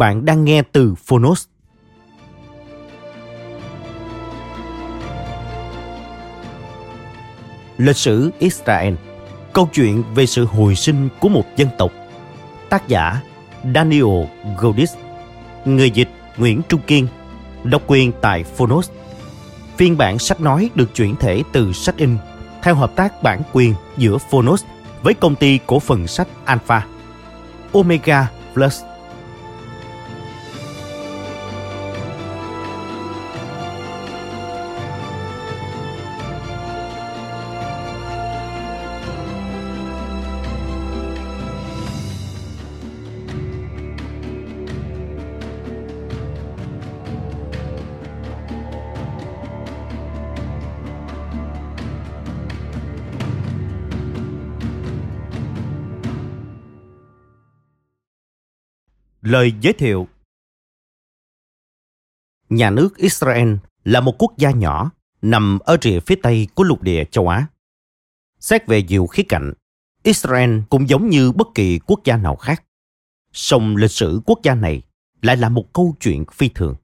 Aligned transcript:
Bạn 0.00 0.24
đang 0.24 0.44
nghe 0.44 0.62
từ 0.72 0.94
Phonos. 0.94 1.46
Lịch 7.78 7.96
sử 7.96 8.30
Israel 8.38 8.94
Câu 9.52 9.68
chuyện 9.72 10.02
về 10.14 10.26
sự 10.26 10.44
hồi 10.44 10.74
sinh 10.74 11.08
của 11.20 11.28
một 11.28 11.44
dân 11.56 11.68
tộc. 11.78 11.92
Tác 12.68 12.88
giả 12.88 13.20
Daniel 13.74 14.24
Goldis, 14.58 14.90
Người 15.64 15.90
dịch 15.90 16.08
Nguyễn 16.36 16.62
Trung 16.68 16.80
Kiên 16.86 17.06
Độc 17.64 17.82
quyền 17.86 18.12
tại 18.20 18.44
Phonos. 18.44 18.90
Phiên 19.76 19.96
bản 19.96 20.18
sách 20.18 20.40
nói 20.40 20.70
được 20.74 20.94
chuyển 20.94 21.16
thể 21.16 21.42
từ 21.52 21.72
sách 21.72 21.96
in 21.96 22.16
theo 22.62 22.74
hợp 22.74 22.96
tác 22.96 23.22
bản 23.22 23.42
quyền 23.52 23.74
giữa 23.96 24.18
Phonos 24.18 24.64
với 25.02 25.14
công 25.14 25.34
ty 25.34 25.58
cổ 25.66 25.78
phần 25.78 26.06
sách 26.06 26.28
Alpha. 26.44 26.86
Omega 27.72 28.28
Plus 28.54 28.82
Lời 59.30 59.52
giới 59.60 59.72
thiệu 59.72 60.08
Nhà 62.48 62.70
nước 62.70 62.96
Israel 62.96 63.54
là 63.84 64.00
một 64.00 64.14
quốc 64.18 64.32
gia 64.38 64.50
nhỏ 64.50 64.90
nằm 65.22 65.58
ở 65.58 65.76
rìa 65.82 66.00
phía 66.00 66.14
tây 66.22 66.48
của 66.54 66.64
lục 66.64 66.82
địa 66.82 67.04
châu 67.04 67.28
Á. 67.28 67.46
Xét 68.38 68.66
về 68.66 68.82
nhiều 68.82 69.06
khía 69.06 69.22
cạnh, 69.28 69.52
Israel 70.02 70.60
cũng 70.70 70.88
giống 70.88 71.08
như 71.10 71.32
bất 71.32 71.48
kỳ 71.54 71.78
quốc 71.86 72.00
gia 72.04 72.16
nào 72.16 72.36
khác. 72.36 72.64
Song 73.32 73.76
lịch 73.76 73.90
sử 73.90 74.20
quốc 74.26 74.38
gia 74.42 74.54
này 74.54 74.82
lại 75.22 75.36
là 75.36 75.48
một 75.48 75.72
câu 75.72 75.96
chuyện 76.00 76.24
phi 76.32 76.48
thường. 76.48 76.76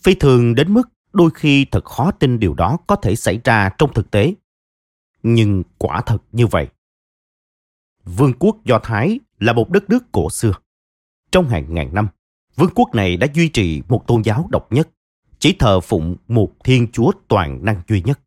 Phi 0.00 0.14
thường 0.14 0.54
đến 0.54 0.74
mức 0.74 0.88
đôi 1.12 1.30
khi 1.34 1.64
thật 1.64 1.84
khó 1.84 2.10
tin 2.10 2.38
điều 2.38 2.54
đó 2.54 2.78
có 2.86 2.96
thể 2.96 3.16
xảy 3.16 3.40
ra 3.44 3.70
trong 3.78 3.92
thực 3.94 4.10
tế. 4.10 4.34
Nhưng 5.22 5.62
quả 5.78 6.02
thật 6.06 6.18
như 6.32 6.46
vậy. 6.46 6.68
Vương 8.04 8.32
quốc 8.38 8.56
Do 8.64 8.80
Thái 8.82 9.20
là 9.38 9.52
một 9.52 9.70
đất 9.70 9.90
nước 9.90 10.12
cổ 10.12 10.30
xưa 10.30 10.52
trong 11.32 11.48
hàng 11.48 11.74
ngàn 11.74 11.94
năm, 11.94 12.08
vương 12.56 12.70
quốc 12.74 12.94
này 12.94 13.16
đã 13.16 13.26
duy 13.34 13.48
trì 13.48 13.82
một 13.88 14.06
tôn 14.06 14.22
giáo 14.22 14.46
độc 14.50 14.72
nhất, 14.72 14.88
chỉ 15.38 15.56
thờ 15.58 15.80
phụng 15.80 16.16
một 16.28 16.52
thiên 16.64 16.86
chúa 16.92 17.12
toàn 17.28 17.64
năng 17.64 17.82
duy 17.88 18.02
nhất. 18.02 18.20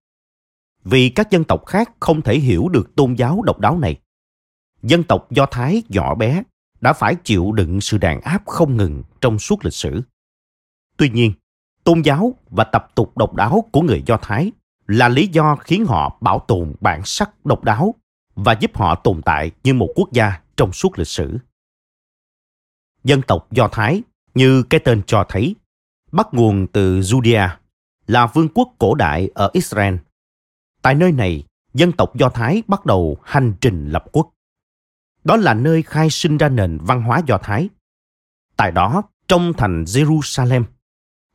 Vì 0.84 1.10
các 1.10 1.32
dân 1.32 1.44
tộc 1.44 1.66
khác 1.66 1.92
không 2.00 2.22
thể 2.22 2.40
hiểu 2.40 2.70
được 2.70 2.96
tôn 2.96 3.14
giáo 3.14 3.42
độc 3.42 3.60
đáo 3.60 3.78
này, 3.80 4.00
dân 4.84 5.04
tộc 5.04 5.32
Do 5.32 5.46
Thái 5.46 5.84
nhỏ 5.90 6.16
bé 6.16 6.44
đã 6.82 6.94
phải 6.94 7.16
chịu 7.24 7.52
đựng 7.52 7.82
sự 7.82 7.98
đàn 7.98 8.22
áp 8.22 8.42
không 8.46 8.78
ngừng 8.78 9.04
trong 9.22 9.40
suốt 9.40 9.66
lịch 9.66 9.74
sử. 9.74 10.02
Tuy 10.98 11.10
nhiên, 11.10 11.34
tôn 11.84 12.02
giáo 12.02 12.36
và 12.50 12.64
tập 12.64 12.88
tục 12.96 13.18
độc 13.18 13.34
đáo 13.34 13.64
của 13.72 13.82
người 13.82 14.04
Do 14.06 14.18
Thái 14.22 14.52
là 14.88 15.10
lý 15.10 15.28
do 15.28 15.56
khiến 15.56 15.86
họ 15.86 16.18
bảo 16.22 16.40
tồn 16.40 16.74
bản 16.82 17.02
sắc 17.06 17.46
độc 17.46 17.64
đáo 17.64 17.96
và 18.36 18.54
giúp 18.54 18.78
họ 18.78 18.96
tồn 18.96 19.22
tại 19.22 19.52
như 19.64 19.74
một 19.74 19.90
quốc 19.96 20.12
gia 20.12 20.34
trong 20.58 20.72
suốt 20.72 21.00
lịch 21.00 21.08
sử 21.08 21.38
dân 23.06 23.22
tộc 23.22 23.48
Do 23.52 23.68
Thái 23.68 24.02
như 24.34 24.64
cái 24.64 24.80
tên 24.80 25.02
cho 25.08 25.26
thấy, 25.30 25.56
bắt 26.12 26.28
nguồn 26.32 26.68
từ 26.68 27.00
Judea, 27.00 27.50
là 28.08 28.28
vương 28.28 28.50
quốc 28.50 28.76
cổ 28.80 28.96
đại 28.96 29.30
ở 29.36 29.50
Israel. 29.54 29.96
Tại 30.82 30.96
nơi 30.96 31.12
này, 31.12 31.44
dân 31.74 31.92
tộc 31.92 32.16
Do 32.16 32.30
Thái 32.30 32.64
bắt 32.68 32.86
đầu 32.86 33.18
hành 33.24 33.54
trình 33.62 33.90
lập 33.90 34.06
quốc. 34.12 34.30
Đó 35.24 35.38
là 35.38 35.54
nơi 35.54 35.82
khai 35.82 36.10
sinh 36.10 36.38
ra 36.38 36.50
nền 36.50 36.78
văn 36.82 37.02
hóa 37.02 37.22
Do 37.28 37.38
Thái. 37.38 37.70
Tại 38.58 38.72
đó, 38.72 39.04
trong 39.28 39.54
thành 39.58 39.84
Jerusalem, 39.84 40.64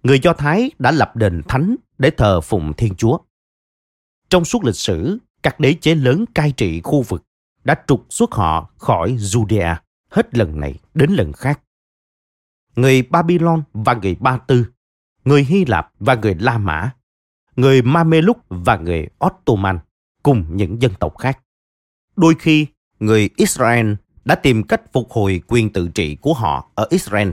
người 0.03 0.21
Do 0.23 0.33
Thái 0.33 0.71
đã 0.79 0.91
lập 0.91 1.17
đền 1.17 1.43
thánh 1.49 1.77
để 1.99 2.11
thờ 2.11 2.41
phụng 2.41 2.73
Thiên 2.77 2.95
Chúa. 2.95 3.19
Trong 4.31 4.45
suốt 4.45 4.65
lịch 4.65 4.77
sử, 4.77 5.19
các 5.43 5.61
đế 5.61 5.75
chế 5.81 5.95
lớn 5.95 6.25
cai 6.35 6.53
trị 6.53 6.81
khu 6.85 7.03
vực 7.03 7.25
đã 7.65 7.75
trục 7.87 8.07
xuất 8.11 8.33
họ 8.33 8.71
khỏi 8.77 9.17
Judea 9.17 9.77
hết 10.11 10.35
lần 10.37 10.61
này 10.61 10.75
đến 10.95 11.11
lần 11.11 11.33
khác. 11.33 11.61
Người 12.77 13.03
Babylon 13.03 13.63
và 13.73 13.95
người 13.95 14.17
Ba 14.21 14.39
Tư, 14.39 14.67
người 15.25 15.45
Hy 15.45 15.65
Lạp 15.65 15.93
và 15.99 16.15
người 16.15 16.35
La 16.35 16.59
Mã, 16.59 16.91
người 17.57 17.83
Mameluc 17.83 18.39
và 18.49 18.77
người 18.77 19.09
Ottoman 19.27 19.79
cùng 20.23 20.57
những 20.57 20.83
dân 20.83 20.93
tộc 21.01 21.19
khác. 21.19 21.39
Đôi 22.17 22.35
khi, 22.39 22.67
người 23.01 23.31
Israel 23.37 23.93
đã 24.25 24.35
tìm 24.35 24.63
cách 24.63 24.93
phục 24.93 25.11
hồi 25.11 25.43
quyền 25.49 25.73
tự 25.73 25.89
trị 25.89 26.17
của 26.21 26.35
họ 26.35 26.71
ở 26.75 26.87
Israel. 26.91 27.31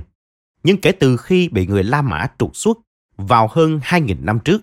Nhưng 0.63 0.81
kể 0.81 0.91
từ 0.91 1.17
khi 1.17 1.49
bị 1.49 1.67
người 1.67 1.83
La 1.83 2.01
Mã 2.01 2.27
trục 2.39 2.55
xuất 2.55 2.77
vào 3.17 3.49
hơn 3.51 3.79
2.000 3.83 4.25
năm 4.25 4.39
trước, 4.45 4.61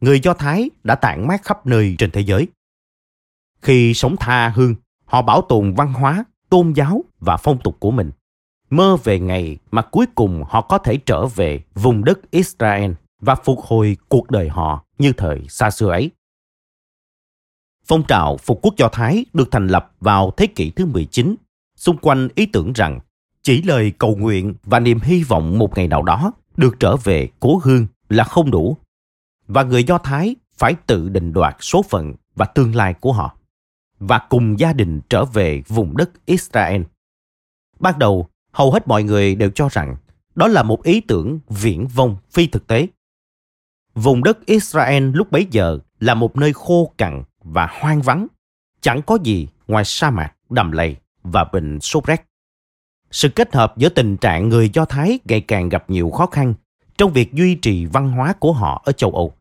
người 0.00 0.20
Do 0.20 0.34
Thái 0.34 0.70
đã 0.84 0.94
tản 0.94 1.26
mát 1.26 1.44
khắp 1.44 1.66
nơi 1.66 1.94
trên 1.98 2.10
thế 2.10 2.20
giới. 2.20 2.48
Khi 3.62 3.94
sống 3.94 4.16
tha 4.20 4.48
hương, 4.48 4.74
họ 5.04 5.22
bảo 5.22 5.42
tồn 5.48 5.74
văn 5.74 5.92
hóa 5.92 6.24
tôn 6.50 6.72
giáo 6.72 7.04
và 7.20 7.36
phong 7.36 7.58
tục 7.58 7.76
của 7.80 7.90
mình 7.90 8.10
mơ 8.70 8.96
về 9.04 9.20
ngày 9.20 9.58
mà 9.70 9.82
cuối 9.82 10.06
cùng 10.14 10.44
họ 10.48 10.60
có 10.60 10.78
thể 10.78 10.96
trở 10.96 11.26
về 11.26 11.62
vùng 11.74 12.04
đất 12.04 12.30
Israel 12.30 12.92
và 13.20 13.34
phục 13.34 13.60
hồi 13.60 13.96
cuộc 14.08 14.30
đời 14.30 14.48
họ 14.48 14.84
như 14.98 15.12
thời 15.12 15.40
xa 15.48 15.70
xưa 15.70 15.90
ấy. 15.90 16.10
Phong 17.86 18.02
trào 18.02 18.36
phục 18.36 18.58
quốc 18.62 18.74
Do 18.76 18.88
Thái 18.88 19.24
được 19.32 19.48
thành 19.50 19.66
lập 19.66 19.92
vào 20.00 20.30
thế 20.36 20.46
kỷ 20.46 20.70
thứ 20.70 20.86
19 20.86 21.34
xung 21.76 21.96
quanh 21.98 22.28
ý 22.34 22.46
tưởng 22.46 22.72
rằng 22.72 23.00
chỉ 23.42 23.62
lời 23.62 23.92
cầu 23.98 24.16
nguyện 24.16 24.54
và 24.64 24.80
niềm 24.80 25.00
hy 25.02 25.22
vọng 25.22 25.58
một 25.58 25.76
ngày 25.76 25.88
nào 25.88 26.02
đó 26.02 26.32
được 26.56 26.80
trở 26.80 26.96
về 26.96 27.28
cố 27.40 27.60
hương 27.64 27.86
là 28.08 28.24
không 28.24 28.50
đủ, 28.50 28.76
và 29.46 29.62
người 29.62 29.84
Do 29.84 29.98
Thái 29.98 30.36
phải 30.56 30.74
tự 30.86 31.08
định 31.08 31.32
đoạt 31.32 31.56
số 31.60 31.82
phận 31.82 32.14
và 32.36 32.46
tương 32.46 32.74
lai 32.74 32.94
của 32.94 33.12
họ 33.12 33.37
và 33.98 34.18
cùng 34.18 34.58
gia 34.58 34.72
đình 34.72 35.00
trở 35.10 35.24
về 35.24 35.62
vùng 35.68 35.96
đất 35.96 36.10
Israel. 36.26 36.82
Ban 37.80 37.98
đầu, 37.98 38.28
hầu 38.52 38.72
hết 38.72 38.88
mọi 38.88 39.02
người 39.02 39.34
đều 39.34 39.50
cho 39.50 39.68
rằng 39.72 39.96
đó 40.34 40.48
là 40.48 40.62
một 40.62 40.82
ý 40.82 41.00
tưởng 41.00 41.40
viễn 41.48 41.86
vông 41.86 42.16
phi 42.30 42.46
thực 42.46 42.66
tế. 42.66 42.86
Vùng 43.94 44.24
đất 44.24 44.46
Israel 44.46 45.10
lúc 45.14 45.30
bấy 45.30 45.46
giờ 45.50 45.78
là 46.00 46.14
một 46.14 46.36
nơi 46.36 46.52
khô 46.52 46.92
cằn 46.98 47.22
và 47.44 47.68
hoang 47.80 48.02
vắng, 48.02 48.26
chẳng 48.80 49.02
có 49.02 49.18
gì 49.22 49.48
ngoài 49.68 49.84
sa 49.84 50.10
mạc, 50.10 50.34
đầm 50.50 50.72
lầy 50.72 50.96
và 51.22 51.44
bệnh 51.44 51.80
sốt 51.80 52.04
rét. 52.06 52.24
Sự 53.10 53.28
kết 53.28 53.54
hợp 53.54 53.76
giữa 53.76 53.88
tình 53.88 54.16
trạng 54.16 54.48
người 54.48 54.70
Do 54.72 54.84
Thái 54.84 55.18
ngày 55.24 55.40
càng 55.40 55.68
gặp 55.68 55.90
nhiều 55.90 56.10
khó 56.10 56.26
khăn 56.26 56.54
trong 56.98 57.12
việc 57.12 57.32
duy 57.32 57.54
trì 57.54 57.86
văn 57.86 58.10
hóa 58.10 58.32
của 58.32 58.52
họ 58.52 58.82
ở 58.84 58.92
châu 58.92 59.10
Âu, 59.10 59.34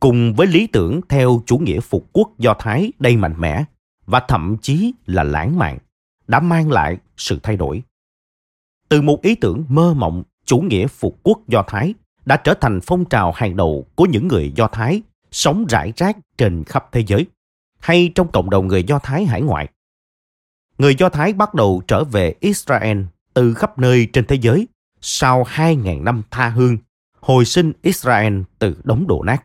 cùng 0.00 0.34
với 0.34 0.46
lý 0.46 0.66
tưởng 0.66 1.00
theo 1.08 1.42
chủ 1.46 1.58
nghĩa 1.58 1.80
phục 1.80 2.06
quốc 2.12 2.38
Do 2.38 2.54
Thái 2.58 2.92
đầy 2.98 3.16
mạnh 3.16 3.34
mẽ 3.38 3.64
và 4.06 4.20
thậm 4.28 4.56
chí 4.62 4.92
là 5.06 5.22
lãng 5.22 5.58
mạn 5.58 5.78
đã 6.26 6.40
mang 6.40 6.72
lại 6.72 6.98
sự 7.16 7.38
thay 7.42 7.56
đổi. 7.56 7.82
Từ 8.88 9.02
một 9.02 9.22
ý 9.22 9.34
tưởng 9.34 9.64
mơ 9.68 9.94
mộng 9.94 10.22
chủ 10.44 10.58
nghĩa 10.58 10.86
phục 10.86 11.18
quốc 11.22 11.38
Do 11.48 11.64
Thái 11.66 11.94
đã 12.24 12.36
trở 12.36 12.54
thành 12.54 12.80
phong 12.82 13.04
trào 13.04 13.32
hàng 13.32 13.56
đầu 13.56 13.86
của 13.94 14.06
những 14.06 14.28
người 14.28 14.52
Do 14.56 14.68
Thái 14.68 15.02
sống 15.30 15.66
rải 15.68 15.92
rác 15.96 16.16
trên 16.38 16.64
khắp 16.64 16.88
thế 16.92 17.04
giới 17.06 17.26
hay 17.78 18.12
trong 18.14 18.32
cộng 18.32 18.50
đồng 18.50 18.68
người 18.68 18.84
Do 18.84 18.98
Thái 18.98 19.24
hải 19.24 19.42
ngoại. 19.42 19.68
Người 20.78 20.94
Do 20.94 21.08
Thái 21.08 21.32
bắt 21.32 21.54
đầu 21.54 21.82
trở 21.88 22.04
về 22.04 22.34
Israel 22.40 23.02
từ 23.34 23.54
khắp 23.54 23.78
nơi 23.78 24.08
trên 24.12 24.26
thế 24.26 24.36
giới 24.36 24.68
sau 25.00 25.42
2.000 25.42 26.02
năm 26.02 26.22
tha 26.30 26.48
hương, 26.48 26.78
hồi 27.20 27.44
sinh 27.44 27.72
Israel 27.82 28.40
từ 28.58 28.76
đống 28.84 29.06
đổ 29.06 29.22
nát. 29.22 29.44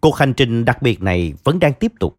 Cuộc 0.00 0.16
hành 0.16 0.34
trình 0.34 0.64
đặc 0.64 0.82
biệt 0.82 1.02
này 1.02 1.34
vẫn 1.44 1.58
đang 1.58 1.72
tiếp 1.74 1.92
tục. 2.00 2.16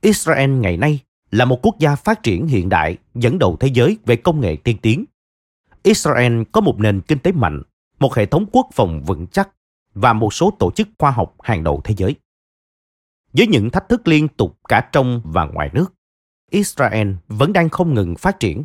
Israel 0.00 0.50
ngày 0.50 0.76
nay 0.76 1.00
là 1.30 1.44
một 1.44 1.58
quốc 1.62 1.78
gia 1.78 1.96
phát 1.96 2.22
triển 2.22 2.46
hiện 2.46 2.68
đại 2.68 2.96
dẫn 3.14 3.38
đầu 3.38 3.56
thế 3.60 3.68
giới 3.68 3.98
về 4.06 4.16
công 4.16 4.40
nghệ 4.40 4.56
tiên 4.64 4.76
tiến. 4.82 5.04
Israel 5.82 6.42
có 6.52 6.60
một 6.60 6.78
nền 6.78 7.00
kinh 7.00 7.18
tế 7.18 7.32
mạnh, 7.32 7.62
một 7.98 8.14
hệ 8.14 8.26
thống 8.26 8.46
quốc 8.52 8.68
phòng 8.72 9.02
vững 9.06 9.26
chắc 9.26 9.48
và 9.94 10.12
một 10.12 10.34
số 10.34 10.50
tổ 10.58 10.70
chức 10.70 10.88
khoa 10.98 11.10
học 11.10 11.36
hàng 11.42 11.64
đầu 11.64 11.80
thế 11.84 11.94
giới. 11.96 12.14
Với 13.32 13.46
những 13.46 13.70
thách 13.70 13.88
thức 13.88 14.08
liên 14.08 14.28
tục 14.28 14.58
cả 14.68 14.88
trong 14.92 15.22
và 15.24 15.44
ngoài 15.44 15.70
nước, 15.72 15.94
Israel 16.50 17.12
vẫn 17.28 17.52
đang 17.52 17.68
không 17.68 17.94
ngừng 17.94 18.16
phát 18.16 18.40
triển. 18.40 18.64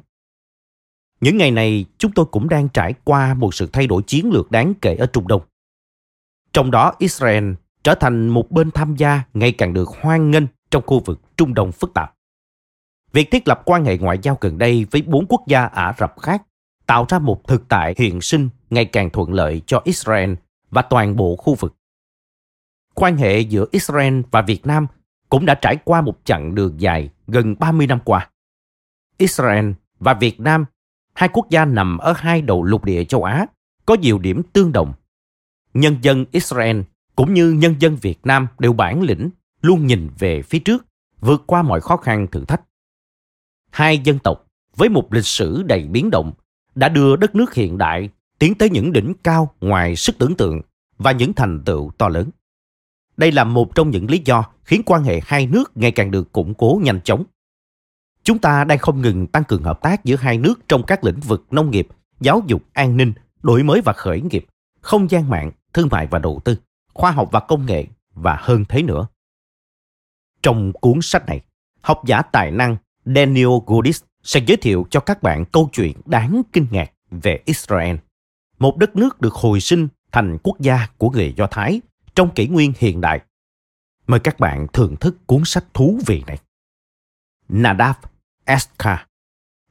Những 1.21 1.37
ngày 1.37 1.51
này, 1.51 1.85
chúng 1.97 2.11
tôi 2.11 2.25
cũng 2.25 2.49
đang 2.49 2.69
trải 2.69 2.93
qua 3.03 3.33
một 3.33 3.53
sự 3.53 3.69
thay 3.73 3.87
đổi 3.87 4.03
chiến 4.03 4.29
lược 4.33 4.51
đáng 4.51 4.73
kể 4.81 4.95
ở 4.95 5.05
Trung 5.05 5.27
Đông. 5.27 5.41
Trong 6.53 6.71
đó, 6.71 6.93
Israel 6.99 7.53
trở 7.83 7.95
thành 7.95 8.27
một 8.27 8.51
bên 8.51 8.71
tham 8.71 8.95
gia 8.95 9.21
ngày 9.33 9.51
càng 9.51 9.73
được 9.73 9.89
hoan 9.89 10.31
nghênh 10.31 10.43
trong 10.73 10.83
khu 10.85 10.99
vực 10.99 11.37
Trung 11.37 11.53
Đông 11.53 11.71
phức 11.71 11.93
tạp. 11.93 12.13
Việc 13.11 13.31
thiết 13.31 13.47
lập 13.47 13.61
quan 13.65 13.85
hệ 13.85 13.97
ngoại 13.97 14.19
giao 14.21 14.37
gần 14.41 14.57
đây 14.57 14.85
với 14.91 15.01
bốn 15.01 15.25
quốc 15.29 15.41
gia 15.47 15.65
Ả 15.65 15.93
Rập 15.99 16.19
khác 16.19 16.43
tạo 16.85 17.05
ra 17.09 17.19
một 17.19 17.47
thực 17.47 17.67
tại 17.69 17.95
hiện 17.97 18.21
sinh 18.21 18.49
ngày 18.69 18.85
càng 18.85 19.09
thuận 19.09 19.33
lợi 19.33 19.61
cho 19.65 19.81
Israel 19.83 20.33
và 20.69 20.81
toàn 20.81 21.15
bộ 21.15 21.35
khu 21.35 21.55
vực. 21.55 21.75
Quan 22.93 23.17
hệ 23.17 23.39
giữa 23.39 23.65
Israel 23.71 24.21
và 24.31 24.41
Việt 24.41 24.65
Nam 24.65 24.87
cũng 25.29 25.45
đã 25.45 25.55
trải 25.55 25.77
qua 25.85 26.01
một 26.01 26.19
chặng 26.23 26.55
đường 26.55 26.81
dài 26.81 27.09
gần 27.27 27.55
30 27.59 27.87
năm 27.87 27.99
qua. 28.05 28.29
Israel 29.17 29.71
và 29.99 30.13
Việt 30.13 30.39
Nam, 30.39 30.65
hai 31.13 31.29
quốc 31.33 31.49
gia 31.49 31.65
nằm 31.65 31.97
ở 31.97 32.13
hai 32.17 32.41
đầu 32.41 32.63
lục 32.63 32.85
địa 32.85 33.03
châu 33.03 33.23
Á, 33.23 33.45
có 33.85 33.95
nhiều 33.95 34.19
điểm 34.19 34.41
tương 34.53 34.71
đồng. 34.71 34.93
Nhân 35.73 35.97
dân 36.01 36.25
Israel 36.31 36.81
cũng 37.15 37.33
như 37.33 37.51
nhân 37.51 37.75
dân 37.79 37.95
Việt 37.95 38.19
Nam 38.23 38.47
đều 38.59 38.73
bản 38.73 39.01
lĩnh, 39.01 39.29
luôn 39.63 39.87
nhìn 39.87 40.09
về 40.19 40.41
phía 40.41 40.59
trước, 40.59 40.85
vượt 41.19 41.43
qua 41.47 41.61
mọi 41.61 41.81
khó 41.81 41.97
khăn 41.97 42.27
thử 42.31 42.45
thách. 42.45 42.61
Hai 43.71 43.97
dân 43.97 44.19
tộc 44.19 44.45
với 44.75 44.89
một 44.89 45.13
lịch 45.13 45.25
sử 45.25 45.63
đầy 45.63 45.87
biến 45.87 46.09
động 46.09 46.33
đã 46.75 46.89
đưa 46.89 47.15
đất 47.15 47.35
nước 47.35 47.53
hiện 47.53 47.77
đại 47.77 48.09
tiến 48.39 48.55
tới 48.55 48.69
những 48.69 48.91
đỉnh 48.91 49.13
cao 49.23 49.55
ngoài 49.61 49.95
sức 49.95 50.15
tưởng 50.17 50.35
tượng 50.35 50.61
và 50.97 51.11
những 51.11 51.33
thành 51.33 51.63
tựu 51.65 51.91
to 51.97 52.09
lớn. 52.09 52.29
Đây 53.17 53.31
là 53.31 53.43
một 53.43 53.75
trong 53.75 53.89
những 53.89 54.09
lý 54.09 54.21
do 54.25 54.45
khiến 54.63 54.81
quan 54.85 55.03
hệ 55.03 55.21
hai 55.25 55.47
nước 55.47 55.71
ngày 55.77 55.91
càng 55.91 56.11
được 56.11 56.31
củng 56.31 56.53
cố 56.53 56.81
nhanh 56.83 57.01
chóng. 57.01 57.23
Chúng 58.23 58.39
ta 58.39 58.63
đang 58.63 58.77
không 58.77 59.01
ngừng 59.01 59.27
tăng 59.27 59.43
cường 59.43 59.63
hợp 59.63 59.81
tác 59.81 60.03
giữa 60.03 60.15
hai 60.15 60.37
nước 60.37 60.59
trong 60.67 60.83
các 60.83 61.03
lĩnh 61.03 61.19
vực 61.19 61.45
nông 61.51 61.71
nghiệp, 61.71 61.87
giáo 62.19 62.41
dục, 62.47 62.63
an 62.73 62.97
ninh, 62.97 63.13
đổi 63.41 63.63
mới 63.63 63.81
và 63.81 63.93
khởi 63.93 64.21
nghiệp, 64.21 64.45
không 64.81 65.11
gian 65.11 65.29
mạng, 65.29 65.51
thương 65.73 65.87
mại 65.91 66.07
và 66.07 66.19
đầu 66.19 66.41
tư, 66.45 66.55
khoa 66.93 67.11
học 67.11 67.29
và 67.31 67.39
công 67.39 67.65
nghệ 67.65 67.87
và 68.13 68.37
hơn 68.41 68.65
thế 68.69 68.81
nữa. 68.81 69.07
Trong 70.43 70.73
cuốn 70.73 70.99
sách 71.01 71.25
này, 71.25 71.41
học 71.81 72.01
giả 72.05 72.21
tài 72.21 72.51
năng 72.51 72.77
Daniel 73.05 73.47
Goodis 73.65 74.03
sẽ 74.23 74.39
giới 74.47 74.57
thiệu 74.57 74.87
cho 74.89 74.99
các 74.99 75.23
bạn 75.23 75.45
câu 75.45 75.69
chuyện 75.73 76.01
đáng 76.05 76.41
kinh 76.53 76.67
ngạc 76.71 76.91
về 77.11 77.41
Israel, 77.45 77.95
một 78.59 78.77
đất 78.77 78.95
nước 78.95 79.21
được 79.21 79.33
hồi 79.33 79.61
sinh 79.61 79.87
thành 80.11 80.37
quốc 80.43 80.59
gia 80.59 80.87
của 80.97 81.09
người 81.09 81.33
Do 81.37 81.47
Thái 81.51 81.81
trong 82.15 82.33
kỷ 82.33 82.47
nguyên 82.47 82.73
hiện 82.77 83.01
đại. 83.01 83.21
Mời 84.07 84.19
các 84.19 84.39
bạn 84.39 84.67
thưởng 84.73 84.95
thức 84.95 85.15
cuốn 85.27 85.41
sách 85.45 85.65
thú 85.73 85.99
vị 86.05 86.23
này. 86.27 86.37
Nadav 87.49 87.95
Eska, 88.45 89.07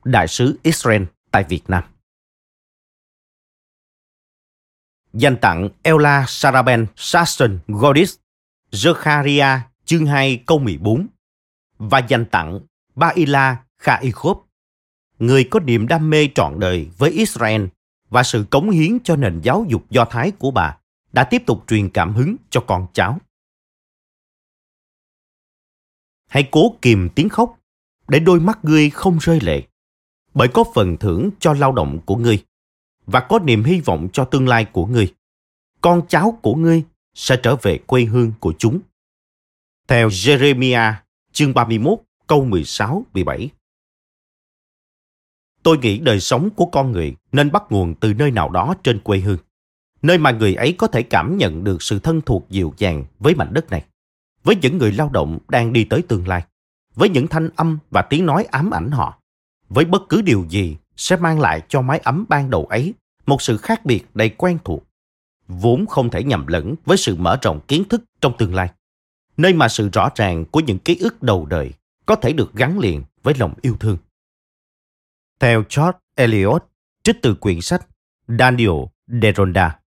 Đại 0.04 0.28
sứ 0.28 0.58
Israel 0.62 1.02
tại 1.30 1.44
Việt 1.48 1.62
Nam. 1.68 1.84
Dành 5.12 5.36
tặng 5.40 5.68
Ella 5.82 6.24
Saraben 6.28 6.86
Sasson 6.96 7.58
Godis, 7.68 8.16
Zechariah 8.70 9.60
chương 9.84 10.06
2 10.06 10.42
câu 10.46 10.58
14 10.58 11.06
và 11.78 11.98
dành 11.98 12.24
tặng 12.26 12.60
Baila 12.94 13.64
Khaikhop, 13.78 14.46
người 15.18 15.44
có 15.44 15.60
niềm 15.60 15.88
đam 15.88 16.10
mê 16.10 16.28
trọn 16.34 16.60
đời 16.60 16.90
với 16.98 17.10
Israel 17.10 17.64
và 18.08 18.22
sự 18.22 18.46
cống 18.50 18.70
hiến 18.70 18.98
cho 19.04 19.16
nền 19.16 19.40
giáo 19.40 19.64
dục 19.68 19.90
do 19.90 20.04
Thái 20.04 20.30
của 20.30 20.50
bà 20.50 20.78
đã 21.12 21.24
tiếp 21.24 21.42
tục 21.46 21.64
truyền 21.68 21.90
cảm 21.90 22.14
hứng 22.14 22.36
cho 22.50 22.60
con 22.60 22.86
cháu. 22.92 23.18
Hãy 26.28 26.48
cố 26.50 26.76
kìm 26.82 27.08
tiếng 27.14 27.28
khóc 27.28 27.58
để 28.08 28.18
đôi 28.18 28.40
mắt 28.40 28.58
ngươi 28.62 28.90
không 28.90 29.18
rơi 29.18 29.40
lệ, 29.40 29.62
bởi 30.34 30.48
có 30.48 30.64
phần 30.74 30.96
thưởng 30.96 31.30
cho 31.40 31.52
lao 31.52 31.72
động 31.72 32.00
của 32.06 32.16
ngươi 32.16 32.44
và 33.06 33.20
có 33.20 33.38
niềm 33.38 33.64
hy 33.64 33.80
vọng 33.80 34.08
cho 34.12 34.24
tương 34.24 34.48
lai 34.48 34.64
của 34.64 34.86
ngươi. 34.86 35.14
Con 35.80 36.02
cháu 36.08 36.38
của 36.42 36.54
ngươi 36.54 36.84
sẽ 37.14 37.36
trở 37.42 37.56
về 37.56 37.78
quê 37.86 38.04
hương 38.04 38.32
của 38.40 38.54
chúng. 38.58 38.80
Theo 39.92 40.08
Jeremiah 40.08 40.92
chương 41.32 41.54
31 41.54 41.98
câu 42.26 42.44
16 42.44 43.04
17. 43.12 43.50
Tôi 45.62 45.78
nghĩ 45.78 45.98
đời 45.98 46.20
sống 46.20 46.50
của 46.50 46.66
con 46.66 46.92
người 46.92 47.14
nên 47.32 47.52
bắt 47.52 47.62
nguồn 47.70 47.94
từ 47.94 48.14
nơi 48.14 48.30
nào 48.30 48.48
đó 48.48 48.74
trên 48.82 49.00
quê 49.00 49.18
hương 49.18 49.38
nơi 50.02 50.18
mà 50.18 50.30
người 50.30 50.54
ấy 50.54 50.74
có 50.78 50.86
thể 50.86 51.02
cảm 51.02 51.36
nhận 51.36 51.64
được 51.64 51.82
sự 51.82 51.98
thân 51.98 52.20
thuộc 52.20 52.46
dịu 52.50 52.74
dàng 52.78 53.04
với 53.18 53.34
mảnh 53.34 53.54
đất 53.54 53.70
này, 53.70 53.84
với 54.44 54.56
những 54.56 54.78
người 54.78 54.92
lao 54.92 55.08
động 55.08 55.38
đang 55.48 55.72
đi 55.72 55.84
tới 55.84 56.02
tương 56.02 56.28
lai, 56.28 56.44
với 56.94 57.08
những 57.08 57.26
thanh 57.26 57.48
âm 57.56 57.78
và 57.90 58.02
tiếng 58.02 58.26
nói 58.26 58.44
ám 58.44 58.70
ảnh 58.70 58.90
họ, 58.90 59.18
với 59.68 59.84
bất 59.84 60.02
cứ 60.08 60.22
điều 60.22 60.46
gì 60.48 60.76
sẽ 60.96 61.16
mang 61.16 61.40
lại 61.40 61.62
cho 61.68 61.82
mái 61.82 61.98
ấm 61.98 62.24
ban 62.28 62.50
đầu 62.50 62.64
ấy 62.64 62.94
một 63.26 63.42
sự 63.42 63.56
khác 63.56 63.84
biệt 63.84 64.04
đầy 64.14 64.28
quen 64.28 64.58
thuộc, 64.64 64.84
vốn 65.48 65.86
không 65.86 66.10
thể 66.10 66.22
nhầm 66.22 66.46
lẫn 66.46 66.74
với 66.84 66.96
sự 66.96 67.16
mở 67.16 67.38
rộng 67.42 67.60
kiến 67.68 67.84
thức 67.88 68.04
trong 68.20 68.36
tương 68.38 68.54
lai, 68.54 68.70
nơi 69.36 69.52
mà 69.52 69.68
sự 69.68 69.88
rõ 69.92 70.10
ràng 70.14 70.44
của 70.44 70.60
những 70.60 70.78
ký 70.78 70.96
ức 71.00 71.22
đầu 71.22 71.46
đời 71.46 71.72
có 72.06 72.16
thể 72.16 72.32
được 72.32 72.54
gắn 72.54 72.78
liền 72.78 73.02
với 73.22 73.34
lòng 73.38 73.54
yêu 73.62 73.76
thương. 73.80 73.96
Theo 75.40 75.62
George 75.76 75.98
Eliot, 76.14 76.64
trích 77.02 77.16
từ 77.22 77.34
quyển 77.34 77.60
sách 77.60 77.86
Daniel 78.28 78.84
Deronda, 79.06 79.78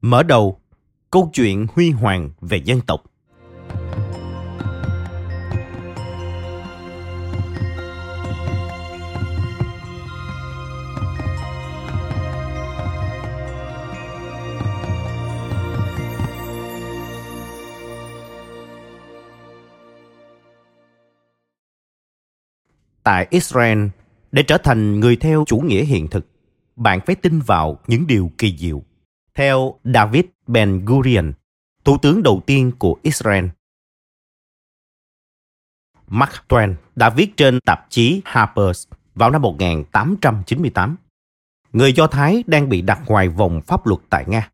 Mở 0.00 0.22
đầu, 0.22 0.60
câu 1.10 1.30
chuyện 1.32 1.66
huy 1.74 1.90
hoàng 1.90 2.30
về 2.40 2.60
dân 2.64 2.80
tộc. 2.86 3.04
Tại 23.02 23.26
Israel, 23.30 23.86
để 24.32 24.42
trở 24.42 24.58
thành 24.58 25.00
người 25.00 25.16
theo 25.16 25.44
chủ 25.46 25.58
nghĩa 25.58 25.84
hiện 25.84 26.08
thực, 26.08 26.26
bạn 26.76 27.00
phải 27.06 27.16
tin 27.16 27.40
vào 27.40 27.78
những 27.86 28.06
điều 28.06 28.30
kỳ 28.38 28.56
diệu 28.58 28.82
theo 29.34 29.74
David 29.84 30.24
Ben 30.46 30.84
Gurion, 30.84 31.32
thủ 31.84 31.98
tướng 32.02 32.22
đầu 32.22 32.42
tiên 32.46 32.72
của 32.78 32.96
Israel. 33.02 33.44
Mark 36.06 36.32
Twain 36.48 36.74
đã 36.96 37.10
viết 37.10 37.36
trên 37.36 37.58
tạp 37.60 37.86
chí 37.90 38.22
Harper's 38.24 38.86
vào 39.14 39.30
năm 39.30 39.42
1898. 39.42 40.96
Người 41.72 41.92
Do 41.92 42.06
Thái 42.06 42.44
đang 42.46 42.68
bị 42.68 42.82
đặt 42.82 43.00
ngoài 43.06 43.28
vòng 43.28 43.60
pháp 43.66 43.86
luật 43.86 44.00
tại 44.10 44.24
Nga. 44.28 44.50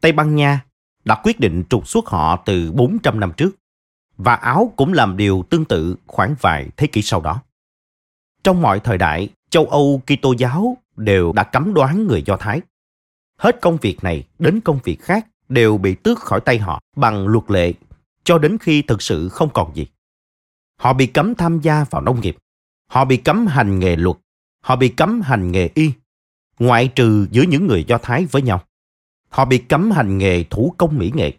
Tây 0.00 0.12
Ban 0.12 0.34
Nha 0.34 0.60
đã 1.04 1.20
quyết 1.22 1.40
định 1.40 1.64
trục 1.70 1.88
xuất 1.88 2.06
họ 2.06 2.42
từ 2.46 2.72
400 2.72 3.20
năm 3.20 3.32
trước 3.36 3.50
và 4.16 4.34
Áo 4.34 4.72
cũng 4.76 4.92
làm 4.92 5.16
điều 5.16 5.44
tương 5.50 5.64
tự 5.64 5.96
khoảng 6.06 6.34
vài 6.40 6.68
thế 6.76 6.86
kỷ 6.86 7.02
sau 7.02 7.20
đó. 7.20 7.42
Trong 8.44 8.62
mọi 8.62 8.80
thời 8.80 8.98
đại, 8.98 9.28
châu 9.50 9.66
Âu 9.66 10.02
Kitô 10.06 10.32
giáo 10.38 10.76
đều 10.96 11.32
đã 11.32 11.42
cấm 11.42 11.74
đoán 11.74 12.06
người 12.06 12.22
Do 12.26 12.36
Thái 12.36 12.60
hết 13.36 13.60
công 13.60 13.76
việc 13.76 14.04
này 14.04 14.24
đến 14.38 14.60
công 14.60 14.78
việc 14.84 15.00
khác 15.00 15.26
đều 15.48 15.78
bị 15.78 15.94
tước 15.94 16.18
khỏi 16.18 16.40
tay 16.40 16.58
họ 16.58 16.80
bằng 16.96 17.28
luật 17.28 17.50
lệ 17.50 17.72
cho 18.24 18.38
đến 18.38 18.58
khi 18.60 18.82
thực 18.82 19.02
sự 19.02 19.28
không 19.28 19.50
còn 19.54 19.76
gì. 19.76 19.86
Họ 20.76 20.92
bị 20.92 21.06
cấm 21.06 21.34
tham 21.34 21.60
gia 21.60 21.84
vào 21.84 22.02
nông 22.02 22.20
nghiệp. 22.20 22.36
Họ 22.90 23.04
bị 23.04 23.16
cấm 23.16 23.46
hành 23.46 23.78
nghề 23.78 23.96
luật. 23.96 24.16
Họ 24.62 24.76
bị 24.76 24.88
cấm 24.88 25.20
hành 25.20 25.52
nghề 25.52 25.70
y. 25.74 25.92
Ngoại 26.58 26.88
trừ 26.88 27.26
giữa 27.30 27.42
những 27.42 27.66
người 27.66 27.84
Do 27.84 27.98
Thái 27.98 28.26
với 28.30 28.42
nhau. 28.42 28.62
Họ 29.28 29.44
bị 29.44 29.58
cấm 29.58 29.90
hành 29.90 30.18
nghề 30.18 30.44
thủ 30.44 30.74
công 30.78 30.98
mỹ 30.98 31.12
nghệ. 31.14 31.32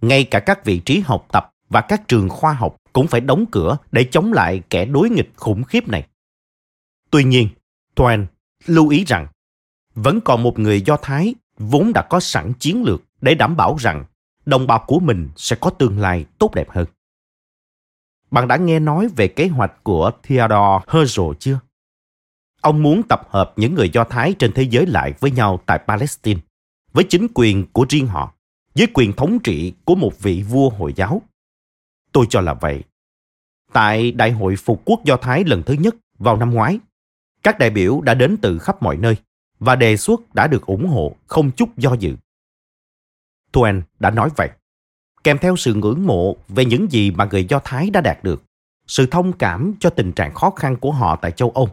ngay 0.00 0.24
cả 0.24 0.40
các 0.40 0.64
vị 0.64 0.78
trí 0.84 1.00
học 1.00 1.26
tập 1.32 1.51
và 1.72 1.80
các 1.80 2.08
trường 2.08 2.28
khoa 2.28 2.52
học 2.52 2.76
cũng 2.92 3.06
phải 3.06 3.20
đóng 3.20 3.44
cửa 3.50 3.76
để 3.92 4.04
chống 4.10 4.32
lại 4.32 4.62
kẻ 4.70 4.84
đối 4.84 5.10
nghịch 5.10 5.32
khủng 5.36 5.64
khiếp 5.64 5.88
này. 5.88 6.06
Tuy 7.10 7.24
nhiên, 7.24 7.48
Twain 7.96 8.26
lưu 8.66 8.88
ý 8.88 9.04
rằng 9.04 9.26
vẫn 9.94 10.20
còn 10.20 10.42
một 10.42 10.58
người 10.58 10.82
Do 10.82 10.96
Thái 10.96 11.34
vốn 11.58 11.92
đã 11.92 12.02
có 12.02 12.20
sẵn 12.20 12.52
chiến 12.52 12.82
lược 12.82 13.02
để 13.20 13.34
đảm 13.34 13.56
bảo 13.56 13.76
rằng 13.80 14.04
đồng 14.46 14.66
bào 14.66 14.84
của 14.86 14.98
mình 14.98 15.28
sẽ 15.36 15.56
có 15.60 15.70
tương 15.70 15.98
lai 15.98 16.24
tốt 16.38 16.54
đẹp 16.54 16.70
hơn. 16.70 16.86
Bạn 18.30 18.48
đã 18.48 18.56
nghe 18.56 18.78
nói 18.78 19.08
về 19.16 19.28
kế 19.28 19.48
hoạch 19.48 19.84
của 19.84 20.10
Theodore 20.22 20.84
Herzl 20.86 21.34
chưa? 21.34 21.58
Ông 22.60 22.82
muốn 22.82 23.02
tập 23.02 23.28
hợp 23.30 23.52
những 23.56 23.74
người 23.74 23.90
Do 23.90 24.04
Thái 24.04 24.34
trên 24.38 24.52
thế 24.52 24.62
giới 24.62 24.86
lại 24.86 25.14
với 25.20 25.30
nhau 25.30 25.60
tại 25.66 25.80
Palestine, 25.86 26.40
với 26.92 27.04
chính 27.04 27.26
quyền 27.34 27.66
của 27.72 27.86
riêng 27.88 28.06
họ, 28.06 28.34
với 28.74 28.86
quyền 28.94 29.12
thống 29.12 29.38
trị 29.38 29.72
của 29.84 29.94
một 29.94 30.20
vị 30.20 30.42
vua 30.42 30.70
Hồi 30.70 30.92
giáo. 30.96 31.22
Tôi 32.12 32.26
cho 32.30 32.40
là 32.40 32.54
vậy. 32.54 32.82
Tại 33.72 34.12
Đại 34.12 34.32
hội 34.32 34.56
Phục 34.56 34.82
quốc 34.84 35.04
Do 35.04 35.16
Thái 35.16 35.44
lần 35.44 35.62
thứ 35.62 35.74
nhất 35.74 35.96
vào 36.18 36.36
năm 36.36 36.50
ngoái, 36.50 36.78
các 37.42 37.58
đại 37.58 37.70
biểu 37.70 38.00
đã 38.00 38.14
đến 38.14 38.36
từ 38.42 38.58
khắp 38.58 38.82
mọi 38.82 38.96
nơi 38.96 39.16
và 39.58 39.76
đề 39.76 39.96
xuất 39.96 40.34
đã 40.34 40.46
được 40.46 40.66
ủng 40.66 40.88
hộ 40.88 41.16
không 41.26 41.50
chút 41.50 41.78
do 41.78 41.94
dự. 41.94 42.16
Twain 43.52 43.82
đã 43.98 44.10
nói 44.10 44.30
vậy, 44.36 44.50
kèm 45.24 45.38
theo 45.38 45.56
sự 45.56 45.74
ngưỡng 45.74 46.06
mộ 46.06 46.36
về 46.48 46.64
những 46.64 46.90
gì 46.90 47.10
mà 47.10 47.28
người 47.30 47.44
Do 47.44 47.60
Thái 47.64 47.90
đã 47.90 48.00
đạt 48.00 48.24
được, 48.24 48.42
sự 48.86 49.06
thông 49.06 49.32
cảm 49.32 49.74
cho 49.80 49.90
tình 49.90 50.12
trạng 50.12 50.34
khó 50.34 50.50
khăn 50.50 50.76
của 50.76 50.92
họ 50.92 51.16
tại 51.16 51.30
châu 51.30 51.50
Âu 51.50 51.68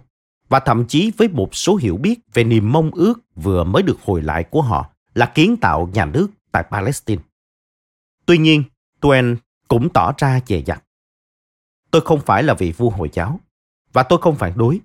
và 0.50 0.60
thậm 0.60 0.86
chí 0.88 1.12
với 1.18 1.28
một 1.28 1.56
số 1.56 1.76
hiểu 1.76 1.98
biết 1.98 2.20
về 2.34 2.44
niềm 2.44 2.72
mong 2.72 2.92
ước 2.92 3.14
vừa 3.36 3.64
mới 3.64 3.84
được 3.84 3.98
hồi 4.02 4.22
lại 4.22 4.44
của 4.44 4.62
họ 4.62 4.90
là 5.14 5.26
kiến 5.26 5.58
tạo 5.58 5.90
nhà 5.94 6.06
nước 6.06 6.28
tại 6.52 6.64
Palestine. 6.72 7.22
Tuy 8.26 8.38
nhiên, 8.38 8.64
Twain 9.02 9.36
cũng 9.70 9.90
tỏ 9.94 10.14
ra 10.18 10.40
dè 10.46 10.62
dặt. 10.66 10.84
Tôi 11.92 12.02
không 12.02 12.20
phải 12.22 12.44
là 12.44 12.54
vị 12.54 12.74
vua 12.78 12.90
Hồi 12.90 13.10
giáo 13.14 13.40
và 13.94 14.04
tôi 14.04 14.20
không 14.22 14.36
phản 14.36 14.58
đối. 14.58 14.80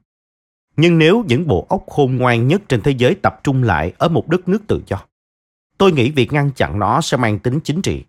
Nhưng 0.76 0.98
nếu 0.98 1.24
những 1.28 1.46
bộ 1.46 1.66
óc 1.68 1.84
khôn 1.86 2.16
ngoan 2.16 2.48
nhất 2.48 2.62
trên 2.68 2.82
thế 2.82 2.90
giới 2.90 3.14
tập 3.14 3.40
trung 3.42 3.62
lại 3.62 3.92
ở 3.98 4.08
một 4.08 4.28
đất 4.28 4.48
nước 4.48 4.62
tự 4.66 4.82
do, 4.86 5.04
tôi 5.78 5.92
nghĩ 5.92 6.10
việc 6.10 6.32
ngăn 6.32 6.50
chặn 6.52 6.78
nó 6.78 7.00
sẽ 7.00 7.16
mang 7.16 7.38
tính 7.38 7.60
chính 7.64 7.82
trị. 7.82 8.04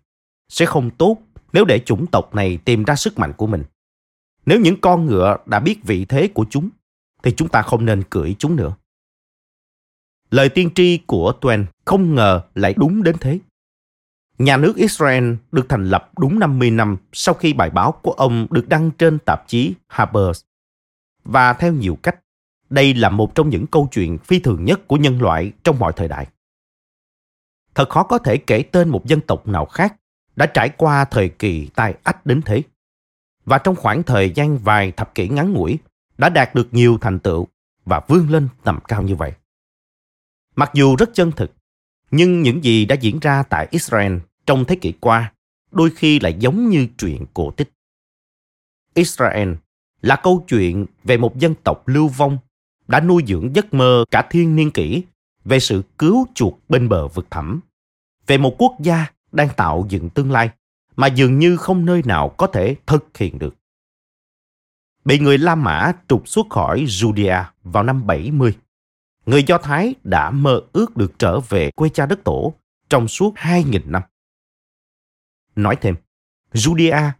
Sẽ 0.48 0.66
không 0.66 0.90
tốt 0.90 1.18
nếu 1.52 1.64
để 1.64 1.78
chủng 1.78 2.06
tộc 2.06 2.34
này 2.34 2.58
tìm 2.64 2.84
ra 2.84 2.96
sức 2.96 3.18
mạnh 3.18 3.32
của 3.36 3.46
mình. 3.46 3.64
Nếu 4.46 4.60
những 4.60 4.80
con 4.80 5.06
ngựa 5.06 5.36
đã 5.46 5.60
biết 5.60 5.78
vị 5.84 6.04
thế 6.04 6.28
của 6.28 6.46
chúng, 6.50 6.68
thì 7.22 7.32
chúng 7.36 7.48
ta 7.48 7.62
không 7.62 7.84
nên 7.84 8.02
cưỡi 8.10 8.36
chúng 8.38 8.56
nữa. 8.56 8.76
Lời 10.30 10.48
tiên 10.48 10.70
tri 10.74 10.98
của 11.06 11.32
Twain 11.40 11.64
không 11.84 12.14
ngờ 12.14 12.42
lại 12.54 12.74
đúng 12.76 13.02
đến 13.02 13.16
thế. 13.20 13.38
Nhà 14.38 14.56
nước 14.56 14.76
Israel 14.76 15.34
được 15.52 15.66
thành 15.68 15.90
lập 15.90 16.10
đúng 16.18 16.38
50 16.38 16.70
năm 16.70 16.96
sau 17.12 17.34
khi 17.34 17.52
bài 17.52 17.70
báo 17.70 17.92
của 17.92 18.12
ông 18.12 18.46
được 18.50 18.68
đăng 18.68 18.90
trên 18.90 19.18
tạp 19.18 19.48
chí 19.48 19.74
Harper's. 19.88 20.44
Và 21.24 21.52
theo 21.52 21.72
nhiều 21.72 21.98
cách, 22.02 22.16
đây 22.70 22.94
là 22.94 23.08
một 23.08 23.34
trong 23.34 23.48
những 23.48 23.66
câu 23.66 23.88
chuyện 23.92 24.18
phi 24.18 24.38
thường 24.38 24.64
nhất 24.64 24.88
của 24.88 24.96
nhân 24.96 25.22
loại 25.22 25.52
trong 25.64 25.78
mọi 25.78 25.92
thời 25.96 26.08
đại. 26.08 26.26
Thật 27.74 27.88
khó 27.88 28.02
có 28.02 28.18
thể 28.18 28.36
kể 28.36 28.62
tên 28.72 28.88
một 28.88 29.06
dân 29.06 29.20
tộc 29.20 29.48
nào 29.48 29.66
khác 29.66 29.96
đã 30.36 30.46
trải 30.46 30.68
qua 30.68 31.04
thời 31.04 31.28
kỳ 31.28 31.68
tai 31.74 31.94
ách 32.02 32.26
đến 32.26 32.42
thế. 32.42 32.62
Và 33.44 33.58
trong 33.58 33.76
khoảng 33.76 34.02
thời 34.02 34.30
gian 34.30 34.58
vài 34.58 34.92
thập 34.92 35.14
kỷ 35.14 35.28
ngắn 35.28 35.52
ngủi, 35.52 35.78
đã 36.18 36.28
đạt 36.28 36.54
được 36.54 36.68
nhiều 36.70 36.98
thành 37.00 37.18
tựu 37.18 37.46
và 37.84 38.00
vươn 38.08 38.30
lên 38.30 38.48
tầm 38.64 38.78
cao 38.88 39.02
như 39.02 39.16
vậy. 39.16 39.32
Mặc 40.56 40.70
dù 40.74 40.96
rất 40.96 41.10
chân 41.14 41.32
thực, 41.32 41.52
nhưng 42.10 42.42
những 42.42 42.64
gì 42.64 42.84
đã 42.84 42.94
diễn 42.94 43.18
ra 43.20 43.42
tại 43.42 43.68
Israel 43.70 44.16
trong 44.46 44.64
thế 44.64 44.76
kỷ 44.76 44.92
qua 45.00 45.32
đôi 45.72 45.90
khi 45.90 46.20
lại 46.20 46.36
giống 46.38 46.68
như 46.68 46.86
chuyện 46.98 47.26
cổ 47.34 47.50
tích. 47.50 47.70
Israel 48.94 49.52
là 50.02 50.16
câu 50.16 50.44
chuyện 50.48 50.86
về 51.04 51.16
một 51.16 51.38
dân 51.38 51.54
tộc 51.64 51.88
lưu 51.88 52.08
vong 52.08 52.38
đã 52.88 53.00
nuôi 53.00 53.22
dưỡng 53.26 53.54
giấc 53.56 53.74
mơ 53.74 54.04
cả 54.10 54.26
thiên 54.30 54.56
niên 54.56 54.70
kỷ 54.70 55.02
về 55.44 55.60
sự 55.60 55.82
cứu 55.98 56.26
chuộc 56.34 56.60
bên 56.68 56.88
bờ 56.88 57.08
vực 57.08 57.26
thẳm, 57.30 57.60
về 58.26 58.38
một 58.38 58.54
quốc 58.58 58.76
gia 58.80 59.06
đang 59.32 59.48
tạo 59.56 59.86
dựng 59.88 60.10
tương 60.10 60.30
lai 60.30 60.50
mà 60.96 61.06
dường 61.06 61.38
như 61.38 61.56
không 61.56 61.86
nơi 61.86 62.02
nào 62.04 62.28
có 62.28 62.46
thể 62.46 62.76
thực 62.86 63.16
hiện 63.18 63.38
được. 63.38 63.54
Bị 65.04 65.18
người 65.18 65.38
La 65.38 65.54
Mã 65.54 65.92
trục 66.08 66.28
xuất 66.28 66.46
khỏi 66.50 66.84
Judea 66.84 67.44
vào 67.64 67.82
năm 67.82 68.06
70, 68.06 68.54
người 69.26 69.44
Do 69.46 69.58
Thái 69.58 69.94
đã 70.04 70.30
mơ 70.30 70.60
ước 70.72 70.96
được 70.96 71.18
trở 71.18 71.40
về 71.40 71.70
quê 71.70 71.88
cha 71.88 72.06
đất 72.06 72.24
tổ 72.24 72.54
trong 72.88 73.08
suốt 73.08 73.34
2.000 73.34 73.90
năm. 73.90 74.02
Nói 75.56 75.76
thêm, 75.80 75.94
Judea 76.52 77.10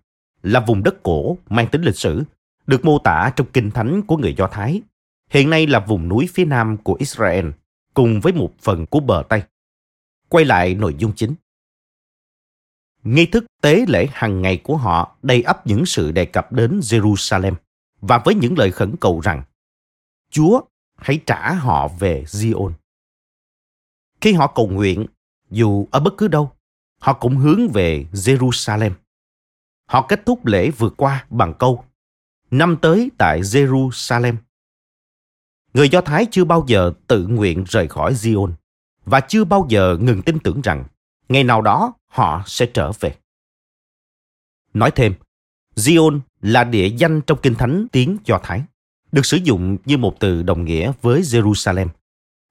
là 0.43 0.61
vùng 0.61 0.83
đất 0.83 1.03
cổ 1.03 1.39
mang 1.49 1.69
tính 1.73 1.83
lịch 1.83 1.97
sử, 1.97 2.25
được 2.67 2.85
mô 2.85 2.99
tả 2.99 3.33
trong 3.37 3.47
kinh 3.53 3.71
thánh 3.71 4.03
của 4.03 4.17
người 4.17 4.35
Do 4.35 4.47
Thái. 4.47 4.83
Hiện 5.31 5.51
nay 5.51 5.67
là 5.67 5.81
vùng 5.81 6.09
núi 6.09 6.29
phía 6.35 6.45
nam 6.45 6.77
của 6.77 6.97
Israel, 6.99 7.47
cùng 7.95 8.21
với 8.21 8.33
một 8.33 8.53
phần 8.61 8.87
của 8.87 9.01
bờ 9.01 9.23
Tây. 9.29 9.43
Quay 10.29 10.45
lại 10.45 10.75
nội 10.75 10.95
dung 10.99 11.13
chính. 11.17 11.35
Nghi 13.03 13.27
thức 13.27 13.45
tế 13.63 13.85
lễ 13.89 14.09
hàng 14.13 14.43
ngày 14.43 14.61
của 14.65 14.77
họ 14.77 15.17
đầy 15.23 15.43
ắp 15.43 15.67
những 15.67 15.87
sự 15.87 16.13
đề 16.13 16.25
cập 16.25 16.53
đến 16.53 16.81
Jerusalem 16.81 17.55
và 18.01 18.23
với 18.25 18.35
những 18.35 18.59
lời 18.59 18.71
khẩn 18.71 18.95
cầu 19.01 19.21
rằng 19.21 19.43
Chúa 20.31 20.61
hãy 20.97 21.21
trả 21.26 21.53
họ 21.55 21.88
về 21.88 22.25
Zion. 22.26 22.73
Khi 24.21 24.33
họ 24.33 24.47
cầu 24.55 24.69
nguyện, 24.69 25.07
dù 25.50 25.87
ở 25.91 26.00
bất 26.00 26.15
cứ 26.19 26.29
đâu, 26.29 26.53
họ 27.00 27.12
cũng 27.12 27.37
hướng 27.37 27.69
về 27.69 28.07
Jerusalem. 28.12 28.91
Họ 29.87 30.07
kết 30.09 30.26
thúc 30.26 30.47
lễ 30.47 30.71
vượt 30.71 30.95
qua 30.97 31.26
bằng 31.31 31.55
câu 31.59 31.85
Năm 32.50 32.76
tới 32.83 33.11
tại 33.19 33.41
Jerusalem. 33.41 34.37
Người 35.75 35.88
Do 35.88 36.00
Thái 36.00 36.26
chưa 36.31 36.45
bao 36.45 36.65
giờ 36.67 36.93
tự 37.07 37.26
nguyện 37.26 37.65
rời 37.69 37.88
khỏi 37.88 38.15
Zion 38.15 38.53
và 39.05 39.21
chưa 39.21 39.45
bao 39.45 39.67
giờ 39.69 39.97
ngừng 40.00 40.23
tin 40.23 40.38
tưởng 40.38 40.61
rằng 40.61 40.85
ngày 41.29 41.45
nào 41.45 41.62
đó 41.62 41.95
họ 42.07 42.43
sẽ 42.47 42.67
trở 42.75 42.93
về. 43.00 43.17
Nói 44.75 44.91
thêm, 44.91 45.15
Zion 45.76 46.21
là 46.41 46.65
địa 46.65 46.88
danh 46.88 47.21
trong 47.21 47.38
Kinh 47.43 47.55
Thánh 47.55 47.87
tiếng 47.93 48.19
Do 48.25 48.41
Thái, 48.43 48.62
được 49.17 49.27
sử 49.27 49.37
dụng 49.37 49.77
như 49.85 49.97
một 49.97 50.21
từ 50.21 50.43
đồng 50.43 50.65
nghĩa 50.65 50.93
với 51.03 51.23
Jerusalem, 51.23 51.87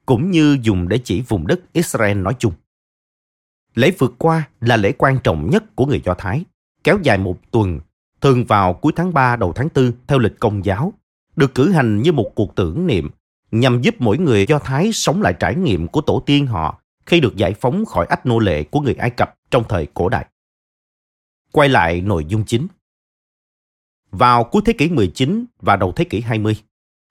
cũng 0.05 0.31
như 0.31 0.57
dùng 0.61 0.87
để 0.87 0.97
chỉ 0.97 1.21
vùng 1.21 1.47
đất 1.47 1.59
Israel 1.73 2.17
nói 2.17 2.35
chung. 2.39 2.53
Lễ 3.75 3.91
vượt 3.97 4.13
qua 4.17 4.49
là 4.61 4.77
lễ 4.77 4.91
quan 4.97 5.19
trọng 5.23 5.49
nhất 5.49 5.75
của 5.75 5.85
người 5.85 6.01
Do 6.05 6.13
Thái, 6.13 6.43
kéo 6.83 6.99
dài 7.03 7.17
một 7.17 7.51
tuần, 7.51 7.79
thường 8.21 8.45
vào 8.45 8.73
cuối 8.73 8.93
tháng 8.95 9.13
3 9.13 9.35
đầu 9.35 9.53
tháng 9.53 9.67
4 9.75 9.91
theo 10.07 10.19
lịch 10.19 10.39
công 10.39 10.65
giáo, 10.65 10.93
được 11.35 11.55
cử 11.55 11.71
hành 11.71 12.01
như 12.01 12.11
một 12.11 12.31
cuộc 12.35 12.55
tưởng 12.55 12.87
niệm 12.87 13.09
nhằm 13.51 13.81
giúp 13.81 13.95
mỗi 13.99 14.17
người 14.17 14.45
Do 14.47 14.59
Thái 14.59 14.91
sống 14.93 15.21
lại 15.21 15.33
trải 15.39 15.55
nghiệm 15.55 15.87
của 15.87 16.01
tổ 16.01 16.23
tiên 16.25 16.47
họ 16.47 16.81
khi 17.05 17.19
được 17.19 17.35
giải 17.35 17.53
phóng 17.53 17.85
khỏi 17.85 18.05
ách 18.05 18.25
nô 18.25 18.39
lệ 18.39 18.63
của 18.63 18.81
người 18.81 18.93
Ai 18.93 19.09
Cập 19.09 19.35
trong 19.51 19.63
thời 19.69 19.87
cổ 19.93 20.09
đại. 20.09 20.25
Quay 21.51 21.69
lại 21.69 22.01
nội 22.01 22.25
dung 22.25 22.43
chính. 22.45 22.67
Vào 24.17 24.43
cuối 24.43 24.61
thế 24.65 24.73
kỷ 24.73 24.89
19 24.89 25.45
và 25.61 25.75
đầu 25.75 25.91
thế 25.91 26.03
kỷ 26.03 26.21
20, 26.21 26.55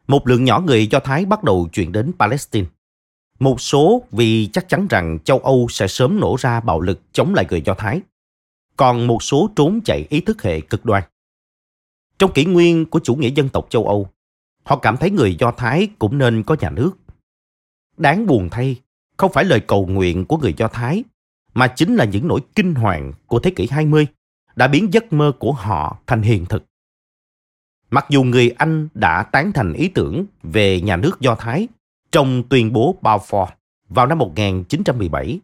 một 0.08 0.28
lượng 0.28 0.44
nhỏ 0.44 0.60
người 0.60 0.86
Do 0.86 1.00
Thái 1.00 1.26
bắt 1.26 1.44
đầu 1.44 1.68
chuyển 1.72 1.92
đến 1.92 2.12
Palestine. 2.18 2.66
Một 3.38 3.60
số 3.60 4.02
vì 4.10 4.46
chắc 4.52 4.68
chắn 4.68 4.86
rằng 4.90 5.18
châu 5.24 5.38
Âu 5.38 5.66
sẽ 5.70 5.88
sớm 5.88 6.20
nổ 6.20 6.36
ra 6.38 6.60
bạo 6.60 6.80
lực 6.80 7.00
chống 7.12 7.34
lại 7.34 7.46
người 7.50 7.62
Do 7.62 7.74
Thái. 7.74 8.00
Còn 8.76 9.06
một 9.06 9.22
số 9.22 9.50
trốn 9.56 9.80
chạy 9.84 10.06
ý 10.10 10.20
thức 10.20 10.42
hệ 10.42 10.60
cực 10.60 10.84
đoan. 10.84 11.02
Trong 12.18 12.32
kỷ 12.32 12.44
nguyên 12.44 12.86
của 12.86 13.00
chủ 13.04 13.14
nghĩa 13.14 13.30
dân 13.30 13.48
tộc 13.48 13.66
châu 13.70 13.86
Âu, 13.86 14.08
họ 14.62 14.76
cảm 14.76 14.96
thấy 14.96 15.10
người 15.10 15.36
Do 15.38 15.50
Thái 15.50 15.88
cũng 15.98 16.18
nên 16.18 16.42
có 16.42 16.56
nhà 16.60 16.70
nước. 16.70 16.90
Đáng 17.96 18.26
buồn 18.26 18.48
thay, 18.50 18.80
không 19.16 19.32
phải 19.32 19.44
lời 19.44 19.60
cầu 19.60 19.86
nguyện 19.86 20.24
của 20.24 20.36
người 20.36 20.54
Do 20.56 20.68
Thái, 20.68 21.04
mà 21.54 21.68
chính 21.68 21.94
là 21.96 22.04
những 22.04 22.28
nỗi 22.28 22.40
kinh 22.54 22.74
hoàng 22.74 23.12
của 23.26 23.38
thế 23.38 23.50
kỷ 23.50 23.68
20 23.70 24.06
đã 24.56 24.68
biến 24.68 24.92
giấc 24.92 25.12
mơ 25.12 25.32
của 25.38 25.52
họ 25.52 25.98
thành 26.06 26.22
hiện 26.22 26.46
thực. 26.46 26.64
Mặc 27.94 28.06
dù 28.08 28.22
người 28.22 28.50
Anh 28.50 28.88
đã 28.94 29.22
tán 29.22 29.52
thành 29.52 29.72
ý 29.72 29.88
tưởng 29.88 30.26
về 30.42 30.80
nhà 30.80 30.96
nước 30.96 31.20
Do 31.20 31.34
Thái 31.34 31.68
trong 32.12 32.42
tuyên 32.48 32.72
bố 32.72 32.98
Balfour 33.02 33.46
vào 33.88 34.06
năm 34.06 34.18
1917, 34.18 35.40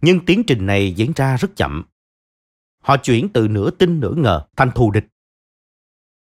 nhưng 0.00 0.24
tiến 0.26 0.42
trình 0.46 0.66
này 0.66 0.92
diễn 0.92 1.12
ra 1.16 1.36
rất 1.36 1.56
chậm. 1.56 1.84
Họ 2.82 2.96
chuyển 2.96 3.28
từ 3.28 3.48
nửa 3.48 3.70
tin 3.70 4.00
nửa 4.00 4.14
ngờ 4.16 4.42
thành 4.56 4.70
thù 4.70 4.90
địch. 4.90 5.06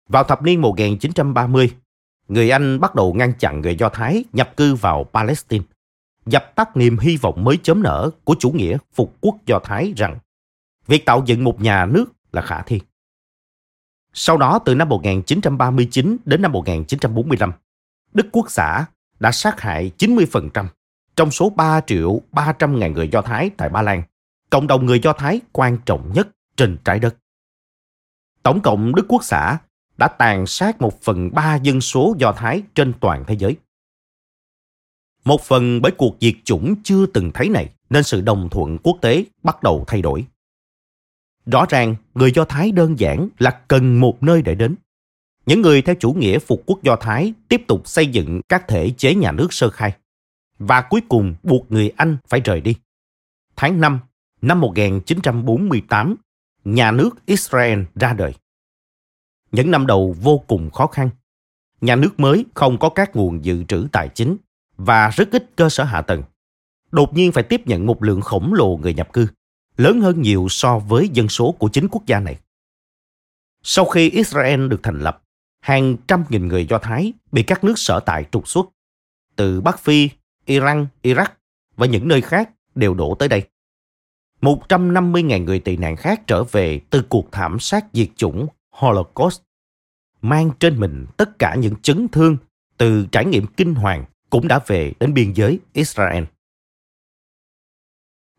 Vào 0.10 0.24
thập 0.24 0.44
niên 0.44 0.62
1930, 0.62 1.72
người 2.28 2.50
Anh 2.50 2.80
bắt 2.80 2.96
đầu 2.96 3.14
ngăn 3.14 3.34
chặn 3.40 3.62
người 3.62 3.76
Do 3.76 3.90
Thái 3.90 4.24
nhập 4.34 4.58
cư 4.58 4.76
vào 4.76 5.04
Palestine, 5.04 5.66
dập 6.26 6.56
tắt 6.56 6.78
niềm 6.78 6.98
hy 6.98 7.18
vọng 7.18 7.44
mới 7.44 7.58
chớm 7.64 7.84
nở 7.84 8.10
của 8.24 8.36
chủ 8.40 8.52
nghĩa 8.52 8.78
phục 8.94 9.16
quốc 9.22 9.36
Do 9.46 9.60
Thái 9.60 9.94
rằng 9.98 10.20
việc 10.88 11.06
tạo 11.06 11.24
dựng 11.26 11.44
một 11.44 11.62
nhà 11.62 11.86
nước 11.86 12.06
là 12.32 12.42
khả 12.42 12.62
thi. 12.62 12.82
Sau 14.18 14.38
đó 14.38 14.60
từ 14.60 14.76
năm 14.76 14.90
1939 14.90 16.18
đến 16.26 16.42
năm 16.42 16.52
1945, 16.52 17.52
Đức 18.14 18.28
Quốc 18.32 18.52
xã 18.52 18.86
đã 19.20 19.32
sát 19.32 19.62
hại 19.62 19.92
90% 19.98 20.68
trong 21.16 21.32
số 21.32 21.50
3 21.50 21.82
triệu 21.82 22.22
300 22.32 22.80
ngàn 22.80 22.94
người 22.94 23.10
Do 23.12 23.22
Thái 23.22 23.50
tại 23.58 23.70
Ba 23.70 23.82
Lan, 23.82 24.04
cộng 24.50 24.68
đồng 24.68 24.86
người 24.86 25.00
Do 25.00 25.14
Thái 25.14 25.42
quan 25.52 25.78
trọng 25.86 26.14
nhất 26.14 26.28
trên 26.58 26.78
trái 26.86 27.00
đất. 27.00 27.16
Tổng 28.44 28.62
cộng 28.62 28.96
Đức 28.96 29.06
Quốc 29.08 29.24
xã 29.24 29.58
đã 29.98 30.08
tàn 30.08 30.48
sát 30.48 30.82
một 30.82 31.02
phần 31.02 31.34
ba 31.34 31.56
dân 31.56 31.82
số 31.82 32.16
Do 32.18 32.32
Thái 32.32 32.64
trên 32.76 32.94
toàn 33.00 33.24
thế 33.28 33.36
giới. 33.40 33.56
Một 35.26 35.42
phần 35.42 35.82
bởi 35.82 35.92
cuộc 35.98 36.16
diệt 36.22 36.36
chủng 36.44 36.76
chưa 36.84 37.06
từng 37.06 37.32
thấy 37.34 37.50
này 37.50 37.70
nên 37.90 38.04
sự 38.04 38.22
đồng 38.22 38.50
thuận 38.50 38.78
quốc 38.78 38.98
tế 39.02 39.26
bắt 39.44 39.64
đầu 39.64 39.84
thay 39.88 40.02
đổi. 40.02 40.26
Rõ 41.46 41.66
ràng, 41.70 41.96
người 42.16 42.32
Do 42.32 42.46
Thái 42.46 42.72
đơn 42.72 43.00
giản 43.00 43.30
là 43.40 43.62
cần 43.68 44.00
một 44.00 44.24
nơi 44.24 44.42
để 44.42 44.56
đến. 44.56 44.75
Những 45.46 45.62
người 45.62 45.82
theo 45.82 45.96
chủ 45.96 46.14
nghĩa 46.14 46.40
phục 46.40 46.64
quốc 46.66 46.84
Do 46.84 46.96
Thái 46.96 47.34
tiếp 47.50 47.62
tục 47.68 47.88
xây 47.88 48.08
dựng 48.08 48.42
các 48.50 48.68
thể 48.68 48.90
chế 48.98 49.16
nhà 49.16 49.32
nước 49.32 49.54
sơ 49.54 49.70
khai 49.70 49.96
và 50.60 50.82
cuối 50.82 51.02
cùng 51.10 51.36
buộc 51.44 51.72
người 51.72 51.90
Anh 51.90 52.18
phải 52.28 52.40
rời 52.40 52.62
đi. 52.62 52.75
Tháng 53.56 53.82
5 53.82 54.00
năm 54.42 54.62
1948, 54.62 56.16
nhà 56.66 56.92
nước 56.92 57.10
Israel 57.25 57.84
ra 57.96 58.14
đời. 58.14 58.34
Những 59.52 59.72
năm 59.72 59.88
đầu 59.88 60.16
vô 60.22 60.38
cùng 60.48 60.70
khó 60.70 60.88
khăn. 60.88 61.10
Nhà 61.82 61.96
nước 61.96 62.20
mới 62.20 62.46
không 62.54 62.78
có 62.78 62.90
các 62.90 63.16
nguồn 63.16 63.46
dự 63.46 63.64
trữ 63.64 63.88
tài 63.92 64.10
chính 64.10 64.38
và 64.78 65.10
rất 65.10 65.32
ít 65.32 65.52
cơ 65.56 65.70
sở 65.70 65.84
hạ 65.84 66.02
tầng. 66.02 66.24
Đột 66.92 67.14
nhiên 67.14 67.32
phải 67.32 67.44
tiếp 67.44 67.68
nhận 67.68 67.86
một 67.86 68.04
lượng 68.04 68.22
khổng 68.22 68.54
lồ 68.54 68.78
người 68.78 68.94
nhập 68.94 69.14
cư, 69.14 69.28
lớn 69.77 70.01
hơn 70.01 70.22
nhiều 70.22 70.48
so 70.50 70.79
với 70.79 71.10
dân 71.13 71.29
số 71.29 71.51
của 71.51 71.67
chính 71.67 71.88
quốc 71.91 72.05
gia 72.05 72.20
này. 72.20 72.39
Sau 73.63 73.86
khi 73.86 74.10
Israel 74.10 74.67
được 74.67 74.79
thành 74.84 75.00
lập, 75.00 75.24
hàng 75.62 75.98
trăm 76.08 76.24
nghìn 76.29 76.48
người 76.48 76.65
Do 76.65 76.77
Thái 76.77 77.13
bị 77.32 77.44
các 77.44 77.63
nước 77.63 77.79
sở 77.79 78.00
tại 78.00 78.25
trục 78.32 78.48
xuất. 78.48 78.65
Từ 79.36 79.62
Bắc 79.62 79.79
Phi, 79.79 80.10
Iran, 80.46 80.88
Iraq 81.03 81.27
và 81.75 81.88
những 81.88 82.08
nơi 82.08 82.22
khác 82.22 82.50
đều 82.75 82.94
đổ 82.94 83.15
tới 83.15 83.27
đây. 83.27 83.44
150.000 84.41 85.44
người 85.44 85.60
tị 85.60 85.77
nạn 85.77 85.96
khác 85.96 86.22
trở 86.27 86.44
về 86.44 86.79
từ 86.89 87.03
cuộc 87.10 87.32
thảm 87.32 87.60
sát 87.60 87.86
diệt 87.94 88.08
chủng 88.15 88.48
Holocaust, 88.72 89.41
mang 90.22 90.51
trên 90.60 90.79
mình 90.79 91.05
tất 91.17 91.39
cả 91.39 91.55
những 91.55 91.75
chấn 91.82 92.08
thương 92.08 92.38
từ 92.77 93.05
trải 93.12 93.25
nghiệm 93.25 93.48
kinh 93.48 93.75
hoàng 93.75 94.05
cũng 94.29 94.48
đã 94.48 94.60
về 94.67 94.94
đến 95.00 95.13
biên 95.13 95.34
giới 95.34 95.60
Israel. 95.74 96.24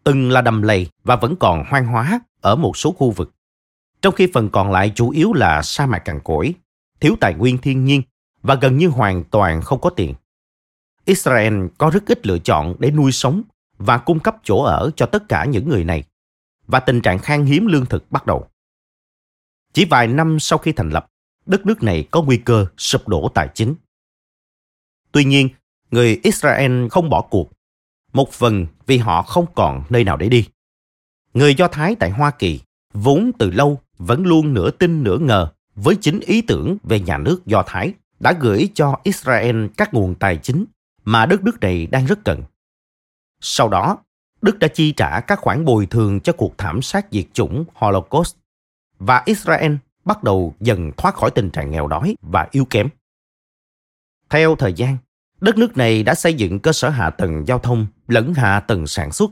Từng 0.06 0.30
là 0.30 0.40
đầm 0.40 0.62
lầy 0.62 0.88
và 1.04 1.16
vẫn 1.16 1.36
còn 1.36 1.64
hoang 1.68 1.86
hóa 1.86 2.20
ở 2.40 2.56
một 2.56 2.76
số 2.76 2.92
khu 2.92 3.10
vực, 3.10 3.34
trong 4.02 4.14
khi 4.14 4.28
phần 4.34 4.48
còn 4.50 4.70
lại 4.70 4.92
chủ 4.94 5.10
yếu 5.10 5.32
là 5.32 5.62
sa 5.62 5.86
mạc 5.86 5.98
cằn 5.98 6.20
cỗi, 6.25 6.54
thiếu 7.00 7.16
tài 7.20 7.34
nguyên 7.34 7.58
thiên 7.58 7.84
nhiên 7.84 8.02
và 8.42 8.54
gần 8.54 8.76
như 8.76 8.88
hoàn 8.88 9.25
toàn 9.25 9.62
không 9.62 9.80
có 9.80 9.90
tiền. 9.90 10.14
Israel 11.04 11.66
có 11.78 11.90
rất 11.90 12.06
ít 12.06 12.26
lựa 12.26 12.38
chọn 12.38 12.76
để 12.78 12.90
nuôi 12.90 13.12
sống 13.12 13.42
và 13.78 13.98
cung 13.98 14.20
cấp 14.20 14.36
chỗ 14.42 14.62
ở 14.62 14.90
cho 14.96 15.06
tất 15.06 15.28
cả 15.28 15.44
những 15.44 15.68
người 15.68 15.84
này, 15.84 16.04
và 16.66 16.80
tình 16.80 17.00
trạng 17.00 17.18
khan 17.18 17.44
hiếm 17.44 17.66
lương 17.66 17.86
thực 17.86 18.12
bắt 18.12 18.26
đầu. 18.26 18.48
Chỉ 19.72 19.84
vài 19.84 20.08
năm 20.08 20.40
sau 20.40 20.58
khi 20.58 20.72
thành 20.72 20.90
lập, 20.90 21.06
đất 21.46 21.66
nước 21.66 21.82
này 21.82 22.08
có 22.10 22.22
nguy 22.22 22.36
cơ 22.36 22.66
sụp 22.76 23.08
đổ 23.08 23.28
tài 23.34 23.48
chính. 23.54 23.75
Tuy 25.12 25.25
nhiên, 25.25 25.48
người 25.90 26.20
Israel 26.22 26.88
không 26.88 27.10
bỏ 27.10 27.22
cuộc, 27.30 27.52
một 28.12 28.32
phần 28.32 28.66
vì 28.86 28.98
họ 28.98 29.22
không 29.22 29.46
còn 29.54 29.84
nơi 29.88 30.04
nào 30.04 30.16
để 30.16 30.28
đi. 30.28 30.48
Người 31.34 31.54
Do 31.54 31.68
Thái 31.68 31.94
tại 31.94 32.10
Hoa 32.10 32.30
Kỳ 32.30 32.60
vốn 32.92 33.30
từ 33.38 33.50
lâu 33.50 33.80
vẫn 33.98 34.26
luôn 34.26 34.54
nửa 34.54 34.70
tin 34.70 35.02
nửa 35.02 35.18
ngờ 35.18 35.48
với 35.75 35.96
chính 36.00 36.20
ý 36.20 36.42
tưởng 36.42 36.76
về 36.82 37.00
nhà 37.00 37.18
nước 37.18 37.46
Do 37.46 37.62
Thái 37.66 37.92
đã 38.20 38.32
gửi 38.40 38.68
cho 38.75 38.96
Israel 39.02 39.66
các 39.76 39.94
nguồn 39.94 40.14
tài 40.14 40.36
chính 40.36 40.64
mà 41.04 41.26
đất 41.26 41.44
nước 41.44 41.60
này 41.60 41.86
đang 41.86 42.06
rất 42.06 42.25
cần. 42.25 42.42
Sau 43.40 43.69
đó, 43.69 43.99
Đức 44.42 44.58
đã 44.58 44.69
chi 44.69 44.92
trả 44.92 45.21
các 45.21 45.38
khoản 45.40 45.64
bồi 45.64 45.86
thường 45.86 46.21
cho 46.21 46.32
cuộc 46.32 46.58
thảm 46.58 46.82
sát 46.82 47.06
diệt 47.10 47.26
chủng 47.32 47.64
Holocaust 47.75 48.36
và 48.99 49.23
Israel 49.25 49.75
bắt 50.04 50.23
đầu 50.23 50.54
dần 50.60 50.92
thoát 50.97 51.14
khỏi 51.14 51.30
tình 51.30 51.50
trạng 51.50 51.71
nghèo 51.71 51.86
đói 51.86 52.16
và 52.23 52.49
yếu 52.50 52.64
kém. 52.64 52.88
Theo 54.30 54.56
thời 54.56 54.73
gian, 54.73 54.97
đất 55.40 55.58
nước 55.58 55.76
này 55.76 56.02
đã 56.02 56.14
xây 56.14 56.34
dựng 56.34 56.60
cơ 56.60 56.72
sở 56.72 56.88
hạ 56.88 57.10
tầng 57.10 57.44
giao 57.46 57.58
thông 57.58 57.86
lẫn 58.08 58.34
hạ 58.34 58.60
tầng 58.60 58.86
sản 58.86 59.12
xuất, 59.12 59.30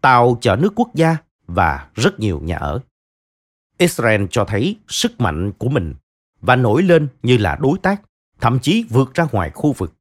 tàu 0.00 0.38
chở 0.40 0.56
nước 0.56 0.72
quốc 0.76 0.94
gia 0.94 1.16
và 1.46 1.88
rất 1.94 2.20
nhiều 2.20 2.40
nhà 2.40 2.56
ở. 2.56 2.80
Israel 3.78 4.24
cho 4.30 4.44
thấy 4.44 4.76
sức 4.88 5.20
mạnh 5.20 5.52
của 5.52 5.68
mình 5.68 5.94
và 6.40 6.56
nổi 6.56 6.82
lên 6.82 7.08
như 7.22 7.36
là 7.36 7.56
đối 7.60 7.78
tác, 7.78 8.02
thậm 8.40 8.58
chí 8.58 8.84
vượt 8.90 9.14
ra 9.14 9.26
ngoài 9.32 9.50
khu 9.50 9.72
vực, 9.72 9.94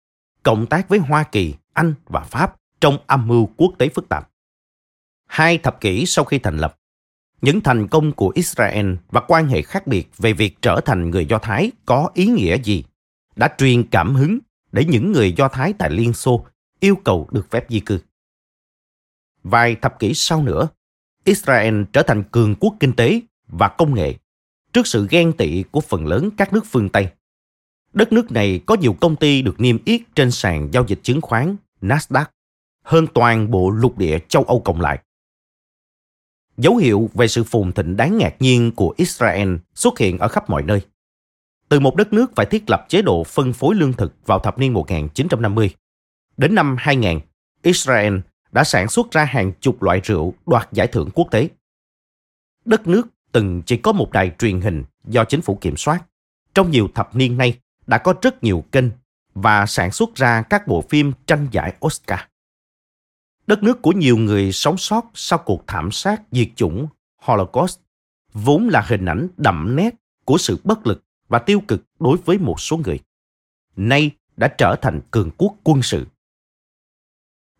cộng 0.43 0.65
tác 0.65 0.89
với 0.89 0.99
Hoa 0.99 1.23
Kỳ, 1.23 1.55
Anh 1.73 1.93
và 2.05 2.19
Pháp 2.19 2.55
trong 2.81 2.97
âm 3.07 3.27
mưu 3.27 3.49
quốc 3.57 3.73
tế 3.77 3.89
phức 3.89 4.09
tạp. 4.09 4.29
Hai 5.27 5.57
thập 5.57 5.81
kỷ 5.81 6.05
sau 6.05 6.25
khi 6.25 6.39
thành 6.39 6.57
lập, 6.57 6.77
những 7.41 7.61
thành 7.61 7.87
công 7.87 8.11
của 8.11 8.31
Israel 8.35 8.93
và 9.09 9.21
quan 9.27 9.47
hệ 9.47 9.61
khác 9.61 9.87
biệt 9.87 10.09
về 10.17 10.33
việc 10.33 10.61
trở 10.61 10.81
thành 10.85 11.09
người 11.09 11.25
Do 11.25 11.37
Thái 11.37 11.71
có 11.85 12.09
ý 12.13 12.25
nghĩa 12.25 12.57
gì 12.63 12.83
đã 13.35 13.55
truyền 13.57 13.83
cảm 13.83 14.15
hứng 14.15 14.39
để 14.77 14.85
những 14.85 15.11
người 15.11 15.31
Do 15.31 15.47
Thái 15.47 15.73
tại 15.73 15.89
Liên 15.89 16.13
Xô 16.13 16.45
yêu 16.79 16.95
cầu 17.03 17.27
được 17.31 17.51
phép 17.51 17.65
di 17.69 17.79
cư. 17.79 17.99
Vài 19.43 19.75
thập 19.75 19.99
kỷ 19.99 20.13
sau 20.13 20.43
nữa, 20.43 20.67
Israel 21.23 21.83
trở 21.93 22.03
thành 22.03 22.23
cường 22.31 22.55
quốc 22.55 22.75
kinh 22.79 22.93
tế 22.93 23.21
và 23.47 23.67
công 23.67 23.95
nghệ 23.95 24.15
trước 24.73 24.87
sự 24.87 25.07
ghen 25.09 25.33
tị 25.33 25.63
của 25.71 25.81
phần 25.81 26.07
lớn 26.07 26.29
các 26.37 26.53
nước 26.53 26.65
phương 26.65 26.89
Tây. 26.89 27.09
Đất 27.93 28.13
nước 28.13 28.31
này 28.31 28.61
có 28.65 28.75
nhiều 28.75 28.93
công 28.93 29.15
ty 29.15 29.41
được 29.41 29.59
niêm 29.59 29.77
yết 29.85 30.01
trên 30.15 30.31
sàn 30.31 30.69
giao 30.73 30.85
dịch 30.87 30.99
chứng 31.03 31.21
khoán 31.21 31.55
Nasdaq 31.81 32.25
hơn 32.83 33.07
toàn 33.13 33.51
bộ 33.51 33.69
lục 33.69 33.97
địa 33.97 34.19
châu 34.27 34.43
Âu 34.43 34.59
cộng 34.59 34.81
lại. 34.81 34.99
Dấu 36.57 36.75
hiệu 36.75 37.09
về 37.13 37.27
sự 37.27 37.43
phồn 37.43 37.71
thịnh 37.71 37.97
đáng 37.97 38.17
ngạc 38.17 38.35
nhiên 38.39 38.71
của 38.71 38.93
Israel 38.97 39.55
xuất 39.75 39.99
hiện 39.99 40.17
ở 40.17 40.27
khắp 40.27 40.49
mọi 40.49 40.63
nơi. 40.63 40.81
Từ 41.69 41.79
một 41.79 41.95
đất 41.95 42.13
nước 42.13 42.31
phải 42.35 42.45
thiết 42.45 42.69
lập 42.69 42.85
chế 42.89 43.01
độ 43.01 43.23
phân 43.23 43.53
phối 43.53 43.75
lương 43.75 43.93
thực 43.93 44.13
vào 44.25 44.39
thập 44.39 44.59
niên 44.59 44.73
1950, 44.73 45.69
đến 46.37 46.55
năm 46.55 46.75
2000, 46.79 47.19
Israel 47.61 48.17
đã 48.51 48.63
sản 48.63 48.87
xuất 48.87 49.11
ra 49.11 49.25
hàng 49.25 49.51
chục 49.59 49.83
loại 49.83 50.01
rượu 50.03 50.33
đoạt 50.45 50.69
giải 50.71 50.87
thưởng 50.87 51.09
quốc 51.13 51.27
tế. 51.31 51.49
Đất 52.65 52.87
nước 52.87 53.07
từng 53.31 53.61
chỉ 53.65 53.77
có 53.77 53.91
một 53.91 54.11
đài 54.11 54.31
truyền 54.39 54.61
hình 54.61 54.83
do 55.07 55.23
chính 55.23 55.41
phủ 55.41 55.57
kiểm 55.61 55.77
soát. 55.77 56.03
Trong 56.53 56.71
nhiều 56.71 56.89
thập 56.95 57.15
niên 57.15 57.37
nay 57.37 57.59
đã 57.87 57.97
có 57.97 58.13
rất 58.21 58.43
nhiều 58.43 58.63
kênh 58.71 58.85
và 59.33 59.65
sản 59.65 59.91
xuất 59.91 60.15
ra 60.15 60.41
các 60.41 60.67
bộ 60.67 60.83
phim 60.89 61.11
tranh 61.25 61.47
giải 61.51 61.73
Oscar 61.85 62.19
đất 63.47 63.63
nước 63.63 63.81
của 63.81 63.91
nhiều 63.91 64.17
người 64.17 64.51
sống 64.51 64.77
sót 64.77 65.05
sau 65.13 65.39
cuộc 65.39 65.63
thảm 65.67 65.91
sát 65.91 66.21
diệt 66.31 66.47
chủng 66.55 66.87
Holocaust 67.21 67.79
vốn 68.33 68.69
là 68.69 68.81
hình 68.87 69.05
ảnh 69.05 69.27
đậm 69.37 69.75
nét 69.75 69.95
của 70.25 70.37
sự 70.37 70.57
bất 70.63 70.87
lực 70.87 71.03
và 71.27 71.39
tiêu 71.39 71.61
cực 71.67 71.83
đối 71.99 72.17
với 72.17 72.37
một 72.37 72.59
số 72.59 72.77
người. 72.77 72.99
Nay 73.75 74.11
đã 74.37 74.47
trở 74.47 74.75
thành 74.81 75.01
cường 75.11 75.31
quốc 75.37 75.55
quân 75.63 75.81
sự. 75.81 76.07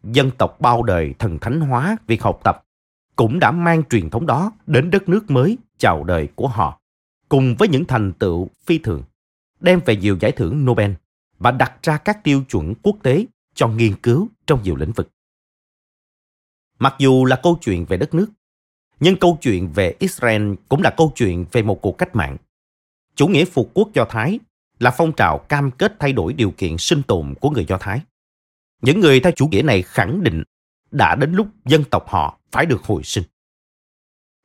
Dân 0.03 0.31
tộc 0.37 0.61
bao 0.61 0.83
đời 0.83 1.13
thần 1.19 1.39
thánh 1.39 1.61
hóa 1.61 1.97
việc 2.07 2.21
học 2.21 2.39
tập 2.43 2.63
cũng 3.15 3.39
đã 3.39 3.51
mang 3.51 3.83
truyền 3.89 4.09
thống 4.09 4.25
đó 4.25 4.51
đến 4.67 4.89
đất 4.91 5.09
nước 5.09 5.31
mới 5.31 5.57
chào 5.77 6.03
đời 6.03 6.27
của 6.35 6.47
họ, 6.47 6.81
cùng 7.29 7.55
với 7.59 7.67
những 7.67 7.85
thành 7.85 8.13
tựu 8.13 8.49
phi 8.65 8.77
thường, 8.77 9.03
đem 9.59 9.79
về 9.85 9.95
nhiều 9.95 10.17
giải 10.19 10.31
thưởng 10.31 10.65
Nobel 10.65 10.91
và 11.39 11.51
đặt 11.51 11.73
ra 11.83 11.97
các 11.97 12.23
tiêu 12.23 12.43
chuẩn 12.49 12.73
quốc 12.83 12.97
tế 13.03 13.25
cho 13.53 13.67
nghiên 13.67 13.95
cứu 13.95 14.27
trong 14.47 14.63
nhiều 14.63 14.75
lĩnh 14.75 14.91
vực. 14.91 15.09
Mặc 16.79 16.95
dù 16.99 17.25
là 17.25 17.39
câu 17.43 17.57
chuyện 17.61 17.85
về 17.85 17.97
đất 17.97 18.13
nước, 18.13 18.27
nhưng 18.99 19.19
câu 19.19 19.37
chuyện 19.41 19.69
về 19.73 19.95
Israel 19.99 20.53
cũng 20.69 20.81
là 20.81 20.93
câu 20.97 21.11
chuyện 21.15 21.45
về 21.51 21.61
một 21.61 21.81
cuộc 21.81 21.97
cách 21.97 22.15
mạng. 22.15 22.37
Chủ 23.17 23.27
nghĩa 23.27 23.45
phục 23.45 23.71
quốc 23.73 23.89
Do 23.93 24.05
Thái 24.09 24.39
là 24.79 24.91
phong 24.91 25.11
trào 25.11 25.37
cam 25.37 25.71
kết 25.71 25.95
thay 25.99 26.13
đổi 26.13 26.33
điều 26.33 26.51
kiện 26.51 26.77
sinh 26.77 27.03
tồn 27.03 27.33
của 27.41 27.49
người 27.49 27.65
Do 27.65 27.77
Thái. 27.77 28.01
Những 28.81 28.99
người 28.99 29.19
theo 29.19 29.31
chủ 29.35 29.47
nghĩa 29.47 29.61
này 29.61 29.81
khẳng 29.81 30.23
định 30.23 30.43
đã 30.91 31.15
đến 31.15 31.33
lúc 31.33 31.47
dân 31.65 31.83
tộc 31.83 32.07
họ 32.07 32.39
phải 32.51 32.65
được 32.65 32.83
hồi 32.83 33.03
sinh. 33.03 33.23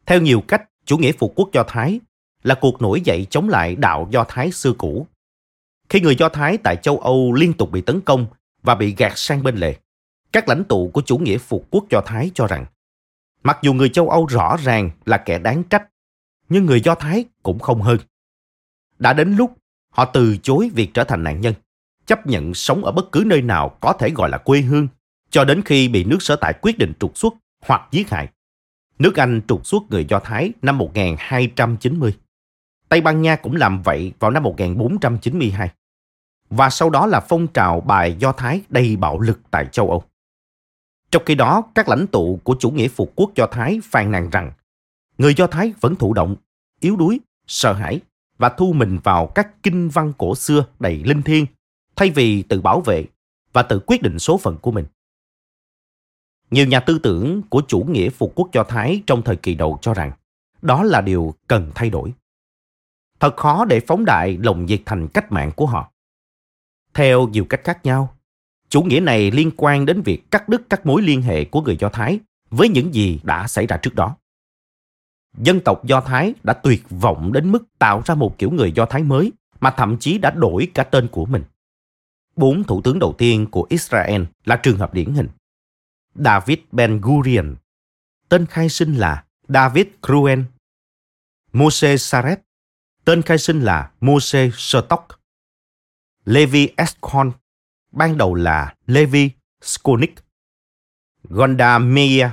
Theo 0.06 0.20
nhiều 0.20 0.42
cách, 0.48 0.62
chủ 0.84 0.98
nghĩa 0.98 1.12
phục 1.12 1.32
quốc 1.36 1.48
Do 1.52 1.64
Thái 1.68 2.00
là 2.42 2.54
cuộc 2.60 2.82
nổi 2.82 3.00
dậy 3.00 3.26
chống 3.30 3.48
lại 3.48 3.76
đạo 3.76 4.08
Do 4.10 4.24
Thái 4.28 4.52
xưa 4.52 4.72
cũ. 4.78 5.06
Khi 5.88 6.00
người 6.00 6.16
Do 6.16 6.28
Thái 6.28 6.58
tại 6.64 6.76
châu 6.82 6.98
Âu 6.98 7.32
liên 7.32 7.52
tục 7.52 7.70
bị 7.70 7.80
tấn 7.80 8.00
công 8.00 8.26
và 8.62 8.74
bị 8.74 8.94
gạt 8.98 9.12
sang 9.16 9.42
bên 9.42 9.56
lề, 9.56 9.76
các 10.32 10.48
lãnh 10.48 10.64
tụ 10.64 10.90
của 10.94 11.02
chủ 11.02 11.18
nghĩa 11.18 11.38
phục 11.38 11.66
quốc 11.70 11.84
Do 11.90 12.00
Thái 12.06 12.30
cho 12.34 12.46
rằng, 12.46 12.66
mặc 13.42 13.58
dù 13.62 13.72
người 13.72 13.88
châu 13.88 14.10
Âu 14.10 14.26
rõ 14.26 14.56
ràng 14.62 14.90
là 15.04 15.18
kẻ 15.18 15.38
đáng 15.38 15.62
trách, 15.64 15.88
nhưng 16.48 16.66
người 16.66 16.80
Do 16.80 16.94
Thái 16.94 17.24
cũng 17.42 17.58
không 17.58 17.82
hơn. 17.82 17.98
Đã 19.02 19.12
đến 19.12 19.36
lúc 19.36 19.56
họ 19.90 20.04
từ 20.04 20.36
chối 20.42 20.70
việc 20.74 20.90
trở 20.94 21.04
thành 21.04 21.24
nạn 21.24 21.40
nhân, 21.40 21.54
chấp 22.06 22.26
nhận 22.26 22.54
sống 22.54 22.84
ở 22.84 22.92
bất 22.92 23.12
cứ 23.12 23.22
nơi 23.26 23.42
nào 23.42 23.76
có 23.80 23.92
thể 23.92 24.10
gọi 24.10 24.30
là 24.30 24.38
quê 24.38 24.60
hương, 24.60 24.88
cho 25.30 25.44
đến 25.44 25.62
khi 25.64 25.88
bị 25.88 26.04
nước 26.04 26.22
sở 26.22 26.36
tại 26.36 26.52
quyết 26.62 26.78
định 26.78 26.92
trục 27.00 27.18
xuất 27.18 27.34
hoặc 27.66 27.88
giết 27.90 28.10
hại. 28.10 28.28
Nước 28.98 29.16
Anh 29.16 29.40
trục 29.48 29.66
xuất 29.66 29.82
người 29.90 30.04
Do 30.08 30.20
Thái 30.20 30.52
năm 30.62 30.78
1290. 30.78 32.16
Tây 32.88 33.00
Ban 33.00 33.22
Nha 33.22 33.36
cũng 33.36 33.56
làm 33.56 33.82
vậy 33.82 34.12
vào 34.18 34.30
năm 34.30 34.42
1492. 34.42 35.70
Và 36.50 36.70
sau 36.70 36.90
đó 36.90 37.06
là 37.06 37.20
phong 37.20 37.46
trào 37.46 37.80
bài 37.80 38.16
Do 38.18 38.32
Thái 38.32 38.60
đầy 38.68 38.96
bạo 38.96 39.20
lực 39.20 39.40
tại 39.50 39.66
châu 39.72 39.90
Âu. 39.90 40.04
Trong 41.10 41.22
khi 41.26 41.34
đó, 41.34 41.62
các 41.74 41.88
lãnh 41.88 42.06
tụ 42.06 42.40
của 42.44 42.56
chủ 42.60 42.70
nghĩa 42.70 42.88
phục 42.88 43.12
quốc 43.16 43.30
Do 43.34 43.46
Thái 43.46 43.80
phàn 43.84 44.10
nàn 44.10 44.30
rằng 44.30 44.52
người 45.18 45.34
Do 45.34 45.46
Thái 45.46 45.72
vẫn 45.80 45.96
thụ 45.96 46.14
động, 46.14 46.36
yếu 46.80 46.96
đuối, 46.96 47.20
sợ 47.46 47.72
hãi 47.72 48.00
và 48.42 48.48
thu 48.48 48.72
mình 48.72 48.98
vào 49.04 49.26
các 49.26 49.62
kinh 49.62 49.88
văn 49.88 50.12
cổ 50.18 50.34
xưa 50.34 50.64
đầy 50.80 51.02
linh 51.04 51.22
thiêng 51.22 51.46
thay 51.96 52.10
vì 52.10 52.42
tự 52.42 52.60
bảo 52.60 52.80
vệ 52.80 53.04
và 53.52 53.62
tự 53.62 53.80
quyết 53.86 54.02
định 54.02 54.18
số 54.18 54.38
phận 54.38 54.56
của 54.56 54.70
mình. 54.70 54.86
Nhiều 56.50 56.66
nhà 56.66 56.80
tư 56.80 56.98
tưởng 57.02 57.42
của 57.42 57.62
chủ 57.68 57.80
nghĩa 57.80 58.10
phục 58.10 58.32
quốc 58.34 58.48
Do 58.52 58.64
Thái 58.64 59.02
trong 59.06 59.22
thời 59.22 59.36
kỳ 59.36 59.54
đầu 59.54 59.78
cho 59.82 59.94
rằng 59.94 60.12
đó 60.62 60.82
là 60.82 61.00
điều 61.00 61.34
cần 61.46 61.70
thay 61.74 61.90
đổi. 61.90 62.12
Thật 63.20 63.36
khó 63.36 63.64
để 63.64 63.80
phóng 63.80 64.04
đại 64.04 64.38
lòng 64.42 64.66
nhiệt 64.66 64.82
thành 64.86 65.08
cách 65.08 65.32
mạng 65.32 65.50
của 65.56 65.66
họ. 65.66 65.92
Theo 66.94 67.28
nhiều 67.28 67.44
cách 67.44 67.60
khác 67.64 67.84
nhau, 67.84 68.14
chủ 68.68 68.82
nghĩa 68.82 69.00
này 69.00 69.30
liên 69.30 69.50
quan 69.56 69.86
đến 69.86 70.02
việc 70.02 70.30
cắt 70.30 70.48
đứt 70.48 70.62
các 70.70 70.86
mối 70.86 71.02
liên 71.02 71.22
hệ 71.22 71.44
của 71.44 71.60
người 71.60 71.76
Do 71.80 71.88
Thái 71.88 72.20
với 72.50 72.68
những 72.68 72.94
gì 72.94 73.20
đã 73.22 73.48
xảy 73.48 73.66
ra 73.66 73.76
trước 73.76 73.94
đó. 73.94 74.16
Dân 75.38 75.60
tộc 75.60 75.84
Do 75.84 76.00
Thái 76.00 76.34
đã 76.42 76.52
tuyệt 76.52 76.82
vọng 76.90 77.32
đến 77.32 77.52
mức 77.52 77.64
tạo 77.78 78.02
ra 78.04 78.14
một 78.14 78.38
kiểu 78.38 78.50
người 78.50 78.72
Do 78.72 78.86
Thái 78.86 79.02
mới 79.02 79.32
mà 79.60 79.70
thậm 79.76 79.96
chí 79.98 80.18
đã 80.18 80.30
đổi 80.30 80.70
cả 80.74 80.84
tên 80.84 81.08
của 81.08 81.26
mình. 81.26 81.44
Bốn 82.36 82.64
thủ 82.64 82.82
tướng 82.82 82.98
đầu 82.98 83.14
tiên 83.18 83.46
của 83.50 83.66
Israel 83.68 84.22
là 84.44 84.56
trường 84.56 84.78
hợp 84.78 84.94
điển 84.94 85.12
hình. 85.12 85.28
David 86.14 86.58
Ben 86.72 87.00
Gurion, 87.00 87.56
tên 88.28 88.46
khai 88.46 88.68
sinh 88.68 88.94
là 88.94 89.24
David 89.48 89.86
Cruen. 90.06 90.44
Moshe 91.52 91.96
Saret, 91.96 92.40
tên 93.04 93.22
khai 93.22 93.38
sinh 93.38 93.60
là 93.60 93.90
Moshe 94.00 94.50
Stock, 94.56 95.20
Levi 96.24 96.68
Eshkol, 96.76 97.28
ban 97.92 98.18
đầu 98.18 98.34
là 98.34 98.74
Levi 98.86 99.30
Skonik. 99.62 100.14
Gonda 101.22 101.78
Meir, 101.78 102.26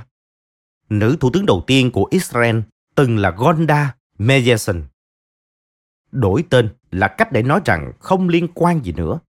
nữ 0.89 1.17
thủ 1.19 1.29
tướng 1.33 1.45
đầu 1.45 1.63
tiên 1.67 1.91
của 1.91 2.07
Israel, 2.11 2.59
từng 2.99 3.17
là 3.17 3.31
Gonda 3.31 3.95
Meyerson. 4.17 4.83
Đổi 6.11 6.43
tên 6.49 6.69
là 6.91 7.07
cách 7.07 7.31
để 7.31 7.43
nói 7.43 7.61
rằng 7.65 7.93
không 7.99 8.29
liên 8.29 8.47
quan 8.53 8.85
gì 8.85 8.91
nữa, 8.91 9.19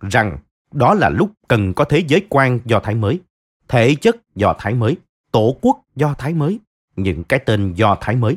rằng 0.00 0.38
đó 0.72 0.94
là 0.94 1.08
lúc 1.08 1.32
cần 1.48 1.74
có 1.74 1.84
thế 1.84 2.04
giới 2.08 2.26
quan 2.28 2.60
do 2.64 2.80
Thái 2.80 2.94
mới, 2.94 3.20
thể 3.68 3.94
chất 3.94 4.16
do 4.34 4.54
Thái 4.58 4.74
mới, 4.74 4.96
tổ 5.32 5.56
quốc 5.60 5.82
do 5.96 6.14
Thái 6.18 6.34
mới, 6.34 6.58
những 6.96 7.24
cái 7.24 7.40
tên 7.46 7.74
do 7.74 7.98
Thái 8.00 8.16
mới. 8.16 8.36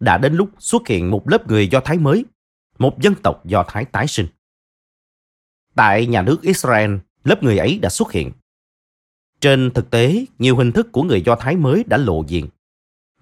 Đã 0.00 0.18
đến 0.18 0.34
lúc 0.34 0.50
xuất 0.58 0.88
hiện 0.88 1.10
một 1.10 1.28
lớp 1.28 1.48
người 1.48 1.68
do 1.68 1.80
Thái 1.80 1.98
mới, 1.98 2.24
một 2.78 3.00
dân 3.00 3.14
tộc 3.22 3.46
do 3.46 3.64
Thái 3.68 3.84
tái 3.84 4.06
sinh. 4.06 4.26
Tại 5.74 6.06
nhà 6.06 6.22
nước 6.22 6.42
Israel, 6.42 6.96
lớp 7.24 7.42
người 7.42 7.58
ấy 7.58 7.78
đã 7.78 7.88
xuất 7.88 8.12
hiện. 8.12 8.32
Trên 9.40 9.70
thực 9.70 9.90
tế, 9.90 10.24
nhiều 10.38 10.56
hình 10.56 10.72
thức 10.72 10.92
của 10.92 11.02
người 11.02 11.22
Do 11.22 11.36
Thái 11.36 11.56
mới 11.56 11.84
đã 11.86 11.96
lộ 11.96 12.24
diện. 12.26 12.48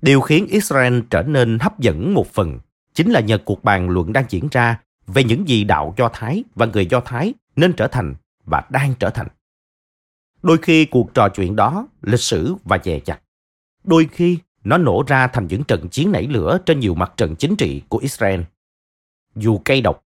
Điều 0.07 0.21
khiến 0.21 0.47
Israel 0.47 1.01
trở 1.11 1.23
nên 1.23 1.59
hấp 1.59 1.81
dẫn 1.81 2.15
một 2.15 2.27
phần 2.27 2.59
chính 2.95 3.11
là 3.11 3.21
nhờ 3.21 3.39
cuộc 3.39 3.65
bàn 3.65 3.91
luận 3.91 4.13
đang 4.13 4.25
diễn 4.29 4.49
ra 4.51 4.81
về 5.07 5.25
những 5.25 5.49
gì 5.49 5.65
đạo 5.65 5.95
Do 5.97 6.11
Thái 6.13 6.45
và 6.55 6.67
người 6.67 6.87
Do 6.87 7.01
Thái 7.01 7.35
nên 7.57 7.73
trở 7.73 7.89
thành 7.89 8.15
và 8.45 8.63
đang 8.71 8.95
trở 8.99 9.11
thành. 9.11 9.27
Đôi 10.43 10.59
khi 10.59 10.85
cuộc 10.85 11.15
trò 11.15 11.29
chuyện 11.29 11.57
đó 11.57 11.89
lịch 12.03 12.21
sử 12.21 12.55
và 12.65 12.79
dè 12.85 13.01
dặt. 13.05 13.23
Đôi 13.85 14.09
khi 14.13 14.39
nó 14.65 14.79
nổ 14.79 15.05
ra 15.07 15.27
thành 15.27 15.47
những 15.47 15.65
trận 15.65 15.89
chiến 15.89 16.13
nảy 16.13 16.27
lửa 16.27 16.59
trên 16.67 16.81
nhiều 16.81 16.95
mặt 16.95 17.13
trận 17.17 17.37
chính 17.37 17.57
trị 17.57 17.83
của 17.89 17.99
Israel. 17.99 18.41
Dù 19.37 19.59
cay 19.59 19.81
độc, 19.81 20.05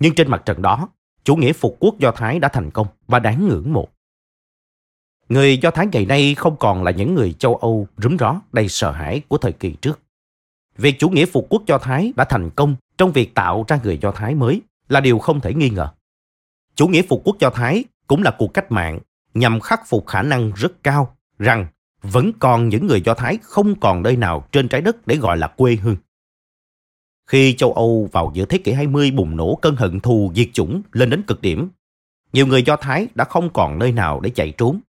nhưng 0.00 0.14
trên 0.14 0.30
mặt 0.30 0.42
trận 0.46 0.62
đó, 0.62 0.88
chủ 1.24 1.36
nghĩa 1.36 1.52
phục 1.52 1.76
quốc 1.80 1.98
Do 1.98 2.10
Thái 2.10 2.38
đã 2.38 2.48
thành 2.48 2.70
công 2.70 2.86
và 3.06 3.18
đáng 3.18 3.48
ngưỡng 3.48 3.72
mộ. 3.72 3.88
Người 5.30 5.58
Do 5.58 5.70
Thái 5.70 5.86
ngày 5.92 6.06
nay 6.06 6.34
không 6.34 6.56
còn 6.56 6.84
là 6.84 6.90
những 6.90 7.14
người 7.14 7.32
châu 7.32 7.56
Âu 7.56 7.88
rúm 7.96 8.16
ró 8.16 8.40
đầy 8.52 8.68
sợ 8.68 8.90
hãi 8.90 9.22
của 9.28 9.38
thời 9.38 9.52
kỳ 9.52 9.74
trước. 9.82 10.00
Việc 10.76 10.98
chủ 10.98 11.08
nghĩa 11.08 11.26
phục 11.26 11.46
quốc 11.50 11.62
Do 11.66 11.78
Thái 11.78 12.12
đã 12.16 12.24
thành 12.24 12.50
công 12.50 12.76
trong 12.98 13.12
việc 13.12 13.34
tạo 13.34 13.64
ra 13.68 13.78
người 13.84 13.98
Do 14.02 14.12
Thái 14.12 14.34
mới 14.34 14.60
là 14.88 15.00
điều 15.00 15.18
không 15.18 15.40
thể 15.40 15.54
nghi 15.54 15.70
ngờ. 15.70 15.88
Chủ 16.74 16.88
nghĩa 16.88 17.02
phục 17.08 17.22
quốc 17.24 17.36
Do 17.40 17.50
Thái 17.50 17.84
cũng 18.06 18.22
là 18.22 18.34
cuộc 18.38 18.54
cách 18.54 18.72
mạng 18.72 18.98
nhằm 19.34 19.60
khắc 19.60 19.88
phục 19.88 20.06
khả 20.06 20.22
năng 20.22 20.52
rất 20.52 20.82
cao 20.82 21.16
rằng 21.38 21.66
vẫn 22.02 22.32
còn 22.38 22.68
những 22.68 22.86
người 22.86 23.00
Do 23.00 23.14
Thái 23.14 23.38
không 23.42 23.80
còn 23.80 24.02
nơi 24.02 24.16
nào 24.16 24.48
trên 24.52 24.68
trái 24.68 24.80
đất 24.80 25.06
để 25.06 25.16
gọi 25.16 25.36
là 25.36 25.46
quê 25.46 25.76
hương. 25.76 25.96
Khi 27.26 27.54
châu 27.54 27.72
Âu 27.72 28.08
vào 28.12 28.32
giữa 28.34 28.44
thế 28.44 28.58
kỷ 28.58 28.72
20 28.72 29.10
bùng 29.10 29.36
nổ 29.36 29.58
cơn 29.62 29.76
hận 29.76 30.00
thù 30.00 30.32
diệt 30.34 30.48
chủng 30.52 30.82
lên 30.92 31.10
đến 31.10 31.22
cực 31.22 31.40
điểm, 31.40 31.68
nhiều 32.32 32.46
người 32.46 32.62
Do 32.62 32.76
Thái 32.76 33.08
đã 33.14 33.24
không 33.24 33.52
còn 33.52 33.78
nơi 33.78 33.92
nào 33.92 34.20
để 34.20 34.30
chạy 34.30 34.52
trốn. 34.58 34.80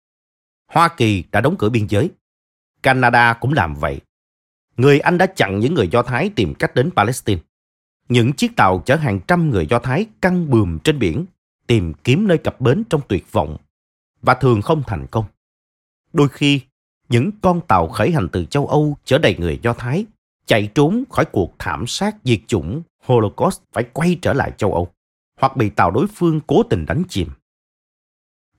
Hoa 0.72 0.88
Kỳ 0.88 1.24
đã 1.32 1.42
đóng 1.42 1.56
cửa 1.58 1.70
biên 1.70 1.88
giới. 1.88 2.10
Canada 2.84 3.34
cũng 3.34 3.54
làm 3.54 3.76
vậy. 3.76 4.02
Người 4.78 5.00
Anh 5.00 5.18
đã 5.18 5.26
chặn 5.26 5.60
những 5.60 5.74
người 5.74 5.88
Do 5.88 6.04
Thái 6.04 6.30
tìm 6.36 6.54
cách 6.54 6.76
đến 6.76 6.90
Palestine. 6.96 7.42
Những 8.10 8.34
chiếc 8.34 8.56
tàu 8.56 8.84
chở 8.86 8.96
hàng 8.96 9.20
trăm 9.28 9.50
người 9.50 9.68
Do 9.68 9.80
Thái 9.80 10.06
căng 10.22 10.50
bườm 10.50 10.80
trên 10.80 11.00
biển, 11.00 11.26
tìm 11.68 11.94
kiếm 12.04 12.28
nơi 12.28 12.38
cập 12.38 12.62
bến 12.62 12.84
trong 12.90 13.02
tuyệt 13.08 13.32
vọng, 13.32 13.58
và 14.22 14.34
thường 14.34 14.62
không 14.62 14.84
thành 14.88 15.08
công. 15.12 15.26
Đôi 16.14 16.28
khi, 16.30 16.62
những 17.10 17.32
con 17.42 17.62
tàu 17.68 17.88
khởi 17.88 18.12
hành 18.12 18.30
từ 18.30 18.46
châu 18.46 18.68
Âu 18.68 18.98
chở 19.06 19.18
đầy 19.18 19.36
người 19.40 19.60
Do 19.62 19.74
Thái 19.74 20.06
chạy 20.46 20.70
trốn 20.76 21.04
khỏi 21.10 21.26
cuộc 21.26 21.54
thảm 21.60 21.88
sát 21.88 22.16
diệt 22.24 22.40
chủng 22.48 22.82
Holocaust 23.04 23.62
phải 23.74 23.84
quay 23.94 24.18
trở 24.22 24.34
lại 24.34 24.52
châu 24.58 24.74
Âu 24.74 24.88
hoặc 25.40 25.58
bị 25.58 25.70
tàu 25.70 25.92
đối 25.92 26.08
phương 26.16 26.40
cố 26.48 26.64
tình 26.64 26.86
đánh 26.86 27.04
chìm. 27.10 27.28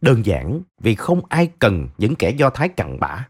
Đơn 0.02 0.26
giản 0.26 0.60
vì 0.80 0.94
không 0.94 1.20
ai 1.28 1.50
cần 1.58 1.88
những 1.98 2.14
kẻ 2.14 2.30
Do 2.30 2.50
Thái 2.50 2.68
cặn 2.68 3.00
bã. 3.00 3.28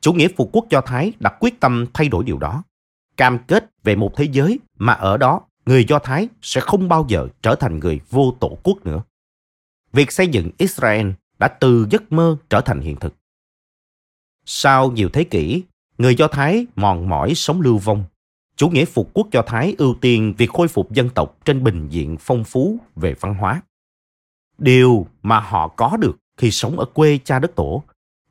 Chủ 0.00 0.12
nghĩa 0.12 0.28
phục 0.36 0.50
quốc 0.52 0.66
Do 0.70 0.80
Thái 0.80 1.12
đã 1.20 1.36
quyết 1.40 1.60
tâm 1.60 1.86
thay 1.94 2.08
đổi 2.08 2.24
điều 2.24 2.38
đó, 2.38 2.62
cam 3.16 3.38
kết 3.38 3.70
về 3.84 3.96
một 3.96 4.12
thế 4.16 4.28
giới 4.32 4.58
mà 4.78 4.92
ở 4.92 5.16
đó 5.16 5.40
người 5.66 5.84
Do 5.88 5.98
Thái 5.98 6.28
sẽ 6.42 6.60
không 6.60 6.88
bao 6.88 7.06
giờ 7.08 7.28
trở 7.42 7.54
thành 7.54 7.78
người 7.78 8.00
vô 8.10 8.36
tổ 8.40 8.58
quốc 8.62 8.86
nữa. 8.86 9.02
Việc 9.92 10.12
xây 10.12 10.28
dựng 10.28 10.50
Israel 10.58 11.10
đã 11.38 11.48
từ 11.48 11.86
giấc 11.90 12.12
mơ 12.12 12.36
trở 12.50 12.60
thành 12.60 12.80
hiện 12.80 12.96
thực. 12.96 13.14
Sau 14.44 14.90
nhiều 14.90 15.08
thế 15.12 15.24
kỷ, 15.24 15.62
người 15.98 16.14
Do 16.14 16.28
Thái 16.28 16.66
mòn 16.76 17.08
mỏi 17.08 17.34
sống 17.34 17.60
lưu 17.60 17.78
vong. 17.78 18.04
Chủ 18.56 18.68
nghĩa 18.68 18.84
phục 18.84 19.10
quốc 19.14 19.28
Do 19.32 19.42
Thái 19.42 19.74
ưu 19.78 19.94
tiên 20.00 20.34
việc 20.38 20.50
khôi 20.50 20.68
phục 20.68 20.92
dân 20.92 21.10
tộc 21.10 21.38
trên 21.44 21.64
bình 21.64 21.88
diện 21.88 22.16
phong 22.20 22.44
phú 22.44 22.78
về 22.96 23.14
văn 23.20 23.34
hóa. 23.34 23.62
Điều 24.60 25.06
mà 25.22 25.40
họ 25.40 25.68
có 25.68 25.96
được 25.96 26.16
khi 26.36 26.50
sống 26.50 26.78
ở 26.78 26.84
quê 26.84 27.18
cha 27.24 27.38
đất 27.38 27.56
tổ, 27.56 27.82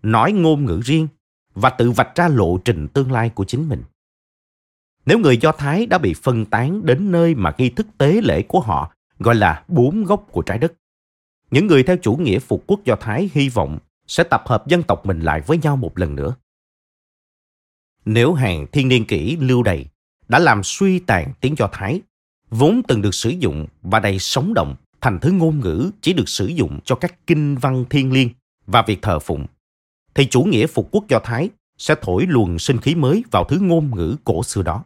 nói 0.01 0.31
ngôn 0.31 0.65
ngữ 0.65 0.79
riêng 0.83 1.07
và 1.53 1.69
tự 1.69 1.91
vạch 1.91 2.15
ra 2.15 2.27
lộ 2.27 2.57
trình 2.57 2.87
tương 2.87 3.11
lai 3.11 3.29
của 3.29 3.45
chính 3.45 3.69
mình. 3.69 3.83
Nếu 5.05 5.19
người 5.19 5.37
Do 5.37 5.51
Thái 5.51 5.85
đã 5.85 5.97
bị 5.97 6.13
phân 6.13 6.45
tán 6.45 6.85
đến 6.85 7.11
nơi 7.11 7.35
mà 7.35 7.53
nghi 7.57 7.69
thức 7.69 7.87
tế 7.97 8.21
lễ 8.23 8.41
của 8.41 8.59
họ 8.59 8.93
gọi 9.19 9.35
là 9.35 9.63
bốn 9.67 10.03
gốc 10.03 10.27
của 10.31 10.41
trái 10.41 10.57
đất, 10.57 10.73
những 11.51 11.67
người 11.67 11.83
theo 11.83 11.97
chủ 11.97 12.15
nghĩa 12.15 12.39
phục 12.39 12.63
quốc 12.67 12.79
Do 12.85 12.95
Thái 12.95 13.29
hy 13.33 13.49
vọng 13.49 13.79
sẽ 14.07 14.23
tập 14.23 14.43
hợp 14.45 14.67
dân 14.67 14.83
tộc 14.83 15.05
mình 15.05 15.19
lại 15.19 15.41
với 15.41 15.57
nhau 15.57 15.75
một 15.75 15.99
lần 15.99 16.15
nữa. 16.15 16.35
Nếu 18.05 18.33
hàng 18.33 18.67
thiên 18.71 18.87
niên 18.87 19.05
kỷ 19.05 19.35
lưu 19.35 19.63
đầy 19.63 19.85
đã 20.27 20.39
làm 20.39 20.63
suy 20.63 20.99
tàn 20.99 21.33
tiếng 21.41 21.55
Do 21.57 21.69
Thái, 21.71 22.01
vốn 22.49 22.81
từng 22.87 23.01
được 23.01 23.13
sử 23.13 23.29
dụng 23.29 23.67
và 23.81 23.99
đầy 23.99 24.19
sống 24.19 24.53
động 24.53 24.75
thành 25.01 25.19
thứ 25.19 25.31
ngôn 25.31 25.59
ngữ 25.59 25.91
chỉ 26.01 26.13
được 26.13 26.29
sử 26.29 26.47
dụng 26.47 26.79
cho 26.85 26.95
các 26.95 27.27
kinh 27.27 27.55
văn 27.55 27.85
thiên 27.89 28.11
liêng 28.11 28.29
và 28.67 28.81
việc 28.87 29.01
thờ 29.01 29.19
phụng, 29.19 29.45
thì 30.13 30.27
chủ 30.27 30.43
nghĩa 30.43 30.67
phục 30.67 30.89
quốc 30.91 31.07
Do 31.07 31.19
Thái 31.19 31.49
sẽ 31.77 31.95
thổi 32.01 32.25
luồng 32.27 32.59
sinh 32.59 32.77
khí 32.77 32.95
mới 32.95 33.23
vào 33.31 33.43
thứ 33.43 33.59
ngôn 33.61 33.95
ngữ 33.95 34.15
cổ 34.23 34.43
xưa 34.43 34.63
đó. 34.63 34.83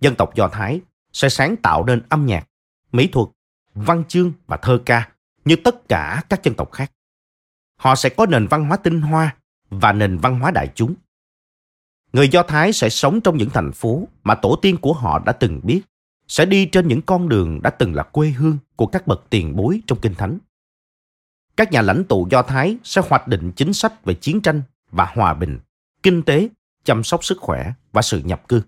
Dân 0.00 0.14
tộc 0.14 0.34
Do 0.34 0.48
Thái 0.48 0.80
sẽ 1.12 1.28
sáng 1.28 1.56
tạo 1.56 1.84
nên 1.84 2.02
âm 2.08 2.26
nhạc, 2.26 2.48
mỹ 2.92 3.06
thuật, 3.06 3.28
văn 3.74 4.04
chương 4.08 4.32
và 4.46 4.56
thơ 4.56 4.82
ca 4.86 5.10
như 5.44 5.56
tất 5.56 5.88
cả 5.88 6.22
các 6.28 6.42
dân 6.42 6.54
tộc 6.54 6.72
khác. 6.72 6.92
Họ 7.76 7.94
sẽ 7.94 8.08
có 8.08 8.26
nền 8.26 8.46
văn 8.46 8.64
hóa 8.64 8.76
tinh 8.76 9.00
hoa 9.00 9.36
và 9.70 9.92
nền 9.92 10.18
văn 10.18 10.40
hóa 10.40 10.50
đại 10.50 10.68
chúng. 10.74 10.94
Người 12.12 12.28
Do 12.28 12.42
Thái 12.42 12.72
sẽ 12.72 12.88
sống 12.88 13.20
trong 13.20 13.36
những 13.36 13.50
thành 13.50 13.72
phố 13.72 14.08
mà 14.24 14.34
tổ 14.34 14.56
tiên 14.62 14.76
của 14.76 14.92
họ 14.92 15.18
đã 15.18 15.32
từng 15.32 15.60
biết, 15.62 15.82
sẽ 16.32 16.46
đi 16.46 16.66
trên 16.66 16.88
những 16.88 17.02
con 17.02 17.28
đường 17.28 17.62
đã 17.62 17.70
từng 17.70 17.94
là 17.94 18.02
quê 18.02 18.30
hương 18.30 18.58
của 18.76 18.86
các 18.86 19.06
bậc 19.06 19.24
tiền 19.30 19.56
bối 19.56 19.80
trong 19.86 20.00
Kinh 20.00 20.14
Thánh. 20.14 20.38
Các 21.56 21.72
nhà 21.72 21.82
lãnh 21.82 22.04
tụ 22.04 22.28
Do 22.30 22.42
Thái 22.42 22.76
sẽ 22.84 23.02
hoạch 23.08 23.28
định 23.28 23.52
chính 23.56 23.72
sách 23.72 24.04
về 24.04 24.14
chiến 24.14 24.40
tranh 24.40 24.62
và 24.90 25.12
hòa 25.14 25.34
bình, 25.34 25.58
kinh 26.02 26.22
tế, 26.22 26.48
chăm 26.84 27.04
sóc 27.04 27.24
sức 27.24 27.38
khỏe 27.40 27.72
và 27.92 28.02
sự 28.02 28.22
nhập 28.24 28.48
cư. 28.48 28.62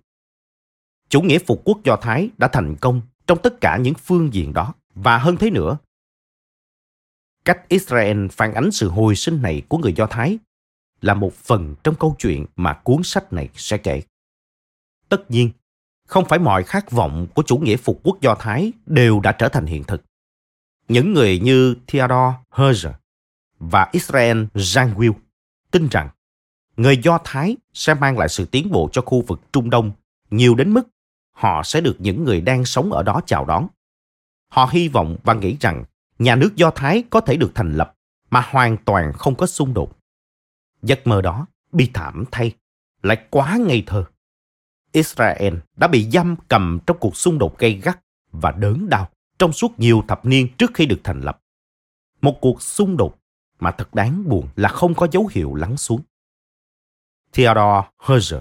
Chủ 1.09 1.23
nghĩa 1.23 1.39
phục 1.39 1.63
quốc 1.65 1.79
Do 1.85 1.97
Thái 1.97 2.31
đã 2.39 2.49
thành 2.49 2.77
công 2.77 3.03
trong 3.27 3.39
tất 3.43 3.61
cả 3.61 3.77
những 3.77 3.95
phương 3.95 4.35
diện 4.35 4.53
đó 4.53 4.75
và 4.95 5.19
hơn 5.19 5.37
thế 5.37 5.51
nữa, 5.51 5.79
Cách 7.45 7.69
Israel 7.69 8.27
phản 8.33 8.55
ánh 8.55 8.71
sự 8.71 8.89
hồi 8.89 9.17
sinh 9.17 9.43
này 9.43 9.63
của 9.69 9.79
người 9.79 9.93
Do 9.93 10.07
Thái 10.07 10.39
là 11.01 11.15
một 11.15 11.35
phần 11.35 11.75
trong 11.85 11.95
câu 11.95 12.17
chuyện 12.19 12.47
mà 12.57 12.81
cuốn 12.85 13.03
sách 13.05 13.33
này 13.33 13.49
sẽ 13.55 13.79
kể. 13.79 14.03
Tất 15.09 15.31
nhiên, 15.31 15.51
không 16.09 16.25
phải 16.29 16.39
mọi 16.39 16.63
khát 16.63 16.91
vọng 16.91 17.27
của 17.35 17.43
chủ 17.43 17.57
nghĩa 17.57 17.77
phục 17.77 18.01
quốc 18.03 18.21
Do 18.21 18.35
Thái 18.35 18.73
đều 18.87 19.21
đã 19.21 19.33
trở 19.33 19.49
thành 19.49 19.67
hiện 19.67 19.85
thực. 19.85 20.03
Những 20.89 21.15
người 21.15 21.39
như 21.39 21.75
Theodore 21.87 22.37
Herzl 22.51 22.93
và 23.59 23.89
Israel 23.93 24.45
Janwill 24.55 25.13
tin 25.71 25.89
rằng 25.89 26.09
người 26.77 26.97
Do 26.97 27.19
Thái 27.25 27.57
sẽ 27.73 27.95
mang 27.95 28.19
lại 28.19 28.29
sự 28.29 28.45
tiến 28.45 28.71
bộ 28.71 28.89
cho 28.93 29.03
khu 29.03 29.23
vực 29.23 29.41
Trung 29.53 29.71
Đông 29.71 29.93
nhiều 30.31 30.55
đến 30.55 30.71
mức 30.71 30.89
họ 31.35 31.63
sẽ 31.63 31.81
được 31.81 31.97
những 31.99 32.25
người 32.25 32.41
đang 32.41 32.65
sống 32.65 32.93
ở 32.93 33.03
đó 33.03 33.21
chào 33.27 33.45
đón. 33.45 33.67
Họ 34.49 34.69
hy 34.73 34.89
vọng 34.89 35.17
và 35.25 35.35
nghĩ 35.35 35.57
rằng 35.61 35.85
nhà 36.19 36.37
nước 36.37 36.57
Do 36.57 36.71
Thái 36.71 37.05
có 37.11 37.21
thể 37.21 37.37
được 37.37 37.53
thành 37.55 37.77
lập 37.77 37.95
mà 38.31 38.47
hoàn 38.51 38.77
toàn 38.77 39.13
không 39.13 39.35
có 39.35 39.47
xung 39.47 39.75
đột. 39.75 39.99
Giấc 40.83 41.07
mơ 41.07 41.21
đó 41.21 41.47
bi 41.73 41.91
thảm 41.95 42.25
thay, 42.31 42.53
lại 43.03 43.27
quá 43.31 43.57
ngây 43.67 43.83
thơ. 43.87 44.05
Israel 44.95 45.55
đã 45.77 45.89
bị 45.89 46.11
giam 46.11 46.37
cầm 46.49 46.79
trong 46.87 46.97
cuộc 47.01 47.17
xung 47.17 47.39
đột 47.39 47.59
gay 47.59 47.73
gắt 47.73 48.01
và 48.33 48.51
đớn 48.51 48.89
đau 48.89 49.09
trong 49.39 49.53
suốt 49.53 49.79
nhiều 49.79 50.03
thập 50.09 50.27
niên 50.27 50.49
trước 50.59 50.71
khi 50.75 50.87
được 50.87 51.01
thành 51.05 51.21
lập. 51.21 51.41
Một 52.21 52.39
cuộc 52.41 52.63
xung 52.63 52.97
đột 52.97 53.19
mà 53.61 53.71
thật 53.71 53.95
đáng 53.95 54.29
buồn 54.29 54.49
là 54.57 54.69
không 54.69 54.95
có 54.95 55.09
dấu 55.13 55.31
hiệu 55.33 55.55
lắng 55.55 55.77
xuống. 55.77 56.01
Theodore 57.33 57.89
Herzl, 57.99 58.41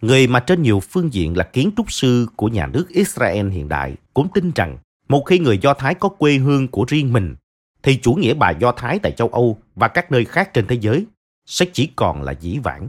người 0.00 0.26
mà 0.26 0.40
trên 0.40 0.62
nhiều 0.62 0.80
phương 0.80 1.12
diện 1.12 1.36
là 1.36 1.44
kiến 1.44 1.70
trúc 1.76 1.92
sư 1.92 2.26
của 2.36 2.48
nhà 2.48 2.66
nước 2.66 2.88
Israel 2.88 3.50
hiện 3.50 3.68
đại, 3.68 3.96
cũng 4.14 4.28
tin 4.34 4.52
rằng 4.54 4.78
một 5.08 5.22
khi 5.26 5.38
người 5.38 5.58
Do 5.58 5.74
Thái 5.74 5.94
có 5.94 6.08
quê 6.08 6.38
hương 6.38 6.68
của 6.68 6.84
riêng 6.88 7.12
mình, 7.12 7.36
thì 7.82 7.98
chủ 8.02 8.14
nghĩa 8.14 8.34
bà 8.34 8.50
Do 8.50 8.72
Thái 8.72 8.98
tại 8.98 9.12
châu 9.12 9.28
Âu 9.28 9.58
và 9.74 9.88
các 9.88 10.12
nơi 10.12 10.24
khác 10.24 10.50
trên 10.54 10.66
thế 10.66 10.78
giới 10.80 11.06
sẽ 11.46 11.66
chỉ 11.72 11.90
còn 11.96 12.22
là 12.22 12.32
dĩ 12.32 12.58
vãng. 12.58 12.88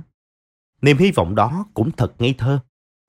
Niềm 0.82 0.98
hy 0.98 1.12
vọng 1.12 1.36
đó 1.36 1.66
cũng 1.74 1.92
thật 1.92 2.14
ngây 2.20 2.36
thơ. 2.38 2.60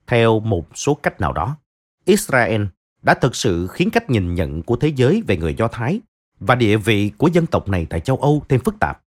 Theo 0.06 0.40
một 0.40 0.76
số 0.76 0.94
cách 0.94 1.20
nào 1.20 1.32
đó, 1.32 1.56
Israel 2.04 2.64
đã 3.02 3.14
thực 3.14 3.36
sự 3.36 3.66
khiến 3.66 3.90
cách 3.90 4.10
nhìn 4.10 4.34
nhận 4.34 4.62
của 4.62 4.76
thế 4.76 4.92
giới 4.96 5.22
về 5.26 5.36
người 5.36 5.54
Do 5.54 5.68
Thái 5.68 6.00
và 6.40 6.54
địa 6.54 6.76
vị 6.76 7.12
của 7.18 7.26
dân 7.26 7.46
tộc 7.46 7.68
này 7.68 7.86
tại 7.90 8.00
châu 8.00 8.16
Âu 8.16 8.44
thêm 8.48 8.60
phức 8.60 8.74
tạp. 8.80 9.02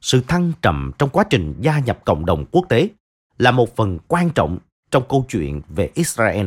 Sự 0.00 0.22
thăng 0.28 0.52
trầm 0.62 0.92
trong 0.98 1.10
quá 1.10 1.24
trình 1.30 1.54
gia 1.60 1.78
nhập 1.78 2.04
cộng 2.04 2.26
đồng 2.26 2.44
quốc 2.50 2.66
tế 2.68 2.88
là 3.38 3.50
một 3.50 3.76
phần 3.76 3.98
quan 4.08 4.30
trọng 4.30 4.58
trong 4.90 5.04
câu 5.08 5.26
chuyện 5.28 5.62
về 5.68 5.90
Israel. 5.94 6.46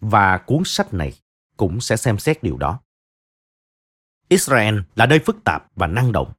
Và 0.00 0.38
cuốn 0.38 0.62
sách 0.64 0.94
này 0.94 1.12
cũng 1.56 1.80
sẽ 1.80 1.96
xem 1.96 2.18
xét 2.18 2.42
điều 2.42 2.56
đó. 2.56 2.80
Israel 4.28 4.78
là 4.96 5.06
nơi 5.06 5.18
phức 5.18 5.44
tạp 5.44 5.66
và 5.76 5.86
năng 5.86 6.12
động. 6.12 6.32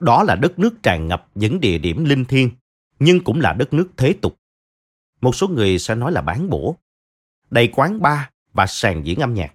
Đó 0.00 0.22
là 0.22 0.34
đất 0.34 0.58
nước 0.58 0.82
tràn 0.82 1.08
ngập 1.08 1.28
những 1.34 1.60
địa 1.60 1.78
điểm 1.78 2.04
linh 2.04 2.24
thiêng, 2.24 2.50
nhưng 2.98 3.24
cũng 3.24 3.40
là 3.40 3.52
đất 3.52 3.72
nước 3.72 3.88
thế 3.96 4.14
tục. 4.22 4.36
Một 5.20 5.34
số 5.34 5.48
người 5.48 5.78
sẽ 5.78 5.94
nói 5.94 6.12
là 6.12 6.20
bán 6.20 6.50
bổ, 6.50 6.76
đầy 7.50 7.68
quán 7.68 8.02
bar 8.02 8.20
và 8.52 8.66
sàn 8.66 9.06
diễn 9.06 9.20
âm 9.20 9.34
nhạc. 9.34 9.54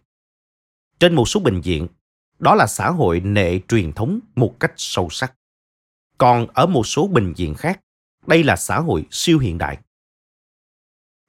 Trên 0.99 1.15
một 1.15 1.28
số 1.28 1.39
bệnh 1.39 1.62
viện, 1.62 1.88
đó 2.39 2.56
là 2.56 2.67
xã 2.67 2.89
hội 2.89 3.19
nệ 3.19 3.60
truyền 3.67 3.93
thống 3.93 4.19
một 4.36 4.60
cách 4.60 4.73
sâu 4.78 5.08
sắc. 5.12 5.34
Còn 6.17 6.47
ở 6.54 6.65
một 6.65 6.88
số 6.88 7.08
bệnh 7.08 7.34
viện 7.34 7.54
khác, 7.54 7.80
đây 8.28 8.43
là 8.43 8.56
xã 8.56 8.80
hội 8.80 9.06
siêu 9.12 9.39
hiện 9.39 9.58
đại. 9.58 9.78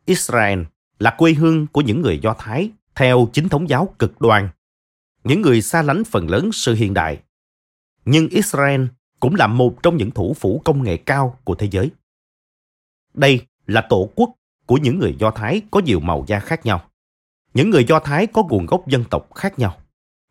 Israel 0.05 0.63
là 0.99 1.15
quê 1.19 1.33
hương 1.33 1.67
của 1.67 1.81
những 1.81 2.01
người 2.01 2.19
Do 2.23 2.35
Thái 2.39 2.71
theo 2.95 3.29
chính 3.33 3.49
thống 3.49 3.69
giáo 3.69 3.95
cực 3.99 4.21
đoan, 4.21 4.49
những 5.25 5.43
người 5.43 5.63
xa 5.63 5.83
lánh 5.83 6.05
phần 6.05 6.31
lớn 6.31 6.51
sự 6.53 6.75
hiện 6.75 6.95
đại. 6.95 7.23
Nhưng 8.05 8.29
Israel 8.29 8.87
cũng 9.21 9.35
là 9.35 9.47
một 9.47 9.83
trong 9.83 9.97
những 9.97 10.11
thủ 10.11 10.35
phủ 10.35 10.63
công 10.65 10.83
nghệ 10.83 10.97
cao 10.97 11.39
của 11.45 11.55
thế 11.55 11.69
giới. 11.71 11.91
Đây 13.15 13.47
là 13.67 13.87
tổ 13.89 14.11
quốc 14.15 14.31
của 14.67 14.77
những 14.77 14.99
người 14.99 15.17
Do 15.19 15.31
Thái 15.31 15.63
có 15.71 15.81
nhiều 15.81 16.01
màu 16.01 16.25
da 16.27 16.41
khác 16.41 16.67
nhau. 16.67 16.91
Những 17.55 17.71
người 17.71 17.85
Do 17.85 18.01
Thái 18.01 18.27
có 18.27 18.43
nguồn 18.43 18.67
gốc 18.67 18.89
dân 18.89 19.05
tộc 19.11 19.35
khác 19.35 19.59
nhau. 19.59 19.77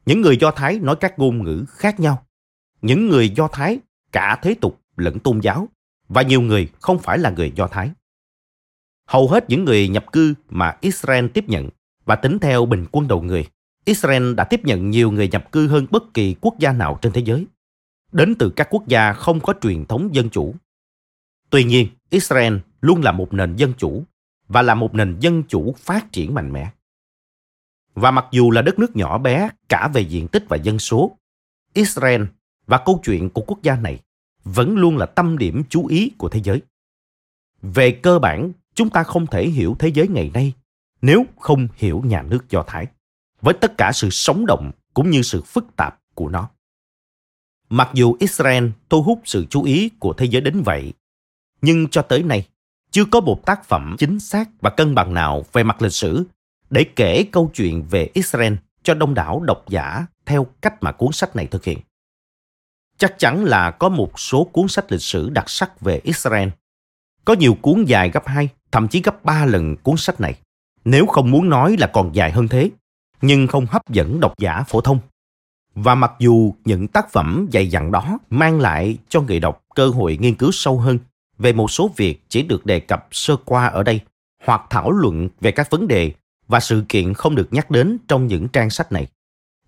Những 0.06 0.22
người 0.22 0.38
Do 0.38 0.52
Thái 0.52 0.80
nói 0.80 0.96
các 0.96 1.19
ngôn 1.19 1.43
ngữ 1.43 1.65
khác 1.67 2.00
nhau. 2.00 2.26
Những 2.82 3.10
người 3.10 3.30
Do 3.30 3.48
Thái 3.48 3.80
cả 4.12 4.39
thế 4.41 4.56
tục 4.62 4.82
lẫn 4.96 5.19
tôn 5.19 5.39
giáo 5.39 5.67
và 6.08 6.22
nhiều 6.22 6.41
người 6.41 6.69
không 6.82 7.00
phải 7.00 7.17
là 7.17 7.30
người 7.30 7.52
Do 7.56 7.67
Thái. 7.67 7.91
Hầu 9.08 9.28
hết 9.28 9.46
những 9.50 9.65
người 9.65 9.88
nhập 9.88 10.12
cư 10.12 10.34
mà 10.50 10.78
Israel 10.82 11.28
tiếp 11.28 11.46
nhận 11.48 11.69
và 12.06 12.15
tính 12.15 12.39
theo 12.39 12.65
bình 12.65 12.86
quân 12.91 13.08
đầu 13.08 13.22
người, 13.22 13.48
Israel 13.86 14.34
đã 14.34 14.43
tiếp 14.43 14.65
nhận 14.65 14.89
nhiều 14.89 15.12
người 15.12 15.28
nhập 15.28 15.52
cư 15.52 15.67
hơn 15.67 15.88
bất 15.91 16.13
kỳ 16.13 16.36
quốc 16.41 16.60
gia 16.60 16.72
nào 16.72 17.00
trên 17.02 17.13
thế 17.13 17.22
giới, 17.26 17.46
đến 18.12 18.36
từ 18.39 18.50
các 18.50 18.67
quốc 18.69 18.88
gia 18.88 19.13
không 19.13 19.39
có 19.39 19.54
truyền 19.62 19.86
thống 19.86 20.15
dân 20.15 20.30
chủ. 20.30 20.56
Tuy 21.50 21.63
nhiên, 21.63 21.88
Israel 22.10 22.58
luôn 22.84 23.02
là 23.02 23.12
một 23.12 23.34
nền 23.34 23.56
dân 23.56 23.74
chủ 23.78 24.04
và 24.48 24.62
là 24.62 24.76
một 24.76 24.96
nền 24.96 25.19
dân 25.19 25.43
chủ 25.43 25.76
phát 25.78 26.12
triển 26.12 26.34
mạnh 26.34 26.54
mẽ. 26.54 26.72
Và 27.93 28.12
mặc 28.12 28.26
dù 28.32 28.52
là 28.52 28.62
đất 28.62 28.80
nước 28.80 28.96
nhỏ 28.96 29.17
bé 29.17 29.50
cả 29.69 29.89
về 29.93 30.02
diện 30.02 30.28
tích 30.28 30.46
và 30.50 30.58
dân 30.58 30.80
số, 30.80 31.17
Israel 31.74 32.24
và 32.67 32.82
câu 32.86 33.02
chuyện 33.04 33.30
của 33.30 33.41
quốc 33.48 33.62
gia 33.62 33.76
này 33.76 34.00
vẫn 34.43 34.78
luôn 34.78 34.98
là 34.98 35.06
tâm 35.06 35.38
điểm 35.38 35.63
chú 35.69 35.88
ý 35.88 36.12
của 36.17 36.30
thế 36.30 36.41
giới. 36.43 36.62
Về 37.62 37.91
cơ 37.91 38.19
bản, 38.19 38.52
chúng 38.74 38.89
ta 38.89 39.04
không 39.04 39.28
thể 39.28 39.50
hiểu 39.50 39.76
thế 39.80 39.88
giới 39.88 40.08
ngày 40.08 40.32
nay 40.34 40.54
nếu 41.02 41.26
không 41.39 41.67
hiểu 41.76 42.02
nhà 42.06 42.22
nước 42.22 42.50
Do 42.50 42.63
Thái, 42.67 42.88
với 43.41 43.54
tất 43.54 43.78
cả 43.78 43.91
sự 43.93 44.10
sống 44.10 44.46
động 44.46 44.72
cũng 44.93 45.10
như 45.10 45.22
sự 45.22 45.41
phức 45.41 45.76
tạp 45.76 46.00
của 46.13 46.30
nó. 46.30 46.50
Mặc 47.69 47.89
dù 47.93 48.15
Israel 48.19 48.67
thu 48.89 49.04
hút 49.04 49.22
sự 49.26 49.46
chú 49.50 49.63
ý 49.63 49.89
của 50.00 50.13
thế 50.13 50.26
giới 50.26 50.41
đến 50.41 50.62
vậy, 50.65 50.93
nhưng 51.62 51.88
cho 51.88 52.02
tới 52.02 52.24
nay, 52.24 52.48
chưa 52.94 53.06
có 53.06 53.20
một 53.20 53.46
tác 53.46 53.66
phẩm 53.66 53.96
chính 54.00 54.20
xác 54.20 54.50
và 54.62 54.70
cân 54.70 54.96
bằng 54.96 55.14
nào 55.14 55.46
về 55.54 55.64
mặt 55.64 55.82
lịch 55.82 55.94
sử 55.94 56.24
để 56.70 56.86
kể 56.96 57.26
câu 57.32 57.52
chuyện 57.54 57.84
về 57.90 58.10
Israel 58.14 58.54
cho 58.84 58.94
đông 58.94 59.14
đảo 59.14 59.40
độc 59.40 59.66
giả 59.70 60.06
theo 60.26 60.48
cách 60.62 60.84
mà 60.84 60.92
cuốn 60.92 61.12
sách 61.12 61.36
này 61.36 61.48
thực 61.48 61.66
hiện. 61.66 61.80
Chắc 62.98 63.20
chắn 63.20 63.44
là 63.44 63.72
có 63.72 63.90
một 63.90 64.20
số 64.20 64.44
cuốn 64.44 64.68
sách 64.68 64.92
lịch 64.92 65.02
sử 65.02 65.30
đặc 65.30 65.50
sắc 65.50 65.82
về 65.82 66.00
Israel. 66.04 66.50
Có 67.26 67.34
nhiều 67.34 67.58
cuốn 67.62 67.86
dài 67.86 68.10
gấp 68.10 68.28
hai, 68.28 68.50
thậm 68.72 68.88
chí 68.88 69.02
gấp 69.02 69.26
ba 69.26 69.46
lần 69.46 69.76
cuốn 69.78 69.98
sách 69.98 70.22
này. 70.22 70.40
Nếu 70.86 71.06
không 71.06 71.32
muốn 71.32 71.50
nói 71.50 71.76
là 71.80 71.88
còn 71.88 72.16
dài 72.16 72.32
hơn 72.32 72.48
thế, 72.48 72.72
nhưng 73.22 73.48
không 73.48 73.66
hấp 73.66 73.90
dẫn 73.90 74.20
độc 74.20 74.34
giả 74.38 74.64
phổ 74.68 74.82
thông. 74.82 75.00
Và 75.76 75.96
mặc 75.96 76.12
dù 76.20 76.54
những 76.66 76.88
tác 76.88 77.12
phẩm 77.12 77.48
dày 77.54 77.68
dặn 77.68 77.92
đó 77.92 78.18
mang 78.30 78.60
lại 78.60 78.98
cho 79.10 79.22
người 79.22 79.40
đọc 79.40 79.64
cơ 79.76 79.88
hội 79.88 80.18
nghiên 80.22 80.36
cứu 80.36 80.50
sâu 80.54 80.80
hơn 80.80 81.00
về 81.44 81.54
một 81.54 81.72
số 81.72 81.92
việc 81.96 82.24
chỉ 82.30 82.42
được 82.42 82.66
đề 82.66 82.80
cập 82.80 83.08
sơ 83.12 83.36
qua 83.46 83.68
ở 83.68 83.84
đây, 83.84 84.00
hoặc 84.44 84.62
thảo 84.70 84.92
luận 84.92 85.30
về 85.42 85.52
các 85.52 85.70
vấn 85.70 85.88
đề 85.88 86.14
và 86.48 86.60
sự 86.60 86.84
kiện 86.90 87.14
không 87.14 87.36
được 87.36 87.48
nhắc 87.52 87.72
đến 87.72 87.98
trong 88.08 88.28
những 88.28 88.48
trang 88.48 88.70
sách 88.70 88.92
này. 88.92 89.08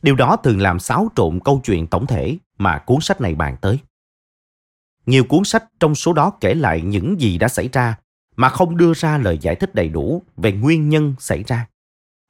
Điều 0.02 0.16
đó 0.16 0.36
thường 0.44 0.62
làm 0.62 0.80
xáo 0.80 1.12
trộn 1.16 1.40
câu 1.40 1.62
chuyện 1.64 1.88
tổng 1.88 2.08
thể 2.08 2.38
mà 2.58 2.78
cuốn 2.78 3.02
sách 3.02 3.22
này 3.22 3.36
bàn 3.36 3.56
tới. 3.62 3.80
Nhiều 5.06 5.24
cuốn 5.24 5.44
sách 5.44 5.64
trong 5.80 5.96
số 5.96 6.14
đó 6.14 6.32
kể 6.42 6.54
lại 6.54 6.82
những 6.82 7.22
gì 7.22 7.38
đã 7.38 7.48
xảy 7.48 7.70
ra 7.74 7.96
mà 8.36 8.50
không 8.50 8.78
đưa 8.78 8.94
ra 8.94 9.18
lời 9.18 9.38
giải 9.42 9.56
thích 9.56 9.76
đầy 9.76 9.90
đủ 9.90 10.24
về 10.38 10.52
nguyên 10.52 10.90
nhân 10.90 11.16
xảy 11.20 11.44
ra 11.44 11.68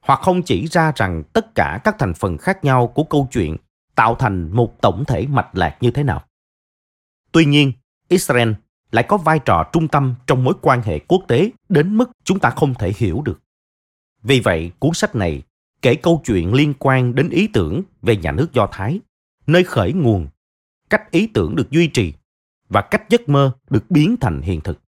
hoặc 0.06 0.20
không 0.22 0.42
chỉ 0.42 0.66
ra 0.66 0.92
rằng 0.96 1.22
tất 1.32 1.54
cả 1.54 1.80
các 1.84 1.96
thành 1.98 2.14
phần 2.14 2.38
khác 2.38 2.64
nhau 2.64 2.86
của 2.86 3.04
câu 3.04 3.28
chuyện 3.32 3.56
tạo 3.94 4.14
thành 4.14 4.50
một 4.52 4.80
tổng 4.82 5.04
thể 5.04 5.26
mạch 5.26 5.56
lạc 5.56 5.76
như 5.80 5.90
thế 5.90 6.02
nào. 6.02 6.24
Tuy 7.32 7.44
nhiên, 7.44 7.72
Israel 8.08 8.52
lại 8.96 9.04
có 9.08 9.16
vai 9.16 9.38
trò 9.38 9.64
trung 9.72 9.88
tâm 9.88 10.14
trong 10.26 10.44
mối 10.44 10.54
quan 10.62 10.82
hệ 10.82 10.98
quốc 10.98 11.24
tế 11.28 11.50
đến 11.68 11.96
mức 11.96 12.10
chúng 12.24 12.38
ta 12.38 12.50
không 12.50 12.74
thể 12.74 12.92
hiểu 12.96 13.22
được. 13.24 13.40
Vì 14.22 14.40
vậy, 14.40 14.72
cuốn 14.78 14.94
sách 14.94 15.14
này 15.14 15.42
kể 15.82 15.94
câu 15.94 16.22
chuyện 16.24 16.54
liên 16.54 16.74
quan 16.78 17.14
đến 17.14 17.28
ý 17.28 17.48
tưởng 17.52 17.82
về 18.02 18.16
nhà 18.16 18.32
nước 18.32 18.52
Do 18.52 18.68
Thái, 18.72 19.00
nơi 19.46 19.64
khởi 19.64 19.92
nguồn, 19.92 20.28
cách 20.90 21.10
ý 21.10 21.26
tưởng 21.26 21.56
được 21.56 21.70
duy 21.70 21.86
trì 21.86 22.12
và 22.68 22.80
cách 22.80 23.02
giấc 23.08 23.28
mơ 23.28 23.52
được 23.70 23.90
biến 23.90 24.16
thành 24.20 24.42
hiện 24.42 24.60
thực. 24.60 24.80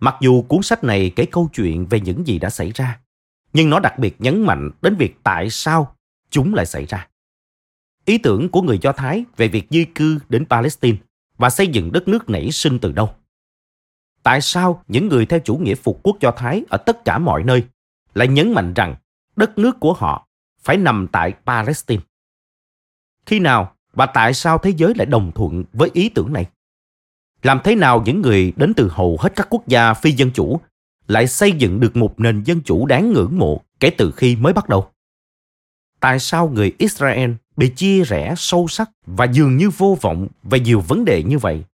Mặc 0.00 0.14
dù 0.20 0.42
cuốn 0.42 0.62
sách 0.62 0.84
này 0.84 1.12
kể 1.16 1.26
câu 1.26 1.48
chuyện 1.52 1.86
về 1.86 2.00
những 2.00 2.26
gì 2.26 2.38
đã 2.38 2.50
xảy 2.50 2.70
ra, 2.74 3.00
nhưng 3.52 3.70
nó 3.70 3.80
đặc 3.80 3.98
biệt 3.98 4.16
nhấn 4.18 4.42
mạnh 4.42 4.70
đến 4.82 4.96
việc 4.96 5.16
tại 5.22 5.50
sao 5.50 5.96
chúng 6.30 6.54
lại 6.54 6.66
xảy 6.66 6.86
ra. 6.86 7.08
Ý 8.04 8.18
tưởng 8.18 8.48
của 8.48 8.62
người 8.62 8.78
Do 8.82 8.92
Thái 8.92 9.24
về 9.36 9.48
việc 9.48 9.66
di 9.70 9.84
cư 9.84 10.18
đến 10.28 10.46
Palestine 10.50 10.98
và 11.38 11.50
xây 11.50 11.68
dựng 11.68 11.92
đất 11.92 12.08
nước 12.08 12.30
nảy 12.30 12.50
sinh 12.50 12.78
từ 12.78 12.92
đâu? 12.92 13.10
Tại 14.22 14.40
sao 14.40 14.82
những 14.88 15.08
người 15.08 15.26
theo 15.26 15.40
chủ 15.40 15.56
nghĩa 15.56 15.74
phục 15.74 16.00
quốc 16.02 16.16
Do 16.20 16.30
Thái 16.30 16.64
ở 16.68 16.76
tất 16.76 17.04
cả 17.04 17.18
mọi 17.18 17.42
nơi 17.42 17.64
lại 18.14 18.28
nhấn 18.28 18.52
mạnh 18.52 18.74
rằng 18.74 18.94
đất 19.36 19.58
nước 19.58 19.80
của 19.80 19.92
họ 19.92 20.26
phải 20.60 20.76
nằm 20.76 21.06
tại 21.12 21.34
Palestine? 21.46 22.02
Khi 23.26 23.40
nào 23.40 23.72
và 23.92 24.06
tại 24.06 24.34
sao 24.34 24.58
thế 24.58 24.72
giới 24.76 24.94
lại 24.96 25.06
đồng 25.06 25.32
thuận 25.32 25.64
với 25.72 25.90
ý 25.92 26.08
tưởng 26.08 26.32
này? 26.32 26.46
Làm 27.42 27.60
thế 27.64 27.74
nào 27.74 28.02
những 28.06 28.22
người 28.22 28.52
đến 28.56 28.74
từ 28.74 28.88
hầu 28.92 29.16
hết 29.20 29.32
các 29.36 29.46
quốc 29.50 29.68
gia 29.68 29.94
phi 29.94 30.10
dân 30.10 30.30
chủ 30.30 30.60
lại 31.08 31.26
xây 31.26 31.52
dựng 31.52 31.80
được 31.80 31.96
một 31.96 32.20
nền 32.20 32.42
dân 32.42 32.60
chủ 32.64 32.86
đáng 32.86 33.12
ngưỡng 33.12 33.38
mộ 33.38 33.60
kể 33.80 33.90
từ 33.90 34.12
khi 34.16 34.36
mới 34.36 34.52
bắt 34.52 34.68
đầu? 34.68 34.90
Tại 36.00 36.18
sao 36.18 36.48
người 36.48 36.72
Israel 36.78 37.30
bị 37.56 37.68
chia 37.76 38.02
rẽ 38.02 38.34
sâu 38.36 38.68
sắc 38.68 38.90
và 39.06 39.24
dường 39.24 39.56
như 39.56 39.70
vô 39.70 39.98
vọng 40.00 40.28
về 40.42 40.60
nhiều 40.60 40.80
vấn 40.80 41.04
đề 41.04 41.22
như 41.22 41.38
vậy? 41.38 41.64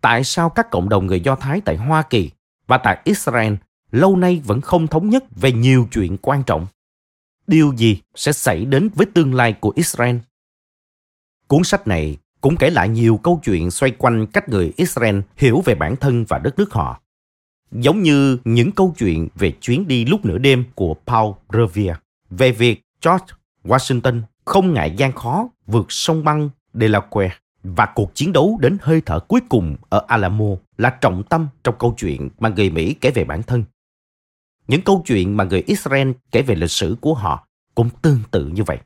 Tại 0.00 0.24
sao 0.24 0.50
các 0.50 0.70
cộng 0.70 0.88
đồng 0.88 1.06
người 1.06 1.20
Do 1.20 1.34
Thái 1.34 1.60
tại 1.60 1.76
Hoa 1.76 2.02
Kỳ 2.02 2.30
và 2.66 2.78
tại 2.78 2.98
Israel 3.04 3.54
lâu 3.90 4.16
nay 4.16 4.42
vẫn 4.44 4.60
không 4.60 4.86
thống 4.86 5.10
nhất 5.10 5.24
về 5.36 5.52
nhiều 5.52 5.88
chuyện 5.92 6.16
quan 6.22 6.42
trọng? 6.42 6.66
Điều 7.46 7.72
gì 7.76 8.00
sẽ 8.14 8.32
xảy 8.32 8.64
đến 8.64 8.88
với 8.94 9.06
tương 9.06 9.34
lai 9.34 9.52
của 9.52 9.72
Israel? 9.76 10.16
Cuốn 11.46 11.64
sách 11.64 11.86
này 11.86 12.16
cũng 12.40 12.56
kể 12.56 12.70
lại 12.70 12.88
nhiều 12.88 13.16
câu 13.16 13.40
chuyện 13.44 13.70
xoay 13.70 13.92
quanh 13.98 14.26
cách 14.26 14.48
người 14.48 14.72
Israel 14.76 15.20
hiểu 15.36 15.60
về 15.60 15.74
bản 15.74 15.96
thân 15.96 16.24
và 16.28 16.38
đất 16.38 16.58
nước 16.58 16.72
họ. 16.72 17.00
Giống 17.72 18.02
như 18.02 18.38
những 18.44 18.72
câu 18.72 18.94
chuyện 18.98 19.28
về 19.34 19.52
chuyến 19.60 19.88
đi 19.88 20.04
lúc 20.04 20.24
nửa 20.24 20.38
đêm 20.38 20.64
của 20.74 20.94
Paul 21.06 21.32
Revere, 21.52 21.96
về 22.30 22.52
việc 22.52 22.81
George 23.04 23.26
Washington 23.64 24.22
không 24.44 24.74
ngại 24.74 24.94
gian 24.96 25.12
khó 25.12 25.48
vượt 25.66 25.86
sông 25.88 26.24
băng 26.24 26.50
Delaware 26.74 27.30
và 27.62 27.88
cuộc 27.94 28.14
chiến 28.14 28.32
đấu 28.32 28.58
đến 28.60 28.78
hơi 28.82 29.02
thở 29.06 29.20
cuối 29.20 29.40
cùng 29.48 29.76
ở 29.88 30.04
Alamo 30.08 30.46
là 30.78 30.90
trọng 30.90 31.22
tâm 31.22 31.48
trong 31.64 31.74
câu 31.78 31.94
chuyện 31.98 32.28
mà 32.38 32.48
người 32.48 32.70
Mỹ 32.70 32.94
kể 33.00 33.10
về 33.10 33.24
bản 33.24 33.42
thân. 33.42 33.64
Những 34.68 34.82
câu 34.82 35.02
chuyện 35.06 35.36
mà 35.36 35.44
người 35.44 35.62
Israel 35.66 36.10
kể 36.30 36.42
về 36.42 36.54
lịch 36.54 36.70
sử 36.70 36.96
của 37.00 37.14
họ 37.14 37.46
cũng 37.74 37.88
tương 38.02 38.20
tự 38.30 38.46
như 38.46 38.62
vậy. 38.62 38.78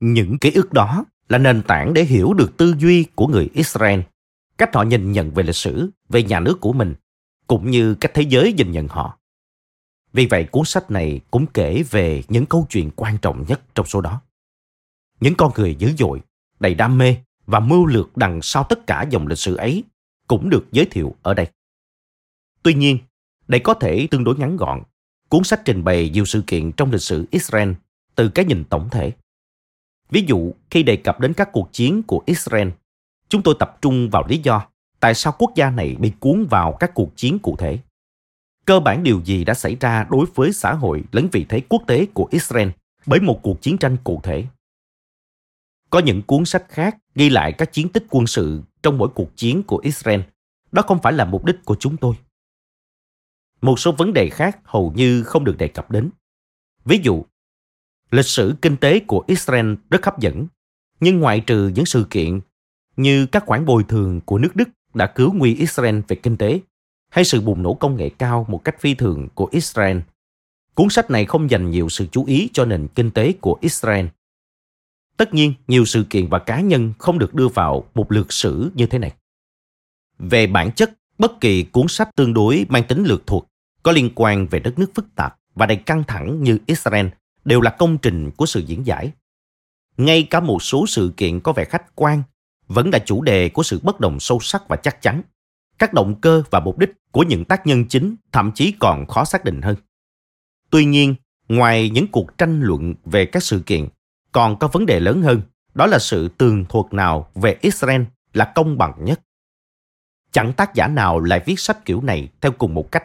Những 0.00 0.38
ký 0.38 0.52
ức 0.54 0.72
đó 0.72 1.04
là 1.28 1.38
nền 1.38 1.62
tảng 1.62 1.94
để 1.94 2.04
hiểu 2.04 2.34
được 2.34 2.56
tư 2.56 2.74
duy 2.78 3.06
của 3.14 3.26
người 3.26 3.48
Israel, 3.54 4.00
cách 4.58 4.74
họ 4.74 4.82
nhìn 4.82 5.12
nhận 5.12 5.30
về 5.30 5.42
lịch 5.42 5.56
sử, 5.56 5.90
về 6.08 6.22
nhà 6.22 6.40
nước 6.40 6.60
của 6.60 6.72
mình, 6.72 6.94
cũng 7.46 7.70
như 7.70 7.94
cách 7.94 8.12
thế 8.14 8.22
giới 8.22 8.52
nhìn 8.52 8.72
nhận 8.72 8.88
họ. 8.88 9.18
Vì 10.12 10.26
vậy 10.26 10.44
cuốn 10.44 10.64
sách 10.64 10.90
này 10.90 11.20
cũng 11.30 11.46
kể 11.46 11.82
về 11.90 12.22
những 12.28 12.46
câu 12.46 12.66
chuyện 12.70 12.90
quan 12.96 13.18
trọng 13.18 13.44
nhất 13.48 13.60
trong 13.74 13.86
số 13.86 14.00
đó. 14.00 14.20
Những 15.20 15.34
con 15.34 15.52
người 15.56 15.74
dữ 15.74 15.92
dội, 15.98 16.20
đầy 16.60 16.74
đam 16.74 16.98
mê 16.98 17.16
và 17.46 17.60
mưu 17.60 17.86
lược 17.86 18.16
đằng 18.16 18.42
sau 18.42 18.64
tất 18.64 18.86
cả 18.86 19.06
dòng 19.10 19.26
lịch 19.26 19.38
sử 19.38 19.56
ấy 19.56 19.84
cũng 20.26 20.50
được 20.50 20.64
giới 20.72 20.84
thiệu 20.84 21.14
ở 21.22 21.34
đây. 21.34 21.46
Tuy 22.62 22.74
nhiên, 22.74 22.98
để 23.48 23.58
có 23.58 23.74
thể 23.74 24.06
tương 24.10 24.24
đối 24.24 24.36
ngắn 24.36 24.56
gọn. 24.56 24.82
Cuốn 25.28 25.44
sách 25.44 25.62
trình 25.64 25.84
bày 25.84 26.10
nhiều 26.10 26.24
sự 26.24 26.42
kiện 26.46 26.72
trong 26.72 26.92
lịch 26.92 27.02
sử 27.02 27.26
Israel 27.30 27.72
từ 28.14 28.28
cái 28.28 28.44
nhìn 28.44 28.64
tổng 28.64 28.88
thể. 28.90 29.12
Ví 30.10 30.24
dụ, 30.26 30.52
khi 30.70 30.82
đề 30.82 30.96
cập 30.96 31.20
đến 31.20 31.34
các 31.34 31.48
cuộc 31.52 31.68
chiến 31.72 32.02
của 32.02 32.22
Israel, 32.26 32.68
chúng 33.28 33.42
tôi 33.42 33.54
tập 33.58 33.78
trung 33.80 34.10
vào 34.10 34.24
lý 34.28 34.38
do 34.38 34.66
tại 35.00 35.14
sao 35.14 35.34
quốc 35.38 35.52
gia 35.54 35.70
này 35.70 35.96
bị 35.98 36.12
cuốn 36.20 36.46
vào 36.50 36.76
các 36.80 36.94
cuộc 36.94 37.16
chiến 37.16 37.38
cụ 37.38 37.56
thể. 37.56 37.78
Cơ 38.64 38.80
bản 38.80 39.02
điều 39.02 39.22
gì 39.24 39.44
đã 39.44 39.54
xảy 39.54 39.76
ra 39.80 40.06
đối 40.10 40.26
với 40.34 40.52
xã 40.52 40.72
hội 40.72 41.04
lẫn 41.12 41.28
vị 41.32 41.46
thế 41.48 41.62
quốc 41.68 41.82
tế 41.86 42.06
của 42.06 42.28
Israel 42.30 42.68
bởi 43.06 43.20
một 43.20 43.40
cuộc 43.42 43.62
chiến 43.62 43.78
tranh 43.78 43.96
cụ 44.04 44.20
thể. 44.22 44.44
Có 45.90 45.98
những 45.98 46.22
cuốn 46.22 46.44
sách 46.44 46.64
khác 46.68 46.98
ghi 47.14 47.30
lại 47.30 47.52
các 47.52 47.72
chiến 47.72 47.88
tích 47.88 48.06
quân 48.10 48.26
sự 48.26 48.62
trong 48.82 48.98
mỗi 48.98 49.08
cuộc 49.14 49.36
chiến 49.36 49.62
của 49.62 49.78
Israel. 49.78 50.20
Đó 50.72 50.82
không 50.82 51.02
phải 51.02 51.12
là 51.12 51.24
mục 51.24 51.44
đích 51.44 51.64
của 51.64 51.76
chúng 51.80 51.96
tôi. 51.96 52.14
Một 53.60 53.78
số 53.78 53.92
vấn 53.92 54.12
đề 54.12 54.28
khác 54.28 54.58
hầu 54.64 54.92
như 54.96 55.22
không 55.22 55.44
được 55.44 55.58
đề 55.58 55.68
cập 55.68 55.90
đến. 55.90 56.10
Ví 56.84 57.00
dụ, 57.02 57.24
lịch 58.10 58.26
sử 58.26 58.54
kinh 58.62 58.76
tế 58.76 59.00
của 59.00 59.24
Israel 59.26 59.74
rất 59.90 60.04
hấp 60.04 60.18
dẫn, 60.18 60.46
nhưng 61.00 61.20
ngoại 61.20 61.40
trừ 61.40 61.68
những 61.68 61.86
sự 61.86 62.06
kiện 62.10 62.40
như 62.96 63.26
các 63.26 63.46
khoản 63.46 63.64
bồi 63.64 63.84
thường 63.84 64.20
của 64.20 64.38
nước 64.38 64.56
Đức 64.56 64.68
đã 64.94 65.06
cứu 65.06 65.32
nguy 65.32 65.54
Israel 65.54 66.00
về 66.08 66.16
kinh 66.16 66.36
tế, 66.36 66.60
hay 67.12 67.24
sự 67.24 67.40
bùng 67.40 67.62
nổ 67.62 67.74
công 67.74 67.96
nghệ 67.96 68.08
cao 68.08 68.46
một 68.48 68.64
cách 68.64 68.80
phi 68.80 68.94
thường 68.94 69.28
của 69.34 69.48
Israel, 69.50 69.98
cuốn 70.74 70.88
sách 70.90 71.10
này 71.10 71.24
không 71.24 71.50
dành 71.50 71.70
nhiều 71.70 71.88
sự 71.88 72.06
chú 72.12 72.24
ý 72.24 72.48
cho 72.52 72.64
nền 72.64 72.88
kinh 72.94 73.10
tế 73.10 73.32
của 73.40 73.58
Israel– 73.60 74.06
Tất 75.16 75.34
nhiên, 75.34 75.54
nhiều 75.68 75.84
sự 75.84 76.06
kiện 76.10 76.26
và 76.26 76.38
cá 76.38 76.60
nhân 76.60 76.92
không 76.98 77.18
được 77.18 77.34
đưa 77.34 77.48
vào 77.48 77.84
một 77.94 78.12
lược 78.12 78.32
sử 78.32 78.70
như 78.74 78.86
thế 78.86 78.98
này. 78.98 79.12
Về 80.18 80.46
bản 80.46 80.72
chất, 80.72 80.92
bất 81.18 81.40
kỳ 81.40 81.62
cuốn 81.62 81.88
sách 81.88 82.08
tương 82.16 82.34
đối 82.34 82.66
mang 82.68 82.84
tính 82.84 83.04
lược 83.04 83.26
thuật 83.26 83.42
có 83.82 83.92
liên 83.92 84.10
quan 84.14 84.46
về 84.46 84.58
đất 84.58 84.78
nước 84.78 84.90
phức 84.94 85.14
tạp 85.14 85.38
và 85.54 85.66
đầy 85.66 85.76
căng 85.76 86.04
thẳng 86.04 86.42
như 86.42 86.58
Israel 86.66 87.06
đều 87.44 87.60
là 87.60 87.70
công 87.70 87.98
trình 87.98 88.30
của 88.30 88.46
sự 88.46 88.60
diễn 88.60 88.86
giải. 88.86 89.12
Ngay 89.96 90.22
cả 90.30 90.40
một 90.40 90.62
số 90.62 90.86
sự 90.86 91.12
kiện 91.16 91.40
có 91.40 91.52
vẻ 91.52 91.64
khách 91.64 91.96
quan 91.96 92.22
vẫn 92.68 92.90
là 92.90 92.98
chủ 92.98 93.22
đề 93.22 93.48
của 93.48 93.62
sự 93.62 93.80
bất 93.82 94.00
đồng 94.00 94.20
sâu 94.20 94.40
sắc 94.40 94.68
và 94.68 94.76
chắc 94.76 95.02
chắn. 95.02 95.22
Các 95.82 95.94
động 95.94 96.20
cơ 96.20 96.42
và 96.50 96.60
mục 96.60 96.78
đích 96.78 96.90
của 97.10 97.22
những 97.22 97.44
tác 97.44 97.66
nhân 97.66 97.84
chính 97.88 98.16
thậm 98.32 98.52
chí 98.54 98.74
còn 98.80 99.06
khó 99.06 99.24
xác 99.24 99.44
định 99.44 99.62
hơn. 99.62 99.76
Tuy 100.70 100.84
nhiên, 100.84 101.14
ngoài 101.48 101.90
những 101.90 102.06
cuộc 102.06 102.38
tranh 102.38 102.60
luận 102.60 102.94
về 103.04 103.26
các 103.26 103.42
sự 103.42 103.62
kiện 103.66 103.88
còn 104.32 104.58
có 104.58 104.68
vấn 104.68 104.86
đề 104.86 105.00
lớn 105.00 105.22
hơn, 105.22 105.42
đó 105.74 105.86
là 105.86 105.98
sự 105.98 106.28
tường 106.28 106.64
thuật 106.68 106.92
nào 106.92 107.30
về 107.34 107.56
Israel 107.60 108.02
là 108.32 108.52
công 108.54 108.78
bằng 108.78 109.04
nhất. 109.04 109.20
Chẳng 110.32 110.52
tác 110.52 110.74
giả 110.74 110.88
nào 110.88 111.20
lại 111.20 111.42
viết 111.46 111.60
sách 111.60 111.84
kiểu 111.84 112.02
này 112.02 112.28
theo 112.40 112.52
cùng 112.52 112.74
một 112.74 112.92
cách. 112.92 113.04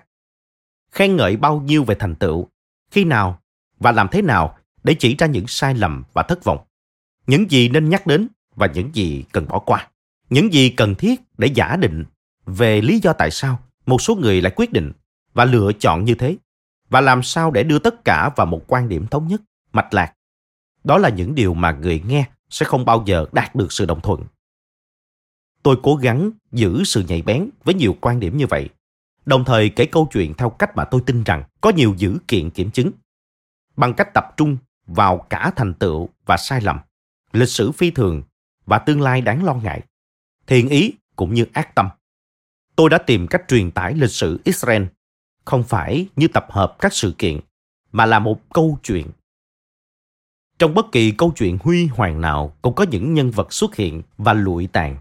Khen 0.92 1.16
ngợi 1.16 1.38
bao 1.38 1.62
nhiêu 1.62 1.84
về 1.84 1.96
thành 1.96 2.16
tựu, 2.16 2.48
khi 2.92 3.04
nào 3.04 3.40
và 3.80 3.92
làm 3.92 4.08
thế 4.12 4.22
nào 4.22 4.58
để 4.84 4.96
chỉ 5.00 5.16
ra 5.16 5.28
những 5.28 5.48
sai 5.48 5.76
lầm 5.76 6.04
và 6.14 6.24
thất 6.24 6.44
vọng. 6.44 6.60
Những 7.28 7.52
gì 7.52 7.70
nên 7.70 7.90
nhắc 7.90 8.08
đến 8.08 8.28
và 8.56 8.68
những 8.68 8.96
gì 8.96 9.24
cần 9.32 9.48
bỏ 9.48 9.60
qua. 9.60 9.90
Những 10.30 10.54
gì 10.54 10.70
cần 10.70 10.96
thiết 10.96 11.22
để 11.38 11.48
giả 11.48 11.76
định 11.76 12.04
về 12.48 12.82
lý 12.82 13.00
do 13.00 13.14
tại 13.14 13.32
sao 13.32 13.60
một 13.86 14.02
số 14.02 14.16
người 14.16 14.42
lại 14.42 14.54
quyết 14.56 14.74
định 14.74 14.92
và 15.34 15.46
lựa 15.46 15.72
chọn 15.80 16.06
như 16.06 16.16
thế 16.16 16.38
và 16.90 17.02
làm 17.02 17.24
sao 17.24 17.52
để 17.52 17.64
đưa 17.64 17.80
tất 17.80 18.06
cả 18.06 18.30
vào 18.36 18.48
một 18.48 18.64
quan 18.68 18.90
điểm 18.90 19.08
thống 19.08 19.28
nhất, 19.28 19.42
mạch 19.74 19.94
lạc 19.94 20.14
đó 20.84 20.98
là 20.98 21.10
những 21.10 21.36
điều 21.36 21.54
mà 21.54 21.72
người 21.72 22.04
nghe 22.08 22.26
sẽ 22.50 22.66
không 22.66 22.86
bao 22.86 23.04
giờ 23.06 23.26
đạt 23.32 23.56
được 23.56 23.72
sự 23.72 23.86
đồng 23.86 24.02
thuận. 24.02 24.24
Tôi 25.64 25.78
cố 25.84 25.96
gắng 25.96 26.32
giữ 26.52 26.84
sự 26.84 27.04
nhạy 27.08 27.22
bén 27.22 27.50
với 27.64 27.76
nhiều 27.76 27.96
quan 28.02 28.20
điểm 28.20 28.38
như 28.38 28.48
vậy, 28.48 28.70
đồng 29.26 29.46
thời 29.46 29.70
kể 29.70 29.86
câu 29.86 30.08
chuyện 30.12 30.34
theo 30.34 30.50
cách 30.50 30.76
mà 30.76 30.86
tôi 30.86 31.02
tin 31.06 31.24
rằng 31.24 31.44
có 31.62 31.70
nhiều 31.70 31.94
dữ 31.98 32.18
kiện 32.28 32.50
kiểm 32.50 32.72
chứng. 32.72 32.92
Bằng 33.76 33.94
cách 33.94 34.14
tập 34.14 34.34
trung 34.38 34.58
vào 34.88 35.18
cả 35.30 35.52
thành 35.56 35.74
tựu 35.74 36.10
và 36.26 36.38
sai 36.38 36.62
lầm, 36.62 36.80
lịch 37.32 37.50
sử 37.50 37.72
phi 37.72 37.92
thường 37.92 38.24
và 38.66 38.80
tương 38.80 39.02
lai 39.02 39.22
đáng 39.22 39.44
lo 39.44 39.54
ngại, 39.54 39.82
thiện 40.48 40.70
ý 40.70 40.94
cũng 41.16 41.34
như 41.34 41.46
ác 41.54 41.76
tâm. 41.76 41.90
Tôi 42.78 42.90
đã 42.90 42.98
tìm 42.98 43.28
cách 43.28 43.42
truyền 43.48 43.72
tải 43.72 43.94
lịch 43.94 44.12
sử 44.12 44.40
Israel 44.44 44.84
không 45.46 45.64
phải 45.64 46.08
như 46.16 46.28
tập 46.28 46.48
hợp 46.50 46.76
các 46.80 46.94
sự 46.94 47.16
kiện 47.18 47.40
mà 47.92 48.06
là 48.06 48.20
một 48.20 48.42
câu 48.54 48.80
chuyện 48.84 49.08
trong 50.60 50.74
bất 50.74 50.92
kỳ 50.92 51.12
câu 51.12 51.34
chuyện 51.36 51.58
huy 51.64 51.86
hoàng 51.88 52.22
nào 52.22 52.58
cũng 52.62 52.76
có 52.76 52.86
những 52.92 53.14
nhân 53.14 53.32
vật 53.32 53.54
xuất 53.54 53.76
hiện 53.76 54.02
và 54.18 54.34
lụi 54.34 54.68
tàn. 54.68 54.98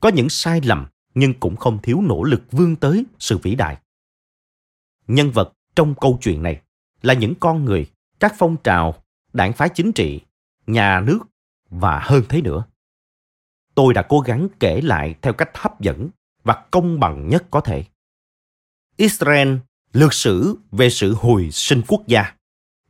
Có 0.00 0.08
những 0.08 0.28
sai 0.28 0.60
lầm 0.64 0.86
nhưng 1.14 1.34
cũng 1.34 1.56
không 1.56 1.78
thiếu 1.82 2.00
nỗ 2.00 2.22
lực 2.22 2.42
vươn 2.50 2.76
tới 2.76 3.04
sự 3.18 3.38
vĩ 3.38 3.54
đại. 3.54 3.76
Nhân 5.06 5.30
vật 5.30 5.52
trong 5.76 5.94
câu 5.94 6.18
chuyện 6.20 6.42
này 6.42 6.60
là 7.02 7.14
những 7.14 7.34
con 7.40 7.64
người, 7.64 7.86
các 8.20 8.34
phong 8.38 8.56
trào, 8.64 8.94
đảng 9.32 9.52
phái 9.52 9.68
chính 9.68 9.92
trị, 9.92 10.20
nhà 10.66 11.00
nước 11.00 11.18
và 11.70 12.00
hơn 12.02 12.22
thế 12.28 12.42
nữa. 12.42 12.64
Tôi 13.74 13.94
đã 13.94 14.02
cố 14.02 14.20
gắng 14.20 14.48
kể 14.60 14.80
lại 14.80 15.14
theo 15.22 15.32
cách 15.32 15.50
hấp 15.54 15.80
dẫn 15.80 16.08
và 16.44 16.64
công 16.70 17.00
bằng 17.00 17.28
nhất 17.28 17.44
có 17.50 17.60
thể. 17.60 17.84
Israel, 18.96 19.56
lược 19.92 20.14
sử 20.14 20.56
về 20.72 20.90
sự 20.90 21.14
hồi 21.14 21.48
sinh 21.50 21.82
quốc 21.88 22.06
gia, 22.06 22.32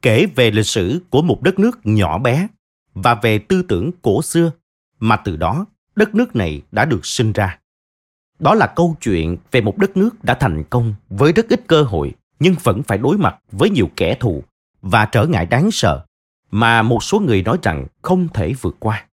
kể 0.03 0.27
về 0.37 0.51
lịch 0.51 0.67
sử 0.67 1.01
của 1.11 1.23
một 1.23 1.43
đất 1.43 1.59
nước 1.59 1.79
nhỏ 1.85 2.19
bé 2.19 2.49
và 2.95 3.15
về 3.15 3.39
tư 3.39 3.63
tưởng 3.63 3.91
cổ 4.03 4.23
xưa, 4.23 4.51
mà 4.99 5.17
từ 5.17 5.37
đó 5.37 5.67
đất 5.97 6.15
nước 6.15 6.37
này 6.37 6.63
đã 6.73 6.85
được 6.85 7.07
sinh 7.07 7.33
ra. 7.33 7.59
Đó 8.39 8.55
là 8.55 8.67
câu 8.77 8.97
chuyện 9.01 9.37
về 9.51 9.61
một 9.61 9.79
đất 9.79 9.97
nước 9.97 10.25
đã 10.25 10.35
thành 10.35 10.65
công 10.71 10.95
với 11.09 11.33
rất 11.33 11.49
ít 11.49 11.61
cơ 11.67 11.83
hội, 11.83 12.15
nhưng 12.41 12.55
vẫn 12.63 12.83
phải 12.83 12.99
đối 12.99 13.19
mặt 13.19 13.37
với 13.53 13.71
nhiều 13.71 13.91
kẻ 13.97 14.17
thù 14.21 14.45
và 14.83 15.05
trở 15.05 15.27
ngại 15.27 15.47
đáng 15.47 15.71
sợ 15.71 16.05
mà 16.51 16.83
một 16.83 17.05
số 17.05 17.21
người 17.21 17.43
nói 17.43 17.59
rằng 17.63 17.87
không 18.03 18.29
thể 18.29 18.53
vượt 18.61 18.77
qua. 18.79 19.07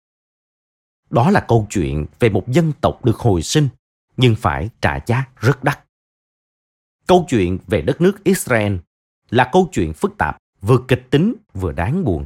Đó 1.09 1.31
là 1.31 1.39
câu 1.39 1.67
chuyện 1.69 2.05
về 2.19 2.29
một 2.29 2.47
dân 2.47 2.71
tộc 2.81 3.05
được 3.05 3.17
hồi 3.17 3.41
sinh 3.41 3.67
nhưng 4.17 4.35
phải 4.35 4.69
trả 4.81 4.99
giá 5.05 5.25
rất 5.35 5.63
đắt. 5.63 5.79
Câu 7.07 7.25
chuyện 7.29 7.57
về 7.67 7.81
đất 7.81 8.01
nước 8.01 8.23
Israel 8.23 8.75
là 9.29 9.49
câu 9.51 9.69
chuyện 9.71 9.93
phức 9.93 10.17
tạp 10.17 10.37
vừa 10.61 10.77
kịch 10.87 11.07
tính 11.11 11.35
vừa 11.53 11.71
đáng 11.71 12.03
buồn. 12.03 12.25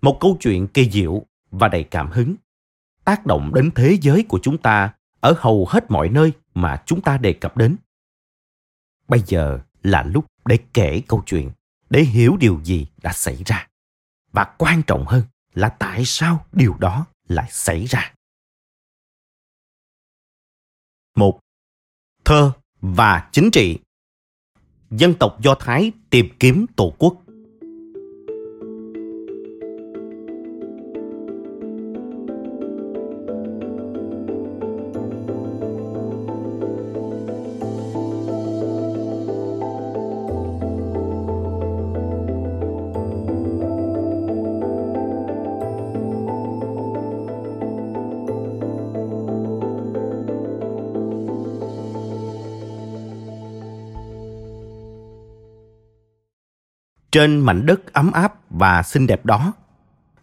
Một 0.00 0.18
câu 0.20 0.36
chuyện 0.40 0.68
kỳ 0.68 0.90
diệu 0.90 1.22
và 1.50 1.68
đầy 1.68 1.84
cảm 1.84 2.10
hứng, 2.10 2.34
tác 3.04 3.26
động 3.26 3.54
đến 3.54 3.70
thế 3.74 3.98
giới 4.02 4.24
của 4.28 4.38
chúng 4.42 4.58
ta 4.58 4.94
ở 5.20 5.34
hầu 5.38 5.66
hết 5.68 5.90
mọi 5.90 6.08
nơi 6.08 6.32
mà 6.54 6.82
chúng 6.86 7.00
ta 7.00 7.18
đề 7.18 7.32
cập 7.32 7.56
đến. 7.56 7.76
Bây 9.08 9.22
giờ 9.26 9.60
là 9.82 10.02
lúc 10.02 10.26
để 10.44 10.58
kể 10.74 11.02
câu 11.08 11.22
chuyện, 11.26 11.50
để 11.90 12.00
hiểu 12.00 12.36
điều 12.36 12.60
gì 12.64 12.86
đã 13.02 13.12
xảy 13.12 13.42
ra. 13.46 13.68
Và 14.32 14.44
quan 14.58 14.82
trọng 14.82 15.06
hơn 15.06 15.22
là 15.54 15.68
tại 15.68 16.04
sao 16.04 16.46
điều 16.52 16.74
đó 16.78 17.06
lại 17.28 17.48
xảy 17.50 17.84
ra. 17.84 18.12
Một, 21.16 21.40
thơ 22.24 22.52
và 22.80 23.28
chính 23.32 23.50
trị. 23.50 23.78
Dân 24.90 25.14
tộc 25.14 25.36
Do 25.42 25.54
Thái 25.54 25.92
tìm 26.10 26.28
kiếm 26.40 26.66
tổ 26.76 26.92
quốc. 26.98 27.22
Trên 57.12 57.40
mảnh 57.40 57.66
đất 57.66 57.92
ấm 57.92 58.12
áp 58.12 58.34
và 58.50 58.82
xinh 58.82 59.06
đẹp 59.06 59.26
đó. 59.26 59.52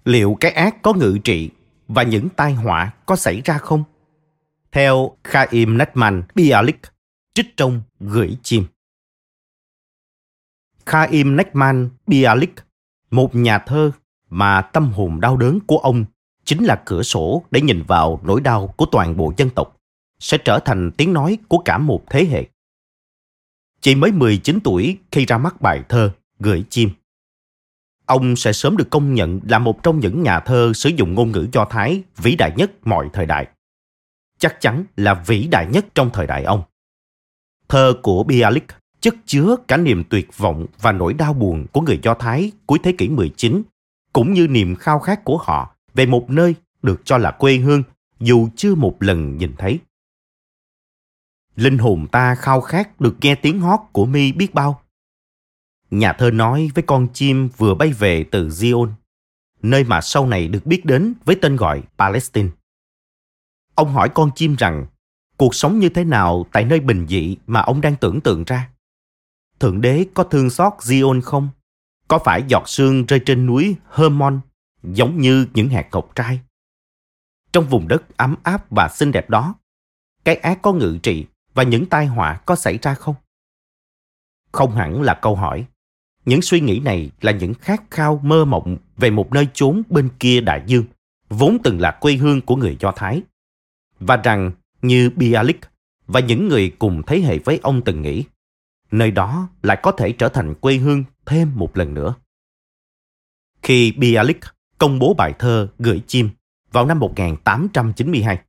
Liệu 0.06 0.38
cái 0.40 0.52
ác 0.52 0.82
có 0.82 0.94
ngự 0.94 1.18
trị 1.24 1.50
và 1.88 2.04
những 2.04 2.30
tai 2.30 2.54
họa 2.54 2.94
có 3.06 3.16
xảy 3.16 3.42
ra 3.42 3.58
không? 3.58 3.84
Theo 4.72 5.18
Chaim 5.32 5.78
Netman 5.78 6.24
Bialik 6.36 6.82
trích 7.34 7.58
trong 7.58 7.82
Gửi 8.00 8.38
chim. 8.44 8.66
Chaim 10.86 11.36
Netman 11.36 11.90
Bialik 12.08 12.56
một 13.12 13.36
nhà 13.36 13.60
thơ 13.60 13.92
mà 14.30 14.62
tâm 14.62 14.92
hồn 14.92 15.22
đau 15.22 15.38
đớn 15.38 15.60
của 15.68 15.78
ông 15.78 16.06
chính 16.46 16.66
là 16.66 16.82
cửa 16.86 17.04
sổ 17.04 17.44
để 17.52 17.62
nhìn 17.62 17.84
vào 17.84 18.20
nỗi 18.24 18.42
đau 18.42 18.68
của 18.68 18.86
toàn 18.86 19.18
bộ 19.18 19.34
dân 19.38 19.50
tộc, 19.50 19.78
sẽ 20.20 20.38
trở 20.38 20.60
thành 20.60 20.92
tiếng 20.98 21.14
nói 21.14 21.38
của 21.48 21.58
cả 21.58 21.78
một 21.78 22.04
thế 22.10 22.26
hệ. 22.26 22.46
Chỉ 23.82 23.96
mới 23.96 24.12
19 24.12 24.60
tuổi 24.64 24.98
khi 25.12 25.26
ra 25.26 25.38
mắt 25.38 25.62
bài 25.62 25.84
thơ 25.90 26.12
Gửi 26.40 26.64
chim. 26.70 26.90
Ông 28.06 28.36
sẽ 28.36 28.54
sớm 28.54 28.78
được 28.78 28.90
công 28.90 29.14
nhận 29.14 29.40
là 29.50 29.60
một 29.60 29.84
trong 29.84 30.00
những 30.00 30.24
nhà 30.24 30.40
thơ 30.40 30.72
sử 30.76 30.90
dụng 30.90 31.14
ngôn 31.14 31.32
ngữ 31.32 31.48
Do 31.52 31.66
Thái 31.66 32.04
vĩ 32.18 32.36
đại 32.36 32.54
nhất 32.58 32.72
mọi 32.88 33.10
thời 33.14 33.26
đại. 33.26 33.48
Chắc 34.40 34.62
chắn 34.62 34.84
là 34.98 35.14
vĩ 35.14 35.48
đại 35.48 35.68
nhất 35.72 35.86
trong 35.96 36.10
thời 36.14 36.28
đại 36.28 36.44
ông. 36.44 36.64
Thơ 37.68 37.94
của 38.04 38.24
Bialik 38.24 38.66
chất 39.00 39.16
chứa 39.26 39.56
cả 39.68 39.78
niềm 39.78 40.04
tuyệt 40.10 40.38
vọng 40.38 40.66
và 40.82 40.92
nỗi 40.92 41.14
đau 41.14 41.34
buồn 41.34 41.66
của 41.72 41.82
người 41.82 42.00
Do 42.04 42.14
Thái 42.14 42.52
cuối 42.66 42.80
thế 42.84 42.92
kỷ 42.98 43.10
19, 43.10 43.62
cũng 44.14 44.34
như 44.34 44.48
niềm 44.48 44.76
khao 44.76 45.00
khát 45.00 45.24
của 45.24 45.38
họ 45.38 45.76
về 45.94 46.06
một 46.06 46.30
nơi 46.30 46.56
được 46.82 47.02
cho 47.06 47.18
là 47.18 47.32
quê 47.32 47.56
hương 47.56 47.84
dù 48.20 48.50
chưa 48.56 48.76
một 48.76 48.98
lần 49.00 49.38
nhìn 49.38 49.54
thấy. 49.58 49.80
Linh 51.56 51.78
hồn 51.78 52.08
ta 52.08 52.36
khao 52.36 52.62
khát 52.62 53.02
được 53.02 53.16
nghe 53.22 53.36
tiếng 53.36 53.60
hót 53.60 53.80
của 53.92 54.06
mi 54.06 54.32
biết 54.32 54.54
bao. 54.54 54.82
Nhà 55.92 56.14
thơ 56.14 56.32
nói 56.32 56.70
với 56.76 56.84
con 56.88 57.08
chim 57.14 57.50
vừa 57.58 57.76
bay 57.76 57.94
về 57.94 58.26
từ 58.32 58.48
Zion, 58.48 58.92
nơi 59.62 59.84
mà 59.84 60.02
sau 60.02 60.28
này 60.28 60.48
được 60.48 60.66
biết 60.66 60.86
đến 60.86 61.14
với 61.26 61.36
tên 61.42 61.56
gọi 61.56 61.84
Palestine. 61.98 62.50
Ông 63.76 63.94
hỏi 63.94 64.10
con 64.10 64.32
chim 64.36 64.56
rằng 64.56 64.86
cuộc 65.38 65.56
sống 65.56 65.80
như 65.80 65.90
thế 65.90 66.04
nào 66.04 66.46
tại 66.52 66.66
nơi 66.66 66.80
bình 66.80 67.08
dị 67.08 67.38
mà 67.48 67.62
ông 67.62 67.82
đang 67.82 67.96
tưởng 67.96 68.22
tượng 68.22 68.44
ra. 68.44 68.70
Thượng 69.60 69.82
đế 69.82 70.06
có 70.14 70.24
thương 70.24 70.50
xót 70.50 70.74
Zion 70.80 71.22
không? 71.22 71.50
Có 72.08 72.20
phải 72.20 72.44
giọt 72.48 72.70
sương 72.70 73.06
rơi 73.06 73.20
trên 73.26 73.46
núi 73.46 73.76
Hermon 73.92 74.40
giống 74.84 75.18
như 75.18 75.48
những 75.54 75.70
hạt 75.70 75.88
ngọc 75.92 76.12
trai? 76.16 76.40
Trong 77.52 77.66
vùng 77.66 77.88
đất 77.88 78.18
ấm 78.18 78.36
áp 78.44 78.72
và 78.72 78.90
xinh 78.90 79.12
đẹp 79.12 79.30
đó, 79.30 79.56
cái 80.24 80.36
ác 80.36 80.60
có 80.62 80.74
ngự 80.74 80.98
trị 81.04 81.26
và 81.54 81.64
những 81.64 81.86
tai 81.86 82.06
họa 82.06 82.42
có 82.46 82.56
xảy 82.56 82.78
ra 82.78 82.94
không? 82.94 83.16
Không 84.52 84.76
hẳn 84.76 85.02
là 85.02 85.20
câu 85.22 85.36
hỏi. 85.36 85.66
Những 86.30 86.42
suy 86.42 86.60
nghĩ 86.60 86.80
này 86.80 87.12
là 87.22 87.32
những 87.32 87.54
khát 87.54 87.84
khao 87.92 88.20
mơ 88.24 88.46
mộng 88.46 88.78
về 88.98 89.10
một 89.10 89.34
nơi 89.34 89.48
chốn 89.54 89.82
bên 89.90 90.10
kia 90.20 90.42
đại 90.42 90.64
dương, 90.66 90.84
vốn 91.30 91.58
từng 91.64 91.82
là 91.82 91.92
quê 91.92 92.14
hương 92.14 92.42
của 92.42 92.56
người 92.56 92.78
Do 92.80 92.92
Thái. 92.92 93.22
Và 94.00 94.18
rằng, 94.18 94.52
như 94.82 95.10
Bialik 95.16 95.60
và 96.08 96.20
những 96.20 96.48
người 96.48 96.76
cùng 96.80 97.02
thế 97.08 97.20
hệ 97.20 97.40
với 97.40 97.60
ông 97.64 97.82
từng 97.82 98.02
nghĩ, 98.02 98.24
nơi 98.92 99.12
đó 99.12 99.50
lại 99.64 99.80
có 99.84 99.92
thể 99.92 100.12
trở 100.12 100.30
thành 100.30 100.56
quê 100.56 100.76
hương 100.76 101.04
thêm 101.26 101.52
một 101.56 101.78
lần 101.78 101.94
nữa. 101.94 102.16
Khi 103.62 103.92
Bialik 103.92 104.40
công 104.78 105.00
bố 105.00 105.14
bài 105.14 105.34
thơ 105.40 105.68
Gửi 105.80 106.02
chim 106.08 106.30
vào 106.72 106.86
năm 106.86 107.00
1892, 107.00 108.40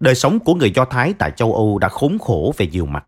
đời 0.00 0.14
sống 0.14 0.38
của 0.40 0.54
người 0.54 0.70
Do 0.70 0.84
Thái 0.84 1.14
tại 1.18 1.32
châu 1.36 1.54
Âu 1.54 1.78
đã 1.78 1.88
khốn 1.88 2.18
khổ 2.18 2.54
về 2.56 2.66
nhiều 2.66 2.86
mặt. 2.86 3.06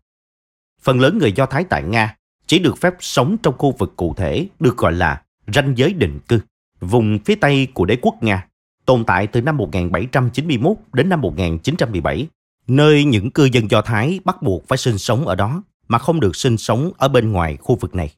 Phần 0.81 0.99
lớn 0.99 1.17
người 1.17 1.31
Do 1.31 1.45
Thái 1.45 1.63
tại 1.63 1.83
Nga 1.83 2.15
chỉ 2.51 2.59
được 2.59 2.77
phép 2.77 2.93
sống 2.99 3.37
trong 3.43 3.57
khu 3.57 3.75
vực 3.77 3.93
cụ 3.95 4.13
thể 4.17 4.47
được 4.59 4.77
gọi 4.77 4.93
là 4.93 5.21
ranh 5.47 5.73
giới 5.77 5.93
định 5.93 6.19
cư, 6.27 6.39
vùng 6.79 7.19
phía 7.25 7.35
Tây 7.35 7.67
của 7.73 7.85
đế 7.85 7.97
quốc 8.01 8.23
Nga, 8.23 8.47
tồn 8.85 9.05
tại 9.05 9.27
từ 9.27 9.41
năm 9.41 9.57
1791 9.57 10.77
đến 10.93 11.09
năm 11.09 11.21
1917, 11.21 12.27
nơi 12.67 13.03
những 13.03 13.31
cư 13.31 13.45
dân 13.45 13.71
Do 13.71 13.81
Thái 13.81 14.19
bắt 14.25 14.41
buộc 14.41 14.67
phải 14.67 14.77
sinh 14.77 14.97
sống 14.97 15.27
ở 15.27 15.35
đó 15.35 15.63
mà 15.87 15.97
không 15.97 16.19
được 16.19 16.35
sinh 16.35 16.57
sống 16.57 16.91
ở 16.97 17.07
bên 17.07 17.31
ngoài 17.31 17.57
khu 17.61 17.75
vực 17.75 17.95
này. 17.95 18.13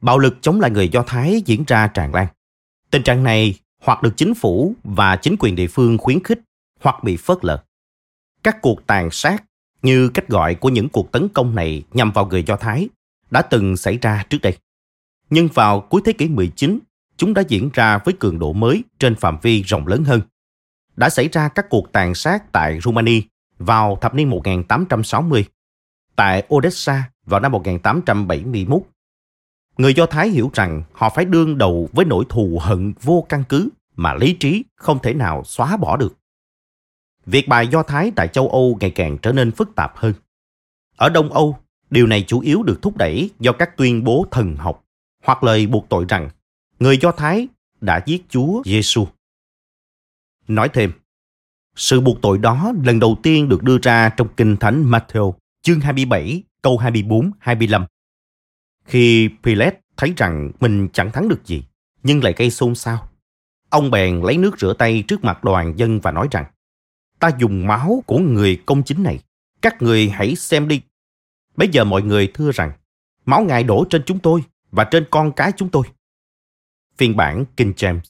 Bạo 0.00 0.18
lực 0.18 0.36
chống 0.40 0.60
lại 0.60 0.70
người 0.70 0.88
Do 0.88 1.02
Thái 1.06 1.42
diễn 1.46 1.64
ra 1.66 1.86
tràn 1.86 2.14
lan. 2.14 2.26
Tình 2.90 3.02
trạng 3.02 3.22
này 3.22 3.54
hoặc 3.82 4.02
được 4.02 4.16
chính 4.16 4.34
phủ 4.34 4.74
và 4.84 5.16
chính 5.16 5.36
quyền 5.38 5.56
địa 5.56 5.66
phương 5.66 5.98
khuyến 5.98 6.22
khích 6.22 6.40
hoặc 6.80 7.04
bị 7.04 7.16
phớt 7.16 7.44
lờ. 7.44 7.62
Các 8.42 8.62
cuộc 8.62 8.86
tàn 8.86 9.10
sát 9.10 9.44
như 9.82 10.08
cách 10.08 10.28
gọi 10.28 10.54
của 10.54 10.68
những 10.68 10.88
cuộc 10.88 11.12
tấn 11.12 11.28
công 11.28 11.54
này 11.54 11.82
nhằm 11.92 12.12
vào 12.12 12.26
người 12.26 12.42
Do 12.42 12.56
Thái 12.56 12.88
đã 13.30 13.42
từng 13.42 13.76
xảy 13.76 13.98
ra 13.98 14.24
trước 14.30 14.38
đây. 14.42 14.56
Nhưng 15.30 15.48
vào 15.54 15.80
cuối 15.80 16.00
thế 16.04 16.12
kỷ 16.12 16.28
19, 16.28 16.78
chúng 17.16 17.34
đã 17.34 17.42
diễn 17.48 17.70
ra 17.72 17.98
với 17.98 18.14
cường 18.20 18.38
độ 18.38 18.52
mới 18.52 18.84
trên 18.98 19.14
phạm 19.14 19.38
vi 19.42 19.62
rộng 19.62 19.86
lớn 19.86 20.04
hơn. 20.04 20.20
Đã 20.96 21.10
xảy 21.10 21.28
ra 21.28 21.48
các 21.48 21.66
cuộc 21.70 21.92
tàn 21.92 22.14
sát 22.14 22.52
tại 22.52 22.80
Rumani 22.80 23.22
vào 23.58 23.98
thập 24.00 24.14
niên 24.14 24.30
1860 24.30 25.44
tại 26.16 26.46
Odessa 26.54 27.10
vào 27.26 27.40
năm 27.40 27.52
1871. 27.52 28.82
Người 29.78 29.94
Do 29.94 30.06
Thái 30.06 30.28
hiểu 30.28 30.50
rằng 30.54 30.82
họ 30.92 31.10
phải 31.10 31.24
đương 31.24 31.58
đầu 31.58 31.88
với 31.92 32.04
nỗi 32.04 32.24
thù 32.28 32.58
hận 32.62 32.92
vô 33.02 33.26
căn 33.28 33.44
cứ 33.48 33.68
mà 33.96 34.14
lý 34.14 34.32
trí 34.40 34.64
không 34.76 34.98
thể 35.02 35.14
nào 35.14 35.44
xóa 35.44 35.76
bỏ 35.76 35.96
được. 35.96 36.18
Việc 37.26 37.48
bài 37.48 37.68
Do 37.68 37.82
Thái 37.82 38.12
tại 38.16 38.28
châu 38.28 38.48
Âu 38.48 38.78
ngày 38.80 38.90
càng 38.90 39.18
trở 39.22 39.32
nên 39.32 39.50
phức 39.50 39.74
tạp 39.76 39.96
hơn. 39.96 40.14
Ở 40.96 41.08
Đông 41.08 41.32
Âu, 41.32 41.58
điều 41.90 42.06
này 42.06 42.24
chủ 42.26 42.40
yếu 42.40 42.62
được 42.62 42.82
thúc 42.82 42.96
đẩy 42.96 43.30
do 43.38 43.52
các 43.52 43.76
tuyên 43.76 44.04
bố 44.04 44.26
thần 44.30 44.56
học 44.56 44.84
hoặc 45.24 45.44
lời 45.44 45.66
buộc 45.66 45.86
tội 45.88 46.04
rằng 46.08 46.30
người 46.78 46.98
Do 46.98 47.12
Thái 47.12 47.48
đã 47.80 48.02
giết 48.06 48.22
Chúa 48.28 48.62
Giêsu. 48.64 49.06
Nói 50.48 50.68
thêm, 50.72 50.92
sự 51.76 52.00
buộc 52.00 52.18
tội 52.22 52.38
đó 52.38 52.72
lần 52.84 52.98
đầu 52.98 53.16
tiên 53.22 53.48
được 53.48 53.62
đưa 53.62 53.78
ra 53.82 54.08
trong 54.08 54.28
Kinh 54.36 54.56
Thánh 54.56 54.90
Matthew 54.90 55.32
chương 55.62 55.80
27, 55.80 56.42
câu 56.62 56.78
24-25. 56.78 57.84
Khi 58.84 59.30
Pilate 59.42 59.80
thấy 59.96 60.12
rằng 60.16 60.50
mình 60.60 60.88
chẳng 60.92 61.12
thắng 61.12 61.28
được 61.28 61.46
gì, 61.46 61.64
nhưng 62.02 62.24
lại 62.24 62.34
gây 62.36 62.50
xôn 62.50 62.74
xao, 62.74 63.08
ông 63.70 63.90
bèn 63.90 64.20
lấy 64.20 64.36
nước 64.36 64.58
rửa 64.58 64.74
tay 64.78 65.04
trước 65.08 65.24
mặt 65.24 65.44
đoàn 65.44 65.78
dân 65.78 66.00
và 66.00 66.12
nói 66.12 66.28
rằng, 66.30 66.44
ta 67.18 67.30
dùng 67.38 67.66
máu 67.66 68.02
của 68.06 68.18
người 68.18 68.62
công 68.66 68.82
chính 68.82 69.02
này, 69.02 69.18
các 69.62 69.82
người 69.82 70.08
hãy 70.08 70.36
xem 70.36 70.68
đi. 70.68 70.80
Bây 71.58 71.68
giờ 71.68 71.84
mọi 71.84 72.02
người 72.02 72.30
thưa 72.34 72.50
rằng, 72.54 72.72
máu 73.26 73.44
ngài 73.44 73.64
đổ 73.64 73.84
trên 73.90 74.02
chúng 74.06 74.18
tôi 74.18 74.44
và 74.70 74.84
trên 74.84 75.06
con 75.10 75.32
cái 75.32 75.52
chúng 75.56 75.68
tôi. 75.68 75.86
Phiên 76.96 77.16
bản 77.16 77.44
King 77.56 77.72
James 77.76 78.00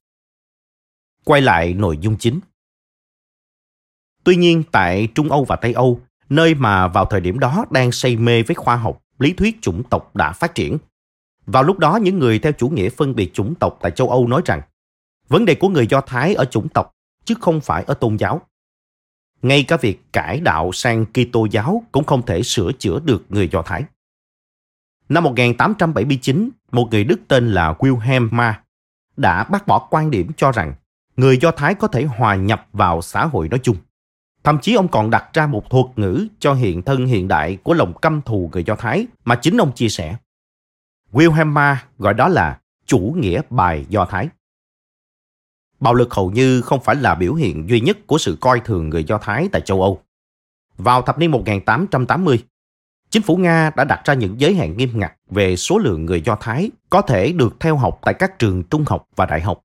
Quay 1.25 1.43
lại 1.43 1.75
nội 1.75 1.99
dung 2.01 2.17
chính. 2.19 2.41
Tuy 4.25 4.37
nhiên, 4.37 4.63
tại 4.73 5.09
Trung 5.15 5.31
Âu 5.31 5.45
và 5.45 5.57
Tây 5.57 5.73
Âu, 5.73 6.01
nơi 6.29 6.55
mà 6.55 6.89
vào 6.89 7.05
thời 7.05 7.21
điểm 7.21 7.39
đó 7.39 7.65
đang 7.71 7.93
say 7.93 8.17
mê 8.17 8.43
với 8.43 8.55
khoa 8.55 8.77
học, 8.77 9.03
lý 9.19 9.33
thuyết 9.33 9.63
chủng 9.63 9.83
tộc 9.91 10.17
đã 10.17 10.33
phát 10.33 10.55
triển. 10.55 10.79
Vào 11.47 11.63
lúc 11.63 11.79
đó, 11.79 11.97
những 11.97 12.19
người 12.19 12.39
theo 12.39 12.53
chủ 12.53 12.69
nghĩa 12.69 12.91
phân 12.91 13.15
biệt 13.15 13.35
chủng 13.35 13.55
tộc 13.55 13.79
tại 13.83 13.93
châu 13.93 14.11
Âu 14.11 14.27
nói 14.27 14.43
rằng 14.45 14.63
vấn 15.29 15.45
đề 15.45 15.55
của 15.55 15.69
người 15.69 15.87
Do 15.87 16.01
Thái 16.01 16.35
ở 16.35 16.45
chủng 16.45 16.69
tộc 16.69 16.95
chứ 17.25 17.35
không 17.41 17.61
phải 17.61 17.85
ở 17.87 17.95
tôn 17.95 18.17
giáo. 18.17 18.43
Ngay 19.43 19.63
cả 19.63 19.77
việc 19.77 20.13
cải 20.13 20.41
đạo 20.41 20.73
sang 20.73 21.07
Kitô 21.07 21.45
giáo 21.45 21.83
cũng 21.93 22.05
không 22.05 22.27
thể 22.27 22.43
sửa 22.43 22.73
chữa 22.79 23.01
được 23.05 23.25
người 23.29 23.49
Do 23.53 23.63
Thái. 23.63 23.85
Năm 25.09 25.25
1879, 25.25 26.51
một 26.73 26.89
người 26.91 27.05
Đức 27.05 27.21
tên 27.29 27.51
là 27.51 27.73
Wilhelm 27.79 28.29
Ma 28.31 28.63
đã 29.17 29.45
bác 29.45 29.67
bỏ 29.67 29.79
quan 29.91 30.11
điểm 30.11 30.31
cho 30.37 30.53
rằng 30.53 30.75
người 31.17 31.39
Do 31.39 31.51
Thái 31.51 31.75
có 31.75 31.89
thể 31.89 32.05
hòa 32.05 32.35
nhập 32.35 32.67
vào 32.73 33.03
xã 33.03 33.27
hội 33.27 33.49
nói 33.49 33.61
chung. 33.63 33.77
Thậm 34.45 34.59
chí 34.59 34.75
ông 34.75 34.89
còn 34.89 35.11
đặt 35.11 35.25
ra 35.33 35.47
một 35.47 35.71
thuật 35.71 35.87
ngữ 35.97 36.27
cho 36.39 36.55
hiện 36.55 36.83
thân 36.83 37.07
hiện 37.07 37.29
đại 37.29 37.59
của 37.63 37.75
lòng 37.75 37.95
căm 38.03 38.23
thù 38.23 38.51
người 38.53 38.65
Do 38.65 38.77
Thái 38.77 39.07
mà 39.25 39.35
chính 39.35 39.57
ông 39.57 39.73
chia 39.75 39.89
sẻ. 39.89 40.17
Wilhelm 41.13 41.47
Ma 41.47 41.85
gọi 41.99 42.15
đó 42.15 42.29
là 42.29 42.59
chủ 42.87 43.15
nghĩa 43.17 43.41
bài 43.51 43.87
Do 43.89 44.05
Thái. 44.05 44.29
Bạo 45.81 45.95
lực 45.95 46.15
hầu 46.15 46.31
như 46.31 46.61
không 46.61 46.81
phải 46.81 46.97
là 46.97 47.15
biểu 47.15 47.35
hiện 47.35 47.69
duy 47.69 47.81
nhất 47.81 47.99
của 48.07 48.19
sự 48.19 48.37
coi 48.41 48.61
thường 48.61 48.89
người 48.89 49.05
Do 49.05 49.19
Thái 49.19 49.49
tại 49.53 49.61
châu 49.61 49.83
Âu. 49.83 50.03
Vào 50.79 51.03
thập 51.03 51.19
niên 51.19 51.31
1880, 51.31 52.45
chính 53.11 53.23
phủ 53.23 53.37
Nga 53.37 53.71
đã 53.77 53.85
đặt 53.85 54.01
ra 54.05 54.15
những 54.15 54.41
giới 54.41 54.55
hạn 54.55 54.77
nghiêm 54.77 54.91
ngặt 54.95 55.13
về 55.31 55.57
số 55.57 55.79
lượng 55.79 56.07
người 56.07 56.23
Do 56.23 56.37
Thái 56.41 56.71
có 56.91 57.03
thể 57.03 57.33
được 57.33 57.57
theo 57.61 57.77
học 57.77 57.99
tại 58.03 58.15
các 58.15 58.39
trường 58.39 58.63
trung 58.63 58.85
học 58.87 59.09
và 59.17 59.27
đại 59.27 59.41
học. 59.41 59.65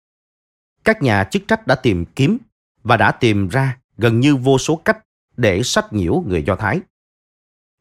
Các 0.84 1.02
nhà 1.02 1.24
chức 1.24 1.44
trách 1.48 1.68
đã 1.68 1.76
tìm 1.76 2.06
kiếm 2.06 2.38
và 2.84 2.98
đã 2.98 3.12
tìm 3.12 3.48
ra 3.48 3.78
gần 3.98 4.20
như 4.20 4.36
vô 4.36 4.58
số 4.58 4.76
cách 4.76 4.98
để 5.38 5.64
sách 5.64 5.94
nhiễu 5.94 6.24
người 6.28 6.44
Do 6.44 6.56
Thái. 6.56 6.80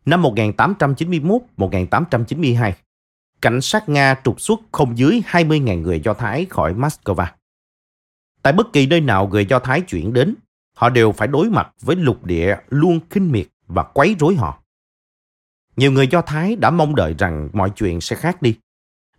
Năm 0.07 0.23
1891-1892, 0.23 2.73
cảnh 3.41 3.61
sát 3.61 3.89
Nga 3.89 4.15
trục 4.25 4.41
xuất 4.41 4.61
không 4.73 4.99
dưới 4.99 5.23
20.000 5.27 5.81
người 5.81 6.01
Do 6.01 6.15
Thái 6.15 6.47
khỏi 6.51 6.75
Moscow. 6.75 7.27
Tại 8.43 8.53
bất 8.53 8.73
kỳ 8.73 8.87
nơi 8.87 9.01
nào 9.01 9.29
người 9.29 9.47
Do 9.47 9.59
Thái 9.59 9.81
chuyển 9.81 10.13
đến, 10.13 10.35
họ 10.77 10.91
đều 10.91 11.13
phải 11.13 11.29
đối 11.29 11.51
mặt 11.51 11.73
với 11.81 11.97
lục 11.97 12.25
địa 12.25 12.57
luôn 12.69 13.01
khinh 13.11 13.33
miệt 13.33 13.47
và 13.67 13.83
quấy 13.83 14.17
rối 14.19 14.35
họ. 14.35 14.63
Nhiều 15.77 15.93
người 15.93 16.09
Do 16.09 16.23
Thái 16.23 16.57
đã 16.57 16.71
mong 16.71 16.95
đợi 16.95 17.15
rằng 17.19 17.49
mọi 17.53 17.71
chuyện 17.71 18.01
sẽ 18.01 18.17
khác 18.17 18.43
đi. 18.43 18.59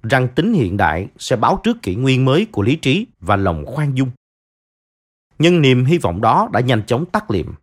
rằng 0.03 0.28
tính 0.36 0.53
hiện 0.53 0.78
đại 0.78 1.07
sẽ 1.17 1.36
báo 1.36 1.61
trước 1.63 1.82
kỷ 1.82 1.95
nguyên 1.95 2.26
mới 2.26 2.47
của 2.51 2.61
lý 2.61 2.76
trí 2.76 3.07
và 3.19 3.36
lòng 3.36 3.65
khoan 3.65 3.97
dung. 3.97 4.09
Nhưng 5.39 5.61
niềm 5.61 5.86
hy 5.86 5.97
vọng 5.97 6.21
đó 6.21 6.49
đã 6.53 6.59
nhanh 6.59 6.86
chóng 6.86 7.05
tắt 7.05 7.32
liệm. 7.32 7.53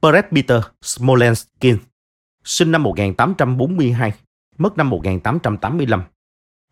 Presbyter 0.00 0.62
Smolenskin, 0.82 1.78
sinh 2.44 2.72
năm 2.72 2.82
1842, 2.82 4.12
mất 4.58 4.76
năm 4.76 4.90
1885, 4.90 6.02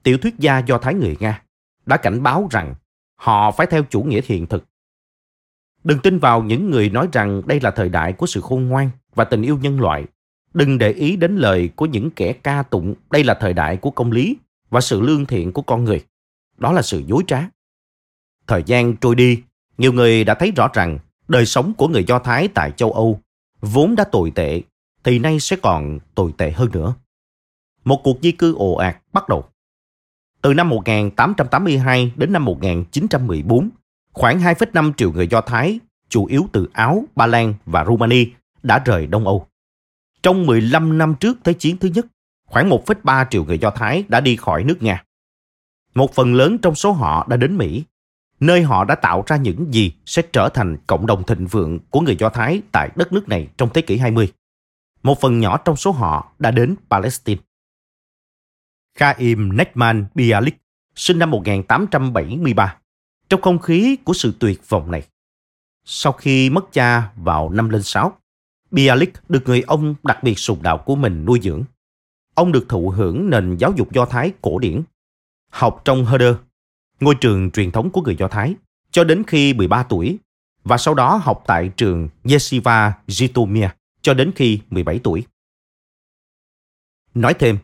tiểu 0.03 0.18
thuyết 0.18 0.39
gia 0.39 0.59
do 0.59 0.78
Thái 0.78 0.95
người 0.95 1.16
Nga, 1.20 1.43
đã 1.87 1.97
cảnh 1.97 2.22
báo 2.22 2.49
rằng 2.51 2.74
họ 3.23 3.51
phải 3.51 3.66
theo 3.66 3.83
chủ 3.91 4.03
nghĩa 4.03 4.20
hiện 4.25 4.47
thực. 4.47 4.64
Đừng 5.85 5.99
tin 5.99 6.18
vào 6.18 6.43
những 6.43 6.70
người 6.70 6.91
nói 6.91 7.09
rằng 7.12 7.43
đây 7.47 7.61
là 7.61 7.70
thời 7.70 7.89
đại 7.89 8.12
của 8.12 8.27
sự 8.27 8.41
khôn 8.41 8.68
ngoan 8.68 8.91
và 9.14 9.25
tình 9.25 9.43
yêu 9.43 9.59
nhân 9.62 9.81
loại. 9.81 10.05
Đừng 10.55 10.79
để 10.79 10.93
ý 10.93 11.16
đến 11.16 11.37
lời 11.37 11.70
của 11.77 11.87
những 11.87 12.11
kẻ 12.11 12.33
ca 12.33 12.62
tụng 12.62 12.95
đây 13.11 13.25
là 13.25 13.35
thời 13.35 13.53
đại 13.53 13.77
của 13.77 13.91
công 13.91 14.12
lý 14.12 14.37
và 14.70 14.81
sự 14.81 15.01
lương 15.01 15.27
thiện 15.27 15.53
của 15.53 15.62
con 15.62 15.85
người. 15.85 16.05
Đó 16.59 16.73
là 16.73 16.83
sự 16.83 17.03
dối 17.07 17.23
trá. 17.27 17.49
Thời 18.47 18.62
gian 18.66 18.97
trôi 18.97 19.14
đi, 19.14 19.43
nhiều 19.79 19.93
người 19.93 20.25
đã 20.25 20.35
thấy 20.35 20.53
rõ 20.57 20.68
rằng 20.75 20.99
đời 21.29 21.47
sống 21.47 21.75
của 21.75 21.89
người 21.89 22.05
Do 22.05 22.18
Thái 22.18 22.49
tại 22.49 22.70
châu 22.70 22.93
Âu 22.93 23.20
vốn 23.61 23.97
đã 23.97 24.05
tồi 24.05 24.33
tệ, 24.35 24.62
thì 25.05 25.18
nay 25.18 25.41
sẽ 25.41 25.57
còn 25.62 25.99
tồi 26.14 26.33
tệ 26.39 26.51
hơn 26.51 26.68
nữa. 26.73 26.95
Một 27.85 28.01
cuộc 28.05 28.18
di 28.23 28.33
cư 28.33 28.55
ồ 28.55 28.75
ạt 28.75 29.03
bắt 29.12 29.29
đầu. 29.29 29.52
Từ 30.43 30.55
năm 30.55 30.68
1882 30.68 32.12
đến 32.16 32.32
năm 32.32 32.45
1914, 32.45 33.70
khoảng 34.12 34.40
2,5 34.40 34.93
triệu 34.97 35.12
người 35.12 35.28
Do 35.28 35.40
Thái, 35.40 35.78
chủ 36.09 36.26
yếu 36.26 36.47
từ 36.53 36.68
Áo, 36.72 37.05
Ba 37.16 37.26
Lan 37.26 37.55
và 37.66 37.84
Rumani, 37.84 38.26
đã 38.62 38.78
rời 38.78 39.07
Đông 39.07 39.26
Âu. 39.26 39.47
Trong 40.22 40.47
15 40.47 40.99
năm 40.99 41.14
trước 41.20 41.38
Thế 41.45 41.53
chiến 41.53 41.76
thứ 41.78 41.88
nhất, 41.95 42.07
khoảng 42.47 42.70
1,3 42.70 43.24
triệu 43.30 43.45
người 43.45 43.59
Do 43.59 43.70
Thái 43.70 44.05
đã 44.09 44.20
đi 44.20 44.36
khỏi 44.36 44.64
nước 44.64 44.82
Nga. 44.82 45.05
Một 45.95 46.14
phần 46.14 46.34
lớn 46.34 46.59
trong 46.59 46.74
số 46.74 46.93
họ 46.93 47.26
đã 47.28 47.36
đến 47.36 47.57
Mỹ, 47.57 47.84
nơi 48.40 48.62
họ 48.62 48.84
đã 48.84 48.95
tạo 48.95 49.24
ra 49.26 49.36
những 49.36 49.74
gì 49.74 49.93
sẽ 50.07 50.22
trở 50.32 50.49
thành 50.49 50.76
cộng 50.86 51.07
đồng 51.07 51.22
thịnh 51.24 51.47
vượng 51.47 51.78
của 51.90 52.01
người 52.01 52.16
Do 52.16 52.28
Thái 52.28 52.62
tại 52.72 52.90
đất 52.97 53.12
nước 53.12 53.28
này 53.28 53.49
trong 53.57 53.68
thế 53.74 53.82
kỷ 53.82 53.97
20. 53.97 54.32
Một 55.03 55.20
phần 55.20 55.40
nhỏ 55.40 55.57
trong 55.57 55.76
số 55.76 55.90
họ 55.90 56.32
đã 56.38 56.51
đến 56.51 56.74
Palestine. 56.90 57.43
Chaim 58.99 59.57
Nechman 59.57 60.07
Bialik, 60.14 60.57
sinh 60.95 61.18
năm 61.18 61.30
1873, 61.30 62.76
trong 63.28 63.40
không 63.40 63.59
khí 63.59 63.97
của 64.05 64.14
sự 64.14 64.34
tuyệt 64.38 64.68
vọng 64.68 64.90
này. 64.90 65.03
Sau 65.84 66.12
khi 66.12 66.51
mất 66.51 66.72
cha 66.72 67.12
vào 67.16 67.51
năm 67.51 67.68
lên 67.68 67.82
sáu, 67.82 68.18
Bialik 68.70 69.12
được 69.28 69.43
người 69.47 69.62
ông 69.62 69.95
đặc 70.03 70.22
biệt 70.22 70.38
sùng 70.38 70.62
đạo 70.62 70.78
của 70.78 70.97
mình 70.97 71.24
nuôi 71.24 71.40
dưỡng. 71.43 71.64
Ông 72.34 72.53
được 72.53 72.68
thụ 72.68 72.90
hưởng 72.90 73.30
nền 73.30 73.57
giáo 73.57 73.72
dục 73.76 73.93
Do 73.93 74.05
Thái 74.07 74.32
cổ 74.40 74.59
điển, 74.59 74.82
học 75.51 75.82
trong 75.84 76.07
Herder, 76.07 76.34
ngôi 77.01 77.14
trường 77.14 77.51
truyền 77.51 77.70
thống 77.70 77.90
của 77.90 78.03
người 78.03 78.16
Do 78.16 78.28
Thái, 78.28 78.55
cho 78.90 79.05
đến 79.05 79.22
khi 79.26 79.55
13 79.55 79.82
tuổi, 79.82 80.18
và 80.64 80.78
sau 80.78 80.95
đó 80.95 81.20
học 81.22 81.45
tại 81.47 81.70
trường 81.76 82.09
Yeshiva 82.24 82.93
Jitomir 83.07 83.68
cho 84.03 84.14
đến 84.14 84.32
khi 84.36 84.61
17 84.70 84.99
tuổi. 84.99 85.24
Nói 87.14 87.34
thêm, 87.34 87.59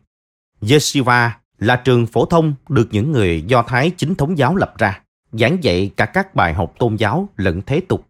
Yeshiva 0.60 1.38
là 1.58 1.76
trường 1.76 2.06
phổ 2.06 2.24
thông 2.24 2.54
được 2.68 2.88
những 2.90 3.12
người 3.12 3.42
Do 3.42 3.62
Thái 3.62 3.90
chính 3.96 4.14
thống 4.14 4.38
giáo 4.38 4.56
lập 4.56 4.74
ra, 4.78 5.00
giảng 5.32 5.64
dạy 5.64 5.90
cả 5.96 6.06
các 6.06 6.34
bài 6.34 6.54
học 6.54 6.74
tôn 6.78 6.96
giáo 6.96 7.28
lẫn 7.36 7.62
thế 7.66 7.80
tục. 7.80 8.08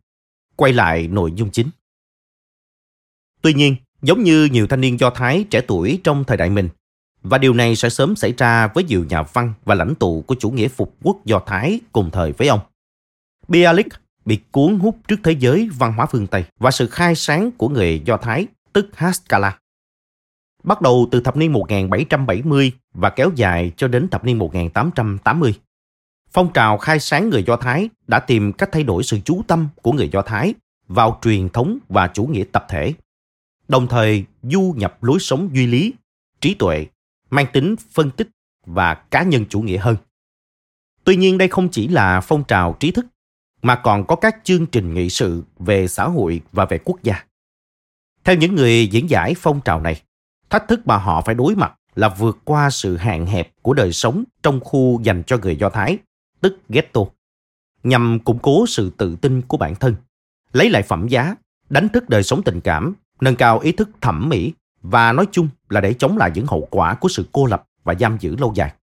Quay 0.57 0.73
lại 0.73 1.09
nội 1.09 1.33
dung 1.37 1.51
chính. 1.51 1.69
Tuy 3.43 3.55
nhiên, 3.55 3.77
giống 4.03 4.23
như 4.23 4.49
nhiều 4.53 4.67
thanh 4.67 4.81
niên 4.81 5.01
Do 5.01 5.11
Thái 5.11 5.45
trẻ 5.51 5.61
tuổi 5.61 6.01
trong 6.05 6.25
thời 6.25 6.37
đại 6.37 6.51
mình, 6.51 6.69
và 7.23 7.39
điều 7.39 7.55
này 7.55 7.77
sẽ 7.77 7.89
sớm 7.89 8.17
xảy 8.17 8.35
ra 8.39 8.67
với 8.67 8.85
nhiều 8.85 9.05
nhà 9.05 9.23
văn 9.23 9.53
và 9.65 9.75
lãnh 9.75 9.95
tụ 9.95 10.25
của 10.27 10.35
chủ 10.35 10.51
nghĩa 10.51 10.69
phục 10.69 10.97
quốc 11.03 11.25
Do 11.25 11.43
Thái 11.47 11.81
cùng 11.93 12.11
thời 12.11 12.33
với 12.33 12.49
ông. 12.49 12.61
Bialik 13.49 13.87
bị 14.25 14.41
cuốn 14.51 14.79
hút 14.79 14.99
trước 15.09 15.21
thế 15.25 15.33
giới 15.33 15.69
văn 15.79 15.93
hóa 15.93 16.07
phương 16.07 16.27
Tây 16.27 16.45
và 16.59 16.71
sự 16.71 16.87
khai 16.87 17.15
sáng 17.15 17.51
của 17.53 17.69
người 17.69 18.03
Do 18.05 18.17
Thái, 18.17 18.47
tức 18.73 18.89
Haskalah. 18.95 19.59
Bắt 20.69 20.83
đầu 20.83 21.09
từ 21.11 21.21
thập 21.21 21.37
niên 21.37 21.53
1770 21.53 22.73
và 22.95 23.11
kéo 23.11 23.31
dài 23.35 23.73
cho 23.77 23.89
đến 23.89 24.09
thập 24.09 24.25
niên 24.25 24.39
1880. 24.39 25.55
Phong 26.31 26.53
trào 26.53 26.79
khai 26.79 27.01
sáng 27.01 27.31
người 27.31 27.45
Do 27.47 27.57
Thái 27.57 27.89
đã 28.07 28.19
tìm 28.19 28.53
cách 28.53 28.69
thay 28.73 28.83
đổi 28.83 29.03
sự 29.03 29.19
chú 29.25 29.43
tâm 29.47 29.69
của 29.83 29.93
người 29.93 30.09
Do 30.09 30.23
Thái 30.23 30.55
vào 30.89 31.19
truyền 31.23 31.49
thống 31.49 31.79
và 31.89 32.07
chủ 32.07 32.25
nghĩa 32.25 32.45
tập 32.53 32.67
thể 32.69 32.95
đồng 33.69 33.87
thời 33.89 34.25
du 34.43 34.75
nhập 34.77 35.05
lối 35.05 35.19
sống 35.21 35.51
duy 35.53 35.67
lý, 35.67 35.93
trí 36.41 36.55
tuệ, 36.55 36.87
mang 37.31 37.47
tính 37.53 37.75
phân 37.91 38.11
tích 38.11 38.29
và 38.67 38.95
cá 38.95 39.23
nhân 39.23 39.45
chủ 39.49 39.61
nghĩa 39.61 39.79
hơn. 39.79 39.97
Tuy 41.05 41.17
nhiên 41.17 41.39
đây 41.39 41.49
không 41.49 41.69
chỉ 41.69 41.89
là 41.89 42.21
phong 42.21 42.45
trào 42.45 42.77
trí 42.81 42.91
thức, 42.91 43.07
mà 43.63 43.77
còn 43.77 44.07
có 44.07 44.17
các 44.17 44.37
chương 44.45 44.67
trình 44.67 44.95
nghị 44.95 45.11
sự 45.11 45.43
về 45.59 45.89
xã 45.89 46.05
hội 46.05 46.41
và 46.53 46.65
về 46.65 46.79
quốc 46.85 47.03
gia. 47.03 47.25
Theo 48.25 48.37
những 48.37 48.55
người 48.55 48.87
diễn 48.87 49.11
giải 49.11 49.35
phong 49.39 49.61
trào 49.61 49.81
này, 49.81 50.03
thách 50.51 50.69
thức 50.69 50.87
mà 50.87 50.97
họ 50.97 51.21
phải 51.21 51.35
đối 51.35 51.55
mặt 51.55 51.75
là 51.95 52.09
vượt 52.09 52.39
qua 52.45 52.71
sự 52.71 52.97
hạn 52.97 53.27
hẹp 53.27 53.51
của 53.63 53.75
đời 53.75 53.93
sống 53.93 54.25
trong 54.43 54.61
khu 54.61 55.01
dành 55.03 55.23
cho 55.27 55.39
người 55.39 55.57
Do 55.57 55.71
Thái, 55.71 55.99
tức 56.41 56.59
ghetto, 56.69 57.01
nhằm 57.83 58.19
củng 58.21 58.39
cố 58.39 58.67
sự 58.67 58.91
tự 58.97 59.17
tin 59.17 59.43
của 59.43 59.57
bản 59.57 59.75
thân, 59.75 59.95
lấy 60.53 60.71
lại 60.71 60.83
phẩm 60.83 61.09
giá, 61.09 61.35
đánh 61.71 61.89
thức 61.89 62.09
đời 62.09 62.23
sống 62.23 62.43
tình 62.43 62.61
cảm 62.61 62.95
nâng 63.21 63.37
cao 63.37 63.59
ý 63.59 63.73
thức 63.73 63.89
thẩm 64.01 64.29
mỹ 64.29 64.53
và 64.83 65.13
nói 65.13 65.27
chung 65.33 65.49
là 65.69 65.81
để 65.81 65.95
chống 65.95 66.17
lại 66.17 66.31
những 66.35 66.47
hậu 66.47 66.69
quả 66.71 66.95
của 66.95 67.09
sự 67.09 67.25
cô 67.33 67.47
lập 67.47 67.65
và 67.85 67.95
giam 67.95 68.17
giữ 68.21 68.37
lâu 68.37 68.53
dài. 68.55 68.75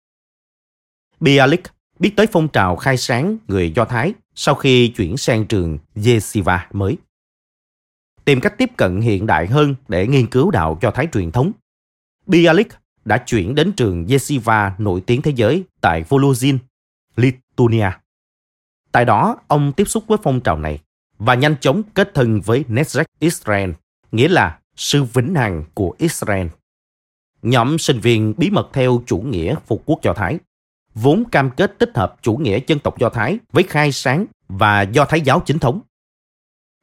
Bialik 1.20 1.64
biết 2.00 2.14
tới 2.16 2.28
phong 2.28 2.48
trào 2.48 2.76
khai 2.76 2.98
sáng 2.98 3.38
người 3.48 3.72
Do 3.76 3.86
Thái 3.86 4.14
sau 4.36 4.56
khi 4.56 4.88
chuyển 4.88 5.18
sang 5.18 5.46
trường 5.46 5.78
Yeshiva 6.06 6.68
mới. 6.74 6.98
Tìm 8.26 8.42
cách 8.42 8.58
tiếp 8.58 8.72
cận 8.78 9.02
hiện 9.02 9.26
đại 9.26 9.48
hơn 9.48 9.76
để 9.88 10.08
nghiên 10.08 10.28
cứu 10.28 10.52
đạo 10.52 10.78
Do 10.82 10.92
Thái 10.92 11.08
truyền 11.14 11.32
thống. 11.32 11.52
Bialik 12.28 12.68
đã 13.06 13.18
chuyển 13.18 13.56
đến 13.56 13.72
trường 13.72 14.08
Yeshiva 14.08 14.76
nổi 14.78 15.02
tiếng 15.06 15.22
thế 15.22 15.32
giới 15.36 15.64
tại 15.82 16.04
Volozhin, 16.10 16.58
Lithuania. 17.16 17.90
Tại 18.92 19.06
đó, 19.06 19.38
ông 19.48 19.72
tiếp 19.72 19.86
xúc 19.86 20.04
với 20.08 20.18
phong 20.24 20.42
trào 20.42 20.58
này 20.58 20.80
và 21.18 21.36
nhanh 21.36 21.56
chóng 21.62 21.84
kết 21.94 22.12
thân 22.14 22.42
với 22.42 22.66
Nezrek 22.68 23.08
Israel, 23.20 23.72
nghĩa 24.12 24.28
là 24.28 24.60
sư 24.76 25.04
vĩnh 25.04 25.36
hằng 25.36 25.64
của 25.74 25.96
Israel. 25.98 26.48
Nhóm 27.42 27.78
sinh 27.78 28.00
viên 28.00 28.34
bí 28.38 28.50
mật 28.50 28.70
theo 28.74 29.04
chủ 29.06 29.18
nghĩa 29.18 29.56
phục 29.66 29.84
quốc 29.86 30.00
Do 30.04 30.14
Thái, 30.14 30.40
vốn 30.96 31.24
cam 31.32 31.50
kết 31.50 31.80
tích 31.80 31.92
hợp 31.96 32.16
chủ 32.22 32.38
nghĩa 32.38 32.60
dân 32.68 32.80
tộc 32.80 33.00
Do 33.00 33.10
Thái 33.10 33.40
với 33.52 33.64
khai 33.64 33.92
sáng 33.92 34.26
và 34.48 34.82
Do 34.82 35.06
Thái 35.06 35.22
giáo 35.22 35.42
chính 35.46 35.60
thống. 35.60 35.82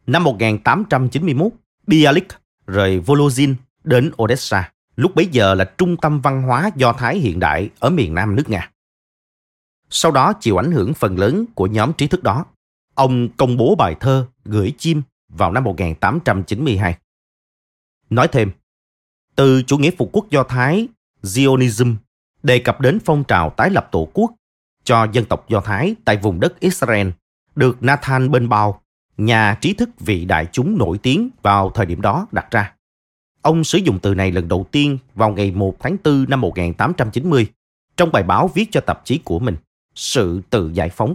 Năm 0.07 0.24
1891, 0.24 1.53
Bialik 1.86 2.28
rời 2.66 3.00
Volozhin 3.00 3.55
đến 3.84 4.11
Odessa, 4.22 4.72
lúc 4.96 5.14
bấy 5.14 5.26
giờ 5.26 5.55
là 5.55 5.64
trung 5.64 5.96
tâm 5.96 6.20
văn 6.20 6.42
hóa 6.42 6.70
Do 6.76 6.92
Thái 6.92 7.18
hiện 7.18 7.40
đại 7.40 7.70
ở 7.78 7.90
miền 7.90 8.14
nam 8.14 8.36
nước 8.36 8.48
Nga. 8.48 8.70
Sau 9.90 10.12
đó 10.12 10.32
chịu 10.40 10.61
ảnh 10.61 10.72
hưởng 10.72 10.94
phần 10.94 11.18
lớn 11.18 11.44
của 11.55 11.66
nhóm 11.66 11.92
trí 11.92 12.07
thức 12.07 12.22
đó, 12.22 12.44
ông 12.94 13.28
công 13.36 13.57
bố 13.57 13.74
bài 13.74 13.96
thơ 14.00 14.26
Gửi 14.44 14.72
chim 14.78 15.03
vào 15.28 15.53
năm 15.53 15.64
1892. 15.64 16.98
Nói 18.11 18.28
thêm, 18.28 18.50
từ 19.36 19.62
chủ 19.62 19.78
nghĩa 19.78 19.90
phục 19.98 20.11
quốc 20.12 20.30
Do 20.30 20.42
Thái, 20.42 20.88
Zionism, 21.22 21.94
đề 22.42 22.59
cập 22.59 22.80
đến 22.80 22.98
phong 23.05 23.24
trào 23.24 23.50
tái 23.50 23.70
lập 23.70 23.88
tổ 23.92 24.09
quốc 24.12 24.32
cho 24.84 25.07
dân 25.12 25.24
tộc 25.24 25.48
Do 25.48 25.61
Thái 25.61 25.94
tại 26.05 26.16
vùng 26.16 26.40
đất 26.40 26.61
Israel, 26.61 27.09
được 27.55 27.82
Nathan 27.82 28.30
Benbau, 28.30 28.82
nhà 29.17 29.59
trí 29.61 29.75
thức 29.75 29.91
vị 30.01 30.25
đại 30.25 30.47
chúng 30.53 30.79
nổi 30.79 30.99
tiếng 30.99 31.31
vào 31.43 31.71
thời 31.71 31.87
điểm 31.87 32.01
đó 32.01 32.27
đặt 32.33 32.51
ra. 32.51 32.75
Ông 33.43 33.65
sử 33.65 33.79
dụng 33.79 33.99
từ 34.03 34.15
này 34.15 34.33
lần 34.33 34.49
đầu 34.49 34.67
tiên 34.71 34.99
vào 35.15 35.31
ngày 35.31 35.51
1 35.51 35.77
tháng 35.81 35.97
4 36.05 36.25
năm 36.29 36.41
1890 36.41 37.47
trong 37.97 38.13
bài 38.13 38.23
báo 38.23 38.51
viết 38.55 38.69
cho 38.73 38.81
tạp 38.81 39.05
chí 39.05 39.19
của 39.19 39.39
mình, 39.39 39.57
Sự 39.95 40.41
tự 40.51 40.71
giải 40.75 40.89
phóng. 40.89 41.15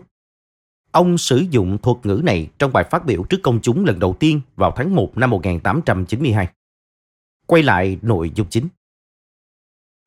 Ông 0.91 1.17
sử 1.17 1.37
dụng 1.49 1.77
thuật 1.77 1.97
ngữ 2.03 2.21
này 2.23 2.49
trong 2.59 2.73
bài 2.73 2.83
phát 2.91 3.05
biểu 3.05 3.23
trước 3.23 3.37
công 3.43 3.59
chúng 3.61 3.85
lần 3.85 3.99
đầu 3.99 4.15
tiên 4.19 4.41
vào 4.55 4.71
tháng 4.75 4.95
1 4.95 5.17
năm 5.17 5.29
1892 5.29 6.47
quay 7.45 7.63
lại 7.63 7.97
nội 8.01 8.31
dung 8.35 8.47
chính. 8.49 8.67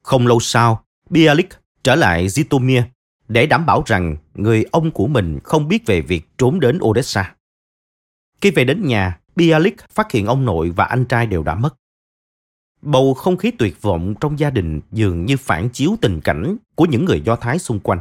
Không 0.03 0.27
lâu 0.27 0.41
sau, 0.41 0.85
Bialik 1.11 1.49
trở 1.83 1.95
lại 1.95 2.27
Zitomir 2.27 2.83
để 3.29 3.47
đảm 3.47 3.67
bảo 3.67 3.83
rằng 3.87 4.17
người 4.35 4.65
ông 4.71 4.91
của 4.91 5.07
mình 5.07 5.39
không 5.45 5.69
biết 5.69 5.87
về 5.87 6.01
việc 6.01 6.29
trốn 6.39 6.61
đến 6.61 6.79
Odessa. 6.83 7.35
Khi 8.41 8.51
về 8.51 8.65
đến 8.65 8.87
nhà, 8.87 9.21
Bialik 9.37 9.77
phát 9.91 10.13
hiện 10.13 10.27
ông 10.27 10.45
nội 10.45 10.71
và 10.71 10.85
anh 10.85 11.05
trai 11.05 11.27
đều 11.27 11.43
đã 11.43 11.55
mất. 11.55 11.77
Bầu 12.83 13.15
không 13.15 13.37
khí 13.37 13.51
tuyệt 13.51 13.83
vọng 13.83 14.15
trong 14.21 14.39
gia 14.39 14.51
đình 14.51 14.81
dường 14.93 15.27
như 15.27 15.37
phản 15.37 15.69
chiếu 15.71 15.97
tình 16.01 16.21
cảnh 16.21 16.57
của 16.75 16.87
những 16.87 17.05
người 17.05 17.21
Do 17.21 17.37
Thái 17.37 17.59
xung 17.59 17.81
quanh. 17.81 18.01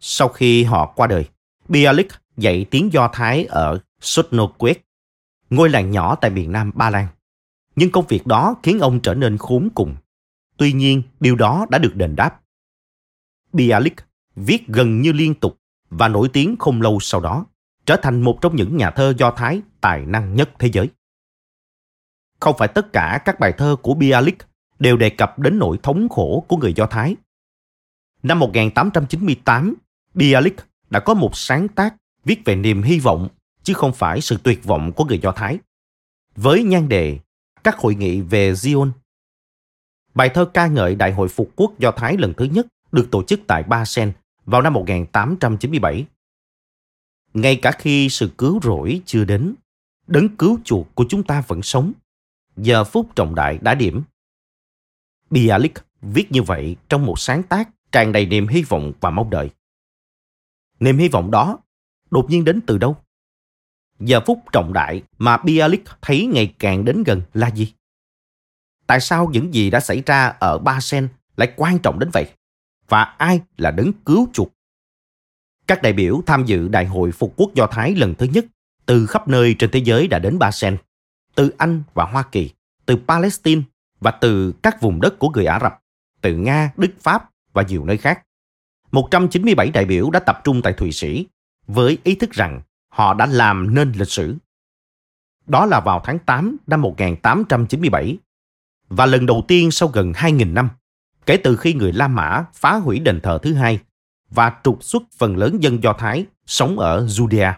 Sau 0.00 0.28
khi 0.28 0.64
họ 0.64 0.92
qua 0.96 1.06
đời, 1.06 1.28
Bialik 1.68 2.08
dạy 2.36 2.66
tiếng 2.70 2.92
Do 2.92 3.10
Thái 3.12 3.44
ở 3.44 3.78
Sotnokwet, 4.00 4.74
ngôi 5.50 5.70
làng 5.70 5.90
nhỏ 5.90 6.14
tại 6.14 6.30
miền 6.30 6.52
nam 6.52 6.72
Ba 6.74 6.90
Lan 6.90 7.06
nhưng 7.76 7.90
công 7.90 8.06
việc 8.06 8.26
đó 8.26 8.56
khiến 8.62 8.78
ông 8.78 9.00
trở 9.00 9.14
nên 9.14 9.38
khốn 9.38 9.68
cùng. 9.74 9.96
Tuy 10.56 10.72
nhiên, 10.72 11.02
điều 11.20 11.36
đó 11.36 11.66
đã 11.70 11.78
được 11.78 11.96
đền 11.96 12.16
đáp. 12.16 12.40
Bialik 13.52 13.94
viết 14.36 14.68
gần 14.68 15.00
như 15.00 15.12
liên 15.12 15.34
tục 15.34 15.58
và 15.90 16.08
nổi 16.08 16.28
tiếng 16.32 16.56
không 16.58 16.82
lâu 16.82 16.98
sau 17.00 17.20
đó, 17.20 17.46
trở 17.86 17.96
thành 17.96 18.22
một 18.22 18.38
trong 18.40 18.56
những 18.56 18.76
nhà 18.76 18.90
thơ 18.90 19.14
Do 19.18 19.30
Thái 19.30 19.62
tài 19.80 20.06
năng 20.06 20.34
nhất 20.34 20.50
thế 20.58 20.70
giới. 20.72 20.88
Không 22.40 22.56
phải 22.58 22.68
tất 22.68 22.92
cả 22.92 23.22
các 23.24 23.40
bài 23.40 23.52
thơ 23.58 23.76
của 23.82 23.94
Bialik 23.94 24.38
đều 24.78 24.96
đề 24.96 25.10
cập 25.10 25.38
đến 25.38 25.58
nỗi 25.58 25.78
thống 25.82 26.08
khổ 26.08 26.44
của 26.48 26.56
người 26.56 26.72
Do 26.72 26.86
Thái. 26.86 27.16
Năm 28.22 28.38
1898, 28.38 29.74
Bialik 30.14 30.56
đã 30.90 31.00
có 31.00 31.14
một 31.14 31.36
sáng 31.36 31.68
tác 31.68 31.94
viết 32.24 32.44
về 32.44 32.56
niềm 32.56 32.82
hy 32.82 32.98
vọng 32.98 33.28
chứ 33.62 33.74
không 33.74 33.92
phải 33.92 34.20
sự 34.20 34.38
tuyệt 34.42 34.64
vọng 34.64 34.92
của 34.92 35.04
người 35.04 35.18
Do 35.18 35.32
Thái. 35.32 35.58
Với 36.36 36.62
nhan 36.62 36.88
đề 36.88 37.18
Các 37.64 37.76
hội 37.76 37.94
nghị 37.94 38.20
về 38.20 38.52
Zion. 38.52 38.90
Bài 40.14 40.28
thơ 40.28 40.44
ca 40.44 40.66
ngợi 40.66 40.94
Đại 40.94 41.12
hội 41.12 41.28
Phục 41.28 41.50
quốc 41.56 41.78
Do 41.78 41.90
Thái 41.90 42.16
lần 42.16 42.34
thứ 42.34 42.44
nhất 42.44 42.66
được 42.92 43.08
tổ 43.10 43.22
chức 43.22 43.40
tại 43.46 43.62
Ba 43.62 43.84
Sen 43.84 44.12
vào 44.46 44.62
năm 44.62 44.72
1897. 44.72 46.06
Ngay 47.34 47.56
cả 47.62 47.72
khi 47.72 48.08
sự 48.08 48.30
cứu 48.38 48.60
rỗi 48.62 49.02
chưa 49.06 49.24
đến, 49.24 49.54
đấng 50.06 50.36
cứu 50.36 50.58
chuộc 50.64 50.94
của 50.94 51.04
chúng 51.08 51.22
ta 51.22 51.40
vẫn 51.40 51.62
sống. 51.62 51.92
Giờ 52.56 52.84
phút 52.84 53.16
trọng 53.16 53.34
đại 53.34 53.58
đã 53.62 53.74
điểm. 53.74 54.02
Bialik 55.30 55.72
viết 56.02 56.32
như 56.32 56.42
vậy 56.42 56.76
trong 56.88 57.06
một 57.06 57.18
sáng 57.18 57.42
tác 57.42 57.70
tràn 57.92 58.12
đầy 58.12 58.26
niềm 58.26 58.48
hy 58.48 58.62
vọng 58.62 58.92
và 59.00 59.10
mong 59.10 59.30
đợi. 59.30 59.50
Niềm 60.80 60.98
hy 60.98 61.08
vọng 61.08 61.30
đó 61.30 61.58
đột 62.10 62.26
nhiên 62.30 62.44
đến 62.44 62.60
từ 62.66 62.78
đâu? 62.78 62.96
Giờ 64.00 64.20
phút 64.26 64.38
trọng 64.52 64.72
đại 64.72 65.02
mà 65.18 65.36
Bialik 65.36 65.84
thấy 66.02 66.26
ngày 66.26 66.54
càng 66.58 66.84
đến 66.84 67.02
gần 67.02 67.22
là 67.34 67.50
gì? 67.50 67.72
Tại 68.86 69.00
sao 69.00 69.30
những 69.32 69.54
gì 69.54 69.70
đã 69.70 69.80
xảy 69.80 70.02
ra 70.06 70.26
ở 70.26 70.58
Ba 70.58 70.80
Sen 70.80 71.08
lại 71.36 71.52
quan 71.56 71.78
trọng 71.78 71.98
đến 71.98 72.10
vậy? 72.12 72.32
Và 72.88 73.02
ai 73.02 73.40
là 73.56 73.70
đấng 73.70 73.92
cứu 73.92 74.28
chuộc? 74.32 74.53
Các 75.66 75.82
đại 75.82 75.92
biểu 75.92 76.22
tham 76.26 76.44
dự 76.44 76.68
Đại 76.68 76.86
hội 76.86 77.12
Phục 77.12 77.34
quốc 77.36 77.54
Do 77.54 77.66
Thái 77.66 77.94
lần 77.94 78.14
thứ 78.14 78.26
nhất 78.26 78.44
từ 78.86 79.06
khắp 79.06 79.28
nơi 79.28 79.54
trên 79.58 79.70
thế 79.70 79.78
giới 79.78 80.08
đã 80.08 80.18
đến 80.18 80.38
Ba 80.38 80.50
Sen, 80.50 80.76
từ 81.34 81.52
Anh 81.58 81.82
và 81.94 82.04
Hoa 82.04 82.22
Kỳ, 82.22 82.50
từ 82.86 82.96
Palestine 83.08 83.62
và 84.00 84.10
từ 84.10 84.52
các 84.62 84.80
vùng 84.80 85.00
đất 85.00 85.18
của 85.18 85.28
người 85.28 85.46
Ả 85.46 85.58
Rập, 85.62 85.80
từ 86.20 86.36
Nga, 86.36 86.72
Đức, 86.76 86.90
Pháp 87.00 87.30
và 87.52 87.62
nhiều 87.62 87.84
nơi 87.84 87.96
khác. 87.96 88.22
197 88.92 89.70
đại 89.70 89.84
biểu 89.84 90.10
đã 90.10 90.20
tập 90.20 90.40
trung 90.44 90.62
tại 90.62 90.72
Thụy 90.72 90.92
Sĩ 90.92 91.26
với 91.66 91.98
ý 92.04 92.14
thức 92.14 92.30
rằng 92.30 92.60
họ 92.88 93.14
đã 93.14 93.26
làm 93.26 93.74
nên 93.74 93.92
lịch 93.92 94.10
sử. 94.10 94.36
Đó 95.46 95.66
là 95.66 95.80
vào 95.80 96.00
tháng 96.04 96.18
8 96.18 96.56
năm 96.66 96.82
1897 96.82 98.16
và 98.88 99.06
lần 99.06 99.26
đầu 99.26 99.44
tiên 99.48 99.70
sau 99.70 99.88
gần 99.88 100.12
2.000 100.12 100.52
năm 100.52 100.68
kể 101.26 101.36
từ 101.36 101.56
khi 101.56 101.74
người 101.74 101.92
La 101.92 102.08
Mã 102.08 102.44
phá 102.54 102.74
hủy 102.74 102.98
đền 102.98 103.20
thờ 103.20 103.38
thứ 103.42 103.54
hai 103.54 103.80
và 104.34 104.52
trục 104.64 104.84
xuất 104.84 105.02
phần 105.18 105.36
lớn 105.36 105.62
dân 105.62 105.82
Do 105.82 105.92
Thái 105.92 106.26
sống 106.46 106.78
ở 106.78 107.06
Judea. 107.06 107.52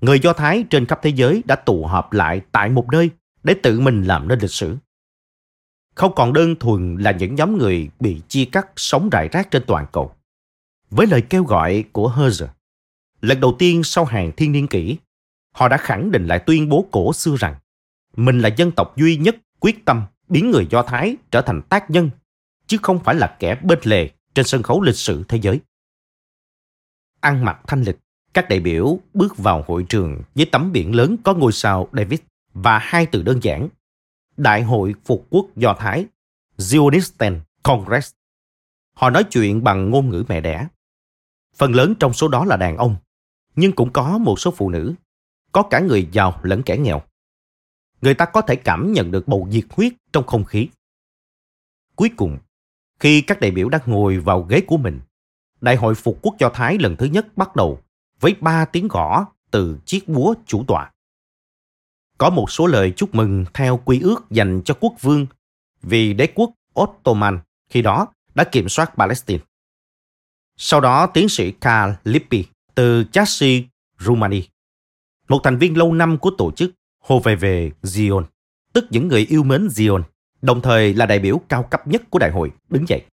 Người 0.00 0.20
Do 0.20 0.32
Thái 0.32 0.64
trên 0.70 0.86
khắp 0.86 1.00
thế 1.02 1.10
giới 1.10 1.42
đã 1.46 1.56
tụ 1.56 1.86
họp 1.86 2.12
lại 2.12 2.40
tại 2.52 2.68
một 2.68 2.86
nơi 2.92 3.10
để 3.42 3.54
tự 3.62 3.80
mình 3.80 4.02
làm 4.02 4.28
nên 4.28 4.38
lịch 4.38 4.50
sử. 4.50 4.76
Không 5.94 6.14
còn 6.14 6.32
đơn 6.32 6.56
thuần 6.56 6.96
là 6.96 7.10
những 7.10 7.34
nhóm 7.34 7.58
người 7.58 7.90
bị 8.00 8.22
chia 8.28 8.44
cắt 8.44 8.66
sống 8.76 9.08
rải 9.10 9.28
rác 9.28 9.50
trên 9.50 9.62
toàn 9.66 9.86
cầu. 9.92 10.14
Với 10.90 11.06
lời 11.06 11.22
kêu 11.22 11.44
gọi 11.44 11.84
của 11.92 12.12
Herzl, 12.16 12.46
lần 13.20 13.40
đầu 13.40 13.56
tiên 13.58 13.84
sau 13.84 14.04
hàng 14.04 14.32
thiên 14.36 14.52
niên 14.52 14.66
kỷ, 14.66 14.96
họ 15.52 15.68
đã 15.68 15.76
khẳng 15.76 16.10
định 16.10 16.26
lại 16.26 16.38
tuyên 16.38 16.68
bố 16.68 16.88
cổ 16.90 17.12
xưa 17.12 17.36
rằng 17.38 17.54
mình 18.16 18.38
là 18.38 18.48
dân 18.48 18.70
tộc 18.70 18.96
duy 18.96 19.16
nhất 19.16 19.36
quyết 19.60 19.84
tâm 19.84 20.02
biến 20.28 20.50
người 20.50 20.66
Do 20.70 20.82
Thái 20.82 21.16
trở 21.30 21.42
thành 21.42 21.62
tác 21.62 21.90
nhân, 21.90 22.10
chứ 22.66 22.78
không 22.82 23.04
phải 23.04 23.14
là 23.14 23.36
kẻ 23.38 23.54
bên 23.62 23.78
lề 23.82 24.10
trên 24.34 24.46
sân 24.46 24.62
khấu 24.62 24.82
lịch 24.82 24.96
sử 24.96 25.24
thế 25.28 25.38
giới. 25.42 25.60
Ăn 27.20 27.44
mặc 27.44 27.60
thanh 27.66 27.82
lịch, 27.82 27.98
các 28.34 28.48
đại 28.48 28.60
biểu 28.60 28.98
bước 29.14 29.36
vào 29.36 29.64
hội 29.66 29.86
trường 29.88 30.22
với 30.34 30.46
tấm 30.52 30.72
biển 30.72 30.94
lớn 30.94 31.16
có 31.24 31.34
ngôi 31.34 31.52
sao 31.52 31.88
David 31.92 32.20
và 32.54 32.78
hai 32.78 33.06
từ 33.06 33.22
đơn 33.22 33.40
giản. 33.42 33.68
Đại 34.36 34.62
hội 34.62 34.94
Phục 35.04 35.26
quốc 35.30 35.46
Do 35.56 35.74
Thái, 35.78 36.06
Zionisten 36.58 37.40
Congress. 37.62 38.12
Họ 38.94 39.10
nói 39.10 39.24
chuyện 39.24 39.64
bằng 39.64 39.90
ngôn 39.90 40.10
ngữ 40.10 40.24
mẹ 40.28 40.40
đẻ. 40.40 40.68
Phần 41.56 41.74
lớn 41.74 41.94
trong 42.00 42.12
số 42.12 42.28
đó 42.28 42.44
là 42.44 42.56
đàn 42.56 42.76
ông, 42.76 42.96
nhưng 43.56 43.72
cũng 43.72 43.92
có 43.92 44.18
một 44.18 44.40
số 44.40 44.50
phụ 44.56 44.70
nữ, 44.70 44.94
có 45.52 45.62
cả 45.62 45.80
người 45.80 46.08
giàu 46.12 46.40
lẫn 46.42 46.62
kẻ 46.62 46.76
nghèo. 46.76 47.02
Người 48.00 48.14
ta 48.14 48.24
có 48.24 48.40
thể 48.40 48.56
cảm 48.56 48.92
nhận 48.92 49.10
được 49.10 49.28
bầu 49.28 49.46
nhiệt 49.50 49.64
huyết 49.70 49.92
trong 50.12 50.26
không 50.26 50.44
khí. 50.44 50.68
Cuối 51.96 52.10
cùng, 52.16 52.38
khi 53.00 53.20
các 53.20 53.40
đại 53.40 53.50
biểu 53.50 53.68
đã 53.68 53.78
ngồi 53.86 54.18
vào 54.18 54.42
ghế 54.42 54.60
của 54.60 54.76
mình, 54.76 55.00
Đại 55.60 55.76
hội 55.76 55.94
Phục 55.94 56.18
quốc 56.22 56.34
Do 56.38 56.48
Thái 56.48 56.78
lần 56.78 56.96
thứ 56.96 57.06
nhất 57.06 57.26
bắt 57.36 57.56
đầu 57.56 57.80
với 58.20 58.34
ba 58.40 58.64
tiếng 58.64 58.88
gõ 58.88 59.26
từ 59.50 59.78
chiếc 59.84 60.08
búa 60.08 60.34
chủ 60.46 60.64
tọa. 60.68 60.90
Có 62.18 62.30
một 62.30 62.50
số 62.50 62.66
lời 62.66 62.92
chúc 62.96 63.14
mừng 63.14 63.44
theo 63.54 63.80
quy 63.84 64.00
ước 64.00 64.30
dành 64.30 64.62
cho 64.64 64.74
quốc 64.80 64.94
vương 65.00 65.26
vì 65.82 66.12
đế 66.12 66.28
quốc 66.34 66.50
Ottoman 66.80 67.38
khi 67.70 67.82
đó 67.82 68.06
đã 68.34 68.44
kiểm 68.44 68.68
soát 68.68 68.92
Palestine. 68.96 69.44
Sau 70.56 70.80
đó 70.80 71.06
tiến 71.06 71.28
sĩ 71.28 71.52
Karl 71.52 71.92
Lippi 72.04 72.44
từ 72.74 73.04
Chassi, 73.12 73.64
Rumani, 73.98 74.42
một 75.28 75.40
thành 75.44 75.58
viên 75.58 75.76
lâu 75.76 75.92
năm 75.92 76.18
của 76.18 76.30
tổ 76.38 76.52
chức 76.52 76.70
hồ 77.00 77.20
về 77.20 77.36
về 77.36 77.70
Zion, 77.82 78.24
tức 78.72 78.84
những 78.90 79.08
người 79.08 79.26
yêu 79.28 79.42
mến 79.42 79.66
Zion, 79.66 80.02
đồng 80.44 80.62
thời 80.62 80.94
là 80.94 81.06
đại 81.06 81.18
biểu 81.18 81.40
cao 81.48 81.62
cấp 81.62 81.86
nhất 81.86 82.02
của 82.10 82.18
đại 82.18 82.30
hội, 82.30 82.52
đứng 82.68 82.88
dậy. 82.88 83.04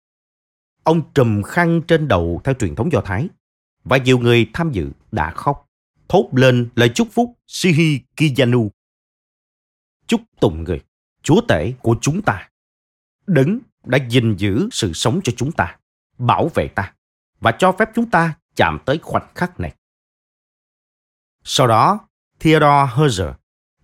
Ông 0.82 1.02
trùm 1.14 1.42
khăn 1.42 1.82
trên 1.88 2.08
đầu 2.08 2.40
theo 2.44 2.54
truyền 2.54 2.74
thống 2.74 2.92
Do 2.92 3.00
Thái, 3.00 3.28
và 3.84 3.96
nhiều 3.96 4.18
người 4.18 4.50
tham 4.52 4.72
dự 4.72 4.90
đã 5.12 5.30
khóc, 5.30 5.68
thốt 6.08 6.28
lên 6.32 6.68
lời 6.74 6.90
chúc 6.94 7.08
phúc 7.12 7.38
Sihi 7.46 8.00
Kiyanu. 8.16 8.70
Chúc 10.06 10.20
tụng 10.40 10.64
người, 10.64 10.80
chúa 11.22 11.40
tể 11.48 11.72
của 11.82 11.96
chúng 12.00 12.22
ta. 12.22 12.48
Đấng 13.26 13.58
đã 13.84 13.98
gìn 14.08 14.36
giữ 14.36 14.68
sự 14.72 14.92
sống 14.92 15.20
cho 15.24 15.32
chúng 15.36 15.52
ta, 15.52 15.76
bảo 16.18 16.50
vệ 16.54 16.68
ta 16.68 16.94
và 17.40 17.52
cho 17.58 17.72
phép 17.72 17.88
chúng 17.94 18.10
ta 18.10 18.34
chạm 18.56 18.78
tới 18.86 18.98
khoảnh 19.02 19.28
khắc 19.34 19.60
này. 19.60 19.74
Sau 21.44 21.66
đó, 21.66 22.08
Theodore 22.40 22.94
Herzl, 22.94 23.32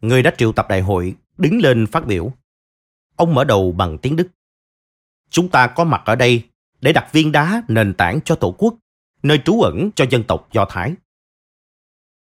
người 0.01 0.23
đã 0.23 0.35
triệu 0.39 0.53
tập 0.53 0.67
đại 0.69 0.81
hội, 0.81 1.15
đứng 1.39 1.59
lên 1.59 1.87
phát 1.87 2.07
biểu. 2.07 2.33
Ông 3.17 3.35
mở 3.35 3.45
đầu 3.45 3.73
bằng 3.73 3.99
tiếng 3.99 4.17
Đức. 4.17 4.29
Chúng 5.31 5.49
ta 5.49 5.67
có 5.67 5.85
mặt 5.85 6.03
ở 6.05 6.15
đây 6.15 6.43
để 6.81 6.93
đặt 6.93 7.13
viên 7.13 7.33
đá 7.33 7.63
nền 7.69 7.95
tảng 7.95 8.21
cho 8.25 8.35
Tổ 8.35 8.55
quốc, 8.59 8.75
nơi 9.23 9.41
trú 9.45 9.61
ẩn 9.61 9.91
cho 9.95 10.05
dân 10.11 10.25
tộc 10.25 10.49
Do 10.53 10.67
Thái. 10.69 10.95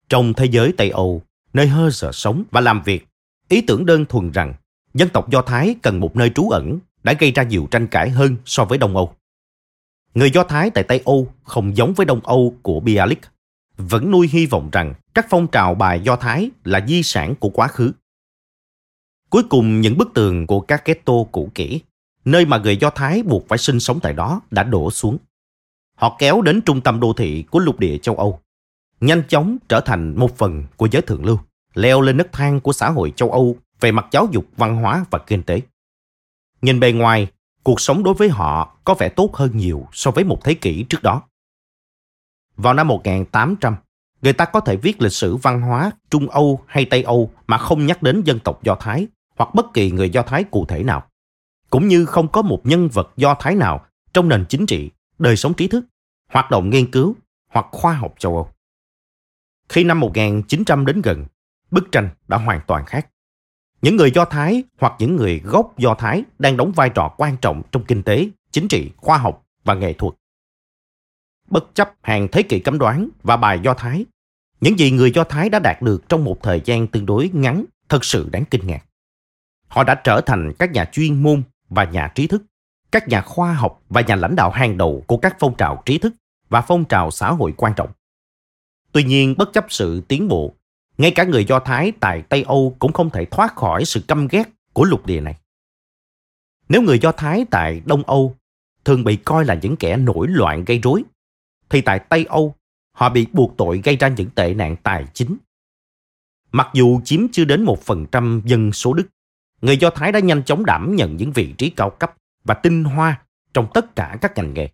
Trong 0.09 0.35
thế 0.35 0.45
giới 0.45 0.73
Tây 0.77 0.91
Âu, 0.91 1.23
nơi 1.53 1.67
Herzl 1.67 2.13
sống 2.13 2.45
và 2.51 2.61
làm 2.61 2.83
việc, 2.83 3.07
ý 3.49 3.61
tưởng 3.61 3.87
đơn 3.87 4.05
thuần 4.07 4.31
rằng 4.31 4.55
dân 4.95 5.09
tộc 5.09 5.31
Do 5.31 5.43
Thái 5.43 5.77
cần 5.83 6.01
một 6.01 6.17
nơi 6.17 6.31
trú 6.35 6.51
ẩn 6.51 6.79
đã 7.03 7.13
gây 7.13 7.33
ra 7.33 7.43
nhiều 7.43 7.69
tranh 7.71 7.87
cãi 7.87 8.11
hơn 8.11 8.37
so 8.45 8.65
với 8.65 8.79
Đông 8.79 8.97
Âu. 8.97 9.15
Người 10.15 10.31
Do 10.31 10.45
Thái 10.45 10.71
tại 10.71 10.85
Tây 10.85 11.01
Âu 11.05 11.33
không 11.43 11.77
giống 11.77 11.95
với 11.95 12.07
Đông 12.07 12.21
Âu 12.21 12.57
của 12.63 12.81
Bialik, 12.81 13.21
vẫn 13.77 14.11
nuôi 14.11 14.29
hy 14.33 14.47
vọng 14.47 14.71
rằng 14.73 14.95
các 15.15 15.27
phong 15.31 15.47
trào 15.47 15.75
bài 15.75 16.01
Do 16.01 16.17
Thái 16.17 16.51
là 16.65 16.87
di 16.89 17.03
sản 17.03 17.35
của 17.35 17.49
quá 17.49 17.69
khứ. 17.69 17.93
Cuối 19.31 19.43
cùng 19.43 19.81
những 19.81 19.99
bức 19.99 20.15
tường 20.15 20.47
của 20.47 20.61
các 20.61 20.85
ghetto 20.85 21.13
cũ 21.33 21.51
kỹ, 21.55 21.81
nơi 22.25 22.47
mà 22.47 22.59
người 22.59 22.77
Do 22.77 22.91
Thái 22.91 23.23
buộc 23.23 23.49
phải 23.49 23.59
sinh 23.59 23.81
sống 23.81 24.01
tại 24.01 24.13
đó 24.13 24.41
đã 24.51 24.63
đổ 24.63 24.91
xuống. 24.91 25.19
Họ 25.95 26.17
kéo 26.19 26.43
đến 26.43 26.61
trung 26.63 26.81
tâm 26.81 27.01
đô 27.01 27.13
thị 27.13 27.45
của 27.51 27.59
lục 27.59 27.79
địa 27.79 27.99
châu 27.99 28.15
Âu, 28.15 28.41
nhanh 29.01 29.23
chóng 29.29 29.57
trở 29.69 29.81
thành 29.81 30.15
một 30.19 30.37
phần 30.37 30.65
của 30.77 30.89
giới 30.91 31.03
thượng 31.03 31.25
lưu, 31.25 31.39
leo 31.75 32.01
lên 32.01 32.17
nấc 32.17 32.33
thang 32.33 32.61
của 32.61 32.73
xã 32.73 32.91
hội 32.91 33.13
châu 33.17 33.31
Âu 33.31 33.57
về 33.81 33.93
mặt 33.93 34.07
giáo 34.13 34.29
dục, 34.33 34.47
văn 34.57 34.77
hóa 34.77 35.05
và 35.11 35.19
kinh 35.19 35.43
tế. 35.43 35.61
Nhìn 36.63 36.81
bề 36.81 36.93
ngoài, 36.93 37.29
cuộc 37.63 37.81
sống 37.81 38.03
đối 38.05 38.15
với 38.15 38.29
họ 38.29 38.77
có 38.85 38.95
vẻ 38.95 39.09
tốt 39.09 39.31
hơn 39.35 39.51
nhiều 39.57 39.87
so 39.93 40.11
với 40.11 40.25
một 40.25 40.45
thế 40.45 40.55
kỷ 40.55 40.85
trước 40.89 41.03
đó. 41.03 41.23
Vào 42.57 42.75
năm 42.75 42.89
1800, 42.89 43.77
người 44.25 44.33
ta 44.33 44.45
có 44.45 44.61
thể 44.61 44.77
viết 44.77 45.03
lịch 45.03 45.13
sử 45.13 45.37
văn 45.37 45.61
hóa 45.61 45.91
Trung 46.11 46.29
Âu 46.29 46.61
hay 46.67 46.85
Tây 46.85 47.03
Âu 47.03 47.31
mà 47.47 47.59
không 47.59 47.87
nhắc 47.87 48.03
đến 48.03 48.23
dân 48.25 48.39
tộc 48.39 48.63
Do 48.63 48.75
Thái 48.81 49.07
hoặc 49.37 49.55
bất 49.55 49.67
kỳ 49.75 49.91
người 49.91 50.11
Do 50.11 50.23
Thái 50.23 50.45
cụ 50.45 50.67
thể 50.67 50.83
nào. 50.83 51.07
Cũng 51.71 51.89
như 51.89 52.07
không 52.07 52.29
có 52.29 52.43
một 52.43 52.61
nhân 52.65 52.89
vật 52.89 53.13
Do 53.17 53.35
Thái 53.41 53.55
nào 53.55 53.87
trong 54.13 54.29
nền 54.29 54.45
chính 54.49 54.67
trị, 54.67 54.91
đời 55.19 55.37
sống 55.37 55.55
trí 55.55 55.69
thức, 55.69 55.85
hoạt 56.31 56.51
động 56.51 56.71
nghiên 56.71 56.91
cứu 56.91 57.17
hoặc 57.49 57.67
khoa 57.73 57.93
học 57.93 58.15
châu 58.19 58.37
Âu. 58.37 58.49
Khi 59.69 59.85
năm 59.85 60.01
1900 60.01 60.87
đến 60.87 61.03
gần, 61.03 61.27
bức 61.71 61.93
tranh 61.93 62.09
đã 62.29 62.37
hoàn 62.37 62.61
toàn 62.67 62.85
khác. 62.87 63.09
Những 63.83 63.97
người 63.97 64.11
Do 64.11 64.25
Thái 64.25 64.63
hoặc 64.79 64.93
những 64.99 65.17
người 65.17 65.41
gốc 65.45 65.79
Do 65.79 65.95
Thái 65.95 66.25
đang 66.39 66.57
đóng 66.57 66.73
vai 66.73 66.91
trò 66.91 67.15
quan 67.17 67.37
trọng 67.37 67.63
trong 67.73 67.85
kinh 67.85 68.03
tế, 68.03 68.29
chính 68.51 68.69
trị, 68.69 68.91
khoa 68.97 69.19
học 69.19 69.47
và 69.65 69.75
nghệ 69.75 69.93
thuật. 69.93 70.15
Bất 71.51 71.75
chấp 71.75 71.93
hàng 72.03 72.29
thế 72.33 72.43
kỷ 72.43 72.59
cấm 72.59 72.79
đoán 72.79 73.09
và 73.23 73.37
bài 73.37 73.61
Do 73.63 73.75
Thái, 73.75 74.05
những 74.65 74.79
gì 74.79 74.91
người 74.91 75.11
Do 75.11 75.25
Thái 75.25 75.49
đã 75.49 75.59
đạt 75.59 75.83
được 75.83 76.09
trong 76.09 76.25
một 76.25 76.43
thời 76.43 76.61
gian 76.65 76.87
tương 76.87 77.07
đối 77.07 77.31
ngắn 77.33 77.65
thật 77.89 78.05
sự 78.05 78.29
đáng 78.33 78.45
kinh 78.51 78.67
ngạc. 78.67 78.85
Họ 79.69 79.85
đã 79.85 79.95
trở 79.95 80.21
thành 80.21 80.53
các 80.59 80.73
nhà 80.73 80.85
chuyên 80.93 81.23
môn 81.23 81.43
và 81.69 81.85
nhà 81.85 82.13
trí 82.15 82.27
thức, 82.27 82.43
các 82.93 83.09
nhà 83.09 83.21
khoa 83.21 83.53
học 83.53 83.83
và 83.89 84.01
nhà 84.01 84.17
lãnh 84.17 84.37
đạo 84.37 84.51
hàng 84.51 84.79
đầu 84.79 85.05
của 85.07 85.17
các 85.17 85.37
phong 85.39 85.57
trào 85.57 85.83
trí 85.87 85.99
thức 85.99 86.15
và 86.49 86.61
phong 86.61 86.85
trào 86.85 87.11
xã 87.11 87.31
hội 87.31 87.55
quan 87.57 87.73
trọng. 87.77 87.91
Tuy 88.93 89.05
nhiên, 89.05 89.35
bất 89.39 89.53
chấp 89.53 89.67
sự 89.69 90.01
tiến 90.09 90.29
bộ, 90.29 90.55
ngay 90.99 91.11
cả 91.11 91.25
người 91.25 91.45
Do 91.45 91.59
Thái 91.59 91.93
tại 92.01 92.23
Tây 92.29 92.43
Âu 92.43 92.77
cũng 92.79 92.93
không 92.93 93.11
thể 93.11 93.25
thoát 93.25 93.57
khỏi 93.57 93.85
sự 93.85 94.05
căm 94.09 94.29
ghét 94.29 94.49
của 94.73 94.85
lục 94.85 95.07
địa 95.07 95.21
này. 95.21 95.37
Nếu 96.69 96.83
người 96.83 96.99
Do 96.99 97.13
Thái 97.13 97.45
tại 97.51 97.83
Đông 97.85 98.03
Âu 98.03 98.37
thường 98.85 99.05
bị 99.05 99.17
coi 99.17 99.45
là 99.45 99.59
những 99.63 99.77
kẻ 99.77 99.97
nổi 99.97 100.27
loạn 100.29 100.65
gây 100.65 100.79
rối, 100.79 101.03
thì 101.69 101.81
tại 101.81 101.99
Tây 101.99 102.25
Âu 102.25 102.55
họ 102.95 103.09
bị 103.09 103.27
buộc 103.33 103.55
tội 103.57 103.81
gây 103.85 103.97
ra 103.97 104.09
những 104.09 104.31
tệ 104.31 104.55
nạn 104.55 104.77
tài 104.83 105.07
chính. 105.15 105.37
Mặc 106.53 106.69
dù 106.75 107.01
chiếm 107.05 107.21
chưa 107.33 107.45
đến 107.45 107.63
một 107.63 107.83
phần 107.83 108.07
trăm 108.13 108.43
dân 108.45 108.73
số 108.73 108.95
Đức, 108.95 109.07
người 109.61 109.77
Do 109.77 109.91
Thái 109.91 110.13
đã 110.13 110.21
nhanh 110.21 110.45
chóng 110.45 110.65
đảm 110.65 110.97
nhận 110.97 111.17
những 111.17 111.33
vị 111.33 111.55
trí 111.59 111.71
cao 111.71 111.91
cấp 111.91 112.15
và 112.45 112.55
tinh 112.55 112.85
hoa 112.85 113.21
trong 113.55 113.69
tất 113.75 113.97
cả 113.97 114.19
các 114.21 114.33
ngành 114.37 114.55
nghề, 114.55 114.69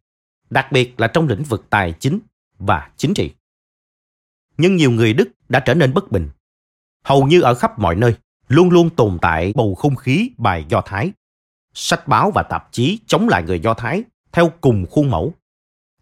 đặc 0.51 0.73
biệt 0.73 1.01
là 1.01 1.07
trong 1.07 1.29
lĩnh 1.29 1.43
vực 1.43 1.67
tài 1.71 1.93
chính 1.93 2.19
và 2.59 2.91
chính 2.97 3.15
trị. 3.15 3.31
Nhưng 4.59 4.77
nhiều 4.77 4.91
người 4.91 5.13
Đức 5.15 5.29
đã 5.49 5.61
trở 5.61 5.75
nên 5.75 5.95
bất 5.95 6.13
bình. 6.13 6.29
Hầu 7.05 7.27
như 7.27 7.41
ở 7.41 7.55
khắp 7.55 7.79
mọi 7.79 7.97
nơi, 7.97 8.15
luôn 8.49 8.71
luôn 8.71 8.91
tồn 8.91 9.19
tại 9.23 9.53
bầu 9.57 9.75
không 9.75 9.97
khí 9.97 10.31
bài 10.39 10.65
Do 10.69 10.81
Thái. 10.81 11.13
Sách 11.75 12.09
báo 12.09 12.31
và 12.35 12.43
tạp 12.43 12.69
chí 12.73 12.99
chống 13.07 13.29
lại 13.29 13.43
người 13.43 13.61
Do 13.61 13.75
Thái 13.75 14.05
theo 14.33 14.53
cùng 14.61 14.87
khuôn 14.91 15.11
mẫu. 15.11 15.35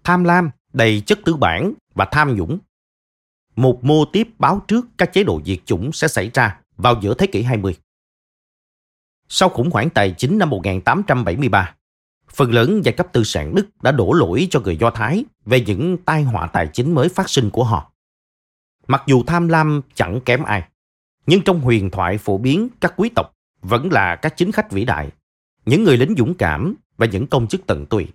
Tham 0.05 0.25
lam, 0.25 0.51
đầy 0.73 1.03
chất 1.07 1.19
tư 1.25 1.37
bản 1.37 1.73
và 1.95 2.05
tham 2.05 2.37
nhũng. 2.37 2.59
Một 3.57 3.85
mô 3.85 4.05
tiếp 4.05 4.29
báo 4.39 4.63
trước 4.69 4.87
các 4.99 5.13
chế 5.13 5.25
độ 5.25 5.41
diệt 5.45 5.59
chủng 5.65 5.93
sẽ 5.93 6.09
xảy 6.09 6.31
ra 6.35 6.61
vào 6.77 7.01
giữa 7.01 7.15
thế 7.15 7.27
kỷ 7.27 7.43
20. 7.43 7.77
Sau 9.29 9.49
khủng 9.49 9.71
hoảng 9.71 9.91
tài 9.91 10.15
chính 10.19 10.39
năm 10.39 10.51
1873, 10.51 11.75
phần 12.31 12.53
lớn 12.53 12.81
giai 12.85 12.93
cấp 12.93 13.07
tư 13.13 13.25
sản 13.25 13.55
Đức 13.55 13.67
đã 13.83 13.93
đổ 13.93 14.13
lỗi 14.13 14.49
cho 14.51 14.61
người 14.61 14.77
Do 14.77 14.91
Thái 14.91 15.25
về 15.47 15.61
những 15.61 15.97
tai 16.05 16.23
họa 16.23 16.47
tài 16.47 16.69
chính 16.73 16.95
mới 16.95 17.09
phát 17.09 17.29
sinh 17.31 17.51
của 17.51 17.65
họ. 17.65 17.93
Mặc 18.87 19.03
dù 19.07 19.23
tham 19.27 19.49
lam 19.49 19.81
chẳng 19.95 20.21
kém 20.25 20.43
ai, 20.43 20.69
nhưng 21.27 21.43
trong 21.43 21.61
huyền 21.61 21.91
thoại 21.91 22.19
phổ 22.19 22.39
biến 22.39 22.69
các 22.81 22.95
quý 22.97 23.11
tộc 23.15 23.35
vẫn 23.63 23.93
là 23.93 24.17
các 24.17 24.37
chính 24.37 24.53
khách 24.53 24.73
vĩ 24.73 24.85
đại, 24.85 25.11
những 25.67 25.85
người 25.85 25.97
lính 25.97 26.15
dũng 26.19 26.35
cảm 26.35 26.75
và 26.97 27.07
những 27.07 27.27
công 27.27 27.47
chức 27.47 27.61
tận 27.67 27.87
tụy. 27.87 28.07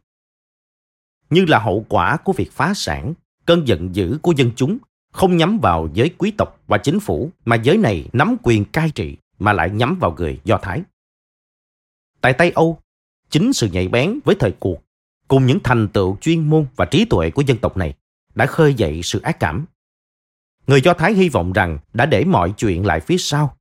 Như 1.30 1.45
là 1.47 1.59
hậu 1.59 1.86
quả 1.89 2.17
của 2.17 2.34
việc 2.34 2.51
phá 2.51 2.74
sản, 2.74 3.13
cơn 3.45 3.67
giận 3.67 3.95
dữ 3.95 4.17
của 4.21 4.32
dân 4.32 4.51
chúng 4.55 4.78
không 5.13 5.38
nhắm 5.38 5.59
vào 5.61 5.89
giới 5.93 6.09
quý 6.17 6.32
tộc 6.32 6.59
và 6.67 6.78
chính 6.78 6.99
phủ 6.99 7.30
mà 7.45 7.55
giới 7.55 7.78
này 7.78 8.09
nắm 8.13 8.36
quyền 8.43 8.65
cai 8.65 8.89
trị 8.89 9.17
mà 9.39 9.53
lại 9.53 9.69
nhắm 9.69 9.97
vào 9.99 10.15
người 10.17 10.39
Do 10.43 10.57
Thái. 10.57 10.82
Tại 12.21 12.34
Tây 12.34 12.51
Âu, 12.51 12.80
chính 13.30 13.53
sự 13.53 13.67
nhạy 13.67 13.88
bén 13.88 14.19
với 14.26 14.36
thời 14.39 14.51
cuộc 14.59 14.84
cùng 15.28 15.45
những 15.45 15.59
thành 15.63 15.88
tựu 15.88 16.17
chuyên 16.21 16.49
môn 16.49 16.65
và 16.76 16.86
trí 16.86 17.05
tuệ 17.05 17.32
của 17.32 17.41
dân 17.41 17.57
tộc 17.57 17.78
này 17.78 17.93
đã 18.36 18.45
khơi 18.45 18.74
dậy 18.74 19.01
sự 19.03 19.21
ác 19.21 19.39
cảm. 19.39 19.65
Người 20.67 20.82
Do 20.82 20.93
Thái 20.93 21.13
hy 21.13 21.30
vọng 21.30 21.53
rằng 21.53 21.80
đã 21.93 22.05
để 22.05 22.26
mọi 22.26 22.53
chuyện 22.57 22.86
lại 22.86 22.99
phía 22.99 23.17
sau. 23.17 23.57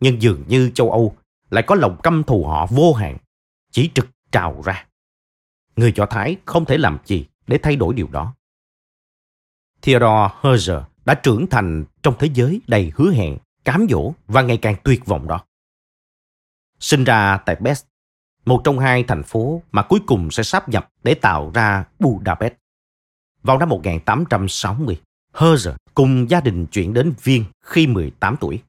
Nhưng 0.00 0.22
dường 0.22 0.44
như 0.48 0.70
châu 0.74 0.90
Âu 0.90 1.16
lại 1.50 1.64
có 1.66 1.74
lòng 1.74 2.00
căm 2.02 2.22
thù 2.22 2.44
họ 2.46 2.66
vô 2.70 2.92
hạn, 2.92 3.16
chỉ 3.72 3.90
trực 3.94 4.06
trào 4.32 4.62
ra. 4.64 4.86
Người 5.78 5.92
Do 5.96 6.06
Thái 6.06 6.36
không 6.46 6.64
thể 6.64 6.78
làm 6.78 6.98
gì 7.04 7.26
để 7.46 7.58
thay 7.62 7.76
đổi 7.76 7.94
điều 7.94 8.06
đó. 8.06 8.34
Theodore 9.82 10.34
Herzl 10.42 10.82
đã 11.04 11.14
trưởng 11.14 11.46
thành 11.46 11.84
trong 12.02 12.14
thế 12.18 12.28
giới 12.34 12.60
đầy 12.66 12.92
hứa 12.94 13.10
hẹn, 13.10 13.38
cám 13.64 13.86
dỗ 13.90 14.12
và 14.26 14.42
ngày 14.42 14.56
càng 14.56 14.76
tuyệt 14.84 15.06
vọng 15.06 15.28
đó. 15.28 15.40
Sinh 16.80 17.04
ra 17.04 17.38
tại 17.46 17.56
Pest, 17.56 17.84
một 18.44 18.60
trong 18.64 18.78
hai 18.78 19.04
thành 19.04 19.22
phố 19.22 19.62
mà 19.72 19.82
cuối 19.82 20.00
cùng 20.06 20.30
sẽ 20.30 20.42
sáp 20.42 20.68
nhập 20.68 20.88
để 21.04 21.14
tạo 21.14 21.50
ra 21.54 21.84
Budapest. 21.98 22.54
Vào 23.42 23.58
năm 23.58 23.68
1860, 23.68 25.00
Herzl 25.32 25.74
cùng 25.94 26.30
gia 26.30 26.40
đình 26.40 26.66
chuyển 26.66 26.94
đến 26.94 27.14
Viên 27.22 27.44
khi 27.64 27.86
18 27.86 28.36
tuổi. 28.40 28.62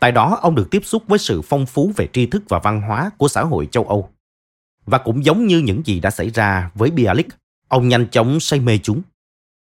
Tại 0.00 0.12
đó, 0.12 0.38
ông 0.42 0.54
được 0.54 0.68
tiếp 0.70 0.82
xúc 0.84 1.02
với 1.06 1.18
sự 1.18 1.42
phong 1.42 1.66
phú 1.66 1.92
về 1.96 2.08
tri 2.12 2.26
thức 2.26 2.42
và 2.48 2.58
văn 2.58 2.80
hóa 2.80 3.10
của 3.18 3.28
xã 3.28 3.42
hội 3.42 3.68
châu 3.70 3.84
Âu. 3.84 4.10
Và 4.90 4.98
cũng 4.98 5.24
giống 5.24 5.46
như 5.46 5.58
những 5.58 5.82
gì 5.86 6.00
đã 6.00 6.10
xảy 6.10 6.30
ra 6.30 6.70
với 6.74 6.90
Bialik, 6.90 7.26
ông 7.68 7.88
nhanh 7.88 8.06
chóng 8.10 8.40
say 8.40 8.60
mê 8.60 8.78
chúng. 8.82 9.02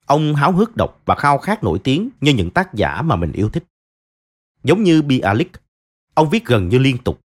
Ông 0.06 0.36
háo 0.36 0.52
hức 0.52 0.76
đọc 0.76 1.02
và 1.06 1.16
khao 1.16 1.38
khát 1.38 1.64
nổi 1.64 1.80
tiếng 1.84 2.10
như 2.22 2.34
những 2.34 2.50
tác 2.50 2.74
giả 2.74 3.02
mà 3.02 3.16
mình 3.16 3.32
yêu 3.32 3.50
thích. 3.50 3.64
Giống 4.64 4.84
như 4.84 5.02
Bialik, 5.02 5.52
ông 6.14 6.30
viết 6.30 6.46
gần 6.46 6.70
như 6.70 6.78
liên 6.78 6.98
tục. 6.98 7.20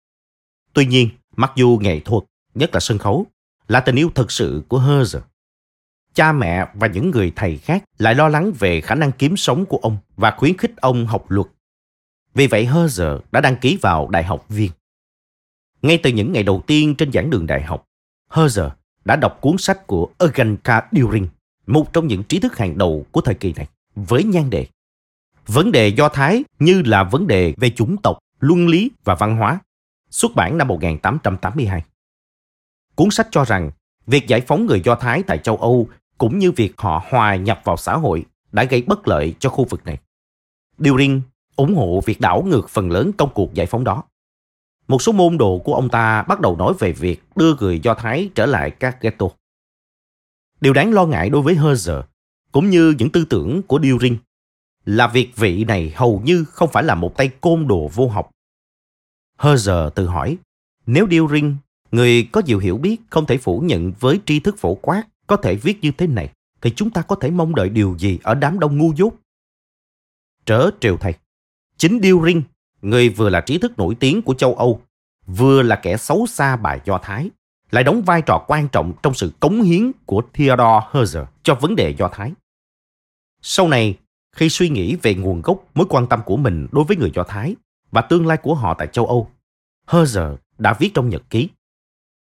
Tuy 0.72 0.86
nhiên, 0.86 1.08
mặc 1.36 1.52
dù 1.56 1.78
nghệ 1.82 2.00
thuật, 2.00 2.24
nhất 2.54 2.70
là 2.72 2.80
sân 2.80 2.98
khấu, 2.98 3.26
là 3.68 3.80
tình 3.80 3.96
yêu 3.96 4.10
thực 4.14 4.32
sự 4.32 4.62
của 4.68 4.78
Herzl, 4.78 5.20
cha 6.14 6.32
mẹ 6.32 6.66
và 6.74 6.86
những 6.86 7.10
người 7.10 7.32
thầy 7.36 7.56
khác 7.56 7.84
lại 7.98 8.14
lo 8.14 8.28
lắng 8.28 8.52
về 8.58 8.80
khả 8.80 8.94
năng 8.94 9.12
kiếm 9.12 9.36
sống 9.36 9.66
của 9.66 9.78
ông 9.82 9.96
và 10.16 10.30
khuyến 10.30 10.56
khích 10.56 10.76
ông 10.76 11.06
học 11.06 11.30
luật. 11.30 11.46
Vì 12.34 12.46
vậy 12.46 12.66
Herzl 12.66 13.20
đã 13.32 13.40
đăng 13.40 13.56
ký 13.56 13.78
vào 13.82 14.08
Đại 14.08 14.24
học 14.24 14.48
Viên. 14.48 14.70
Ngay 15.82 15.98
từ 16.02 16.10
những 16.10 16.32
ngày 16.32 16.42
đầu 16.42 16.62
tiên 16.66 16.94
trên 16.94 17.12
giảng 17.12 17.30
đường 17.30 17.46
đại 17.46 17.62
học, 17.62 17.84
Herzer 18.30 18.70
đã 19.04 19.16
đọc 19.16 19.38
cuốn 19.40 19.58
sách 19.58 19.86
của 19.86 20.08
Eugen 20.18 20.56
K. 20.56 20.68
Düring, 20.92 21.28
một 21.66 21.92
trong 21.92 22.06
những 22.06 22.24
trí 22.24 22.38
thức 22.40 22.56
hàng 22.58 22.78
đầu 22.78 23.06
của 23.12 23.20
thời 23.20 23.34
kỳ 23.34 23.52
này, 23.52 23.66
với 23.94 24.24
nhan 24.24 24.50
đề 24.50 24.66
Vấn 25.46 25.72
đề 25.72 25.88
Do 25.88 26.08
Thái 26.08 26.44
như 26.58 26.82
là 26.86 27.04
vấn 27.04 27.26
đề 27.26 27.54
về 27.56 27.70
chủng 27.70 27.96
tộc, 27.96 28.18
luân 28.40 28.68
lý 28.68 28.90
và 29.04 29.14
văn 29.14 29.36
hóa, 29.36 29.58
xuất 30.10 30.34
bản 30.34 30.58
năm 30.58 30.68
1882. 30.68 31.82
Cuốn 32.94 33.10
sách 33.10 33.28
cho 33.30 33.44
rằng 33.44 33.70
việc 34.06 34.26
giải 34.26 34.40
phóng 34.40 34.66
người 34.66 34.80
Do 34.84 34.94
Thái 34.94 35.22
tại 35.22 35.38
châu 35.38 35.56
Âu 35.56 35.88
cũng 36.18 36.38
như 36.38 36.52
việc 36.52 36.72
họ 36.76 37.04
hòa 37.10 37.36
nhập 37.36 37.60
vào 37.64 37.76
xã 37.76 37.96
hội 37.96 38.24
đã 38.52 38.64
gây 38.64 38.82
bất 38.82 39.08
lợi 39.08 39.34
cho 39.38 39.50
khu 39.50 39.64
vực 39.64 39.84
này. 39.84 39.98
Düring 40.78 41.22
ủng 41.56 41.74
hộ 41.74 42.00
việc 42.06 42.20
đảo 42.20 42.42
ngược 42.42 42.68
phần 42.70 42.90
lớn 42.90 43.10
công 43.18 43.30
cuộc 43.34 43.54
giải 43.54 43.66
phóng 43.66 43.84
đó. 43.84 44.02
Một 44.92 45.02
số 45.02 45.12
môn 45.12 45.38
đồ 45.38 45.58
của 45.58 45.74
ông 45.74 45.88
ta 45.88 46.22
bắt 46.22 46.40
đầu 46.40 46.56
nói 46.56 46.74
về 46.78 46.92
việc 46.92 47.22
đưa 47.36 47.54
người 47.56 47.80
Do 47.80 47.94
Thái 47.94 48.30
trở 48.34 48.46
lại 48.46 48.70
các 48.70 49.00
ghetto. 49.00 49.26
Điều 50.60 50.72
đáng 50.72 50.92
lo 50.92 51.06
ngại 51.06 51.30
đối 51.30 51.42
với 51.42 51.54
Herzer, 51.54 52.02
cũng 52.52 52.70
như 52.70 52.94
những 52.98 53.10
tư 53.10 53.24
tưởng 53.24 53.62
của 53.62 53.80
Düring, 53.82 54.16
là 54.84 55.06
việc 55.06 55.36
vị 55.36 55.64
này 55.64 55.92
hầu 55.96 56.22
như 56.24 56.44
không 56.44 56.70
phải 56.72 56.84
là 56.84 56.94
một 56.94 57.16
tay 57.16 57.30
côn 57.40 57.68
đồ 57.68 57.90
vô 57.94 58.08
học. 58.08 58.30
Herzer 59.38 59.90
tự 59.90 60.06
hỏi, 60.06 60.36
nếu 60.86 61.06
Düring, 61.10 61.56
người 61.92 62.28
có 62.32 62.42
nhiều 62.46 62.58
hiểu 62.58 62.78
biết 62.78 63.00
không 63.10 63.26
thể 63.26 63.38
phủ 63.38 63.60
nhận 63.60 63.92
với 64.00 64.20
tri 64.26 64.40
thức 64.40 64.58
phổ 64.58 64.74
quát, 64.74 65.04
có 65.26 65.36
thể 65.36 65.54
viết 65.54 65.78
như 65.82 65.92
thế 65.98 66.06
này, 66.06 66.32
thì 66.60 66.72
chúng 66.76 66.90
ta 66.90 67.02
có 67.02 67.16
thể 67.16 67.30
mong 67.30 67.54
đợi 67.54 67.68
điều 67.68 67.96
gì 67.98 68.18
ở 68.22 68.34
đám 68.34 68.58
đông 68.58 68.78
ngu 68.78 68.92
dốt? 68.96 69.14
Trở 70.46 70.70
triều 70.80 70.96
thầy 70.96 71.14
Chính 71.76 72.00
Düring, 72.02 72.42
người 72.82 73.08
vừa 73.08 73.28
là 73.28 73.40
trí 73.40 73.58
thức 73.58 73.78
nổi 73.78 73.94
tiếng 74.00 74.22
của 74.22 74.34
châu 74.34 74.54
Âu, 74.54 74.82
vừa 75.26 75.62
là 75.62 75.76
kẻ 75.76 75.96
xấu 75.96 76.26
xa 76.26 76.56
bài 76.56 76.80
Do 76.84 76.98
Thái, 77.02 77.30
lại 77.70 77.84
đóng 77.84 78.02
vai 78.02 78.22
trò 78.22 78.44
quan 78.48 78.68
trọng 78.68 78.92
trong 79.02 79.14
sự 79.14 79.32
cống 79.40 79.62
hiến 79.62 79.92
của 80.06 80.22
Theodore 80.32 80.86
Herzl 80.92 81.24
cho 81.42 81.54
vấn 81.54 81.76
đề 81.76 81.94
Do 81.98 82.08
Thái. 82.08 82.32
Sau 83.42 83.68
này, 83.68 83.98
khi 84.36 84.48
suy 84.48 84.68
nghĩ 84.68 84.96
về 84.96 85.14
nguồn 85.14 85.42
gốc 85.42 85.64
mối 85.74 85.86
quan 85.90 86.06
tâm 86.06 86.20
của 86.24 86.36
mình 86.36 86.68
đối 86.72 86.84
với 86.84 86.96
người 86.96 87.10
Do 87.14 87.22
Thái 87.22 87.56
và 87.90 88.00
tương 88.00 88.26
lai 88.26 88.36
của 88.36 88.54
họ 88.54 88.74
tại 88.74 88.88
châu 88.92 89.06
Âu, 89.06 89.30
Herzl 89.86 90.36
đã 90.58 90.76
viết 90.78 90.90
trong 90.94 91.08
nhật 91.08 91.22
ký. 91.30 91.48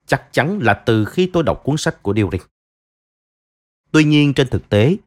Chắc 0.07 0.27
chắn 0.31 0.59
là 0.61 0.73
từ 0.73 1.05
khi 1.05 1.29
tôi 1.33 1.43
đọc 1.43 1.61
cuốn 1.63 1.77
sách 1.77 2.03
của 2.03 2.13
Deering. 2.13 2.41
Tuy 3.91 4.03
nhiên 4.03 4.33
trên 4.33 4.47
thực 4.47 4.69
tế, 4.69 4.97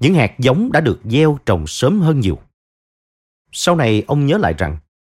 những 0.00 0.14
hạt 0.14 0.34
giống 0.38 0.72
đã 0.72 0.80
được 0.80 1.00
gieo 1.04 1.38
trồng 1.46 1.66
sớm 1.66 2.00
hơn 2.00 2.20
nhiều. 2.20 2.38
Sau 3.52 3.76
này 3.76 4.04
ông 4.06 4.26
nhớ 4.26 4.38
lại 4.38 4.54
rằng, 4.58 4.78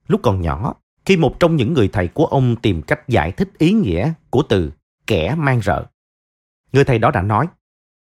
lúc 0.09 0.21
còn 0.23 0.41
nhỏ, 0.41 0.75
khi 1.05 1.17
một 1.17 1.37
trong 1.41 1.57
những 1.57 1.73
người 1.73 1.89
thầy 1.89 2.09
của 2.09 2.27
ông 2.27 2.57
tìm 2.57 2.83
cách 2.83 3.09
giải 3.09 3.33
thích 3.33 3.51
ý 3.59 3.73
nghĩa 3.73 4.13
của 4.31 4.43
từ 4.49 4.73
kẻ 5.07 5.35
mang 5.39 5.61
rợ, 5.61 5.87
người 6.73 6.85
thầy 6.85 6.99
đó 6.99 7.11
đã 7.11 7.23
nói, 7.23 7.47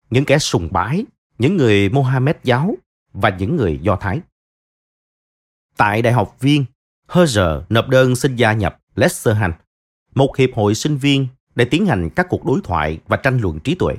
những 0.09 0.25
kẻ 0.25 0.37
sùng 0.37 0.67
bái, 0.71 1.05
những 1.37 1.57
người 1.57 1.89
Mohammed 1.89 2.35
giáo 2.43 2.75
và 3.13 3.29
những 3.29 3.55
người 3.55 3.79
Do 3.81 3.95
Thái. 3.95 4.21
Tại 5.77 6.01
Đại 6.01 6.13
học 6.13 6.35
Viên, 6.39 6.65
Herzer 7.07 7.61
nộp 7.69 7.87
đơn 7.87 8.15
xin 8.15 8.35
gia 8.35 8.53
nhập 8.53 8.79
lesserhan 8.95 9.53
một 10.15 10.37
hiệp 10.37 10.49
hội 10.55 10.75
sinh 10.75 10.97
viên 10.97 11.27
để 11.55 11.65
tiến 11.65 11.85
hành 11.85 12.09
các 12.15 12.27
cuộc 12.29 12.45
đối 12.45 12.59
thoại 12.63 12.99
và 13.07 13.17
tranh 13.17 13.39
luận 13.39 13.59
trí 13.59 13.75
tuệ. 13.75 13.95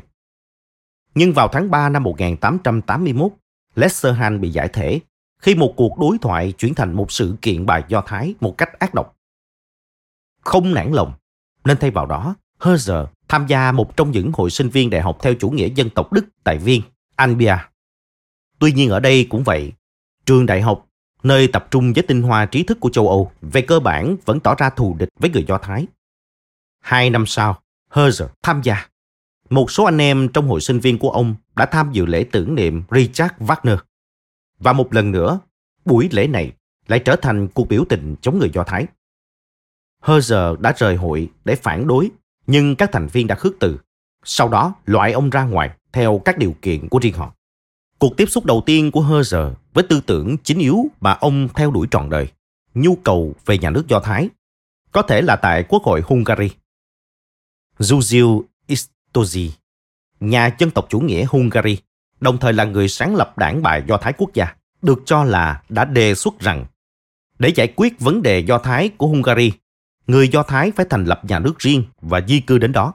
Nhưng 1.15 1.33
vào 1.33 1.49
tháng 1.49 1.71
3 1.71 1.89
năm 1.89 2.03
1881, 2.03 3.33
lesserhan 3.75 4.41
bị 4.41 4.51
giải 4.51 4.69
thể 4.69 5.01
khi 5.45 5.55
một 5.55 5.75
cuộc 5.77 5.99
đối 5.99 6.19
thoại 6.19 6.53
chuyển 6.53 6.75
thành 6.75 6.93
một 6.93 7.13
sự 7.13 7.37
kiện 7.43 7.67
bài 7.67 7.85
Do 7.89 8.03
Thái 8.07 8.35
một 8.41 8.59
cách 8.59 8.79
ác 8.79 8.95
độc. 8.95 9.17
Không 10.41 10.75
nản 10.75 10.93
lòng, 10.93 11.13
nên 11.65 11.77
thay 11.77 11.91
vào 11.91 12.07
đó, 12.07 12.35
Herzer 12.61 13.07
tham 13.29 13.47
gia 13.47 13.73
một 13.73 13.97
trong 13.97 14.11
những 14.11 14.31
hội 14.35 14.51
sinh 14.51 14.69
viên 14.69 14.91
đại 14.91 15.01
học 15.01 15.19
theo 15.23 15.35
chủ 15.35 15.51
nghĩa 15.51 15.69
dân 15.75 15.91
tộc 15.91 16.13
Đức 16.13 16.25
tại 16.45 16.59
Viên, 16.59 16.83
Anbia. 17.17 17.57
Tuy 18.59 18.73
nhiên 18.73 18.91
ở 18.91 19.01
đây 19.01 19.27
cũng 19.31 19.45
vậy, 19.45 19.73
trường 20.27 20.47
đại 20.47 20.63
học, 20.63 20.87
nơi 21.23 21.49
tập 21.49 21.67
trung 21.71 21.93
với 21.93 22.03
tinh 22.03 22.23
hoa 22.23 22.47
trí 22.47 22.63
thức 22.63 22.81
của 22.81 22.91
châu 22.91 23.09
Âu, 23.09 23.33
về 23.43 23.61
cơ 23.63 23.81
bản 23.81 24.17
vẫn 24.25 24.41
tỏ 24.41 24.55
ra 24.55 24.71
thù 24.71 24.97
địch 24.99 25.09
với 25.19 25.31
người 25.31 25.45
Do 25.49 25.59
Thái. 25.59 25.87
Hai 26.81 27.11
năm 27.11 27.27
sau, 27.27 27.63
Herzer 27.91 28.29
tham 28.43 28.63
gia. 28.63 28.87
Một 29.51 29.71
số 29.71 29.85
anh 29.85 29.99
em 29.99 30.29
trong 30.29 30.49
hội 30.49 30.61
sinh 30.61 30.81
viên 30.81 30.99
của 30.99 31.11
ông 31.11 31.35
đã 31.57 31.67
tham 31.67 31.93
dự 31.93 32.07
lễ 32.07 32.25
tưởng 32.33 32.55
niệm 32.55 32.83
Richard 32.91 33.35
Wagner. 33.39 33.77
Và 34.65 34.73
một 34.73 34.95
lần 34.95 35.11
nữa, 35.11 35.41
buổi 35.85 36.09
lễ 36.13 36.27
này 36.27 36.53
lại 36.87 36.99
trở 36.99 37.17
thành 37.17 37.49
cuộc 37.49 37.69
biểu 37.69 37.85
tình 37.89 38.17
chống 38.21 38.39
người 38.39 38.51
Do 38.55 38.65
Thái. 38.65 38.87
Herzer 40.03 40.57
đã 40.57 40.75
rời 40.77 40.97
hội 40.97 41.31
để 41.45 41.57
phản 41.57 41.87
đối, 41.87 42.11
nhưng 42.47 42.77
các 42.77 42.93
thành 42.93 43.07
viên 43.07 43.27
đã 43.27 43.35
khước 43.35 43.55
từ. 43.61 43.79
Sau 44.25 44.49
đó 44.49 44.75
loại 44.85 45.13
ông 45.13 45.31
ra 45.31 45.45
ngoài 45.45 45.71
theo 45.93 46.21
các 46.25 46.39
điều 46.39 46.55
kiện 46.63 46.89
của 46.89 46.99
riêng 46.99 47.15
họ. 47.15 47.35
Cuộc 47.99 48.17
tiếp 48.17 48.27
xúc 48.27 48.45
đầu 48.45 48.63
tiên 48.67 48.91
của 48.91 49.01
Herzer 49.01 49.53
với 49.75 49.85
tư 49.89 50.01
tưởng 50.07 50.37
chính 50.45 50.59
yếu 50.59 50.87
mà 51.01 51.13
ông 51.13 51.49
theo 51.55 51.71
đuổi 51.71 51.89
trọn 51.91 52.11
đời, 52.11 52.29
nhu 52.75 52.97
cầu 52.97 53.35
về 53.47 53.59
nhà 53.59 53.71
nước 53.71 53.89
Do 53.89 54.01
Thái, 54.01 54.29
có 54.93 55.03
thể 55.03 55.23
là 55.23 55.37
tại 55.37 55.65
Quốc 55.69 55.83
hội 55.83 56.01
Hungary. 56.05 56.51
Zuzil 57.79 58.43
Istozi, 58.69 59.51
nhà 60.21 60.57
dân 60.59 60.71
tộc 60.71 60.87
chủ 60.89 61.01
nghĩa 61.01 61.25
Hungary, 61.25 61.79
đồng 62.25 62.39
thời 62.39 62.53
là 62.53 62.65
người 62.65 62.89
sáng 62.89 63.17
lập 63.17 63.39
đảng 63.39 63.63
bài 63.63 63.83
Do 63.87 63.97
Thái 63.97 64.13
quốc 64.19 64.35
gia, 64.35 64.55
được 64.83 65.03
cho 65.07 65.25
là 65.25 65.63
đã 65.69 65.85
đề 65.85 66.15
xuất 66.15 66.41
rằng 66.41 66.67
để 67.39 67.49
giải 67.49 67.73
quyết 67.77 68.01
vấn 68.01 68.23
đề 68.23 68.39
Do 68.41 68.59
Thái 68.59 68.89
của 68.89 69.07
Hungary, 69.07 69.53
người 70.07 70.29
Do 70.29 70.43
Thái 70.43 70.73
phải 70.77 70.87
thành 70.91 71.05
lập 71.05 71.21
nhà 71.25 71.39
nước 71.39 71.59
riêng 71.59 71.85
và 72.01 72.21
di 72.29 72.41
cư 72.41 72.59
đến 72.59 72.73
đó. 72.73 72.95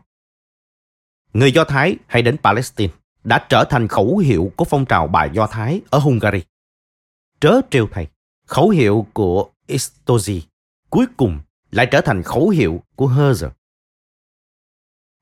Người 1.34 1.52
Do 1.52 1.64
Thái 1.64 1.98
hay 2.08 2.22
đến 2.22 2.38
Palestine 2.44 2.94
đã 3.24 3.46
trở 3.50 3.64
thành 3.70 3.88
khẩu 3.88 4.18
hiệu 4.18 4.52
của 4.56 4.66
phong 4.66 4.86
trào 4.86 5.08
bài 5.08 5.30
Do 5.34 5.48
Thái 5.48 5.82
ở 5.90 6.00
Hungary. 6.00 6.42
Trớ 7.40 7.62
trêu 7.70 7.88
thầy, 7.92 8.08
khẩu 8.46 8.70
hiệu 8.70 9.08
của 9.14 9.50
Istozi 9.68 10.42
cuối 10.90 11.06
cùng 11.18 11.40
lại 11.72 11.88
trở 11.92 12.02
thành 12.02 12.24
khẩu 12.24 12.50
hiệu 12.50 12.84
của 12.96 13.08
Herzl. 13.08 13.50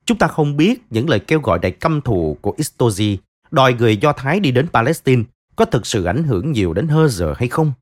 Chúng 0.05 0.18
ta 0.18 0.28
không 0.28 0.58
biết 0.58 0.82
những 0.89 1.10
lời 1.10 1.20
kêu 1.20 1.41
gọi 1.41 1.60
đầy 1.60 1.72
căm 1.72 2.01
thù 2.01 2.38
của 2.41 2.55
Istozi 2.58 3.18
đòi 3.51 3.73
người 3.73 3.97
Do 3.97 4.13
Thái 4.13 4.39
đi 4.39 4.51
đến 4.51 4.67
Palestine 4.73 5.23
có 5.55 5.65
thực 5.65 5.85
sự 5.85 6.03
ảnh 6.03 6.23
hưởng 6.23 6.51
nhiều 6.51 6.73
đến 6.73 6.87
Herzl 6.87 7.33
hay 7.37 7.47
không. 7.47 7.73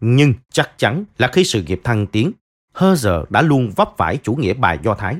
Nhưng 0.00 0.34
chắc 0.52 0.70
chắn 0.76 1.04
là 1.18 1.28
khi 1.32 1.44
sự 1.44 1.62
nghiệp 1.62 1.80
thăng 1.84 2.06
tiến, 2.06 2.32
Herzl 2.74 3.24
đã 3.30 3.42
luôn 3.42 3.70
vấp 3.76 3.90
phải 3.96 4.18
chủ 4.22 4.34
nghĩa 4.34 4.54
bài 4.54 4.78
Do 4.82 4.94
Thái. 4.94 5.16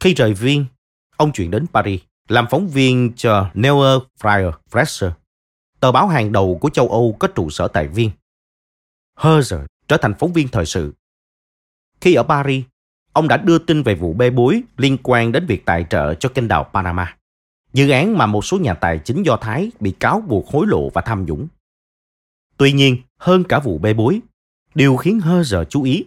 Khi 0.00 0.14
rời 0.14 0.34
Viên, 0.34 0.64
ông 1.16 1.32
chuyển 1.32 1.50
đến 1.50 1.66
Paris 1.66 2.00
làm 2.28 2.46
phóng 2.50 2.68
viên 2.68 3.12
cho 3.16 3.50
Neue 3.54 3.98
Freie 4.20 4.52
Presse, 4.70 5.10
tờ 5.80 5.92
báo 5.92 6.08
hàng 6.08 6.32
đầu 6.32 6.58
của 6.60 6.70
châu 6.70 6.88
Âu 6.88 7.16
có 7.18 7.28
trụ 7.28 7.50
sở 7.50 7.68
tại 7.68 7.88
Viên. 7.88 8.10
Herzl 9.18 9.66
trở 9.88 9.96
thành 9.96 10.14
phóng 10.18 10.32
viên 10.32 10.48
thời 10.48 10.66
sự. 10.66 10.94
Khi 12.00 12.14
ở 12.14 12.22
Paris, 12.22 12.64
ông 13.12 13.28
đã 13.28 13.36
đưa 13.36 13.58
tin 13.58 13.82
về 13.82 13.94
vụ 13.94 14.12
bê 14.12 14.30
bối 14.30 14.62
liên 14.76 14.98
quan 15.02 15.32
đến 15.32 15.46
việc 15.46 15.64
tài 15.64 15.86
trợ 15.90 16.14
cho 16.14 16.28
kênh 16.28 16.48
đào 16.48 16.70
Panama, 16.72 17.16
dự 17.72 17.90
án 17.90 18.18
mà 18.18 18.26
một 18.26 18.44
số 18.44 18.58
nhà 18.58 18.74
tài 18.74 18.98
chính 18.98 19.22
Do 19.22 19.36
Thái 19.36 19.70
bị 19.80 19.90
cáo 19.90 20.20
buộc 20.20 20.48
hối 20.48 20.66
lộ 20.66 20.90
và 20.90 21.02
tham 21.02 21.24
nhũng. 21.24 21.46
Tuy 22.56 22.72
nhiên, 22.72 22.96
hơn 23.18 23.44
cả 23.44 23.58
vụ 23.58 23.78
bê 23.78 23.94
bối, 23.94 24.20
điều 24.74 24.96
khiến 24.96 25.18
Herzl 25.18 25.64
chú 25.64 25.82
ý 25.82 26.04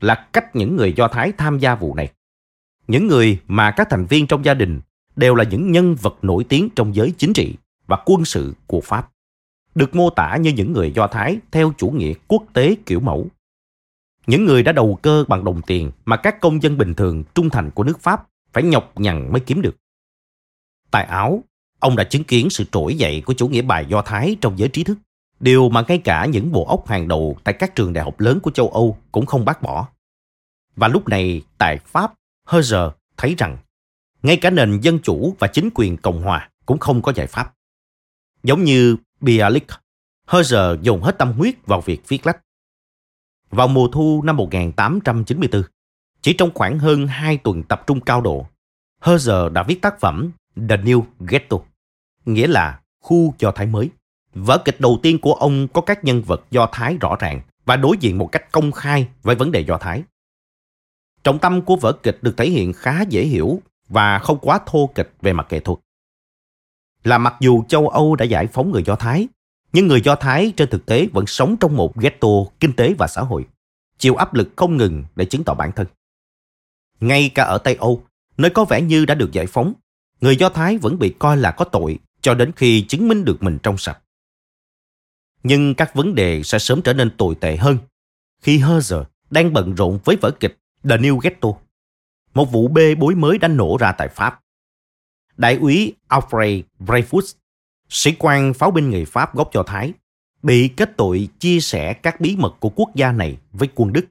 là 0.00 0.28
cách 0.32 0.56
những 0.56 0.76
người 0.76 0.92
Do 0.92 1.08
Thái 1.08 1.32
tham 1.32 1.58
gia 1.58 1.74
vụ 1.74 1.94
này. 1.94 2.12
Những 2.88 3.06
người 3.06 3.40
mà 3.48 3.70
các 3.70 3.86
thành 3.90 4.06
viên 4.06 4.26
trong 4.26 4.44
gia 4.44 4.54
đình 4.54 4.80
đều 5.16 5.34
là 5.34 5.44
những 5.44 5.72
nhân 5.72 5.94
vật 5.94 6.18
nổi 6.22 6.44
tiếng 6.44 6.68
trong 6.76 6.94
giới 6.94 7.12
chính 7.18 7.32
trị 7.32 7.54
và 7.86 7.98
quân 8.06 8.24
sự 8.24 8.54
của 8.66 8.80
Pháp, 8.80 9.10
được 9.74 9.96
mô 9.96 10.10
tả 10.10 10.36
như 10.36 10.50
những 10.50 10.72
người 10.72 10.92
Do 10.92 11.06
Thái 11.06 11.38
theo 11.50 11.72
chủ 11.78 11.90
nghĩa 11.90 12.12
quốc 12.28 12.42
tế 12.52 12.76
kiểu 12.86 13.00
mẫu. 13.00 13.26
Những 14.26 14.44
người 14.44 14.62
đã 14.62 14.72
đầu 14.72 14.98
cơ 15.02 15.24
bằng 15.28 15.44
đồng 15.44 15.62
tiền 15.62 15.90
mà 16.04 16.16
các 16.16 16.40
công 16.40 16.62
dân 16.62 16.78
bình 16.78 16.94
thường 16.94 17.24
trung 17.34 17.50
thành 17.50 17.70
của 17.70 17.84
nước 17.84 18.00
Pháp 18.00 18.26
phải 18.52 18.62
nhọc 18.62 18.92
nhằn 19.00 19.32
mới 19.32 19.40
kiếm 19.40 19.62
được. 19.62 19.76
Tại 20.90 21.04
Áo, 21.04 21.44
ông 21.78 21.96
đã 21.96 22.04
chứng 22.04 22.24
kiến 22.24 22.50
sự 22.50 22.64
trỗi 22.72 22.94
dậy 22.94 23.22
của 23.26 23.34
chủ 23.34 23.48
nghĩa 23.48 23.62
bài 23.62 23.86
Do 23.88 24.02
Thái 24.02 24.36
trong 24.40 24.58
giới 24.58 24.68
trí 24.68 24.84
thức, 24.84 24.98
điều 25.40 25.68
mà 25.68 25.84
ngay 25.88 25.98
cả 25.98 26.26
những 26.26 26.52
bộ 26.52 26.64
óc 26.64 26.86
hàng 26.88 27.08
đầu 27.08 27.36
tại 27.44 27.54
các 27.58 27.74
trường 27.74 27.92
đại 27.92 28.04
học 28.04 28.20
lớn 28.20 28.40
của 28.40 28.50
châu 28.50 28.68
Âu 28.68 28.98
cũng 29.12 29.26
không 29.26 29.44
bác 29.44 29.62
bỏ. 29.62 29.88
Và 30.76 30.88
lúc 30.88 31.08
này, 31.08 31.42
tại 31.58 31.78
Pháp, 31.78 32.14
Herzl 32.48 32.90
thấy 33.16 33.34
rằng 33.38 33.58
ngay 34.22 34.36
cả 34.36 34.50
nền 34.50 34.80
dân 34.80 34.98
chủ 34.98 35.36
và 35.38 35.48
chính 35.48 35.70
quyền 35.74 35.96
Cộng 35.96 36.22
hòa 36.22 36.50
cũng 36.66 36.78
không 36.78 37.02
có 37.02 37.12
giải 37.12 37.26
pháp. 37.26 37.54
Giống 38.42 38.64
như 38.64 38.96
Bialik, 39.20 39.66
Herzl 40.26 40.82
dồn 40.82 41.02
hết 41.02 41.18
tâm 41.18 41.32
huyết 41.32 41.66
vào 41.66 41.80
việc 41.80 42.08
viết 42.08 42.26
lách. 42.26 42.40
Vào 43.50 43.68
mùa 43.68 43.88
thu 43.88 44.22
năm 44.24 44.36
1894, 44.36 45.62
chỉ 46.22 46.32
trong 46.32 46.50
khoảng 46.54 46.78
hơn 46.78 47.06
2 47.06 47.36
tuần 47.36 47.62
tập 47.62 47.82
trung 47.86 48.00
cao 48.00 48.20
độ, 48.20 48.46
Herzl 49.02 49.48
đã 49.48 49.62
viết 49.62 49.82
tác 49.82 50.00
phẩm 50.00 50.30
The 50.68 50.76
New 50.76 51.02
Ghetto, 51.20 51.56
nghĩa 52.24 52.46
là 52.46 52.80
khu 53.00 53.34
Do 53.38 53.50
Thái 53.50 53.66
mới. 53.66 53.90
Vở 54.34 54.58
kịch 54.64 54.80
đầu 54.80 54.98
tiên 55.02 55.18
của 55.18 55.34
ông 55.34 55.68
có 55.68 55.80
các 55.80 56.04
nhân 56.04 56.22
vật 56.22 56.44
Do 56.50 56.68
Thái 56.72 56.96
rõ 57.00 57.16
ràng 57.20 57.40
và 57.64 57.76
đối 57.76 57.96
diện 58.00 58.18
một 58.18 58.32
cách 58.32 58.52
công 58.52 58.72
khai 58.72 59.08
với 59.22 59.36
vấn 59.36 59.52
đề 59.52 59.60
Do 59.60 59.78
Thái. 59.78 60.02
Trọng 61.24 61.38
tâm 61.38 61.62
của 61.62 61.76
vở 61.76 61.92
kịch 61.92 62.18
được 62.22 62.36
thể 62.36 62.50
hiện 62.50 62.72
khá 62.72 63.02
dễ 63.08 63.24
hiểu 63.24 63.60
và 63.88 64.18
không 64.18 64.38
quá 64.38 64.60
thô 64.66 64.90
kịch 64.94 65.12
về 65.20 65.32
mặt 65.32 65.46
nghệ 65.50 65.60
thuật. 65.60 65.78
Là 67.04 67.18
mặc 67.18 67.34
dù 67.40 67.64
châu 67.68 67.88
Âu 67.88 68.16
đã 68.16 68.24
giải 68.24 68.46
phóng 68.46 68.70
người 68.70 68.82
Do 68.82 68.96
Thái, 68.96 69.28
nhưng 69.72 69.86
người 69.86 70.00
Do 70.00 70.14
Thái 70.14 70.52
trên 70.56 70.70
thực 70.70 70.86
tế 70.86 71.06
vẫn 71.12 71.26
sống 71.26 71.56
trong 71.60 71.76
một 71.76 71.96
ghetto 71.96 72.28
kinh 72.60 72.72
tế 72.72 72.94
và 72.98 73.06
xã 73.06 73.20
hội, 73.20 73.46
chịu 73.98 74.14
áp 74.14 74.34
lực 74.34 74.48
không 74.56 74.76
ngừng 74.76 75.04
để 75.16 75.24
chứng 75.24 75.44
tỏ 75.44 75.54
bản 75.54 75.72
thân. 75.72 75.86
Ngay 77.00 77.30
cả 77.34 77.44
ở 77.44 77.58
Tây 77.58 77.74
Âu, 77.74 78.02
nơi 78.36 78.50
có 78.50 78.64
vẻ 78.64 78.82
như 78.82 79.04
đã 79.04 79.14
được 79.14 79.32
giải 79.32 79.46
phóng, 79.46 79.72
người 80.20 80.36
Do 80.36 80.48
Thái 80.48 80.78
vẫn 80.78 80.98
bị 80.98 81.14
coi 81.18 81.36
là 81.36 81.50
có 81.50 81.64
tội 81.64 81.98
cho 82.20 82.34
đến 82.34 82.52
khi 82.56 82.84
chứng 82.88 83.08
minh 83.08 83.24
được 83.24 83.42
mình 83.42 83.58
trong 83.62 83.78
sạch. 83.78 83.98
Nhưng 85.42 85.74
các 85.74 85.94
vấn 85.94 86.14
đề 86.14 86.42
sẽ 86.42 86.58
sớm 86.58 86.82
trở 86.82 86.92
nên 86.92 87.16
tồi 87.16 87.34
tệ 87.34 87.56
hơn 87.56 87.78
khi 88.42 88.58
Herzer 88.58 89.04
đang 89.30 89.52
bận 89.52 89.74
rộn 89.74 89.98
với 90.04 90.16
vở 90.16 90.30
kịch 90.40 90.58
The 90.82 90.96
New 90.96 91.18
Ghetto 91.18 91.48
một 92.38 92.52
vụ 92.52 92.68
bê 92.68 92.94
bối 92.94 93.14
mới 93.14 93.38
đã 93.38 93.48
nổ 93.48 93.76
ra 93.80 93.92
tại 93.92 94.08
Pháp. 94.08 94.40
Đại 95.36 95.56
úy 95.56 95.94
Alfred 96.08 96.62
Dreyfus, 96.80 97.34
sĩ 97.88 98.14
quan 98.18 98.54
pháo 98.54 98.70
binh 98.70 98.90
người 98.90 99.04
Pháp 99.04 99.34
gốc 99.34 99.52
Do 99.52 99.62
Thái, 99.62 99.92
bị 100.42 100.68
kết 100.68 100.96
tội 100.96 101.28
chia 101.38 101.60
sẻ 101.60 101.92
các 101.92 102.20
bí 102.20 102.36
mật 102.36 102.56
của 102.60 102.68
quốc 102.68 102.94
gia 102.94 103.12
này 103.12 103.38
với 103.52 103.68
quân 103.74 103.92
Đức. 103.92 104.06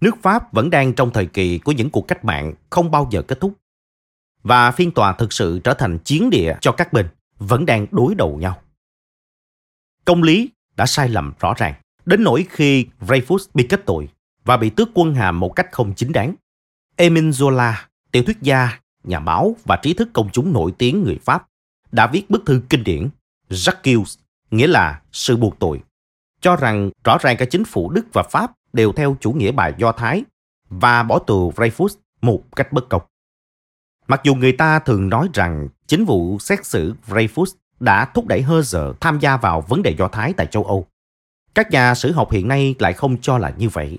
Nước 0.00 0.22
Pháp 0.22 0.52
vẫn 0.52 0.70
đang 0.70 0.92
trong 0.92 1.10
thời 1.10 1.26
kỳ 1.26 1.58
của 1.58 1.72
những 1.72 1.90
cuộc 1.90 2.08
cách 2.08 2.24
mạng 2.24 2.54
không 2.70 2.90
bao 2.90 3.08
giờ 3.10 3.22
kết 3.22 3.40
thúc. 3.40 3.52
Và 4.44 4.70
phiên 4.70 4.90
tòa 4.90 5.12
thực 5.12 5.32
sự 5.32 5.60
trở 5.64 5.74
thành 5.74 5.98
chiến 5.98 6.30
địa 6.30 6.56
cho 6.60 6.72
các 6.72 6.92
bên 6.92 7.08
vẫn 7.38 7.66
đang 7.66 7.86
đối 7.90 8.14
đầu 8.14 8.36
nhau. 8.36 8.62
Công 10.04 10.22
lý 10.22 10.50
đã 10.76 10.86
sai 10.86 11.08
lầm 11.08 11.32
rõ 11.40 11.54
ràng, 11.56 11.74
đến 12.04 12.24
nỗi 12.24 12.46
khi 12.50 12.86
Dreyfus 13.00 13.38
bị 13.54 13.66
kết 13.68 13.82
tội 13.86 14.08
và 14.44 14.56
bị 14.56 14.70
tước 14.70 14.88
quân 14.94 15.14
hàm 15.14 15.40
một 15.40 15.56
cách 15.56 15.68
không 15.72 15.94
chính 15.94 16.12
đáng. 16.12 16.34
Emin 16.96 17.30
Zola, 17.30 17.72
tiểu 18.12 18.22
thuyết 18.22 18.42
gia, 18.42 18.78
nhà 19.04 19.20
báo 19.20 19.56
và 19.64 19.76
trí 19.76 19.94
thức 19.94 20.08
công 20.12 20.28
chúng 20.32 20.52
nổi 20.52 20.72
tiếng 20.78 21.02
người 21.02 21.18
Pháp, 21.24 21.46
đã 21.92 22.06
viết 22.06 22.30
bức 22.30 22.42
thư 22.46 22.62
kinh 22.68 22.84
điển 22.84 23.08
Jacques, 23.50 24.16
nghĩa 24.50 24.66
là 24.66 25.00
sự 25.12 25.36
buộc 25.36 25.58
tội, 25.58 25.80
cho 26.40 26.56
rằng 26.56 26.90
rõ 27.04 27.18
ràng 27.20 27.36
cả 27.36 27.44
chính 27.50 27.64
phủ 27.64 27.90
Đức 27.90 28.06
và 28.12 28.22
Pháp 28.22 28.52
đều 28.72 28.92
theo 28.92 29.16
chủ 29.20 29.32
nghĩa 29.32 29.52
bài 29.52 29.74
Do 29.78 29.92
Thái 29.92 30.24
và 30.68 31.02
bỏ 31.02 31.18
tù 31.18 31.52
Dreyfus 31.56 31.88
một 32.20 32.42
cách 32.56 32.72
bất 32.72 32.88
công. 32.88 33.02
Mặc 34.08 34.20
dù 34.24 34.34
người 34.34 34.52
ta 34.52 34.78
thường 34.78 35.08
nói 35.08 35.28
rằng 35.34 35.68
chính 35.86 36.04
vụ 36.04 36.38
xét 36.38 36.66
xử 36.66 36.94
Dreyfus 37.06 37.54
đã 37.80 38.04
thúc 38.04 38.26
đẩy 38.26 38.42
Herzl 38.42 38.92
tham 39.00 39.18
gia 39.18 39.36
vào 39.36 39.60
vấn 39.60 39.82
đề 39.82 39.94
Do 39.98 40.08
Thái 40.08 40.32
tại 40.32 40.46
châu 40.46 40.64
Âu, 40.64 40.86
các 41.54 41.70
nhà 41.70 41.94
sử 41.94 42.12
học 42.12 42.30
hiện 42.30 42.48
nay 42.48 42.74
lại 42.78 42.92
không 42.92 43.16
cho 43.20 43.38
là 43.38 43.54
như 43.58 43.68
vậy. 43.68 43.98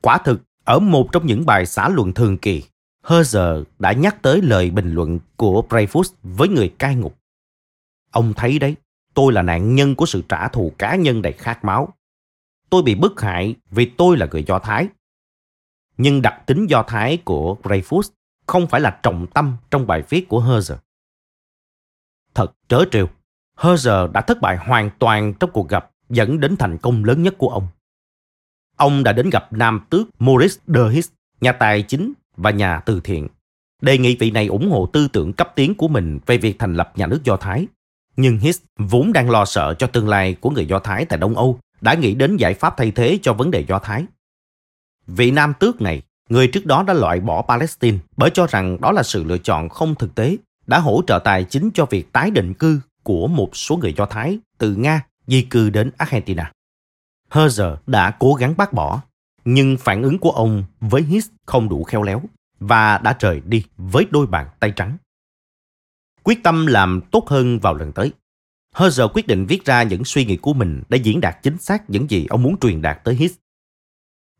Quả 0.00 0.18
thực, 0.18 0.42
ở 0.64 0.78
một 0.78 1.12
trong 1.12 1.26
những 1.26 1.46
bài 1.46 1.66
xã 1.66 1.88
luận 1.88 2.12
thường 2.12 2.38
kỳ, 2.38 2.62
Herzl 3.04 3.64
đã 3.78 3.92
nhắc 3.92 4.22
tới 4.22 4.42
lời 4.42 4.70
bình 4.70 4.92
luận 4.92 5.18
của 5.36 5.62
Dreyfus 5.68 6.12
với 6.22 6.48
người 6.48 6.68
cai 6.78 6.94
ngục. 6.94 7.18
Ông 8.10 8.32
thấy 8.36 8.58
đấy, 8.58 8.74
tôi 9.14 9.32
là 9.32 9.42
nạn 9.42 9.74
nhân 9.74 9.94
của 9.94 10.06
sự 10.06 10.22
trả 10.28 10.48
thù 10.48 10.72
cá 10.78 10.96
nhân 10.96 11.22
đầy 11.22 11.32
khát 11.32 11.64
máu. 11.64 11.88
Tôi 12.70 12.82
bị 12.82 12.94
bức 12.94 13.20
hại 13.20 13.54
vì 13.70 13.84
tôi 13.84 14.16
là 14.16 14.26
người 14.30 14.44
Do 14.44 14.58
Thái. 14.58 14.88
Nhưng 15.98 16.22
đặc 16.22 16.42
tính 16.46 16.66
Do 16.66 16.82
Thái 16.82 17.16
của 17.24 17.56
Dreyfus 17.62 18.02
không 18.48 18.66
phải 18.66 18.80
là 18.80 18.98
trọng 19.02 19.26
tâm 19.26 19.56
trong 19.70 19.86
bài 19.86 20.02
viết 20.08 20.28
của 20.28 20.40
Herzer. 20.40 20.76
Thật 22.34 22.52
trớ 22.68 22.84
trêu, 22.90 23.06
Herzer 23.56 24.12
đã 24.12 24.20
thất 24.20 24.40
bại 24.40 24.56
hoàn 24.56 24.90
toàn 24.98 25.34
trong 25.40 25.50
cuộc 25.52 25.68
gặp 25.68 25.90
dẫn 26.08 26.40
đến 26.40 26.56
thành 26.56 26.78
công 26.78 27.04
lớn 27.04 27.22
nhất 27.22 27.34
của 27.38 27.48
ông. 27.48 27.68
Ông 28.76 29.04
đã 29.04 29.12
đến 29.12 29.30
gặp 29.30 29.52
nam 29.52 29.80
tước 29.90 30.06
Maurice 30.18 30.60
de 30.66 31.00
nhà 31.40 31.52
tài 31.52 31.82
chính 31.82 32.12
và 32.36 32.50
nhà 32.50 32.80
từ 32.80 33.00
thiện, 33.00 33.28
đề 33.82 33.98
nghị 33.98 34.16
vị 34.16 34.30
này 34.30 34.46
ủng 34.46 34.70
hộ 34.70 34.86
tư 34.86 35.08
tưởng 35.08 35.32
cấp 35.32 35.52
tiến 35.54 35.74
của 35.74 35.88
mình 35.88 36.18
về 36.26 36.38
việc 36.38 36.58
thành 36.58 36.74
lập 36.74 36.92
nhà 36.96 37.06
nước 37.06 37.24
Do 37.24 37.36
Thái. 37.36 37.66
Nhưng 38.16 38.38
His 38.38 38.60
vốn 38.76 39.12
đang 39.12 39.30
lo 39.30 39.44
sợ 39.44 39.74
cho 39.78 39.86
tương 39.86 40.08
lai 40.08 40.34
của 40.34 40.50
người 40.50 40.66
Do 40.66 40.78
Thái 40.78 41.04
tại 41.04 41.18
Đông 41.18 41.36
Âu, 41.36 41.60
đã 41.80 41.94
nghĩ 41.94 42.14
đến 42.14 42.36
giải 42.36 42.54
pháp 42.54 42.74
thay 42.76 42.90
thế 42.90 43.18
cho 43.22 43.32
vấn 43.32 43.50
đề 43.50 43.64
Do 43.68 43.78
Thái. 43.78 44.04
Vị 45.06 45.30
nam 45.30 45.52
tước 45.60 45.80
này 45.80 46.02
người 46.28 46.48
trước 46.48 46.66
đó 46.66 46.82
đã 46.82 46.94
loại 46.94 47.20
bỏ 47.20 47.42
Palestine 47.42 47.98
bởi 48.16 48.30
cho 48.30 48.46
rằng 48.46 48.80
đó 48.80 48.92
là 48.92 49.02
sự 49.02 49.24
lựa 49.24 49.38
chọn 49.38 49.68
không 49.68 49.94
thực 49.94 50.14
tế, 50.14 50.36
đã 50.66 50.78
hỗ 50.78 51.02
trợ 51.06 51.18
tài 51.18 51.44
chính 51.44 51.70
cho 51.74 51.86
việc 51.86 52.12
tái 52.12 52.30
định 52.30 52.54
cư 52.54 52.80
của 53.02 53.26
một 53.26 53.56
số 53.56 53.76
người 53.76 53.94
Do 53.96 54.06
Thái 54.06 54.38
từ 54.58 54.74
Nga 54.74 55.06
di 55.26 55.42
cư 55.42 55.70
đến 55.70 55.90
Argentina. 55.96 56.52
Herzer 57.30 57.76
đã 57.86 58.10
cố 58.18 58.34
gắng 58.34 58.54
bác 58.56 58.72
bỏ, 58.72 59.02
nhưng 59.44 59.76
phản 59.76 60.02
ứng 60.02 60.18
của 60.18 60.30
ông 60.30 60.64
với 60.80 61.02
His 61.02 61.28
không 61.46 61.68
đủ 61.68 61.84
khéo 61.84 62.02
léo 62.02 62.22
và 62.60 62.98
đã 62.98 63.16
rời 63.20 63.40
đi 63.44 63.64
với 63.76 64.06
đôi 64.10 64.26
bàn 64.26 64.46
tay 64.60 64.72
trắng. 64.76 64.96
Quyết 66.22 66.42
tâm 66.42 66.66
làm 66.66 67.00
tốt 67.10 67.28
hơn 67.28 67.58
vào 67.58 67.74
lần 67.74 67.92
tới. 67.92 68.12
Herzer 68.74 69.08
quyết 69.14 69.26
định 69.26 69.46
viết 69.46 69.64
ra 69.64 69.82
những 69.82 70.04
suy 70.04 70.24
nghĩ 70.24 70.36
của 70.36 70.52
mình 70.52 70.82
để 70.88 70.98
diễn 70.98 71.20
đạt 71.20 71.42
chính 71.42 71.58
xác 71.58 71.90
những 71.90 72.10
gì 72.10 72.26
ông 72.26 72.42
muốn 72.42 72.58
truyền 72.60 72.82
đạt 72.82 73.04
tới 73.04 73.14
His. 73.14 73.34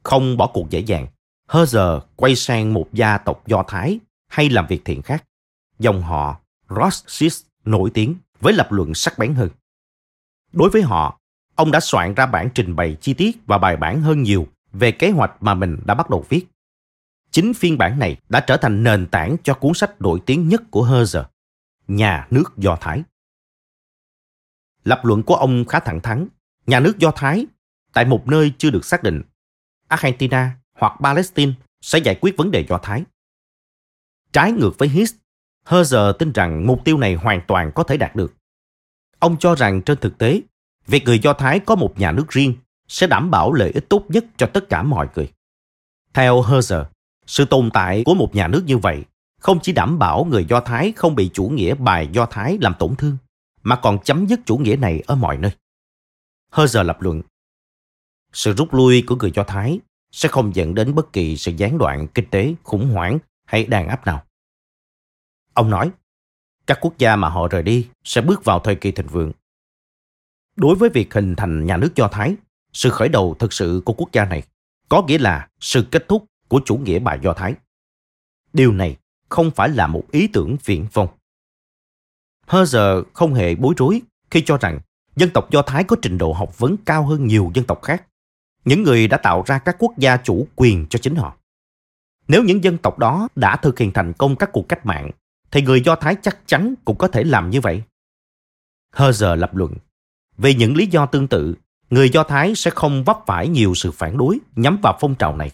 Không 0.03 0.37
bỏ 0.37 0.47
cuộc 0.47 0.71
dễ 0.71 0.81
dàng, 0.81 1.07
Herzl 1.49 2.01
quay 2.17 2.37
sang 2.37 2.75
một 2.75 2.89
gia 2.93 3.19
tộc 3.19 3.47
Do 3.47 3.65
Thái 3.69 4.01
hay 4.29 4.51
làm 4.51 4.67
việc 4.67 4.83
thiện 4.85 5.03
khác. 5.03 5.25
Dòng 5.79 6.03
họ 6.03 6.41
Rothschild 6.69 7.43
nổi 7.65 7.91
tiếng 7.95 8.15
với 8.41 8.53
lập 8.53 8.73
luận 8.73 8.95
sắc 8.95 9.19
bén 9.19 9.35
hơn. 9.35 9.51
Đối 10.53 10.71
với 10.71 10.83
họ, 10.83 11.21
ông 11.55 11.71
đã 11.71 11.81
soạn 11.81 12.15
ra 12.15 12.27
bản 12.27 12.49
trình 12.55 12.77
bày 12.77 12.97
chi 13.01 13.15
tiết 13.15 13.39
và 13.47 13.59
bài 13.59 13.77
bản 13.77 14.03
hơn 14.03 14.23
nhiều 14.23 14.47
về 14.73 14.93
kế 14.93 15.11
hoạch 15.11 15.43
mà 15.43 15.55
mình 15.55 15.79
đã 15.85 15.95
bắt 15.95 16.11
đầu 16.11 16.25
viết. 16.29 16.47
Chính 17.31 17.55
phiên 17.55 17.79
bản 17.79 17.99
này 17.99 18.17
đã 18.29 18.41
trở 18.41 18.57
thành 18.57 18.83
nền 18.83 19.07
tảng 19.07 19.37
cho 19.43 19.55
cuốn 19.55 19.75
sách 19.75 20.01
nổi 20.01 20.21
tiếng 20.27 20.49
nhất 20.49 20.63
của 20.71 20.87
Herzl, 20.87 21.25
Nhà 21.89 22.27
nước 22.31 22.57
Do 22.57 22.77
Thái. 22.81 23.03
Lập 24.85 25.01
luận 25.05 25.23
của 25.23 25.35
ông 25.35 25.65
khá 25.65 25.81
thẳng 25.81 26.01
thắn. 26.01 26.29
Nhà 26.67 26.81
nước 26.81 26.99
Do 26.99 27.11
Thái, 27.11 27.47
tại 27.93 28.05
một 28.05 28.29
nơi 28.29 28.53
chưa 28.59 28.71
được 28.71 28.85
xác 28.85 29.03
định, 29.03 29.23
Argentina 29.89 30.57
hoặc 30.79 30.93
Palestine 31.03 31.53
sẽ 31.81 31.99
giải 31.99 32.19
quyết 32.21 32.37
vấn 32.37 32.51
đề 32.51 32.67
Do 32.69 32.79
Thái. 32.79 33.03
Trái 34.33 34.53
ngược 34.53 34.79
với 34.79 34.89
His, 34.89 35.15
Herzer 35.67 36.13
tin 36.13 36.33
rằng 36.33 36.67
mục 36.67 36.85
tiêu 36.85 36.99
này 36.99 37.15
hoàn 37.15 37.41
toàn 37.49 37.73
có 37.75 37.83
thể 37.83 37.97
đạt 37.97 38.17
được. 38.17 38.35
Ông 39.19 39.37
cho 39.39 39.55
rằng 39.55 39.83
trên 39.83 39.99
thực 39.99 40.19
tế, 40.19 40.41
việc 40.87 41.05
người 41.05 41.19
Do 41.19 41.33
Thái 41.33 41.61
có 41.61 41.75
một 41.75 41.95
nhà 41.99 42.13
nước 42.13 42.29
riêng 42.29 42.55
sẽ 42.89 43.07
đảm 43.07 43.31
bảo 43.31 43.53
lợi 43.53 43.71
ích 43.71 43.89
tốt 43.89 44.05
nhất 44.09 44.25
cho 44.37 44.47
tất 44.47 44.69
cả 44.69 44.83
mọi 44.83 45.09
người. 45.17 45.33
Theo 46.15 46.43
Herzer, 46.43 46.85
sự 47.27 47.45
tồn 47.45 47.71
tại 47.71 48.03
của 48.05 48.15
một 48.15 48.35
nhà 48.35 48.49
nước 48.49 48.63
như 48.67 48.79
vậy 48.79 49.05
không 49.41 49.59
chỉ 49.63 49.73
đảm 49.73 49.99
bảo 49.99 50.25
người 50.25 50.45
Do 50.45 50.61
Thái 50.61 50.93
không 50.97 51.15
bị 51.15 51.31
chủ 51.35 51.49
nghĩa 51.49 51.75
bài 51.75 52.09
Do 52.13 52.27
Thái 52.27 52.59
làm 52.61 52.75
tổn 52.79 52.97
thương, 52.97 53.17
mà 53.63 53.77
còn 53.77 53.99
chấm 54.05 54.27
dứt 54.27 54.41
chủ 54.47 54.57
nghĩa 54.57 54.77
này 54.77 55.03
ở 55.07 55.15
mọi 55.15 55.37
nơi. 55.37 55.51
Herzer 56.53 56.83
lập 56.83 57.03
luận, 57.03 57.23
sự 58.33 58.53
rút 58.53 58.75
lui 58.75 59.05
của 59.07 59.17
người 59.17 59.33
Do 59.35 59.43
Thái 59.43 59.81
sẽ 60.13 60.29
không 60.29 60.57
dẫn 60.57 60.75
đến 60.75 60.95
bất 60.95 61.13
kỳ 61.13 61.37
sự 61.37 61.53
gián 61.57 61.79
đoạn 61.79 62.09
kinh 62.09 62.31
tế, 62.31 62.55
khủng 62.63 62.91
hoảng 62.91 63.19
hay 63.45 63.65
đàn 63.65 63.89
áp 63.89 64.07
nào. 64.07 64.25
Ông 65.55 65.71
nói, 65.71 65.91
các 66.67 66.79
quốc 66.81 66.99
gia 66.99 67.17
mà 67.17 67.29
họ 67.29 67.49
rời 67.49 67.63
đi 67.63 67.89
sẽ 68.05 68.21
bước 68.21 68.45
vào 68.45 68.61
thời 68.61 68.77
kỳ 68.77 68.93
thịnh 68.93 69.07
vượng. 69.07 69.33
Đối 70.57 70.77
với 70.77 70.91
việc 70.91 71.15
hình 71.15 71.37
thành 71.37 71.67
nhà 71.67 71.77
nước 71.77 71.93
Do 71.95 72.09
Thái, 72.09 72.35
sự 72.73 72.91
khởi 72.91 73.09
đầu 73.09 73.37
thực 73.39 73.53
sự 73.53 73.83
của 73.85 73.93
quốc 73.93 74.13
gia 74.13 74.25
này 74.25 74.43
có 74.89 75.03
nghĩa 75.03 75.19
là 75.19 75.49
sự 75.61 75.87
kết 75.91 76.09
thúc 76.09 76.25
của 76.49 76.61
chủ 76.65 76.77
nghĩa 76.77 76.99
bài 76.99 77.19
Do 77.23 77.33
Thái. 77.33 77.55
Điều 78.53 78.73
này 78.73 78.97
không 79.29 79.51
phải 79.51 79.69
là 79.69 79.87
một 79.87 80.05
ý 80.11 80.27
tưởng 80.27 80.57
viễn 80.65 80.87
vông. 80.93 81.09
Herzer 82.47 83.05
không 83.13 83.35
hề 83.35 83.55
bối 83.55 83.75
rối 83.77 84.03
khi 84.31 84.43
cho 84.47 84.57
rằng 84.57 84.81
dân 85.17 85.31
tộc 85.35 85.51
Do 85.51 85.63
Thái 85.63 85.85
có 85.85 85.97
trình 86.03 86.19
độ 86.19 86.33
học 86.33 86.59
vấn 86.59 86.77
cao 86.85 87.07
hơn 87.07 87.27
nhiều 87.27 87.51
dân 87.55 87.65
tộc 87.65 87.83
khác. 87.83 88.07
Những 88.65 88.83
người 88.83 89.09
đã 89.09 89.17
tạo 89.17 89.43
ra 89.47 89.59
các 89.59 89.77
quốc 89.79 89.99
gia 89.99 90.17
chủ 90.17 90.49
quyền 90.57 90.87
cho 90.91 90.99
chính 90.99 91.15
họ. 91.15 91.37
Nếu 92.29 92.45
những 92.45 92.65
dân 92.65 92.79
tộc 92.79 92.99
đó 92.99 93.29
đã 93.37 93.57
thực 93.57 93.79
hiện 93.79 93.93
thành 93.93 94.13
công 94.13 94.37
các 94.37 94.51
cuộc 94.53 94.69
cách 94.69 94.87
mạng, 94.87 95.11
thì 95.51 95.63
người 95.63 95.81
Do 95.81 95.97
Thái 95.97 96.17
chắc 96.23 96.39
chắn 96.47 96.75
cũng 96.85 96.99
có 96.99 97.09
thể 97.09 97.25
làm 97.25 97.51
như 97.51 97.61
vậy. 97.61 97.83
Herzer 98.95 99.37
lập 99.37 99.57
luận, 99.57 99.75
vì 100.39 100.55
những 100.55 100.77
lý 100.77 100.87
do 100.87 101.07
tương 101.07 101.29
tự, 101.29 101.55
người 101.91 102.11
Do 102.11 102.23
Thái 102.23 102.55
sẽ 102.55 102.71
không 102.71 103.05
vấp 103.05 103.19
phải 103.27 103.49
nhiều 103.49 103.75
sự 103.75 103.91
phản 103.91 104.19
đối 104.19 104.39
nhắm 104.57 104.79
vào 104.83 104.97
phong 105.01 105.15
trào 105.15 105.37
này. 105.37 105.51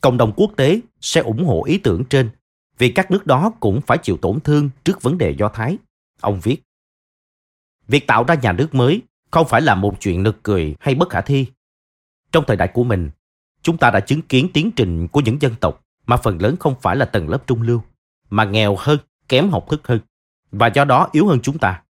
Cộng 0.00 0.16
đồng 0.16 0.32
quốc 0.36 0.50
tế 0.56 0.80
sẽ 1.00 1.20
ủng 1.20 1.46
hộ 1.46 1.64
ý 1.64 1.78
tưởng 1.78 2.04
trên 2.04 2.30
vì 2.78 2.88
các 2.88 3.10
nước 3.10 3.26
đó 3.26 3.52
cũng 3.60 3.80
phải 3.80 3.98
chịu 3.98 4.16
tổn 4.16 4.40
thương 4.40 4.70
trước 4.84 5.02
vấn 5.02 5.18
đề 5.18 5.30
Do 5.30 5.48
Thái. 5.48 5.78
Ông 6.20 6.40
viết, 6.40 6.62
Việc 7.88 8.06
tạo 8.06 8.24
ra 8.24 8.34
nhà 8.34 8.52
nước 8.52 8.74
mới 8.74 9.02
không 9.30 9.48
phải 9.48 9.62
là 9.62 9.74
một 9.74 9.96
chuyện 10.00 10.22
nực 10.22 10.42
cười 10.42 10.76
hay 10.80 10.94
bất 10.94 11.08
khả 11.08 11.20
thi. 11.20 11.46
Trong 12.34 12.44
thời 12.46 12.56
đại 12.56 12.68
của 12.68 12.84
mình, 12.84 13.10
chúng 13.62 13.76
ta 13.76 13.90
đã 13.90 14.00
chứng 14.00 14.22
kiến 14.22 14.48
tiến 14.54 14.70
trình 14.76 15.08
của 15.08 15.20
những 15.20 15.42
dân 15.42 15.54
tộc 15.60 15.84
mà 16.06 16.16
phần 16.16 16.42
lớn 16.42 16.56
không 16.60 16.74
phải 16.80 16.96
là 16.96 17.04
tầng 17.04 17.28
lớp 17.28 17.46
trung 17.46 17.62
lưu, 17.62 17.82
mà 18.30 18.44
nghèo 18.44 18.76
hơn, 18.78 18.98
kém 19.28 19.50
học 19.50 19.66
thức 19.70 19.86
hơn, 19.86 20.00
và 20.50 20.66
do 20.66 20.84
đó 20.84 21.08
yếu 21.12 21.26
hơn 21.26 21.38
chúng 21.42 21.58
ta. 21.58 21.82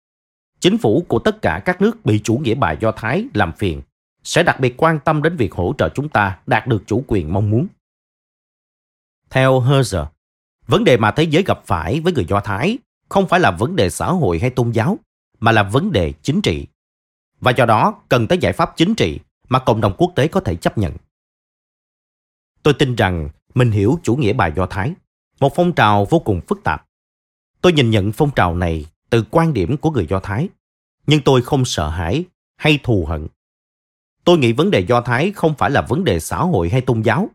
Chính 0.60 0.78
phủ 0.78 1.06
của 1.08 1.20
tất 1.20 1.42
cả 1.42 1.62
các 1.66 1.82
nước 1.82 2.06
bị 2.06 2.22
chủ 2.24 2.38
nghĩa 2.38 2.56
bài 2.56 2.78
Do 2.80 2.92
Thái 2.92 3.26
làm 3.34 3.54
phiền 3.54 3.82
sẽ 4.24 4.44
đặc 4.44 4.60
biệt 4.60 4.74
quan 4.78 5.00
tâm 5.00 5.24
đến 5.24 5.36
việc 5.36 5.54
hỗ 5.54 5.74
trợ 5.78 5.90
chúng 5.90 6.10
ta 6.10 6.40
đạt 6.48 6.68
được 6.68 6.84
chủ 6.88 7.04
quyền 7.08 7.34
mong 7.34 7.50
muốn. 7.50 7.68
Theo 9.30 9.62
herzer 9.62 10.06
vấn 10.68 10.84
đề 10.84 10.98
mà 10.98 11.12
thế 11.12 11.24
giới 11.24 11.44
gặp 11.44 11.62
phải 11.66 12.00
với 12.00 12.14
người 12.14 12.26
Do 12.26 12.40
Thái 12.40 12.78
không 13.10 13.28
phải 13.28 13.40
là 13.40 13.52
vấn 13.52 13.76
đề 13.76 13.90
xã 13.90 14.06
hội 14.06 14.40
hay 14.40 14.50
tôn 14.50 14.72
giáo, 14.72 14.98
mà 15.40 15.52
là 15.52 15.64
vấn 15.64 15.92
đề 15.92 16.14
chính 16.22 16.42
trị. 16.42 16.68
Và 17.40 17.52
do 17.52 17.66
đó 17.66 18.02
cần 18.10 18.28
tới 18.28 18.38
giải 18.38 18.54
pháp 18.54 18.74
chính 18.78 18.96
trị 18.96 19.20
mà 19.50 19.60
cộng 19.60 19.82
đồng 19.82 19.94
quốc 19.98 20.12
tế 20.16 20.28
có 20.28 20.40
thể 20.40 20.56
chấp 20.56 20.78
nhận. 20.78 20.94
Tôi 22.64 22.74
tin 22.74 22.96
rằng 22.96 23.30
mình 23.56 23.72
hiểu 23.72 24.00
chủ 24.04 24.16
nghĩa 24.16 24.34
bài 24.34 24.52
Do 24.56 24.66
Thái, 24.66 24.94
một 25.40 25.56
phong 25.56 25.74
trào 25.74 26.06
vô 26.06 26.20
cùng 26.20 26.42
phức 26.48 26.64
tạp. 26.64 26.86
Tôi 27.62 27.74
nhìn 27.74 27.90
nhận 27.90 28.12
phong 28.12 28.32
trào 28.36 28.56
này 28.56 28.86
từ 29.10 29.24
quan 29.32 29.54
điểm 29.54 29.78
của 29.78 29.92
người 29.92 30.08
Do 30.10 30.20
Thái, 30.20 30.50
nhưng 31.08 31.22
tôi 31.22 31.42
không 31.42 31.66
sợ 31.66 31.90
hãi 31.90 32.26
hay 32.56 32.80
thù 32.84 33.06
hận. 33.06 33.28
Tôi 34.24 34.38
nghĩ 34.38 34.54
vấn 34.54 34.72
đề 34.72 34.80
Do 34.80 35.02
Thái 35.02 35.32
không 35.32 35.56
phải 35.58 35.72
là 35.72 35.82
vấn 35.82 36.04
đề 36.04 36.20
xã 36.20 36.38
hội 36.38 36.70
hay 36.70 36.82
tôn 36.82 37.02
giáo. 37.02 37.30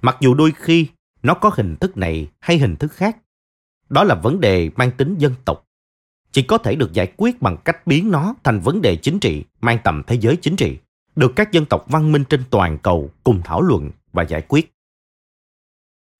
Mặc 0.00 0.16
dù 0.20 0.34
đôi 0.34 0.52
khi 0.56 0.86
nó 1.22 1.34
có 1.34 1.50
hình 1.54 1.76
thức 1.76 1.96
này 1.96 2.28
hay 2.40 2.58
hình 2.58 2.76
thức 2.76 2.92
khác. 2.92 3.16
Đó 3.88 4.04
là 4.04 4.14
vấn 4.14 4.40
đề 4.40 4.70
mang 4.76 4.90
tính 4.90 5.18
dân 5.18 5.34
tộc. 5.44 5.68
Chỉ 6.32 6.42
có 6.42 6.58
thể 6.58 6.74
được 6.74 6.92
giải 6.92 7.12
quyết 7.16 7.42
bằng 7.42 7.56
cách 7.64 7.86
biến 7.86 8.10
nó 8.10 8.34
thành 8.44 8.60
vấn 8.60 8.82
đề 8.82 8.96
chính 8.96 9.20
trị 9.20 9.44
mang 9.60 9.78
tầm 9.84 10.02
thế 10.06 10.18
giới 10.20 10.36
chính 10.42 10.56
trị, 10.56 10.78
được 11.16 11.32
các 11.36 11.52
dân 11.52 11.66
tộc 11.66 11.84
văn 11.88 12.12
minh 12.12 12.24
trên 12.28 12.44
toàn 12.50 12.78
cầu 12.78 13.10
cùng 13.24 13.40
thảo 13.44 13.62
luận 13.62 13.90
và 14.12 14.22
giải 14.22 14.42
quyết. 14.48 14.72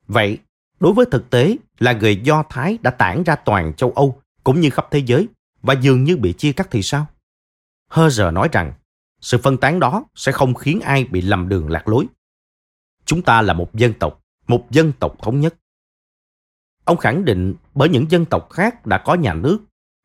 Vậy, 0.07 0.39
đối 0.81 0.93
với 0.93 1.07
thực 1.11 1.31
tế 1.31 1.57
là 1.79 1.93
người 1.93 2.17
Do 2.17 2.45
Thái 2.49 2.79
đã 2.83 2.91
tản 2.91 3.23
ra 3.23 3.37
toàn 3.37 3.75
châu 3.75 3.91
Âu 3.91 4.21
cũng 4.45 4.61
như 4.61 4.71
khắp 4.71 4.87
thế 4.91 4.99
giới 4.99 5.29
và 5.63 5.75
dường 5.75 6.05
như 6.05 6.17
bị 6.17 6.33
chia 6.33 6.53
cắt 6.53 6.69
thì 6.71 6.83
sao? 6.83 7.07
Herzer 7.91 8.33
nói 8.33 8.49
rằng 8.53 8.73
sự 9.21 9.39
phân 9.39 9.57
tán 9.57 9.81
đó 9.81 10.05
sẽ 10.15 10.33
không 10.33 10.55
khiến 10.55 10.81
ai 10.81 11.05
bị 11.05 11.21
lầm 11.21 11.49
đường 11.49 11.71
lạc 11.71 11.89
lối. 11.89 12.07
Chúng 13.05 13.23
ta 13.23 13.43
là 13.43 13.55
một 13.55 13.75
dân 13.75 13.95
tộc, 14.01 14.23
một 14.47 14.71
dân 14.71 14.93
tộc 15.01 15.17
thống 15.23 15.41
nhất. 15.41 15.55
Ông 16.85 16.97
khẳng 16.97 17.25
định 17.25 17.55
bởi 17.75 17.89
những 17.89 18.11
dân 18.11 18.25
tộc 18.25 18.51
khác 18.51 18.87
đã 18.87 18.99
có 18.99 19.15
nhà 19.15 19.35
nước, 19.35 19.59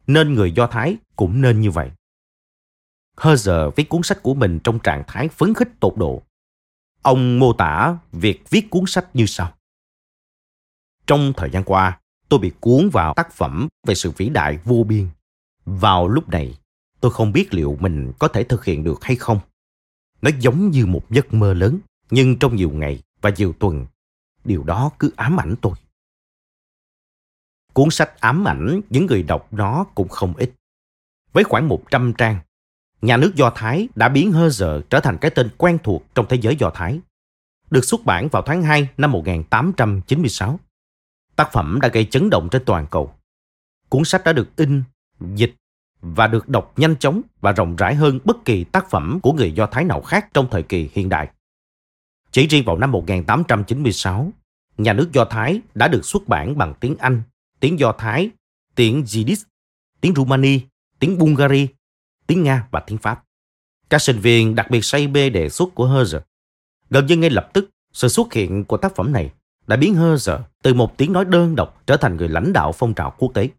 nên 0.08 0.34
người 0.34 0.52
Do 0.52 0.68
Thái 0.68 0.98
cũng 1.16 1.42
nên 1.42 1.62
như 1.62 1.72
vậy. 1.72 1.92
Herzer 3.18 3.72
viết 3.76 3.90
cuốn 3.90 4.04
sách 4.04 4.24
của 4.24 4.34
mình 4.34 4.60
trong 4.64 4.80
trạng 4.80 5.04
thái 5.08 5.28
phấn 5.28 5.54
khích 5.54 5.80
tột 5.80 5.94
độ. 5.98 6.24
Ông 7.02 7.40
mô 7.40 7.54
tả 7.54 7.98
việc 8.12 8.50
viết 8.50 8.70
cuốn 8.70 8.84
sách 8.88 9.16
như 9.16 9.26
sau. 9.26 9.54
Trong 11.08 11.34
thời 11.38 11.50
gian 11.50 11.64
qua, 11.64 12.00
tôi 12.30 12.40
bị 12.40 12.52
cuốn 12.60 12.90
vào 12.90 13.14
tác 13.14 13.32
phẩm 13.32 13.68
về 13.88 13.96
sự 13.96 14.12
vĩ 14.18 14.30
đại 14.30 14.60
vô 14.64 14.84
biên. 14.84 15.10
Vào 15.66 16.08
lúc 16.08 16.30
này, 16.30 16.58
tôi 17.00 17.12
không 17.12 17.32
biết 17.32 17.54
liệu 17.54 17.78
mình 17.80 18.12
có 18.20 18.28
thể 18.28 18.44
thực 18.44 18.66
hiện 18.66 18.84
được 18.84 19.04
hay 19.04 19.16
không. 19.16 19.40
Nó 20.22 20.30
giống 20.40 20.72
như 20.72 20.86
một 20.86 21.12
giấc 21.12 21.34
mơ 21.34 21.54
lớn, 21.54 21.80
nhưng 22.10 22.40
trong 22.40 22.56
nhiều 22.56 22.70
ngày 22.70 23.04
và 23.22 23.30
nhiều 23.38 23.54
tuần, 23.60 23.86
điều 24.44 24.64
đó 24.64 24.92
cứ 25.00 25.12
ám 25.16 25.40
ảnh 25.40 25.56
tôi. 25.62 25.74
Cuốn 27.74 27.90
sách 27.92 28.20
ám 28.20 28.48
ảnh 28.48 28.82
những 28.90 29.06
người 29.06 29.24
đọc 29.24 29.48
nó 29.54 29.86
cũng 29.96 30.08
không 30.08 30.34
ít. 30.38 30.52
Với 31.34 31.44
khoảng 31.44 31.68
100 31.68 32.14
trang, 32.18 32.40
nhà 33.02 33.18
nước 33.18 33.36
Do 33.36 33.52
Thái 33.56 33.88
đã 33.96 34.10
biến 34.10 34.32
Hơ 34.32 34.50
Giờ 34.50 34.82
trở 34.90 35.00
thành 35.00 35.18
cái 35.18 35.32
tên 35.32 35.50
quen 35.58 35.78
thuộc 35.84 36.04
trong 36.16 36.26
thế 36.30 36.38
giới 36.42 36.56
Do 36.56 36.70
Thái. 36.70 37.00
Được 37.70 37.86
xuất 37.86 38.06
bản 38.06 38.28
vào 38.32 38.42
tháng 38.42 38.64
2 38.64 38.88
năm 38.98 39.12
1896. 39.12 40.60
Tác 41.36 41.52
phẩm 41.52 41.80
đã 41.82 41.88
gây 41.88 42.06
chấn 42.06 42.30
động 42.30 42.48
trên 42.52 42.66
toàn 42.66 42.88
cầu. 42.92 43.14
Cuốn 43.90 44.06
sách 44.06 44.24
đã 44.24 44.34
được 44.34 44.56
in, 44.56 44.84
dịch 45.20 45.56
và 46.02 46.28
được 46.28 46.50
đọc 46.50 46.74
nhanh 46.78 46.96
chóng 46.96 47.22
và 47.42 47.52
rộng 47.52 47.76
rãi 47.76 47.96
hơn 47.96 48.20
bất 48.24 48.46
kỳ 48.46 48.64
tác 48.64 48.90
phẩm 48.90 49.20
của 49.24 49.34
người 49.34 49.52
Do 49.52 49.66
Thái 49.66 49.84
nào 49.84 50.02
khác 50.02 50.30
trong 50.34 50.48
thời 50.52 50.64
kỳ 50.64 50.90
hiện 50.94 51.10
đại. 51.10 51.30
Chỉ 52.32 52.48
riêng 52.48 52.64
vào 52.66 52.78
năm 52.78 52.92
1896, 52.92 54.32
nhà 54.78 54.94
nước 54.94 55.10
Do 55.14 55.26
Thái 55.26 55.62
đã 55.76 55.88
được 55.88 56.06
xuất 56.06 56.28
bản 56.28 56.58
bằng 56.58 56.74
tiếng 56.80 56.96
Anh, 56.98 57.22
tiếng 57.60 57.80
Do 57.80 57.92
Thái, 57.92 58.30
tiếng 58.76 58.96
Yiddish, 58.96 59.48
tiếng 60.02 60.16
Rumani, 60.16 60.62
tiếng 61.00 61.18
Bulgari, 61.18 61.68
tiếng 62.28 62.44
Nga 62.44 62.68
và 62.72 62.80
tiếng 62.80 62.98
Pháp. 62.98 63.24
Các 63.90 64.02
sinh 64.02 64.20
viên 64.20 64.56
đặc 64.56 64.72
biệt 64.72 64.86
say 64.86 65.08
mê 65.08 65.30
đề 65.30 65.50
xuất 65.50 65.76
của 65.76 65.88
Herzer. 65.88 66.20
Gần 66.90 67.06
như 67.06 67.18
ngay 67.18 67.30
lập 67.30 67.50
tức, 67.54 67.70
sự 67.94 68.08
xuất 68.08 68.34
hiện 68.34 68.66
của 68.66 68.78
tác 68.78 68.96
phẩm 68.96 69.12
này 69.12 69.32
đã 69.68 69.76
biến 69.76 69.96
Herzer 69.96 70.40
từ 70.64 70.74
một 70.74 70.98
tiếng 70.98 71.14
nói 71.14 71.26
đơn 71.26 71.56
độc 71.56 71.82
trở 71.88 71.98
thành 71.98 72.18
người 72.18 72.30
lãnh 72.30 72.54
đạo 72.54 72.72
phong 72.72 72.94
trào 72.94 73.16
quốc 73.18 73.34
tế. 73.34 73.50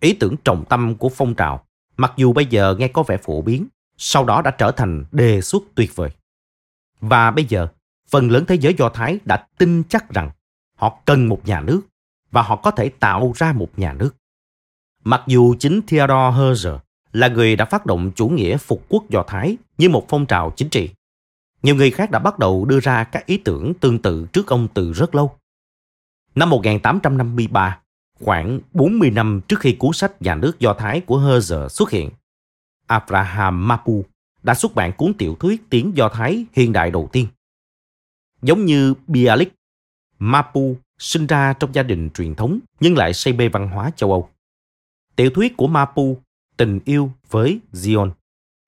Ý 0.00 0.12
tưởng 0.12 0.36
trọng 0.44 0.64
tâm 0.64 0.94
của 0.94 1.08
phong 1.08 1.34
trào, 1.34 1.66
mặc 1.96 2.12
dù 2.16 2.32
bây 2.32 2.46
giờ 2.46 2.76
nghe 2.78 2.88
có 2.88 3.02
vẻ 3.02 3.16
phổ 3.16 3.42
biến, 3.42 3.66
sau 3.96 4.24
đó 4.24 4.42
đã 4.42 4.50
trở 4.50 4.70
thành 4.72 5.04
đề 5.12 5.40
xuất 5.40 5.62
tuyệt 5.74 5.96
vời. 5.96 6.10
Và 7.00 7.30
bây 7.30 7.44
giờ, 7.44 7.68
phần 8.08 8.30
lớn 8.30 8.44
thế 8.48 8.54
giới 8.54 8.74
Do 8.78 8.88
Thái 8.88 9.18
đã 9.24 9.46
tin 9.58 9.82
chắc 9.88 10.10
rằng 10.10 10.30
họ 10.74 10.98
cần 11.04 11.26
một 11.28 11.46
nhà 11.46 11.60
nước 11.60 11.80
và 12.30 12.42
họ 12.42 12.56
có 12.56 12.70
thể 12.70 12.88
tạo 12.88 13.32
ra 13.36 13.52
một 13.52 13.68
nhà 13.76 13.92
nước. 13.92 14.14
Mặc 15.04 15.22
dù 15.26 15.54
chính 15.58 15.80
Theodore 15.86 16.38
Herzl 16.38 16.78
là 17.16 17.28
người 17.28 17.56
đã 17.56 17.64
phát 17.64 17.86
động 17.86 18.10
chủ 18.16 18.28
nghĩa 18.28 18.56
phục 18.56 18.86
quốc 18.88 19.10
Do 19.10 19.24
Thái 19.26 19.56
như 19.78 19.88
một 19.88 20.06
phong 20.08 20.26
trào 20.26 20.52
chính 20.56 20.68
trị, 20.68 20.90
nhiều 21.62 21.74
người 21.74 21.90
khác 21.90 22.10
đã 22.10 22.18
bắt 22.18 22.38
đầu 22.38 22.64
đưa 22.64 22.80
ra 22.80 23.04
các 23.04 23.26
ý 23.26 23.36
tưởng 23.36 23.72
tương 23.80 24.02
tự 24.02 24.26
trước 24.32 24.46
ông 24.46 24.68
từ 24.74 24.92
rất 24.92 25.14
lâu. 25.14 25.36
Năm 26.34 26.50
1853, 26.50 27.78
khoảng 28.20 28.60
40 28.72 29.10
năm 29.10 29.40
trước 29.48 29.60
khi 29.60 29.72
cuốn 29.72 29.92
sách 29.92 30.22
Nhà 30.22 30.34
nước 30.34 30.58
Do 30.58 30.74
Thái 30.74 31.00
của 31.00 31.18
Herzl 31.18 31.68
xuất 31.68 31.90
hiện, 31.90 32.10
Abraham 32.86 33.68
Mapu 33.68 34.04
đã 34.42 34.54
xuất 34.54 34.74
bản 34.74 34.92
cuốn 34.92 35.14
tiểu 35.14 35.36
thuyết 35.40 35.70
tiếng 35.70 35.96
Do 35.96 36.08
Thái 36.08 36.44
hiện 36.52 36.72
đại 36.72 36.90
đầu 36.90 37.08
tiên. 37.12 37.26
Giống 38.42 38.64
như 38.64 38.94
Bialik, 39.06 39.54
Mapu 40.18 40.76
sinh 40.98 41.26
ra 41.26 41.52
trong 41.52 41.74
gia 41.74 41.82
đình 41.82 42.10
truyền 42.10 42.34
thống 42.34 42.58
nhưng 42.80 42.96
lại 42.96 43.12
say 43.12 43.34
mê 43.34 43.48
văn 43.48 43.68
hóa 43.68 43.90
châu 43.96 44.12
Âu. 44.12 44.28
Tiểu 45.16 45.30
thuyết 45.30 45.56
của 45.56 45.66
Mapu, 45.66 46.18
Tình 46.56 46.80
yêu 46.84 47.12
với 47.30 47.60
Zion, 47.72 48.10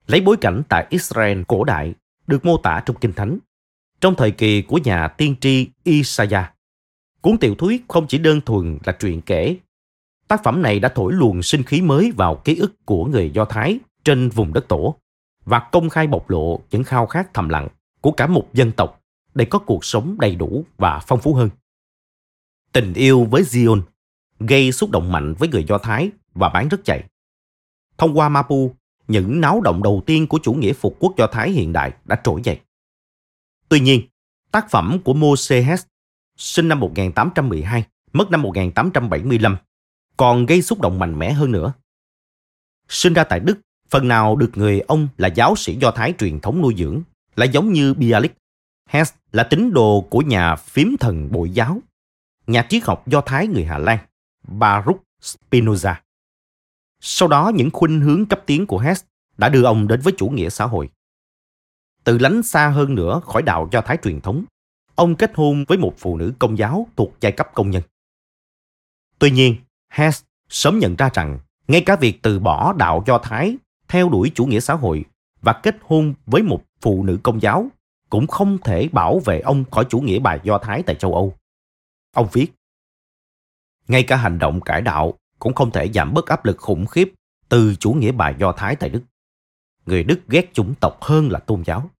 lấy 0.07 0.21
bối 0.21 0.37
cảnh 0.41 0.63
tại 0.69 0.87
Israel 0.91 1.43
cổ 1.49 1.65
đại 1.65 1.95
được 2.27 2.45
mô 2.45 2.57
tả 2.57 2.83
trong 2.87 2.97
Kinh 3.01 3.13
Thánh. 3.13 3.39
Trong 4.01 4.15
thời 4.15 4.31
kỳ 4.31 4.63
của 4.63 4.79
nhà 4.85 5.09
tiên 5.09 5.35
tri 5.41 5.69
Isaiah, 5.85 6.53
cuốn 7.21 7.39
tiểu 7.39 7.55
thuyết 7.55 7.85
không 7.89 8.07
chỉ 8.09 8.19
đơn 8.19 8.41
thuần 8.41 8.79
là 8.85 8.93
truyện 8.93 9.21
kể. 9.21 9.57
Tác 10.29 10.45
phẩm 10.45 10.63
này 10.63 10.81
đã 10.81 10.89
thổi 10.89 11.13
luồng 11.13 11.43
sinh 11.43 11.63
khí 11.63 11.83
mới 11.83 12.13
vào 12.17 12.37
ký 12.37 12.57
ức 12.57 12.73
của 12.85 13.05
người 13.05 13.31
Do 13.31 13.45
Thái 13.45 13.79
trên 14.05 14.29
vùng 14.29 14.53
đất 14.53 14.69
tổ 14.69 14.97
và 15.45 15.59
công 15.73 15.89
khai 15.89 16.07
bộc 16.07 16.31
lộ 16.31 16.61
những 16.71 16.85
khao 16.85 17.07
khát 17.07 17.35
thầm 17.35 17.49
lặng 17.49 17.69
của 18.01 18.13
cả 18.13 18.27
một 18.27 18.49
dân 18.53 18.73
tộc 18.73 19.01
để 19.35 19.45
có 19.45 19.59
cuộc 19.59 19.85
sống 19.85 20.17
đầy 20.21 20.37
đủ 20.37 20.65
và 20.79 21.01
phong 21.07 21.21
phú 21.21 21.35
hơn. 21.35 21.51
Tình 22.73 22.95
yêu 22.95 23.25
với 23.25 23.43
Zion 23.43 23.83
gây 24.41 24.73
xúc 24.73 24.91
động 24.91 25.13
mạnh 25.13 25.35
với 25.39 25.49
người 25.49 25.65
Do 25.65 25.79
Thái 25.79 26.11
và 26.35 26.49
bán 26.49 26.69
rất 26.69 26.85
chạy. 26.85 27.05
Thông 27.99 28.19
qua 28.19 28.29
Mapu, 28.29 28.75
những 29.09 29.41
náo 29.41 29.61
động 29.61 29.83
đầu 29.83 30.03
tiên 30.07 30.27
của 30.27 30.39
chủ 30.43 30.53
nghĩa 30.53 30.73
phục 30.73 30.97
quốc 31.01 31.15
Do 31.17 31.27
Thái 31.27 31.51
hiện 31.51 31.73
đại 31.73 31.93
đã 32.05 32.21
trỗi 32.25 32.41
dậy. 32.45 32.61
Tuy 33.69 33.81
nhiên, 33.81 34.03
tác 34.53 34.71
phẩm 34.71 34.99
của 35.05 35.15
Moses 35.15 35.67
Hess, 35.67 35.87
sinh 36.37 36.69
năm 36.69 36.81
1812, 36.81 37.85
mất 38.13 38.31
năm 38.31 38.43
1875, 38.43 39.57
còn 40.17 40.47
gây 40.47 40.63
xúc 40.63 40.81
động 40.81 40.99
mạnh 40.99 41.19
mẽ 41.19 41.33
hơn 41.33 41.53
nữa. 41.53 41.73
Sinh 42.89 43.13
ra 43.13 43.25
tại 43.25 43.41
Đức, 43.41 43.59
phần 43.89 44.09
nào 44.09 44.37
được 44.37 44.51
người 44.55 44.81
ông 44.81 45.09
là 45.17 45.29
giáo 45.29 45.57
sĩ 45.57 45.77
Do 45.81 45.91
Thái 45.91 46.15
truyền 46.19 46.41
thống 46.41 46.63
nuôi 46.63 46.75
dưỡng, 46.79 47.03
là 47.37 47.45
giống 47.45 47.73
như 47.73 47.95
Bialik. 47.95 48.35
Hess 48.89 49.15
là 49.33 49.43
tín 49.43 49.73
đồ 49.73 50.07
của 50.11 50.21
nhà 50.21 50.57
phím 50.57 50.97
thần 51.01 51.33
bội 51.33 51.51
giáo, 51.51 51.81
nhà 52.47 52.67
triết 52.69 52.85
học 52.85 53.03
Do 53.07 53.21
Thái 53.21 53.47
người 53.47 53.65
Hà 53.65 53.79
Lan, 53.79 53.99
Baruch 54.49 55.03
Spinoza. 55.23 55.95
Sau 57.01 57.29
đó 57.29 57.53
những 57.55 57.71
khuynh 57.73 58.01
hướng 58.01 58.27
cấp 58.27 58.41
tiến 58.47 58.67
của 58.67 58.79
Hess 58.79 59.05
đã 59.39 59.49
đưa 59.49 59.65
ông 59.65 59.89
đến 59.89 60.01
với 60.01 60.13
chủ 60.17 60.29
nghĩa 60.29 60.49
xã 60.49 60.67
hội. 60.67 60.91
Từ 62.05 62.19
lánh 62.19 62.43
xa 62.43 62.69
hơn 62.69 62.95
nữa 62.95 63.21
khỏi 63.25 63.43
đạo 63.43 63.69
Do 63.73 63.81
Thái 63.81 63.99
truyền 64.03 64.21
thống, 64.21 64.45
ông 64.95 65.17
kết 65.17 65.33
hôn 65.35 65.65
với 65.69 65.79
một 65.79 65.95
phụ 65.99 66.17
nữ 66.17 66.33
công 66.39 66.59
giáo 66.59 66.87
thuộc 66.97 67.13
giai 67.21 67.33
cấp 67.33 67.49
công 67.55 67.71
nhân. 67.71 67.83
Tuy 69.19 69.31
nhiên, 69.31 69.57
Hess 69.91 70.23
sớm 70.49 70.79
nhận 70.79 70.97
ra 70.97 71.11
rằng 71.15 71.39
ngay 71.69 71.83
cả 71.87 71.97
việc 71.97 72.23
từ 72.23 72.39
bỏ 72.39 72.73
đạo 72.73 73.05
Do 73.07 73.19
Thái 73.19 73.57
theo 73.89 74.09
đuổi 74.09 74.33
chủ 74.35 74.47
nghĩa 74.47 74.61
xã 74.61 74.75
hội 74.75 75.05
và 75.41 75.53
kết 75.53 75.77
hôn 75.83 76.15
với 76.27 76.43
một 76.43 76.63
phụ 76.81 77.05
nữ 77.05 77.19
công 77.23 77.43
giáo 77.43 77.69
cũng 78.11 78.27
không 78.27 78.59
thể 78.65 78.89
bảo 78.93 79.19
vệ 79.19 79.41
ông 79.41 79.65
khỏi 79.71 79.87
chủ 79.91 80.01
nghĩa 80.01 80.19
bài 80.19 80.41
Do 80.43 80.59
Thái 80.59 80.83
tại 80.83 80.97
châu 80.97 81.15
Âu. 81.15 81.35
Ông 82.15 82.29
viết, 82.33 82.53
ngay 83.89 84.03
cả 84.03 84.17
hành 84.17 84.39
động 84.39 84.61
cải 84.61 84.83
đạo 84.83 85.15
cũng 85.39 85.55
không 85.55 85.71
thể 85.71 85.93
giảm 85.93 86.15
bớt 86.15 86.27
áp 86.27 86.45
lực 86.45 86.57
khủng 86.59 86.87
khiếp 86.87 87.13
từ 87.49 87.75
chủ 87.75 87.93
nghĩa 87.93 88.13
bài 88.13 88.35
Do 88.39 88.53
Thái 88.53 88.77
tại 88.77 88.91
Đức. 88.91 89.03
Người 89.87 90.03
Đức 90.03 90.21
ghét 90.29 90.51
chủng 90.55 90.75
tộc 90.81 91.03
hơn 91.03 91.31
là 91.31 91.39
tôn 91.39 91.65
giáo. 91.65 91.91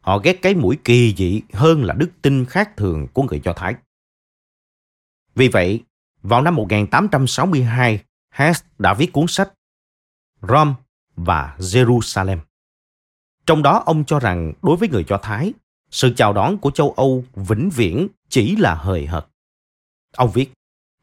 Họ 0.00 0.18
ghét 0.18 0.42
cái 0.42 0.54
mũi 0.54 0.78
kỳ 0.84 1.14
dị 1.16 1.42
hơn 1.52 1.84
là 1.84 1.94
đức 1.94 2.10
tin 2.22 2.44
khác 2.44 2.76
thường 2.76 3.06
của 3.12 3.22
người 3.22 3.40
Do 3.44 3.52
Thái. 3.52 3.74
Vì 5.34 5.48
vậy, 5.48 5.84
vào 6.22 6.42
năm 6.42 6.54
1862, 6.54 8.00
Hess 8.30 8.64
đã 8.78 8.94
viết 8.94 9.12
cuốn 9.12 9.26
sách 9.28 9.52
Rome 10.42 10.72
và 11.16 11.56
Jerusalem. 11.58 12.38
Trong 13.46 13.62
đó 13.62 13.82
ông 13.86 14.04
cho 14.04 14.18
rằng 14.18 14.52
đối 14.62 14.76
với 14.76 14.88
người 14.88 15.04
Do 15.08 15.18
Thái, 15.18 15.52
sự 15.90 16.14
chào 16.16 16.32
đón 16.32 16.58
của 16.58 16.70
châu 16.70 16.94
Âu 16.96 17.24
vĩnh 17.34 17.70
viễn 17.70 18.08
chỉ 18.28 18.56
là 18.56 18.74
hời 18.74 19.06
hợt. 19.06 19.26
Ông 20.16 20.30
viết, 20.30 20.52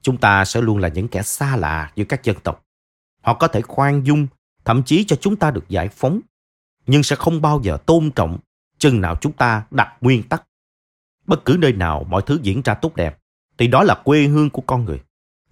chúng 0.05 0.17
ta 0.17 0.45
sẽ 0.45 0.61
luôn 0.61 0.77
là 0.77 0.87
những 0.87 1.07
kẻ 1.07 1.21
xa 1.21 1.55
lạ 1.55 1.91
giữa 1.95 2.05
các 2.05 2.23
dân 2.23 2.37
tộc. 2.43 2.65
Họ 3.21 3.33
có 3.33 3.47
thể 3.47 3.61
khoan 3.61 4.03
dung, 4.03 4.27
thậm 4.65 4.83
chí 4.83 5.03
cho 5.03 5.15
chúng 5.15 5.35
ta 5.35 5.51
được 5.51 5.69
giải 5.69 5.89
phóng, 5.89 6.19
nhưng 6.87 7.03
sẽ 7.03 7.15
không 7.15 7.41
bao 7.41 7.61
giờ 7.63 7.77
tôn 7.85 8.11
trọng 8.11 8.37
chừng 8.77 9.01
nào 9.01 9.15
chúng 9.21 9.31
ta 9.31 9.65
đặt 9.71 9.97
nguyên 10.01 10.23
tắc. 10.23 10.47
Bất 11.27 11.45
cứ 11.45 11.57
nơi 11.59 11.73
nào 11.73 12.03
mọi 12.09 12.21
thứ 12.25 12.39
diễn 12.43 12.61
ra 12.61 12.73
tốt 12.73 12.95
đẹp, 12.95 13.19
thì 13.57 13.67
đó 13.67 13.83
là 13.83 14.01
quê 14.03 14.27
hương 14.27 14.49
của 14.49 14.61
con 14.61 14.85
người, 14.85 15.01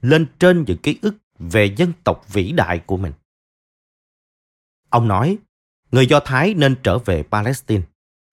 lên 0.01 0.27
trên 0.39 0.63
những 0.67 0.77
ký 0.77 0.99
ức 1.01 1.15
về 1.39 1.73
dân 1.77 1.93
tộc 2.03 2.33
vĩ 2.33 2.51
đại 2.51 2.79
của 2.79 2.97
mình. 2.97 3.13
Ông 4.89 5.07
nói, 5.07 5.37
người 5.91 6.07
Do 6.07 6.19
Thái 6.19 6.53
nên 6.53 6.75
trở 6.83 6.97
về 6.97 7.23
Palestine, 7.31 7.83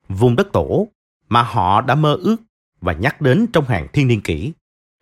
vùng 0.09 0.37
đất 0.37 0.49
tổ 0.53 0.89
mà 1.29 1.43
họ 1.43 1.81
đã 1.81 1.95
mơ 1.95 2.15
ước 2.15 2.37
và 2.81 2.93
nhắc 2.93 3.21
đến 3.21 3.47
trong 3.53 3.65
hàng 3.65 3.87
thiên 3.93 4.09
niên 4.09 4.21
kỷ, 4.21 4.53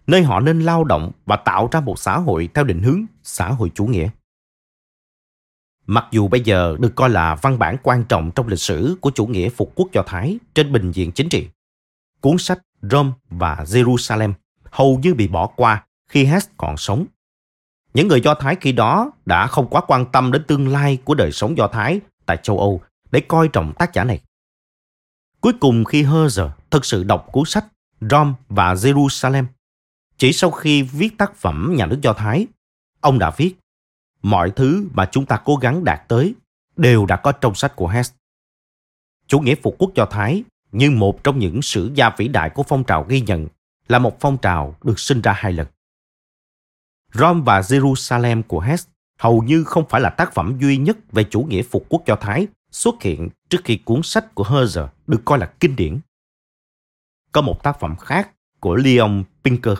nơi 0.08 0.22
họ 0.22 0.40
nên 0.40 0.60
lao 0.60 0.84
động 0.84 1.12
và 1.26 1.36
tạo 1.36 1.68
ra 1.72 1.80
một 1.80 1.98
xã 1.98 2.18
hội 2.18 2.48
theo 2.54 2.64
định 2.64 2.82
hướng 2.82 3.04
xã 3.22 3.48
hội 3.48 3.70
chủ 3.74 3.86
nghĩa. 3.86 4.08
Mặc 5.86 6.06
dù 6.10 6.28
bây 6.28 6.40
giờ 6.40 6.76
được 6.80 6.92
coi 6.94 7.10
là 7.10 7.34
văn 7.34 7.58
bản 7.58 7.76
quan 7.82 8.04
trọng 8.04 8.30
trong 8.30 8.48
lịch 8.48 8.60
sử 8.60 8.96
của 9.00 9.10
chủ 9.10 9.26
nghĩa 9.26 9.48
phục 9.48 9.72
quốc 9.74 9.88
Do 9.92 10.02
Thái 10.06 10.38
trên 10.54 10.72
bình 10.72 10.92
diện 10.92 11.12
chính 11.12 11.28
trị, 11.28 11.48
cuốn 12.20 12.38
sách 12.38 12.58
Rome 12.82 13.10
và 13.30 13.64
Jerusalem 13.66 14.32
hầu 14.70 14.98
như 15.02 15.14
bị 15.14 15.28
bỏ 15.28 15.46
qua 15.46 15.84
khi 16.10 16.24
Hess 16.24 16.48
còn 16.56 16.76
sống. 16.76 17.06
Những 17.94 18.08
người 18.08 18.20
Do 18.20 18.34
Thái 18.34 18.56
khi 18.60 18.72
đó 18.72 19.10
đã 19.26 19.46
không 19.46 19.68
quá 19.68 19.80
quan 19.88 20.06
tâm 20.12 20.32
đến 20.32 20.44
tương 20.44 20.68
lai 20.68 20.98
của 21.04 21.14
đời 21.14 21.32
sống 21.32 21.58
Do 21.58 21.68
Thái 21.68 22.00
tại 22.26 22.36
châu 22.42 22.58
Âu 22.58 22.80
để 23.10 23.20
coi 23.20 23.48
trọng 23.48 23.72
tác 23.78 23.94
giả 23.94 24.04
này. 24.04 24.20
Cuối 25.40 25.52
cùng 25.60 25.84
khi 25.84 26.04
Herzer 26.04 26.50
thực 26.70 26.84
sự 26.84 27.04
đọc 27.04 27.26
cuốn 27.32 27.44
sách 27.46 27.64
Rome 28.00 28.32
và 28.48 28.74
Jerusalem, 28.74 29.44
chỉ 30.18 30.32
sau 30.32 30.50
khi 30.50 30.82
viết 30.82 31.18
tác 31.18 31.34
phẩm 31.34 31.74
Nhà 31.76 31.86
nước 31.86 31.98
Do 32.02 32.12
Thái, 32.12 32.46
ông 33.00 33.18
đã 33.18 33.30
viết 33.36 33.54
mọi 34.22 34.50
thứ 34.50 34.88
mà 34.94 35.08
chúng 35.12 35.26
ta 35.26 35.40
cố 35.44 35.56
gắng 35.56 35.84
đạt 35.84 36.08
tới 36.08 36.34
đều 36.76 37.06
đã 37.06 37.16
có 37.16 37.32
trong 37.32 37.54
sách 37.54 37.76
của 37.76 37.88
Hess. 37.88 38.12
Chủ 39.26 39.40
nghĩa 39.40 39.54
phục 39.54 39.76
quốc 39.78 39.90
Do 39.94 40.06
Thái 40.06 40.44
như 40.72 40.90
một 40.90 41.24
trong 41.24 41.38
những 41.38 41.62
sử 41.62 41.90
gia 41.94 42.10
vĩ 42.10 42.28
đại 42.28 42.50
của 42.50 42.62
phong 42.62 42.84
trào 42.84 43.04
ghi 43.08 43.20
nhận 43.20 43.48
là 43.88 43.98
một 43.98 44.20
phong 44.20 44.38
trào 44.38 44.76
được 44.84 44.98
sinh 44.98 45.20
ra 45.20 45.32
hai 45.32 45.52
lần. 45.52 45.66
Rome 47.12 47.40
và 47.44 47.60
Jerusalem 47.60 48.42
của 48.42 48.60
Hess 48.60 48.88
hầu 49.18 49.42
như 49.42 49.64
không 49.64 49.84
phải 49.88 50.00
là 50.00 50.10
tác 50.10 50.34
phẩm 50.34 50.58
duy 50.60 50.76
nhất 50.76 50.96
về 51.12 51.24
chủ 51.24 51.40
nghĩa 51.40 51.62
phục 51.62 51.86
quốc 51.88 52.02
Do 52.06 52.16
Thái 52.16 52.46
xuất 52.70 53.02
hiện 53.02 53.28
trước 53.48 53.58
khi 53.64 53.76
cuốn 53.76 54.00
sách 54.02 54.34
của 54.34 54.44
Herzer 54.44 54.88
được 55.06 55.22
coi 55.24 55.38
là 55.38 55.52
kinh 55.60 55.76
điển. 55.76 55.98
Có 57.32 57.40
một 57.40 57.62
tác 57.62 57.80
phẩm 57.80 57.96
khác 57.96 58.30
của 58.60 58.76
Leon 58.76 59.22
Pinker, 59.44 59.78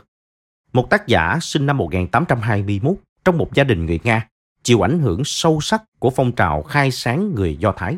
một 0.79 0.91
tác 0.91 1.07
giả 1.07 1.39
sinh 1.41 1.67
năm 1.67 1.77
1821 1.77 2.95
trong 3.25 3.39
một 3.39 3.55
gia 3.55 3.65
đình 3.65 3.87
người 3.87 4.01
Nga, 4.05 4.29
chịu 4.63 4.87
ảnh 4.87 4.99
hưởng 4.99 5.23
sâu 5.25 5.61
sắc 5.61 5.83
của 5.99 6.11
phong 6.11 6.33
trào 6.33 6.63
khai 6.63 6.91
sáng 6.91 7.35
người 7.35 7.57
Do 7.57 7.73
Thái. 7.73 7.97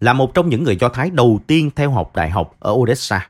Là 0.00 0.12
một 0.12 0.34
trong 0.34 0.48
những 0.48 0.64
người 0.64 0.76
Do 0.76 0.88
Thái 0.88 1.10
đầu 1.10 1.40
tiên 1.46 1.70
theo 1.76 1.90
học 1.90 2.16
đại 2.16 2.30
học 2.30 2.56
ở 2.60 2.72
Odessa, 2.72 3.28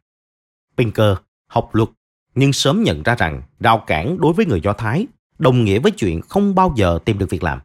Pinker 0.77 1.16
học 1.47 1.74
luật 1.74 1.89
nhưng 2.35 2.53
sớm 2.53 2.83
nhận 2.83 3.03
ra 3.03 3.15
rằng 3.15 3.43
rào 3.61 3.85
cản 3.87 4.20
đối 4.20 4.33
với 4.33 4.47
người 4.47 4.61
Do 4.61 4.73
Thái 4.73 5.07
đồng 5.39 5.65
nghĩa 5.65 5.78
với 5.78 5.93
chuyện 5.93 6.20
không 6.20 6.55
bao 6.55 6.74
giờ 6.77 6.99
tìm 7.05 7.19
được 7.19 7.31
việc 7.31 7.43
làm. 7.43 7.61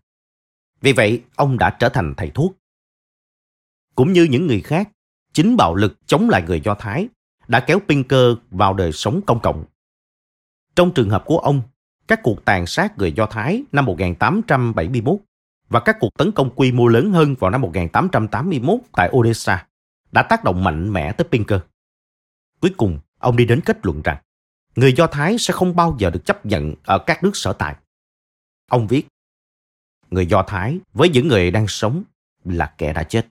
Vì 0.81 0.93
vậy, 0.93 1.22
ông 1.35 1.57
đã 1.57 1.69
trở 1.69 1.89
thành 1.89 2.13
thầy 2.18 2.30
thuốc. 2.30 2.57
Cũng 3.95 4.13
như 4.13 4.23
những 4.23 4.47
người 4.47 4.61
khác, 4.61 4.89
chính 5.34 5.57
bạo 5.57 5.76
lực 5.76 6.07
chống 6.07 6.30
lại 6.30 6.43
người 6.47 6.61
Do 6.61 6.76
Thái 6.76 7.07
đã 7.47 7.59
kéo 7.59 7.80
Pinker 7.88 8.34
vào 8.51 8.73
đời 8.73 8.91
sống 8.91 9.22
công 9.26 9.39
cộng. 9.39 9.65
Trong 10.76 10.93
trường 10.93 11.10
hợp 11.10 11.23
của 11.26 11.38
ông, 11.38 11.61
các 12.07 12.19
cuộc 12.23 12.45
tàn 12.45 12.65
sát 12.65 12.98
người 12.98 13.11
Do 13.11 13.26
Thái 13.26 13.64
năm 13.72 13.85
1871 13.85 15.15
và 15.69 15.80
các 15.80 15.98
cuộc 15.99 16.10
tấn 16.18 16.31
công 16.31 16.49
quy 16.56 16.72
mô 16.72 16.88
lớn 16.88 17.11
hơn 17.11 17.35
vào 17.39 17.52
năm 17.52 17.61
1881 17.61 18.80
tại 18.91 19.10
Odessa 19.14 19.68
đã 20.11 20.23
tác 20.23 20.43
động 20.43 20.64
mạnh 20.64 20.93
mẽ 20.93 21.11
tới 21.11 21.27
Pinker. 21.31 21.60
Cuối 22.60 22.73
cùng, 22.77 22.99
ông 23.19 23.35
đi 23.35 23.45
đến 23.45 23.61
kết 23.65 23.77
luận 23.84 24.02
rằng 24.02 24.18
người 24.76 24.93
Do 24.93 25.07
Thái 25.07 25.38
sẽ 25.38 25.53
không 25.53 25.76
bao 25.76 25.95
giờ 25.99 26.10
được 26.10 26.26
chấp 26.26 26.45
nhận 26.45 26.73
ở 26.84 26.99
các 26.99 27.23
nước 27.23 27.31
sở 27.34 27.53
tại. 27.53 27.76
Ông 28.69 28.88
viết, 28.88 29.07
người 30.10 30.26
Do 30.26 30.43
Thái 30.48 30.80
với 30.93 31.10
những 31.10 31.27
người 31.27 31.52
đang 31.52 31.68
sống 31.68 32.03
là 32.43 32.73
kẻ 32.77 32.93
đã 32.93 33.03
chết. 33.03 33.27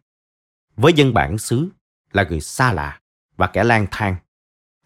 Với 0.77 0.93
dân 0.93 1.15
bản 1.15 1.39
xứ 1.39 1.69
là 2.12 2.27
người 2.29 2.41
xa 2.41 2.73
lạ 2.73 3.01
và 3.37 3.47
kẻ 3.47 3.65
lang 3.65 3.87
thang. 3.91 4.17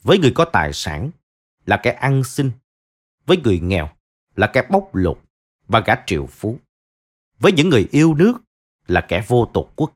Với 0.02 0.18
người 0.18 0.32
có 0.34 0.44
tài 0.44 0.72
sản 0.72 1.10
là 1.66 1.80
kẻ 1.82 1.90
ăn 1.90 2.24
xin. 2.24 2.50
Với 3.26 3.36
người 3.36 3.60
nghèo 3.60 3.88
là 4.36 4.46
kẻ 4.46 4.62
bóc 4.70 4.94
lột 4.94 5.20
và 5.66 5.80
gã 5.80 5.94
triệu 6.06 6.26
phú. 6.26 6.58
Với 7.38 7.52
những 7.52 7.68
người 7.68 7.88
yêu 7.90 8.14
nước 8.14 8.34
là 8.86 9.00
kẻ 9.08 9.24
vô 9.28 9.50
tổ 9.54 9.68
quốc. 9.76 9.92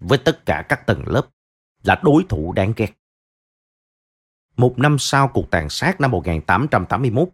Với 0.00 0.18
tất 0.18 0.46
cả 0.46 0.66
các 0.68 0.86
tầng 0.86 1.08
lớp 1.08 1.28
là 1.82 2.00
đối 2.04 2.24
thủ 2.28 2.52
đáng 2.52 2.72
ghét. 2.76 2.92
Một 4.56 4.78
năm 4.78 4.96
sau 4.98 5.28
cuộc 5.28 5.50
tàn 5.50 5.68
sát 5.68 6.00
năm 6.00 6.10
1881, 6.10 7.28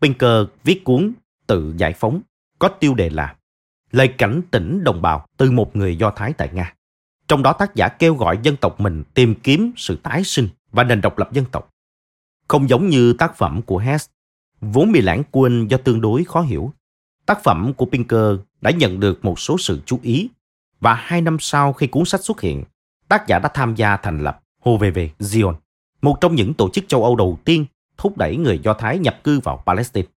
Pinker 0.00 0.46
viết 0.64 0.84
cuốn 0.84 1.12
Tự 1.46 1.74
giải 1.76 1.92
phóng 1.92 2.20
có 2.58 2.68
tiêu 2.68 2.94
đề 2.94 3.10
là 3.10 3.36
Lời 3.90 4.14
cảnh 4.18 4.42
tỉnh 4.50 4.84
đồng 4.84 5.02
bào 5.02 5.26
từ 5.36 5.50
một 5.50 5.76
người 5.76 5.96
Do 5.96 6.10
Thái 6.10 6.32
tại 6.32 6.50
Nga. 6.52 6.74
Trong 7.28 7.42
đó 7.42 7.52
tác 7.52 7.74
giả 7.74 7.88
kêu 7.88 8.14
gọi 8.14 8.38
dân 8.42 8.56
tộc 8.56 8.80
mình 8.80 9.04
tìm 9.14 9.34
kiếm 9.42 9.72
sự 9.76 9.96
tái 10.02 10.24
sinh 10.24 10.48
và 10.72 10.84
nền 10.84 11.00
độc 11.00 11.18
lập 11.18 11.32
dân 11.32 11.44
tộc. 11.52 11.75
Không 12.48 12.68
giống 12.68 12.88
như 12.88 13.12
tác 13.12 13.36
phẩm 13.36 13.62
của 13.62 13.78
Hess, 13.78 14.08
vốn 14.60 14.92
bị 14.92 15.00
lãng 15.00 15.22
quên 15.30 15.68
do 15.68 15.76
tương 15.76 16.00
đối 16.00 16.24
khó 16.24 16.40
hiểu. 16.40 16.72
Tác 17.26 17.42
phẩm 17.44 17.72
của 17.76 17.86
Pinker 17.86 18.36
đã 18.60 18.70
nhận 18.70 19.00
được 19.00 19.24
một 19.24 19.40
số 19.40 19.58
sự 19.58 19.80
chú 19.86 19.98
ý 20.02 20.28
và 20.80 20.94
hai 20.94 21.20
năm 21.20 21.36
sau 21.40 21.72
khi 21.72 21.86
cuốn 21.86 22.04
sách 22.04 22.24
xuất 22.24 22.40
hiện, 22.40 22.64
tác 23.08 23.26
giả 23.26 23.38
đã 23.38 23.48
tham 23.54 23.74
gia 23.74 23.96
thành 23.96 24.18
lập 24.18 24.42
HVV 24.60 24.98
Zion, 25.18 25.54
một 26.02 26.18
trong 26.20 26.34
những 26.34 26.54
tổ 26.54 26.70
chức 26.70 26.84
châu 26.88 27.04
Âu 27.04 27.16
đầu 27.16 27.38
tiên 27.44 27.66
thúc 27.96 28.16
đẩy 28.16 28.36
người 28.36 28.58
Do 28.58 28.74
Thái 28.74 28.98
nhập 28.98 29.20
cư 29.24 29.40
vào 29.40 29.62
Palestine. 29.66 30.08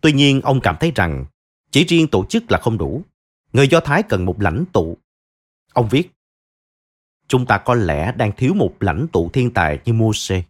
Tuy 0.00 0.12
nhiên, 0.12 0.40
ông 0.40 0.60
cảm 0.60 0.76
thấy 0.80 0.92
rằng 0.94 1.24
chỉ 1.70 1.84
riêng 1.84 2.08
tổ 2.08 2.24
chức 2.24 2.50
là 2.52 2.58
không 2.58 2.78
đủ. 2.78 3.02
Người 3.52 3.68
Do 3.68 3.80
Thái 3.80 4.02
cần 4.02 4.24
một 4.24 4.40
lãnh 4.40 4.64
tụ. 4.72 4.96
Ông 5.72 5.88
viết, 5.88 6.10
Chúng 7.28 7.46
ta 7.46 7.58
có 7.58 7.74
lẽ 7.74 8.12
đang 8.16 8.32
thiếu 8.36 8.54
một 8.54 8.74
lãnh 8.80 9.06
tụ 9.12 9.30
thiên 9.32 9.50
tài 9.50 9.78
như 9.84 9.92
Moses. 9.92 10.44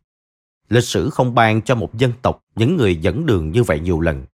Lịch 0.69 0.85
sử 0.85 1.11
không 1.11 1.35
ban 1.35 1.63
cho 1.63 1.75
một 1.75 1.95
dân 1.95 2.13
tộc 2.23 2.45
những 2.57 2.77
người 2.77 2.97
dẫn 2.97 3.27
đường 3.27 3.51
như 3.51 3.63
vậy 3.63 3.81
nhiều 3.81 4.01
lần. 4.01 4.25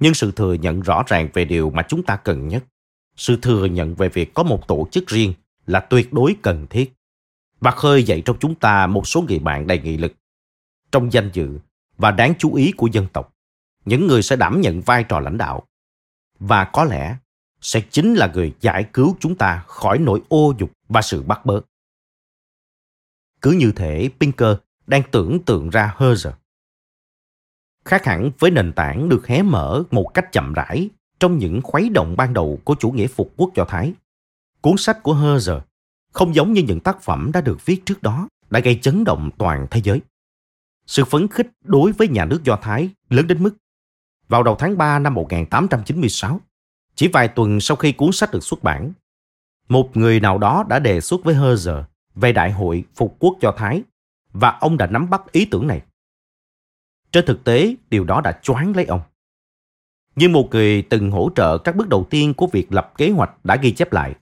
Nhưng 0.00 0.14
sự 0.14 0.32
thừa 0.32 0.52
nhận 0.52 0.80
rõ 0.80 1.02
ràng 1.06 1.28
về 1.32 1.44
điều 1.44 1.70
mà 1.70 1.82
chúng 1.88 2.02
ta 2.02 2.16
cần 2.16 2.48
nhất, 2.48 2.64
sự 3.16 3.38
thừa 3.42 3.64
nhận 3.64 3.94
về 3.94 4.08
việc 4.08 4.34
có 4.34 4.42
một 4.42 4.68
tổ 4.68 4.88
chức 4.90 5.06
riêng 5.06 5.32
là 5.66 5.80
tuyệt 5.80 6.12
đối 6.12 6.36
cần 6.42 6.66
thiết 6.70 6.92
và 7.60 7.70
khơi 7.70 8.02
dậy 8.02 8.22
trong 8.24 8.36
chúng 8.40 8.54
ta 8.54 8.86
một 8.86 9.08
số 9.08 9.22
người 9.22 9.38
bạn 9.38 9.66
đầy 9.66 9.78
nghị 9.78 9.96
lực 9.96 10.12
trong 10.92 11.12
danh 11.12 11.30
dự 11.32 11.58
và 11.96 12.10
đáng 12.10 12.34
chú 12.38 12.54
ý 12.54 12.72
của 12.76 12.86
dân 12.86 13.06
tộc 13.12 13.34
những 13.84 14.06
người 14.06 14.22
sẽ 14.22 14.36
đảm 14.36 14.60
nhận 14.60 14.80
vai 14.80 15.04
trò 15.04 15.20
lãnh 15.20 15.38
đạo 15.38 15.66
và 16.38 16.64
có 16.64 16.84
lẽ 16.84 17.16
sẽ 17.60 17.80
chính 17.90 18.14
là 18.14 18.30
người 18.34 18.54
giải 18.60 18.86
cứu 18.92 19.16
chúng 19.20 19.36
ta 19.36 19.64
khỏi 19.66 19.98
nỗi 19.98 20.20
ô 20.28 20.54
dục 20.58 20.70
và 20.88 21.02
sự 21.02 21.22
bắt 21.22 21.46
bớ. 21.46 21.60
Cứ 23.42 23.50
như 23.50 23.72
thể 23.76 24.10
Pinker 24.20 24.56
đang 24.86 25.02
tưởng 25.10 25.44
tượng 25.44 25.70
ra 25.70 25.94
Herzer. 25.98 26.32
Khác 27.84 28.04
hẳn 28.04 28.30
với 28.38 28.50
nền 28.50 28.72
tảng 28.72 29.08
được 29.08 29.26
hé 29.26 29.42
mở 29.42 29.82
một 29.90 30.10
cách 30.14 30.32
chậm 30.32 30.52
rãi 30.52 30.88
trong 31.20 31.38
những 31.38 31.60
khuấy 31.62 31.88
động 31.88 32.16
ban 32.16 32.34
đầu 32.34 32.60
của 32.64 32.74
chủ 32.74 32.90
nghĩa 32.90 33.06
phục 33.06 33.32
quốc 33.36 33.50
Do 33.54 33.64
Thái. 33.64 33.92
Cuốn 34.60 34.76
sách 34.76 35.02
của 35.02 35.14
Herzer 35.14 35.60
không 36.12 36.34
giống 36.34 36.52
như 36.52 36.62
những 36.62 36.80
tác 36.80 37.02
phẩm 37.02 37.30
đã 37.34 37.40
được 37.40 37.66
viết 37.66 37.86
trước 37.86 38.02
đó 38.02 38.28
đã 38.50 38.60
gây 38.60 38.78
chấn 38.82 39.04
động 39.04 39.30
toàn 39.38 39.66
thế 39.70 39.80
giới. 39.84 40.00
Sự 40.86 41.04
phấn 41.04 41.28
khích 41.28 41.46
đối 41.64 41.92
với 41.92 42.08
nhà 42.08 42.24
nước 42.24 42.44
Do 42.44 42.56
Thái 42.62 42.90
lớn 43.08 43.26
đến 43.26 43.42
mức 43.42 43.56
vào 44.28 44.42
đầu 44.42 44.56
tháng 44.58 44.78
3 44.78 44.98
năm 44.98 45.14
1896, 45.14 46.40
chỉ 46.94 47.08
vài 47.08 47.28
tuần 47.28 47.60
sau 47.60 47.76
khi 47.76 47.92
cuốn 47.92 48.12
sách 48.12 48.30
được 48.32 48.42
xuất 48.42 48.62
bản, 48.62 48.92
một 49.68 49.96
người 49.96 50.20
nào 50.20 50.38
đó 50.38 50.64
đã 50.68 50.78
đề 50.78 51.00
xuất 51.00 51.24
với 51.24 51.34
Herzer 51.34 51.82
về 52.14 52.32
đại 52.32 52.52
hội 52.52 52.84
phục 52.94 53.16
quốc 53.18 53.36
Do 53.40 53.52
Thái 53.56 53.82
và 54.34 54.58
ông 54.60 54.76
đã 54.76 54.86
nắm 54.86 55.10
bắt 55.10 55.32
ý 55.32 55.44
tưởng 55.44 55.66
này. 55.66 55.82
Trên 57.12 57.26
thực 57.26 57.44
tế, 57.44 57.74
điều 57.90 58.04
đó 58.04 58.20
đã 58.20 58.38
choáng 58.42 58.76
lấy 58.76 58.84
ông. 58.84 59.00
Như 60.16 60.28
một 60.28 60.48
người 60.50 60.82
từng 60.82 61.10
hỗ 61.10 61.30
trợ 61.36 61.58
các 61.58 61.76
bước 61.76 61.88
đầu 61.88 62.06
tiên 62.10 62.34
của 62.34 62.46
việc 62.46 62.72
lập 62.72 62.92
kế 62.96 63.10
hoạch 63.10 63.44
đã 63.44 63.56
ghi 63.56 63.72
chép 63.72 63.92
lại. 63.92 64.14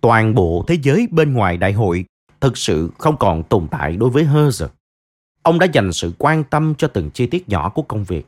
Toàn 0.00 0.34
bộ 0.34 0.64
thế 0.66 0.78
giới 0.82 1.08
bên 1.10 1.32
ngoài 1.34 1.56
đại 1.56 1.72
hội 1.72 2.04
thực 2.40 2.58
sự 2.58 2.90
không 2.98 3.16
còn 3.16 3.42
tồn 3.42 3.68
tại 3.70 3.96
đối 3.96 4.10
với 4.10 4.24
Herzer. 4.24 4.68
Ông 5.42 5.58
đã 5.58 5.66
dành 5.72 5.92
sự 5.92 6.12
quan 6.18 6.44
tâm 6.44 6.74
cho 6.74 6.88
từng 6.88 7.10
chi 7.10 7.26
tiết 7.26 7.48
nhỏ 7.48 7.68
của 7.68 7.82
công 7.82 8.04
việc 8.04 8.26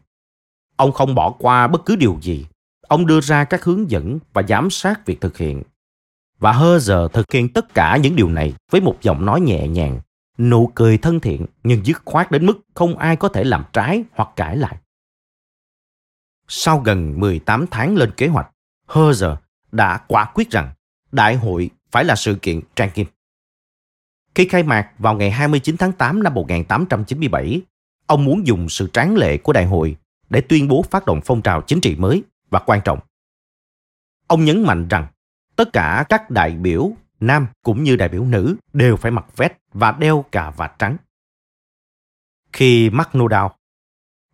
Ông 0.76 0.92
không 0.92 1.14
bỏ 1.14 1.30
qua 1.38 1.66
bất 1.66 1.84
cứ 1.86 1.96
điều 1.96 2.18
gì. 2.22 2.46
Ông 2.88 3.06
đưa 3.06 3.20
ra 3.20 3.44
các 3.44 3.64
hướng 3.64 3.90
dẫn 3.90 4.18
và 4.32 4.42
giám 4.42 4.70
sát 4.70 5.06
việc 5.06 5.20
thực 5.20 5.36
hiện. 5.36 5.62
Và 6.38 6.52
Herzer 6.52 7.08
thực 7.08 7.32
hiện 7.32 7.48
tất 7.48 7.74
cả 7.74 7.96
những 7.96 8.16
điều 8.16 8.28
này 8.28 8.54
với 8.70 8.80
một 8.80 8.96
giọng 9.02 9.26
nói 9.26 9.40
nhẹ 9.40 9.68
nhàng, 9.68 10.00
nụ 10.38 10.72
cười 10.74 10.98
thân 10.98 11.20
thiện 11.20 11.46
nhưng 11.64 11.86
dứt 11.86 12.02
khoát 12.04 12.30
đến 12.30 12.46
mức 12.46 12.60
không 12.74 12.98
ai 12.98 13.16
có 13.16 13.28
thể 13.28 13.44
làm 13.44 13.64
trái 13.72 14.04
hoặc 14.12 14.28
cãi 14.36 14.56
lại. 14.56 14.76
Sau 16.48 16.78
gần 16.78 17.20
18 17.20 17.66
tháng 17.70 17.96
lên 17.96 18.10
kế 18.16 18.26
hoạch, 18.26 18.50
Herzer 18.88 19.36
đã 19.72 19.98
quả 20.08 20.30
quyết 20.34 20.50
rằng 20.50 20.72
đại 21.12 21.36
hội 21.36 21.70
phải 21.90 22.04
là 22.04 22.16
sự 22.16 22.38
kiện 22.42 22.60
trang 22.76 22.90
nghiêm. 22.94 23.06
Khi 24.34 24.48
khai 24.48 24.62
mạc 24.62 24.90
vào 24.98 25.14
ngày 25.14 25.30
29 25.30 25.76
tháng 25.76 25.92
8 25.92 26.22
năm 26.22 26.34
1897, 26.34 27.60
ông 28.06 28.24
muốn 28.24 28.46
dùng 28.46 28.68
sự 28.68 28.90
tráng 28.92 29.16
lệ 29.16 29.36
của 29.36 29.52
đại 29.52 29.66
hội 29.66 29.96
để 30.30 30.40
tuyên 30.40 30.68
bố 30.68 30.84
phát 30.90 31.06
động 31.06 31.20
phong 31.24 31.42
trào 31.42 31.62
chính 31.62 31.80
trị 31.80 31.96
mới 31.96 32.22
và 32.50 32.58
quan 32.66 32.80
trọng. 32.84 32.98
Ông 34.26 34.44
nhấn 34.44 34.62
mạnh 34.62 34.88
rằng 34.88 35.06
tất 35.56 35.72
cả 35.72 36.04
các 36.08 36.30
đại 36.30 36.50
biểu 36.50 36.92
nam 37.22 37.46
cũng 37.62 37.82
như 37.82 37.96
đại 37.96 38.08
biểu 38.08 38.24
nữ 38.24 38.56
đều 38.72 38.96
phải 38.96 39.12
mặc 39.12 39.24
vest 39.36 39.52
và 39.72 39.92
đeo 39.92 40.24
cà 40.32 40.50
vạt 40.50 40.72
trắng. 40.78 40.96
Khi 42.52 42.90
McNodal, 42.90 43.46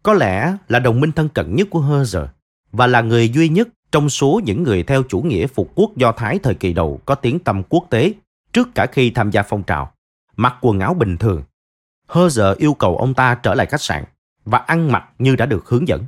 có 0.03 0.13
lẽ 0.13 0.57
là 0.69 0.79
đồng 0.79 1.01
minh 1.01 1.13
thân 1.13 1.29
cận 1.29 1.57
nhất 1.57 1.69
của 1.71 1.81
Herzl 1.81 2.27
và 2.73 2.87
là 2.87 3.01
người 3.01 3.29
duy 3.29 3.49
nhất 3.49 3.69
trong 3.93 4.09
số 4.09 4.41
những 4.45 4.63
người 4.63 4.83
theo 4.83 5.03
chủ 5.09 5.21
nghĩa 5.21 5.47
phục 5.47 5.73
quốc 5.75 5.97
Do 5.97 6.13
Thái 6.13 6.39
thời 6.43 6.55
kỳ 6.55 6.73
đầu 6.73 7.01
có 7.07 7.15
tiếng 7.15 7.39
tăm 7.39 7.63
quốc 7.69 7.87
tế 7.91 8.13
trước 8.53 8.69
cả 8.75 8.87
khi 8.87 9.11
tham 9.11 9.31
gia 9.31 9.43
phong 9.43 9.63
trào, 9.63 9.93
mặc 10.37 10.55
quần 10.61 10.81
áo 10.81 10.95
bình 10.95 11.17
thường. 11.17 11.43
Herzl 12.09 12.55
yêu 12.59 12.75
cầu 12.75 12.97
ông 12.97 13.15
ta 13.15 13.35
trở 13.35 13.55
lại 13.55 13.67
khách 13.67 13.83
sạn 13.83 14.05
và 14.45 14.59
ăn 14.59 14.93
mặc 14.93 15.11
như 15.19 15.37
đã 15.37 15.47
được 15.47 15.69
hướng 15.69 15.89
dẫn. 15.89 16.05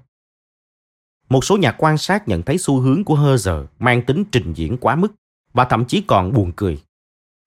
Một 1.28 1.44
số 1.44 1.56
nhà 1.56 1.72
quan 1.72 1.98
sát 1.98 2.28
nhận 2.28 2.42
thấy 2.42 2.58
xu 2.58 2.80
hướng 2.80 3.04
của 3.04 3.16
Herzl 3.16 3.66
mang 3.78 4.02
tính 4.02 4.24
trình 4.32 4.52
diễn 4.52 4.76
quá 4.76 4.96
mức 4.96 5.12
và 5.52 5.64
thậm 5.64 5.84
chí 5.84 6.02
còn 6.06 6.32
buồn 6.32 6.52
cười. 6.56 6.78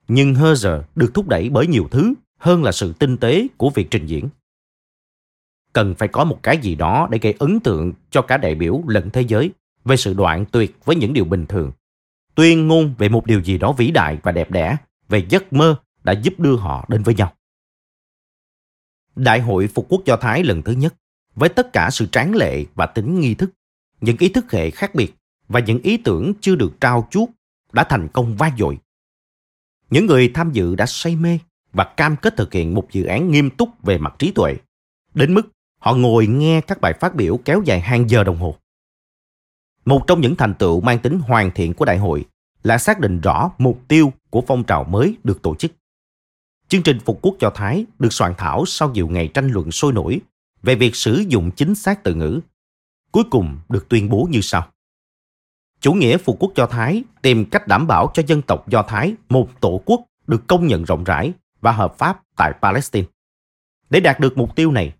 Nhưng 0.07 0.33
Herzer 0.33 0.81
được 0.95 1.11
thúc 1.13 1.27
đẩy 1.27 1.49
bởi 1.49 1.67
nhiều 1.67 1.87
thứ 1.91 2.13
hơn 2.37 2.63
là 2.63 2.71
sự 2.71 2.93
tinh 2.99 3.17
tế 3.17 3.47
của 3.57 3.69
việc 3.69 3.87
trình 3.91 4.05
diễn. 4.05 4.29
Cần 5.73 5.95
phải 5.95 6.07
có 6.07 6.23
một 6.23 6.39
cái 6.43 6.57
gì 6.57 6.75
đó 6.75 7.07
để 7.11 7.19
gây 7.21 7.35
ấn 7.39 7.59
tượng 7.59 7.93
cho 8.11 8.21
cả 8.21 8.37
đại 8.37 8.55
biểu 8.55 8.81
lẫn 8.87 9.09
thế 9.09 9.21
giới 9.21 9.51
về 9.85 9.97
sự 9.97 10.13
đoạn 10.13 10.45
tuyệt 10.51 10.77
với 10.85 10.95
những 10.95 11.13
điều 11.13 11.25
bình 11.25 11.45
thường. 11.45 11.71
Tuyên 12.35 12.67
ngôn 12.67 12.93
về 12.97 13.09
một 13.09 13.25
điều 13.25 13.41
gì 13.41 13.57
đó 13.57 13.71
vĩ 13.71 13.91
đại 13.91 14.19
và 14.23 14.31
đẹp 14.31 14.51
đẽ, 14.51 14.77
về 15.09 15.25
giấc 15.29 15.53
mơ 15.53 15.75
đã 16.03 16.13
giúp 16.13 16.39
đưa 16.39 16.55
họ 16.55 16.85
đến 16.89 17.03
với 17.03 17.15
nhau. 17.15 17.33
Đại 19.15 19.39
hội 19.39 19.67
Phục 19.67 19.85
quốc 19.89 20.01
Do 20.05 20.15
Thái 20.15 20.43
lần 20.43 20.61
thứ 20.61 20.71
nhất, 20.71 20.95
với 21.35 21.49
tất 21.49 21.73
cả 21.73 21.89
sự 21.91 22.05
tráng 22.05 22.35
lệ 22.35 22.65
và 22.75 22.85
tính 22.85 23.19
nghi 23.19 23.35
thức, 23.35 23.49
những 24.01 24.17
ý 24.19 24.29
thức 24.29 24.51
hệ 24.51 24.71
khác 24.71 24.95
biệt 24.95 25.13
và 25.47 25.59
những 25.59 25.79
ý 25.79 25.97
tưởng 25.97 26.33
chưa 26.41 26.55
được 26.55 26.81
trao 26.81 27.07
chuốt 27.11 27.29
đã 27.73 27.83
thành 27.83 28.07
công 28.07 28.37
vang 28.37 28.57
dội. 28.57 28.77
Những 29.89 30.05
người 30.05 30.31
tham 30.33 30.51
dự 30.51 30.75
đã 30.75 30.85
say 30.85 31.15
mê 31.15 31.39
và 31.73 31.83
cam 31.83 32.15
kết 32.15 32.37
thực 32.37 32.53
hiện 32.53 32.75
một 32.75 32.87
dự 32.91 33.03
án 33.03 33.31
nghiêm 33.31 33.49
túc 33.49 33.69
về 33.83 33.97
mặt 33.97 34.15
trí 34.19 34.31
tuệ, 34.31 34.55
đến 35.13 35.33
mức 35.33 35.41
họ 35.79 35.93
ngồi 35.93 36.27
nghe 36.27 36.61
các 36.61 36.81
bài 36.81 36.93
phát 36.93 37.15
biểu 37.15 37.39
kéo 37.45 37.61
dài 37.65 37.79
hàng 37.81 38.09
giờ 38.09 38.23
đồng 38.23 38.37
hồ. 38.37 38.55
Một 39.85 40.03
trong 40.07 40.21
những 40.21 40.35
thành 40.35 40.53
tựu 40.53 40.81
mang 40.81 40.99
tính 40.99 41.19
hoàn 41.19 41.51
thiện 41.51 41.73
của 41.73 41.85
đại 41.85 41.97
hội 41.97 42.25
là 42.63 42.77
xác 42.77 42.99
định 42.99 43.21
rõ 43.21 43.51
mục 43.57 43.81
tiêu 43.87 44.13
của 44.29 44.43
phong 44.47 44.63
trào 44.63 44.83
mới 44.83 45.15
được 45.23 45.41
tổ 45.41 45.55
chức. 45.55 45.71
Chương 46.67 46.83
trình 46.83 46.99
Phục 46.99 47.19
quốc 47.21 47.35
cho 47.39 47.51
Thái 47.55 47.85
được 47.99 48.13
soạn 48.13 48.33
thảo 48.37 48.65
sau 48.65 48.89
nhiều 48.89 49.07
ngày 49.07 49.27
tranh 49.33 49.47
luận 49.47 49.71
sôi 49.71 49.93
nổi 49.93 50.21
về 50.63 50.75
việc 50.75 50.95
sử 50.95 51.23
dụng 51.27 51.51
chính 51.51 51.75
xác 51.75 52.03
từ 52.03 52.15
ngữ. 52.15 52.39
Cuối 53.11 53.23
cùng 53.31 53.57
được 53.69 53.89
tuyên 53.89 54.09
bố 54.09 54.27
như 54.31 54.41
sau. 54.41 54.67
Chủ 55.83 55.93
nghĩa 55.93 56.17
Phục 56.17 56.37
quốc 56.39 56.51
Do 56.55 56.65
Thái 56.65 57.03
tìm 57.21 57.45
cách 57.45 57.67
đảm 57.67 57.87
bảo 57.87 58.11
cho 58.13 58.23
dân 58.27 58.41
tộc 58.41 58.69
Do 58.69 58.83
Thái 58.83 59.15
một 59.29 59.49
tổ 59.61 59.81
quốc 59.85 60.01
được 60.27 60.47
công 60.47 60.67
nhận 60.67 60.83
rộng 60.83 61.03
rãi 61.03 61.33
và 61.61 61.71
hợp 61.71 61.97
pháp 61.97 62.21
tại 62.35 62.53
Palestine. 62.61 63.07
Để 63.89 63.99
đạt 63.99 64.19
được 64.19 64.37
mục 64.37 64.55
tiêu 64.55 64.71
này, 64.71 64.93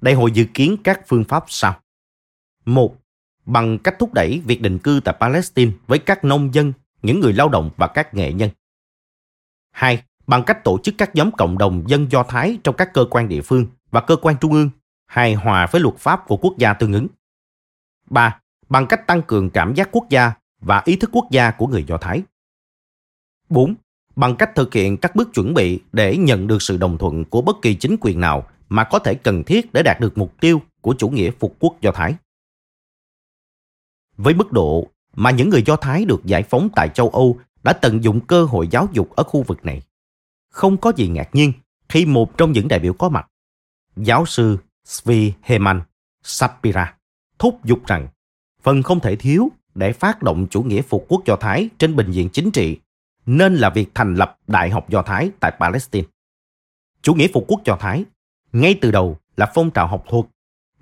đại 0.00 0.14
hội 0.14 0.30
dự 0.30 0.44
kiến 0.54 0.76
các 0.84 1.00
phương 1.06 1.24
pháp 1.24 1.44
sau. 1.46 1.80
Một, 2.64 2.96
bằng 3.46 3.78
cách 3.78 3.94
thúc 3.98 4.14
đẩy 4.14 4.42
việc 4.44 4.62
định 4.62 4.78
cư 4.78 5.00
tại 5.04 5.14
Palestine 5.20 5.72
với 5.86 5.98
các 5.98 6.24
nông 6.24 6.54
dân, 6.54 6.72
những 7.02 7.20
người 7.20 7.32
lao 7.32 7.48
động 7.48 7.70
và 7.76 7.86
các 7.86 8.14
nghệ 8.14 8.32
nhân. 8.32 8.50
Hai, 9.70 10.02
bằng 10.26 10.42
cách 10.44 10.64
tổ 10.64 10.78
chức 10.82 10.94
các 10.98 11.14
nhóm 11.14 11.30
cộng 11.32 11.58
đồng 11.58 11.84
dân 11.86 12.10
Do 12.10 12.22
Thái 12.22 12.58
trong 12.64 12.76
các 12.76 12.92
cơ 12.94 13.04
quan 13.10 13.28
địa 13.28 13.42
phương 13.42 13.66
và 13.90 14.00
cơ 14.00 14.16
quan 14.16 14.36
trung 14.40 14.52
ương, 14.52 14.70
hài 15.06 15.34
hòa 15.34 15.66
với 15.72 15.80
luật 15.80 15.96
pháp 15.96 16.26
của 16.26 16.36
quốc 16.36 16.58
gia 16.58 16.72
tương 16.72 16.92
ứng. 16.92 17.06
3. 18.10 18.40
Bằng 18.68 18.86
cách 18.86 19.06
tăng 19.06 19.22
cường 19.22 19.50
cảm 19.50 19.74
giác 19.74 19.88
quốc 19.92 20.06
gia 20.10 20.32
và 20.60 20.82
ý 20.84 20.96
thức 20.96 21.10
quốc 21.12 21.26
gia 21.30 21.50
của 21.50 21.66
người 21.66 21.84
Do 21.88 21.96
Thái. 21.96 22.22
4. 23.48 23.74
Bằng 24.16 24.36
cách 24.36 24.50
thực 24.54 24.74
hiện 24.74 24.96
các 24.96 25.16
bước 25.16 25.28
chuẩn 25.34 25.54
bị 25.54 25.80
để 25.92 26.16
nhận 26.16 26.46
được 26.46 26.62
sự 26.62 26.76
đồng 26.76 26.98
thuận 26.98 27.24
của 27.24 27.42
bất 27.42 27.56
kỳ 27.62 27.74
chính 27.74 27.96
quyền 28.00 28.20
nào 28.20 28.48
mà 28.68 28.84
có 28.84 28.98
thể 28.98 29.14
cần 29.14 29.44
thiết 29.44 29.72
để 29.72 29.82
đạt 29.82 30.00
được 30.00 30.18
mục 30.18 30.40
tiêu 30.40 30.62
của 30.80 30.94
chủ 30.98 31.08
nghĩa 31.08 31.30
phục 31.30 31.56
quốc 31.58 31.80
Do 31.80 31.92
Thái. 31.92 32.14
Với 34.16 34.34
mức 34.34 34.52
độ 34.52 34.88
mà 35.14 35.30
những 35.30 35.48
người 35.48 35.62
Do 35.66 35.76
Thái 35.76 36.04
được 36.04 36.24
giải 36.24 36.42
phóng 36.42 36.68
tại 36.74 36.88
châu 36.88 37.08
Âu 37.08 37.38
đã 37.62 37.72
tận 37.72 38.04
dụng 38.04 38.20
cơ 38.20 38.44
hội 38.44 38.68
giáo 38.70 38.88
dục 38.92 39.16
ở 39.16 39.22
khu 39.22 39.42
vực 39.42 39.64
này. 39.64 39.82
Không 40.50 40.76
có 40.76 40.92
gì 40.96 41.08
ngạc 41.08 41.28
nhiên 41.32 41.52
khi 41.88 42.06
một 42.06 42.38
trong 42.38 42.52
những 42.52 42.68
đại 42.68 42.78
biểu 42.78 42.92
có 42.92 43.08
mặt, 43.08 43.28
giáo 43.96 44.26
sư 44.26 44.58
Svi 44.84 45.32
Heman 45.42 45.80
Sapira, 46.22 46.96
thúc 47.38 47.64
giục 47.64 47.86
rằng 47.86 48.08
phần 48.68 48.82
không 48.82 49.00
thể 49.00 49.16
thiếu 49.16 49.52
để 49.74 49.92
phát 49.92 50.22
động 50.22 50.46
chủ 50.50 50.62
nghĩa 50.62 50.82
phục 50.82 51.06
quốc 51.08 51.22
Do 51.26 51.36
Thái 51.36 51.68
trên 51.78 51.96
bình 51.96 52.10
diện 52.10 52.28
chính 52.32 52.50
trị 52.50 52.78
nên 53.26 53.54
là 53.54 53.70
việc 53.70 53.94
thành 53.94 54.14
lập 54.14 54.38
Đại 54.46 54.70
học 54.70 54.90
Do 54.90 55.02
Thái 55.02 55.30
tại 55.40 55.52
Palestine. 55.60 56.08
Chủ 57.02 57.14
nghĩa 57.14 57.28
phục 57.32 57.44
quốc 57.48 57.60
Do 57.64 57.76
Thái 57.80 58.04
ngay 58.52 58.78
từ 58.80 58.90
đầu 58.90 59.18
là 59.36 59.50
phong 59.54 59.70
trào 59.70 59.86
học 59.86 60.04
thuật 60.08 60.24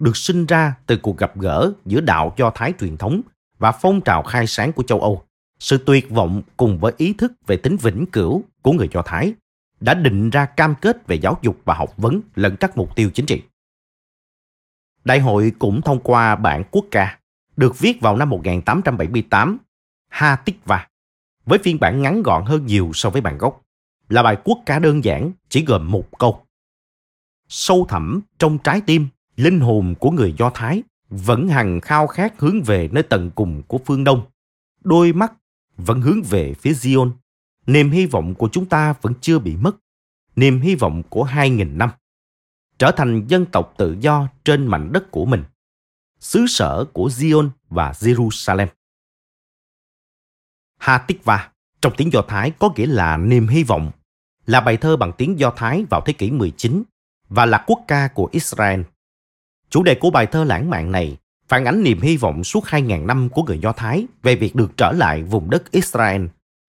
được 0.01 0.17
sinh 0.17 0.47
ra 0.47 0.75
từ 0.87 0.97
cuộc 0.97 1.19
gặp 1.19 1.39
gỡ 1.39 1.73
giữa 1.85 2.01
đạo 2.01 2.35
Do 2.37 2.51
Thái 2.55 2.73
truyền 2.81 2.97
thống 2.97 3.21
và 3.59 3.73
phong 3.73 4.01
trào 4.01 4.23
khai 4.23 4.47
sáng 4.47 4.73
của 4.73 4.83
châu 4.83 5.01
Âu. 5.01 5.23
Sự 5.59 5.79
tuyệt 5.87 6.11
vọng 6.11 6.43
cùng 6.57 6.79
với 6.79 6.93
ý 6.97 7.13
thức 7.13 7.33
về 7.47 7.57
tính 7.57 7.77
vĩnh 7.77 8.07
cửu 8.07 8.43
của 8.63 8.73
người 8.73 8.89
Do 8.93 9.03
Thái 9.03 9.35
đã 9.81 9.95
định 9.95 10.31
ra 10.31 10.47
cam 10.47 10.75
kết 10.81 11.07
về 11.07 11.17
giáo 11.17 11.39
dục 11.43 11.61
và 11.65 11.75
học 11.75 11.97
vấn 11.97 12.21
lẫn 12.35 12.57
các 12.57 12.77
mục 12.77 12.97
tiêu 12.97 13.11
chính 13.15 13.27
trị. 13.27 13.43
Đại 15.05 15.21
hội 15.21 15.53
cũng 15.59 15.83
thông 15.83 16.01
qua 16.01 16.37
bản 16.37 16.65
quốc 16.71 16.85
ca, 16.91 17.19
được 17.57 17.79
viết 17.79 18.01
vào 18.01 18.17
năm 18.17 18.31
1878, 18.31 19.59
Ha 20.09 20.37
Tích 20.37 20.65
Va, 20.65 20.89
với 21.47 21.59
phiên 21.59 21.81
bản 21.81 22.03
ngắn 22.03 22.23
gọn 22.23 22.45
hơn 22.45 22.67
nhiều 22.67 22.91
so 22.95 23.11
với 23.11 23.21
bản 23.21 23.39
gốc, 23.39 23.63
là 24.09 24.23
bài 24.23 24.37
quốc 24.45 24.59
ca 24.67 24.79
đơn 24.79 25.05
giản 25.05 25.33
chỉ 25.49 25.65
gồm 25.65 25.91
một 25.91 26.19
câu. 26.19 26.47
Sâu 27.49 27.87
thẳm 27.89 28.21
trong 28.39 28.59
trái 28.59 28.81
tim, 28.81 29.09
linh 29.37 29.61
hồn 29.61 29.95
của 30.01 30.11
người 30.11 30.35
Do 30.39 30.51
Thái 30.55 30.83
vẫn 31.09 31.49
hằng 31.49 31.81
khao 31.81 32.07
khát 32.07 32.39
hướng 32.39 32.63
về 32.63 32.89
nơi 32.93 33.03
tận 33.03 33.31
cùng 33.31 33.63
của 33.63 33.79
phương 33.87 34.05
Đông. 34.05 34.23
Đôi 34.85 35.13
mắt 35.13 35.33
vẫn 35.77 36.01
hướng 36.01 36.23
về 36.23 36.55
phía 36.55 36.73
Zion. 36.73 37.11
Niềm 37.67 37.91
hy 37.91 38.07
vọng 38.07 38.35
của 38.35 38.49
chúng 38.53 38.67
ta 38.67 38.95
vẫn 39.03 39.13
chưa 39.21 39.39
bị 39.39 39.57
mất. 39.57 39.77
Niềm 40.37 40.61
hy 40.61 40.75
vọng 40.75 41.03
của 41.09 41.23
hai 41.23 41.51
nghìn 41.51 41.79
năm. 41.79 41.91
Trở 42.79 42.91
thành 42.91 43.27
dân 43.29 43.47
tộc 43.47 43.75
tự 43.77 43.97
do 44.01 44.29
trên 44.45 44.67
mảnh 44.67 44.93
đất 44.93 45.11
của 45.11 45.25
mình. 45.25 45.45
Xứ 46.21 46.47
sở 46.49 46.85
của 46.93 47.09
Zion 47.09 47.51
và 47.69 47.93
Jerusalem. 47.93 48.67
Hatikva 50.79 51.51
trong 51.81 51.93
tiếng 51.97 52.13
Do 52.13 52.23
Thái 52.29 52.51
có 52.51 52.71
nghĩa 52.77 52.87
là 52.87 53.17
niềm 53.17 53.49
hy 53.49 53.63
vọng, 53.63 53.91
là 54.47 54.61
bài 54.61 54.77
thơ 54.77 54.97
bằng 54.97 55.13
tiếng 55.19 55.39
Do 55.39 55.51
Thái 55.57 55.85
vào 55.91 56.01
thế 56.07 56.13
kỷ 56.13 56.31
19 56.31 56.83
và 57.29 57.47
là 57.47 57.65
quốc 57.67 57.81
ca 57.89 58.09
của 58.09 58.29
Israel 58.33 58.81
Chủ 59.71 59.83
đề 59.83 59.95
của 59.95 60.11
bài 60.11 60.27
thơ 60.27 60.45
lãng 60.45 60.71
mạn 60.71 60.93
này 60.93 61.17
phản 61.49 61.65
ánh 61.65 61.83
niềm 61.83 62.01
hy 62.01 62.17
vọng 62.17 62.45
suốt 62.45 62.65
2.000 62.65 63.07
năm 63.07 63.29
của 63.29 63.43
người 63.43 63.59
Do 63.59 63.73
Thái 63.73 64.07
về 64.23 64.37
việc 64.37 64.55
được 64.55 64.77
trở 64.77 64.93
lại 64.93 65.23
vùng 65.23 65.51
đất 65.51 65.71
Israel 65.71 66.27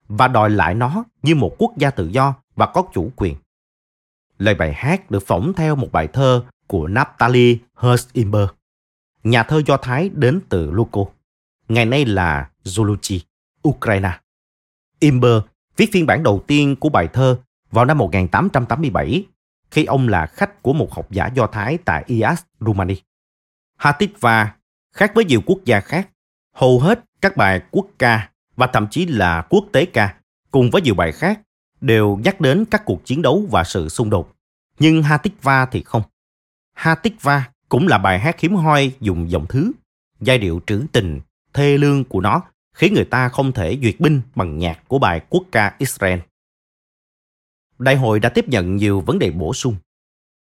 và 0.07 0.27
đòi 0.27 0.49
lại 0.49 0.75
nó 0.75 1.03
như 1.21 1.35
một 1.35 1.55
quốc 1.57 1.77
gia 1.77 1.89
tự 1.89 2.07
do 2.07 2.35
và 2.55 2.65
có 2.65 2.83
chủ 2.93 3.11
quyền. 3.15 3.35
Lời 4.37 4.55
bài 4.55 4.73
hát 4.73 5.11
được 5.11 5.27
phỏng 5.27 5.53
theo 5.53 5.75
một 5.75 5.91
bài 5.91 6.07
thơ 6.07 6.43
của 6.67 6.87
Naphtali 6.87 7.57
Herzimber, 7.75 8.47
nhà 9.29 9.43
thơ 9.43 9.61
Do 9.65 9.77
Thái 9.77 10.09
đến 10.13 10.39
từ 10.49 10.71
Luko, 10.71 11.05
ngày 11.67 11.85
nay 11.85 12.05
là 12.05 12.49
Zuluchi, 12.63 13.19
Ukraine. 13.67 14.19
Imber 14.99 15.41
viết 15.77 15.89
phiên 15.93 16.05
bản 16.05 16.23
đầu 16.23 16.43
tiên 16.47 16.75
của 16.75 16.89
bài 16.89 17.07
thơ 17.13 17.39
vào 17.71 17.85
năm 17.85 17.97
1887 17.97 19.25
khi 19.71 19.85
ông 19.85 20.07
là 20.07 20.25
khách 20.25 20.61
của 20.63 20.73
một 20.73 20.93
học 20.93 21.11
giả 21.11 21.27
Do 21.35 21.47
Thái 21.47 21.77
tại 21.85 22.03
IAS, 22.07 22.41
Rumani. 22.59 22.95
Hatikva 23.77 24.55
khác 24.93 25.11
với 25.15 25.25
nhiều 25.25 25.41
quốc 25.45 25.59
gia 25.65 25.79
khác, 25.79 26.09
hầu 26.53 26.79
hết 26.79 27.03
các 27.21 27.37
bài 27.37 27.61
quốc 27.71 27.87
ca 27.99 28.29
và 28.55 28.67
thậm 28.67 28.87
chí 28.91 29.05
là 29.05 29.47
quốc 29.49 29.65
tế 29.71 29.85
ca 29.85 30.15
cùng 30.51 30.69
với 30.71 30.81
nhiều 30.81 30.95
bài 30.95 31.11
khác 31.11 31.41
đều 31.81 32.19
nhắc 32.23 32.41
đến 32.41 32.65
các 32.71 32.85
cuộc 32.85 33.05
chiến 33.05 33.21
đấu 33.21 33.47
và 33.51 33.63
sự 33.63 33.89
xung 33.89 34.09
đột. 34.09 34.35
Nhưng 34.79 35.03
Hatikva 35.03 35.65
thì 35.65 35.83
không. 35.83 36.01
Hatikva 36.73 37.49
cũng 37.69 37.87
là 37.87 37.97
bài 37.97 38.19
hát 38.19 38.39
hiếm 38.39 38.55
hoi 38.55 38.91
dùng 38.99 39.31
giọng 39.31 39.45
thứ, 39.49 39.71
giai 40.19 40.37
điệu 40.37 40.61
trữ 40.67 40.85
tình, 40.91 41.21
thê 41.53 41.77
lương 41.77 42.03
của 42.03 42.21
nó 42.21 42.41
khiến 42.73 42.93
người 42.93 43.05
ta 43.05 43.29
không 43.29 43.51
thể 43.51 43.77
duyệt 43.81 43.99
binh 43.99 44.21
bằng 44.35 44.57
nhạc 44.57 44.87
của 44.87 44.99
bài 44.99 45.21
quốc 45.29 45.43
ca 45.51 45.75
Israel. 45.77 46.19
Đại 47.79 47.95
hội 47.95 48.19
đã 48.19 48.29
tiếp 48.29 48.47
nhận 48.47 48.75
nhiều 48.75 49.01
vấn 49.01 49.19
đề 49.19 49.31
bổ 49.31 49.53
sung. 49.53 49.75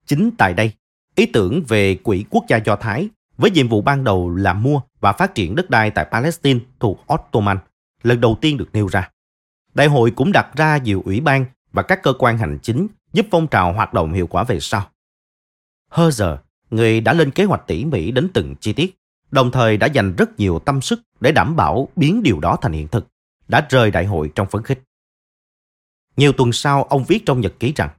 Chính 0.05 0.31
tại 0.37 0.53
đây, 0.53 0.73
ý 1.15 1.25
tưởng 1.25 1.63
về 1.67 1.95
quỹ 1.95 2.25
quốc 2.29 2.45
gia 2.47 2.57
Do 2.57 2.75
Thái 2.75 3.09
với 3.37 3.51
nhiệm 3.51 3.67
vụ 3.67 3.81
ban 3.81 4.03
đầu 4.03 4.29
là 4.29 4.53
mua 4.53 4.81
và 4.99 5.13
phát 5.13 5.35
triển 5.35 5.55
đất 5.55 5.69
đai 5.69 5.91
tại 5.91 6.07
Palestine 6.11 6.59
thuộc 6.79 7.13
Ottoman 7.13 7.57
lần 8.03 8.21
đầu 8.21 8.37
tiên 8.41 8.57
được 8.57 8.69
nêu 8.73 8.87
ra. 8.87 9.09
Đại 9.73 9.87
hội 9.87 10.11
cũng 10.11 10.31
đặt 10.31 10.47
ra 10.55 10.77
nhiều 10.77 11.01
ủy 11.05 11.21
ban 11.21 11.45
và 11.71 11.83
các 11.83 12.03
cơ 12.03 12.13
quan 12.19 12.37
hành 12.37 12.59
chính 12.61 12.87
giúp 13.13 13.25
phong 13.31 13.47
trào 13.47 13.73
hoạt 13.73 13.93
động 13.93 14.13
hiệu 14.13 14.27
quả 14.27 14.43
về 14.43 14.59
sau. 14.59 14.89
Herzer, 15.91 16.37
người 16.75 17.01
đã 17.01 17.13
lên 17.13 17.31
kế 17.31 17.43
hoạch 17.43 17.67
tỉ 17.67 17.85
mỉ 17.85 18.11
đến 18.11 18.29
từng 18.33 18.55
chi 18.55 18.73
tiết, 18.73 18.97
đồng 19.31 19.51
thời 19.51 19.77
đã 19.77 19.87
dành 19.87 20.15
rất 20.15 20.39
nhiều 20.39 20.59
tâm 20.59 20.81
sức 20.81 21.01
để 21.19 21.31
đảm 21.31 21.55
bảo 21.55 21.87
biến 21.95 22.23
điều 22.23 22.39
đó 22.39 22.57
thành 22.61 22.73
hiện 22.73 22.87
thực, 22.87 23.07
đã 23.47 23.67
rời 23.69 23.91
đại 23.91 24.05
hội 24.05 24.31
trong 24.35 24.47
phấn 24.49 24.63
khích. 24.63 24.83
Nhiều 26.17 26.33
tuần 26.33 26.51
sau, 26.51 26.83
ông 26.83 27.03
viết 27.03 27.25
trong 27.25 27.41
nhật 27.41 27.53
ký 27.59 27.73
rằng 27.75 27.89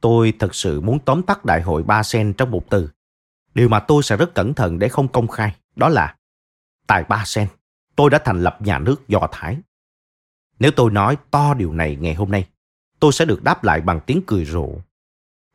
Tôi 0.00 0.32
thật 0.38 0.54
sự 0.54 0.80
muốn 0.80 0.98
tóm 0.98 1.22
tắt 1.22 1.44
đại 1.44 1.62
hội 1.62 1.82
ba 1.82 2.02
sen 2.02 2.32
trong 2.32 2.50
một 2.50 2.70
từ. 2.70 2.90
Điều 3.54 3.68
mà 3.68 3.80
tôi 3.80 4.02
sẽ 4.02 4.16
rất 4.16 4.34
cẩn 4.34 4.54
thận 4.54 4.78
để 4.78 4.88
không 4.88 5.08
công 5.08 5.28
khai, 5.28 5.56
đó 5.76 5.88
là 5.88 6.16
Tại 6.86 7.04
ba 7.08 7.22
sen, 7.26 7.48
tôi 7.96 8.10
đã 8.10 8.18
thành 8.24 8.42
lập 8.42 8.58
nhà 8.60 8.78
nước 8.78 9.08
Do 9.08 9.28
Thái. 9.32 9.58
Nếu 10.58 10.70
tôi 10.70 10.90
nói 10.90 11.16
to 11.30 11.54
điều 11.54 11.72
này 11.72 11.96
ngày 11.96 12.14
hôm 12.14 12.30
nay, 12.30 12.48
tôi 13.00 13.12
sẽ 13.12 13.24
được 13.24 13.42
đáp 13.42 13.64
lại 13.64 13.80
bằng 13.80 14.00
tiếng 14.06 14.22
cười 14.26 14.44
rộ. 14.44 14.68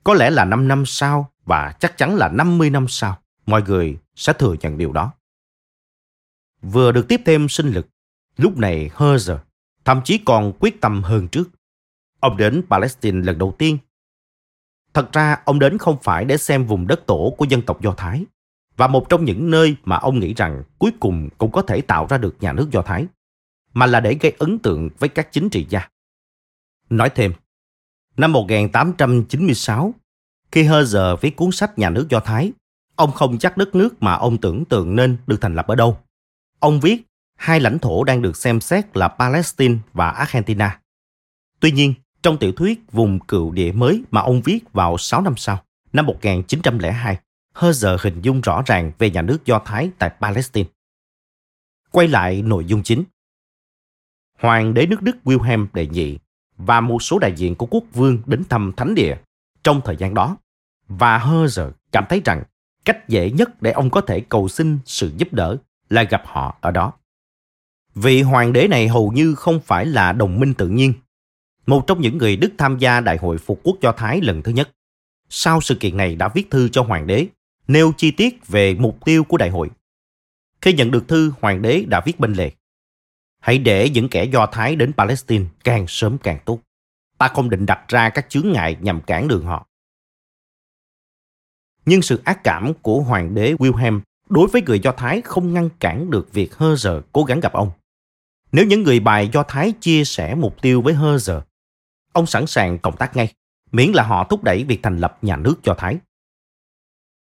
Có 0.04 0.14
lẽ 0.14 0.30
là 0.30 0.46
5 0.46 0.68
năm 0.68 0.84
sau 0.86 1.33
và 1.46 1.74
chắc 1.80 1.98
chắn 1.98 2.16
là 2.16 2.30
50 2.30 2.70
năm 2.70 2.86
sau, 2.88 3.18
mọi 3.46 3.62
người 3.62 3.98
sẽ 4.16 4.34
thừa 4.34 4.56
nhận 4.62 4.78
điều 4.78 4.92
đó. 4.92 5.14
Vừa 6.62 6.92
được 6.92 7.08
tiếp 7.08 7.22
thêm 7.26 7.50
sinh 7.50 7.68
lực, 7.68 7.88
lúc 8.38 8.58
này 8.58 8.90
Herzer 8.96 9.38
thậm 9.86 10.02
chí 10.06 10.18
còn 10.18 10.54
quyết 10.60 10.82
tâm 10.82 11.04
hơn 11.04 11.28
trước. 11.28 11.50
Ông 12.20 12.38
đến 12.38 12.64
Palestine 12.70 13.22
lần 13.22 13.38
đầu 13.38 13.56
tiên. 13.58 13.78
Thật 14.94 15.14
ra 15.14 15.42
ông 15.46 15.60
đến 15.60 15.78
không 15.78 15.98
phải 16.04 16.26
để 16.26 16.38
xem 16.38 16.66
vùng 16.66 16.88
đất 16.88 17.06
tổ 17.06 17.36
của 17.38 17.46
dân 17.46 17.62
tộc 17.62 17.82
Do 17.82 17.94
Thái, 17.98 18.26
và 18.78 18.88
một 18.88 19.10
trong 19.10 19.26
những 19.26 19.52
nơi 19.52 19.76
mà 19.84 19.96
ông 19.98 20.20
nghĩ 20.20 20.34
rằng 20.34 20.64
cuối 20.80 20.92
cùng 21.00 21.30
cũng 21.38 21.52
có 21.52 21.62
thể 21.62 21.82
tạo 21.82 22.08
ra 22.10 22.18
được 22.18 22.36
nhà 22.40 22.54
nước 22.54 22.68
Do 22.72 22.82
Thái, 22.82 23.06
mà 23.74 23.86
là 23.86 24.00
để 24.00 24.18
gây 24.22 24.34
ấn 24.40 24.60
tượng 24.60 24.90
với 25.00 25.10
các 25.10 25.32
chính 25.32 25.50
trị 25.50 25.66
gia. 25.70 25.90
Nói 26.90 27.10
thêm, 27.10 27.34
năm 28.18 28.32
1896, 28.32 29.94
khi 30.54 30.64
Herzl 30.64 31.16
viết 31.16 31.36
cuốn 31.36 31.52
sách 31.52 31.80
Nhà 31.80 31.90
nước 31.90 32.08
Do 32.10 32.20
Thái, 32.20 32.52
ông 32.96 33.12
không 33.12 33.38
chắc 33.38 33.58
đất 33.58 33.76
nước 33.76 34.04
mà 34.04 34.14
ông 34.14 34.38
tưởng 34.38 34.66
tượng 34.66 34.96
nên 34.96 35.18
được 35.28 35.38
thành 35.42 35.56
lập 35.56 35.68
ở 35.68 35.76
đâu. 35.76 35.98
Ông 36.60 36.80
viết 36.80 37.02
hai 37.36 37.60
lãnh 37.60 37.80
thổ 37.80 38.04
đang 38.04 38.22
được 38.22 38.38
xem 38.38 38.62
xét 38.62 38.98
là 38.98 39.08
Palestine 39.08 39.78
và 39.94 40.10
Argentina. 40.10 40.80
Tuy 41.60 41.72
nhiên, 41.72 41.94
trong 42.22 42.38
tiểu 42.38 42.52
thuyết 42.52 42.92
Vùng 42.92 43.20
cựu 43.20 43.52
địa 43.52 43.72
mới 43.72 44.04
mà 44.12 44.22
ông 44.22 44.42
viết 44.42 44.60
vào 44.74 44.98
6 44.98 45.22
năm 45.22 45.34
sau, 45.38 45.64
năm 45.94 46.06
1902, 46.06 47.18
Herzl 47.56 47.98
hình 48.02 48.22
dung 48.22 48.42
rõ 48.42 48.64
ràng 48.66 48.92
về 48.98 49.12
nhà 49.12 49.22
nước 49.22 49.46
Do 49.46 49.62
Thái 49.66 49.90
tại 50.00 50.12
Palestine. 50.22 50.70
Quay 51.92 52.08
lại 52.08 52.42
nội 52.42 52.66
dung 52.66 52.84
chính. 52.84 53.04
Hoàng 54.40 54.74
đế 54.74 54.86
nước 54.86 55.02
Đức 55.02 55.16
Wilhelm 55.24 55.68
đệ 55.74 55.88
nhị 55.88 56.18
và 56.58 56.82
một 56.82 57.04
số 57.04 57.20
đại 57.20 57.34
diện 57.36 57.56
của 57.56 57.66
quốc 57.66 57.84
vương 57.94 58.22
đến 58.26 58.44
thăm 58.50 58.72
thánh 58.78 58.96
địa 58.96 59.18
trong 59.64 59.82
thời 59.86 59.96
gian 59.96 60.14
đó. 60.14 60.38
Và 61.00 61.18
Herzl 61.18 61.72
cảm 61.92 62.06
thấy 62.10 62.22
rằng 62.26 62.44
cách 62.86 63.10
dễ 63.10 63.32
nhất 63.32 63.62
để 63.62 63.72
ông 63.72 63.90
có 63.90 64.02
thể 64.02 64.20
cầu 64.30 64.48
xin 64.48 64.80
sự 64.86 65.12
giúp 65.18 65.34
đỡ 65.34 65.58
là 65.90 66.04
gặp 66.04 66.24
họ 66.26 66.58
ở 66.62 66.72
đó. 66.72 66.94
Vị 67.96 68.22
hoàng 68.22 68.54
đế 68.54 68.68
này 68.68 68.88
hầu 68.88 69.12
như 69.12 69.36
không 69.36 69.60
phải 69.60 69.86
là 69.86 70.14
đồng 70.14 70.40
minh 70.40 70.54
tự 70.54 70.68
nhiên. 70.68 70.94
Một 71.66 71.88
trong 71.88 72.02
những 72.02 72.18
người 72.18 72.36
Đức 72.36 72.52
tham 72.58 72.78
gia 72.78 73.00
Đại 73.00 73.18
hội 73.18 73.38
Phục 73.38 73.60
quốc 73.64 73.78
Do 73.82 73.92
Thái 73.92 74.22
lần 74.22 74.42
thứ 74.42 74.52
nhất. 74.52 74.70
Sau 75.30 75.62
sự 75.62 75.76
kiện 75.76 75.98
này 75.98 76.16
đã 76.16 76.28
viết 76.28 76.52
thư 76.52 76.70
cho 76.70 76.84
hoàng 76.84 77.08
đế, 77.08 77.28
nêu 77.68 77.94
chi 77.98 78.12
tiết 78.12 78.48
về 78.48 78.74
mục 78.74 79.06
tiêu 79.06 79.24
của 79.24 79.38
đại 79.38 79.50
hội. 79.50 79.70
Khi 80.62 80.74
nhận 80.74 80.92
được 80.92 81.08
thư, 81.08 81.32
hoàng 81.42 81.62
đế 81.62 81.84
đã 81.88 82.02
viết 82.06 82.20
bên 82.20 82.34
lề. 82.34 82.52
Hãy 83.40 83.58
để 83.58 83.90
những 83.90 84.10
kẻ 84.10 84.24
Do 84.24 84.46
Thái 84.46 84.76
đến 84.76 84.94
Palestine 84.94 85.46
càng 85.64 85.86
sớm 85.88 86.18
càng 86.18 86.40
tốt. 86.46 86.60
ta 87.18 87.28
không 87.28 87.50
định 87.50 87.66
đặt 87.66 87.88
ra 87.88 88.10
các 88.10 88.30
chướng 88.30 88.52
ngại 88.52 88.78
nhằm 88.82 89.02
cản 89.02 89.28
đường 89.28 89.46
họ. 89.46 89.68
Nhưng 91.86 92.02
sự 92.02 92.22
ác 92.26 92.44
cảm 92.44 92.74
của 92.82 93.02
hoàng 93.02 93.36
đế 93.36 93.54
Wilhelm 93.54 94.00
đối 94.30 94.48
với 94.48 94.62
người 94.62 94.80
Do 94.80 94.92
Thái 94.92 95.22
không 95.22 95.54
ngăn 95.54 95.70
cản 95.80 96.10
được 96.10 96.34
việc 96.34 96.56
Hơ 96.56 96.76
cố 97.12 97.24
gắng 97.24 97.40
gặp 97.40 97.54
ông. 97.54 97.72
Nếu 98.52 98.66
những 98.66 98.84
người 98.84 99.00
bài 99.00 99.30
Do 99.34 99.44
Thái 99.44 99.74
chia 99.82 100.04
sẻ 100.04 100.36
mục 100.36 100.62
tiêu 100.62 100.82
với 100.82 100.94
Hơ 100.94 101.18
ông 102.14 102.26
sẵn 102.26 102.48
sàng 102.48 102.80
cộng 102.80 102.98
tác 102.98 103.16
ngay, 103.16 103.34
miễn 103.72 103.92
là 103.92 104.04
họ 104.04 104.24
thúc 104.24 104.44
đẩy 104.44 104.64
việc 104.64 104.80
thành 104.84 104.98
lập 104.98 105.18
nhà 105.22 105.36
nước 105.36 105.64
Do 105.64 105.74
Thái. 105.74 105.98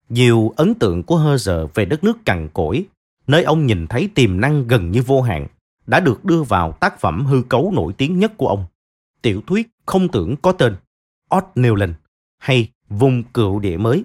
Nhiều 0.09 0.53
ấn 0.57 0.75
tượng 0.75 1.03
của 1.03 1.17
Hơ 1.17 1.37
về 1.75 1.85
đất 1.85 2.05
nước 2.05 2.19
cằn 2.25 2.49
cỗi, 2.53 2.87
nơi 3.27 3.43
ông 3.43 3.67
nhìn 3.67 3.87
thấy 3.87 4.11
tiềm 4.15 4.41
năng 4.41 4.67
gần 4.67 4.91
như 4.91 5.03
vô 5.03 5.23
hạn, 5.23 5.47
đã 5.87 6.01
được 6.01 6.25
đưa 6.25 6.43
vào 6.43 6.73
tác 6.73 7.01
phẩm 7.01 7.27
hư 7.27 7.43
cấu 7.49 7.73
nổi 7.75 7.93
tiếng 7.99 8.19
nhất 8.19 8.33
của 8.37 8.49
ông, 8.49 8.65
tiểu 9.23 9.43
thuyết 9.47 9.69
không 9.87 10.09
tưởng 10.09 10.37
có 10.37 10.53
tên 10.53 10.77
Odd 11.37 11.47
Newland 11.55 11.93
hay 12.39 12.69
Vùng 12.89 13.23
cựu 13.23 13.59
địa 13.59 13.77
mới. 13.77 14.05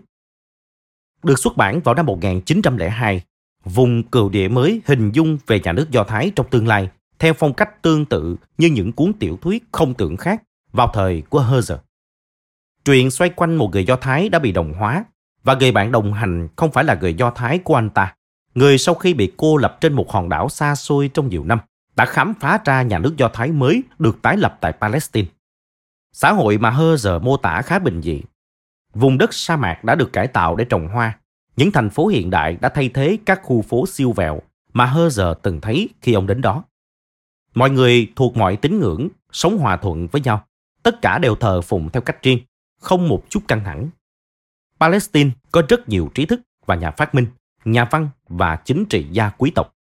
Được 1.24 1.40
xuất 1.40 1.58
bản 1.58 1.80
vào 1.80 1.96
năm 1.96 2.06
1902, 2.06 3.22
Vùng 3.66 4.04
cựu 4.04 4.30
địa 4.30 4.48
mới 4.48 4.82
hình 4.86 5.12
dung 5.12 5.38
về 5.48 5.60
nhà 5.60 5.72
nước 5.72 5.92
Do 5.92 6.04
Thái 6.04 6.32
trong 6.36 6.50
tương 6.50 6.68
lai 6.68 6.90
theo 7.20 7.34
phong 7.34 7.54
cách 7.54 7.82
tương 7.82 8.06
tự 8.06 8.36
như 8.58 8.68
những 8.68 8.92
cuốn 8.92 9.14
tiểu 9.14 9.38
thuyết 9.42 9.64
không 9.72 9.94
tưởng 9.94 10.18
khác 10.18 10.44
vào 10.72 10.92
thời 10.94 11.24
của 11.30 11.42
Herzog. 11.42 11.78
Truyện 12.86 13.12
xoay 13.12 13.30
quanh 13.30 13.56
một 13.56 13.70
người 13.72 13.86
Do 13.86 13.96
Thái 13.96 14.30
đã 14.30 14.40
bị 14.40 14.52
đồng 14.52 14.74
hóa 14.74 15.06
và 15.44 15.56
người 15.56 15.72
bạn 15.72 15.92
đồng 15.92 16.14
hành 16.14 16.48
không 16.56 16.72
phải 16.72 16.84
là 16.84 16.98
người 17.02 17.14
Do 17.14 17.32
Thái 17.32 17.60
của 17.60 17.76
anh 17.76 17.90
ta, 17.90 18.16
người 18.56 18.78
sau 18.78 18.96
khi 18.96 19.14
bị 19.14 19.32
cô 19.38 19.58
lập 19.58 19.78
trên 19.82 19.94
một 19.94 20.12
hòn 20.12 20.30
đảo 20.30 20.50
xa 20.50 20.76
xôi 20.76 21.10
trong 21.14 21.30
nhiều 21.30 21.44
năm 21.44 21.60
đã 21.96 22.06
khám 22.06 22.34
phá 22.40 22.60
ra 22.66 22.82
nhà 22.82 23.00
nước 23.00 23.18
Do 23.18 23.28
Thái 23.28 23.52
mới 23.52 23.84
được 24.00 24.22
tái 24.22 24.38
lập 24.38 24.58
tại 24.62 24.74
Palestine. 24.82 25.28
Xã 26.14 26.32
hội 26.32 26.58
mà 26.58 26.70
Hơ 26.70 26.96
mô 27.22 27.38
tả 27.38 27.62
khá 27.62 27.80
bình 27.80 28.02
dị. 28.02 28.22
Vùng 28.94 29.18
đất 29.18 29.34
sa 29.34 29.58
mạc 29.58 29.84
đã 29.84 29.96
được 29.96 30.14
cải 30.14 30.28
tạo 30.28 30.56
để 30.56 30.66
trồng 30.66 30.88
hoa. 30.88 31.20
Những 31.56 31.72
thành 31.72 31.90
phố 31.90 32.08
hiện 32.08 32.30
đại 32.30 32.58
đã 32.62 32.70
thay 32.70 32.90
thế 32.90 33.18
các 33.26 33.40
khu 33.44 33.62
phố 33.62 33.88
siêu 33.88 34.12
vẹo 34.12 34.42
mà 34.74 34.86
Hơ 34.86 35.10
giờ 35.10 35.36
từng 35.42 35.62
thấy 35.62 35.90
khi 36.02 36.14
ông 36.14 36.28
đến 36.28 36.42
đó. 36.42 36.64
Mọi 37.56 37.70
người 37.70 38.12
thuộc 38.16 38.38
mọi 38.38 38.56
tín 38.56 38.80
ngưỡng, 38.80 39.08
sống 39.32 39.58
hòa 39.58 39.78
thuận 39.78 40.08
với 40.08 40.22
nhau. 40.22 40.46
Tất 40.84 41.02
cả 41.02 41.18
đều 41.18 41.36
thờ 41.36 41.62
phụng 41.62 41.90
theo 41.90 42.02
cách 42.02 42.24
riêng, 42.24 42.40
không 42.80 43.10
một 43.10 43.24
chút 43.30 43.44
căng 43.48 43.64
thẳng. 43.64 43.90
Palestine 44.80 45.32
có 45.52 45.64
rất 45.70 45.90
nhiều 45.90 46.12
trí 46.14 46.26
thức 46.26 46.42
và 46.66 46.76
nhà 46.76 46.92
phát 46.92 47.16
minh, 47.16 47.28
nhà 47.66 47.86
văn 47.86 48.10
và 48.28 48.56
chính 48.56 48.86
trị 48.86 49.08
gia 49.12 49.30
quý 49.30 49.52
tộc. 49.56 49.76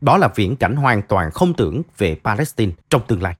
Đó 0.00 0.18
là 0.18 0.28
viễn 0.34 0.56
cảnh 0.56 0.76
hoàn 0.76 1.02
toàn 1.02 1.30
không 1.30 1.54
tưởng 1.54 1.82
về 1.98 2.20
Palestine 2.24 2.72
trong 2.90 3.02
tương 3.06 3.22
lai. 3.22 3.36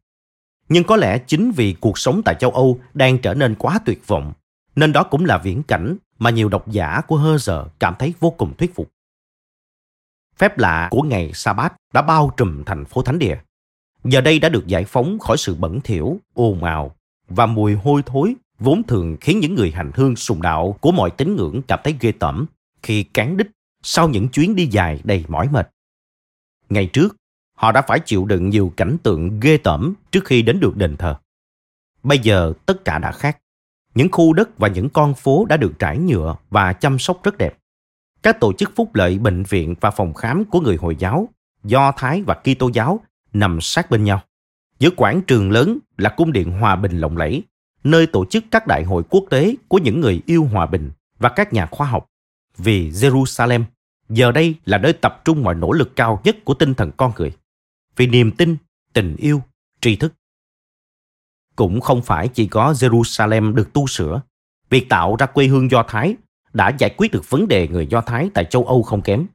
Nhưng 0.69 0.85
có 0.85 0.97
lẽ 0.97 1.19
chính 1.19 1.53
vì 1.53 1.77
cuộc 1.81 1.99
sống 1.99 2.23
tại 2.25 2.35
châu 2.35 2.51
Âu 2.51 2.81
đang 2.95 3.19
trở 3.19 3.35
nên 3.35 3.55
quá 3.55 3.79
tuyệt 3.85 4.07
vọng, 4.07 4.33
nên 4.77 4.93
đó 4.93 5.03
cũng 5.03 5.25
là 5.25 5.39
viễn 5.39 5.63
cảnh 5.63 5.97
mà 6.19 6.31
nhiều 6.31 6.49
độc 6.49 6.71
giả 6.71 7.01
của 7.07 7.17
Hơ 7.17 7.39
giờ 7.39 7.67
cảm 7.79 7.95
thấy 7.99 8.15
vô 8.21 8.31
cùng 8.31 8.55
thuyết 8.57 8.75
phục. 8.75 8.91
Phép 10.39 10.59
lạ 10.59 10.89
của 10.91 11.03
ngày 11.03 11.31
Sa-bát 11.35 11.75
đã 11.93 12.03
bao 12.03 12.31
trùm 12.37 12.65
thành 12.65 12.85
phố 12.85 13.03
Thánh 13.03 13.19
Địa. 13.19 13.39
Giờ 14.05 14.21
đây 14.21 14.39
đã 14.39 14.49
được 14.49 14.67
giải 14.67 14.85
phóng 14.85 15.19
khỏi 15.19 15.37
sự 15.37 15.55
bẩn 15.55 15.81
thỉu, 15.81 16.21
ồn 16.35 16.65
ào 16.65 16.97
và 17.29 17.47
mùi 17.47 17.75
hôi 17.75 18.03
thối 18.07 18.35
vốn 18.59 18.83
thường 18.83 19.17
khiến 19.21 19.41
những 19.41 19.55
người 19.55 19.71
hành 19.71 19.91
hương 19.95 20.17
sùng 20.17 20.43
đạo 20.43 20.77
của 20.81 20.93
mọi 20.93 21.11
tín 21.11 21.37
ngưỡng 21.37 21.63
cảm 21.63 21.81
thấy 21.85 21.97
ghê 22.01 22.13
tởm 22.13 22.47
khi 22.83 23.03
cán 23.03 23.37
đích 23.37 23.47
sau 23.83 24.09
những 24.09 24.29
chuyến 24.29 24.57
đi 24.57 24.67
dài 24.67 25.01
đầy 25.05 25.25
mỏi 25.29 25.49
mệt. 25.49 25.71
Ngày 26.69 26.87
trước, 26.93 27.17
họ 27.55 27.73
đã 27.73 27.83
phải 27.83 28.01
chịu 28.01 28.25
đựng 28.25 28.51
nhiều 28.51 28.73
cảnh 28.77 28.97
tượng 29.03 29.41
ghê 29.41 29.57
tởm 29.57 29.95
trước 30.11 30.25
khi 30.25 30.43
đến 30.43 30.61
được 30.61 30.77
đền 30.77 30.97
thờ. 30.97 31.17
Bây 32.03 32.19
giờ 32.19 32.53
tất 32.67 32.85
cả 32.85 32.99
đã 32.99 33.13
khác. 33.13 33.39
Những 33.95 34.09
khu 34.13 34.33
đất 34.33 34.59
và 34.59 34.69
những 34.69 34.89
con 34.89 35.15
phố 35.15 35.45
đã 35.45 35.57
được 35.57 35.73
trải 35.79 35.99
nhựa 35.99 36.37
và 36.51 36.73
chăm 36.73 36.99
sóc 36.99 37.21
rất 37.23 37.39
đẹp. 37.39 37.59
Các 38.23 38.41
tổ 38.41 38.53
chức 38.53 38.73
phúc 38.77 38.95
lợi, 38.95 39.19
bệnh 39.19 39.43
viện 39.43 39.75
và 39.81 39.91
phòng 39.91 40.15
khám 40.15 40.45
của 40.45 40.61
người 40.61 40.77
Hồi 40.77 40.97
giáo, 40.99 41.29
Do 41.65 41.93
Thái 41.97 42.23
và 42.23 42.35
Kitô 42.35 42.71
giáo 42.73 43.01
nằm 43.33 43.61
sát 43.61 43.91
bên 43.91 44.05
nhau. 44.05 44.21
Giữa 44.79 44.91
quảng 44.97 45.23
trường 45.23 45.51
lớn 45.51 45.79
là 45.97 46.11
cung 46.17 46.33
điện 46.33 46.51
hòa 46.51 46.77
bình 46.77 46.99
lộng 46.99 47.17
lẫy, 47.17 47.43
nơi 47.85 48.07
tổ 48.07 48.25
chức 48.25 48.45
các 48.51 48.67
đại 48.67 48.85
hội 48.85 49.03
quốc 49.11 49.25
tế 49.31 49.55
của 49.69 49.79
những 49.79 50.01
người 50.01 50.23
yêu 50.27 50.45
hòa 50.53 50.67
bình 50.67 50.91
và 51.19 51.29
các 51.29 51.53
nhà 51.53 51.67
khoa 51.67 51.87
học. 51.87 52.07
Vì 52.57 52.91
Jerusalem 52.91 53.63
giờ 54.09 54.33
đây 54.33 54.55
là 54.65 54.79
nơi 54.79 54.93
tập 54.93 55.23
trung 55.25 55.43
mọi 55.43 55.55
nỗ 55.55 55.73
lực 55.73 55.97
cao 55.97 56.21
nhất 56.25 56.37
của 56.45 56.55
tinh 56.55 56.75
thần 56.75 56.91
con 56.97 57.13
người 57.19 57.33
vì 57.97 58.07
niềm 58.07 58.31
tin 58.31 58.57
tình 58.93 59.17
yêu 59.17 59.43
tri 59.81 59.97
thức 59.97 60.13
cũng 61.57 61.81
không 61.81 62.03
phải 62.03 62.29
chỉ 62.29 62.47
có 62.47 62.73
jerusalem 62.73 63.55
được 63.55 63.73
tu 63.73 63.87
sửa. 63.87 64.21
Việc 64.71 64.89
tạo 64.89 65.17
ra 65.19 65.27
quê 65.27 65.47
hương 65.47 65.71
do 65.71 65.83
thái 65.83 66.17
đã 66.53 66.73
giải 66.79 66.95
quyết 66.97 67.13
được 67.13 67.31
vấn 67.31 67.49
đề 67.49 67.69
người 67.69 67.87
do 67.87 68.01
thái 68.01 68.31
tại 68.35 68.45
châu 68.45 68.65
âu 68.65 68.83
không 68.83 69.03
kém. 69.03 69.27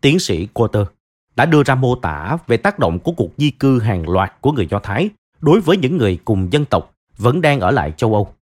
Tiến 0.00 0.18
sĩ 0.18 0.46
Quarter 0.46 0.86
đã 1.36 1.46
đưa 1.46 1.62
ra 1.62 1.74
mô 1.74 1.94
tả 1.94 2.36
về 2.46 2.56
tác 2.56 2.78
động 2.78 2.98
của 2.98 3.12
cuộc 3.12 3.30
di 3.36 3.50
cư 3.50 3.80
hàng 3.80 4.08
loạt 4.08 4.32
của 4.40 4.52
người 4.52 4.66
do 4.70 4.78
thái 4.78 5.10
đối 5.40 5.60
với 5.60 5.76
những 5.76 5.96
người 5.96 6.18
cùng 6.24 6.52
dân 6.52 6.64
tộc 6.64 6.94
vẫn 7.18 7.40
đang 7.40 7.60
ở 7.60 7.70
lại 7.70 7.92
châu 7.96 8.14
âu. 8.14 8.34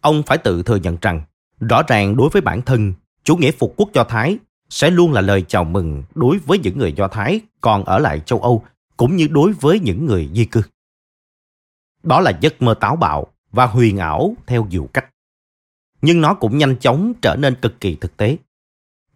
Ông 0.00 0.22
phải 0.22 0.38
tự 0.38 0.62
thừa 0.62 0.76
nhận 0.76 0.96
rằng, 1.00 1.22
rõ 1.60 1.82
ràng 1.88 2.16
đối 2.16 2.28
với 2.28 2.42
bản 2.42 2.62
thân, 2.62 2.92
chủ 3.24 3.36
nghĩa 3.36 3.50
phục 3.50 3.74
quốc 3.76 3.88
Do 3.94 4.04
Thái 4.04 4.38
sẽ 4.70 4.90
luôn 4.90 5.12
là 5.12 5.20
lời 5.20 5.44
chào 5.48 5.64
mừng 5.64 6.02
đối 6.14 6.38
với 6.38 6.58
những 6.58 6.78
người 6.78 6.92
Do 6.92 7.08
Thái 7.08 7.40
còn 7.60 7.84
ở 7.84 7.98
lại 7.98 8.20
châu 8.26 8.40
Âu 8.40 8.64
cũng 8.96 9.16
như 9.16 9.28
đối 9.30 9.52
với 9.52 9.80
những 9.80 10.06
người 10.06 10.30
di 10.34 10.44
cư. 10.44 10.62
Đó 12.06 12.20
là 12.20 12.32
giấc 12.40 12.62
mơ 12.62 12.74
táo 12.80 12.96
bạo 12.96 13.26
và 13.50 13.66
huyền 13.66 13.98
ảo 13.98 14.34
theo 14.46 14.64
nhiều 14.64 14.88
cách. 14.92 15.06
Nhưng 16.02 16.20
nó 16.20 16.34
cũng 16.34 16.58
nhanh 16.58 16.76
chóng 16.78 17.12
trở 17.22 17.36
nên 17.36 17.54
cực 17.54 17.80
kỳ 17.80 17.96
thực 18.00 18.16
tế. 18.16 18.36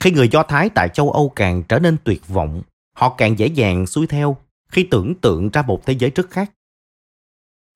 Khi 0.00 0.10
người 0.10 0.28
Do 0.28 0.42
Thái 0.42 0.70
tại 0.70 0.88
châu 0.88 1.10
Âu 1.10 1.32
càng 1.36 1.62
trở 1.62 1.78
nên 1.78 1.96
tuyệt 2.04 2.28
vọng, 2.28 2.62
họ 2.92 3.14
càng 3.18 3.38
dễ 3.38 3.46
dàng 3.46 3.86
xuôi 3.86 4.06
theo 4.06 4.36
khi 4.68 4.88
tưởng 4.90 5.14
tượng 5.14 5.50
ra 5.50 5.62
một 5.62 5.86
thế 5.86 5.92
giới 5.98 6.10
rất 6.10 6.30
khác. 6.30 6.52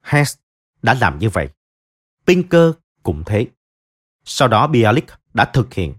Hess 0.02 0.38
đã 0.82 0.94
làm 0.94 1.18
như 1.18 1.28
vậy. 1.28 1.48
Pinker 2.26 2.70
cũng 3.02 3.22
thế. 3.26 3.46
Sau 4.24 4.48
đó 4.48 4.66
Bialik 4.66 5.06
đã 5.34 5.44
thực 5.44 5.74
hiện 5.74 5.94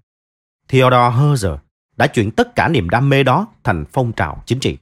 Theodore 0.67 1.17
Herzl 1.17 1.57
đã 1.97 2.07
chuyển 2.07 2.31
tất 2.31 2.55
cả 2.55 2.67
niềm 2.67 2.89
đam 2.89 3.09
mê 3.09 3.23
đó 3.23 3.47
thành 3.63 3.85
phong 3.91 4.13
trào 4.13 4.43
chính 4.45 4.59
trị. 4.59 4.77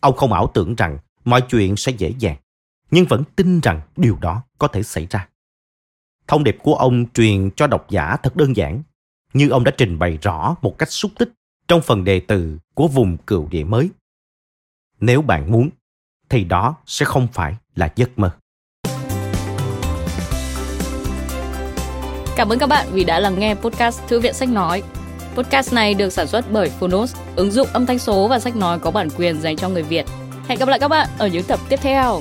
Ông 0.00 0.16
không 0.16 0.32
ảo 0.32 0.50
tưởng 0.54 0.74
rằng 0.74 0.98
mọi 1.24 1.42
chuyện 1.48 1.76
sẽ 1.76 1.92
dễ 1.92 2.14
dàng, 2.18 2.36
nhưng 2.90 3.06
vẫn 3.06 3.22
tin 3.36 3.60
rằng 3.60 3.80
điều 3.96 4.16
đó 4.20 4.42
có 4.58 4.68
thể 4.68 4.82
xảy 4.82 5.06
ra. 5.10 5.28
Thông 6.26 6.44
điệp 6.44 6.56
của 6.62 6.74
ông 6.74 7.04
truyền 7.14 7.50
cho 7.50 7.66
độc 7.66 7.90
giả 7.90 8.16
thật 8.22 8.36
đơn 8.36 8.56
giản, 8.56 8.82
như 9.32 9.48
ông 9.48 9.64
đã 9.64 9.72
trình 9.76 9.98
bày 9.98 10.18
rõ 10.22 10.56
một 10.62 10.78
cách 10.78 10.90
xúc 10.90 11.12
tích 11.18 11.32
trong 11.68 11.80
phần 11.82 12.04
đề 12.04 12.20
từ 12.20 12.58
của 12.74 12.88
vùng 12.88 13.16
cựu 13.16 13.48
địa 13.50 13.64
mới. 13.64 13.90
Nếu 15.00 15.22
bạn 15.22 15.52
muốn, 15.52 15.70
thì 16.28 16.44
đó 16.44 16.76
sẽ 16.86 17.06
không 17.06 17.28
phải 17.32 17.56
là 17.74 17.92
giấc 17.96 18.18
mơ. 18.18 18.30
Cảm 22.36 22.48
ơn 22.48 22.58
các 22.58 22.66
bạn 22.66 22.86
vì 22.92 23.04
đã 23.04 23.20
lắng 23.20 23.38
nghe 23.38 23.54
podcast 23.54 24.00
Thư 24.08 24.20
viện 24.20 24.34
Sách 24.34 24.48
Nói. 24.48 24.82
Podcast 25.34 25.72
này 25.72 25.94
được 25.94 26.10
sản 26.10 26.26
xuất 26.26 26.44
bởi 26.52 26.70
Phonos, 26.70 27.16
ứng 27.36 27.50
dụng 27.50 27.68
âm 27.72 27.86
thanh 27.86 27.98
số 27.98 28.28
và 28.28 28.38
sách 28.38 28.56
nói 28.56 28.78
có 28.78 28.90
bản 28.90 29.08
quyền 29.16 29.40
dành 29.40 29.56
cho 29.56 29.68
người 29.68 29.82
Việt. 29.82 30.06
Hẹn 30.48 30.58
gặp 30.58 30.68
lại 30.68 30.78
các 30.78 30.88
bạn 30.88 31.08
ở 31.18 31.26
những 31.26 31.44
tập 31.44 31.60
tiếp 31.68 31.78
theo. 31.82 32.20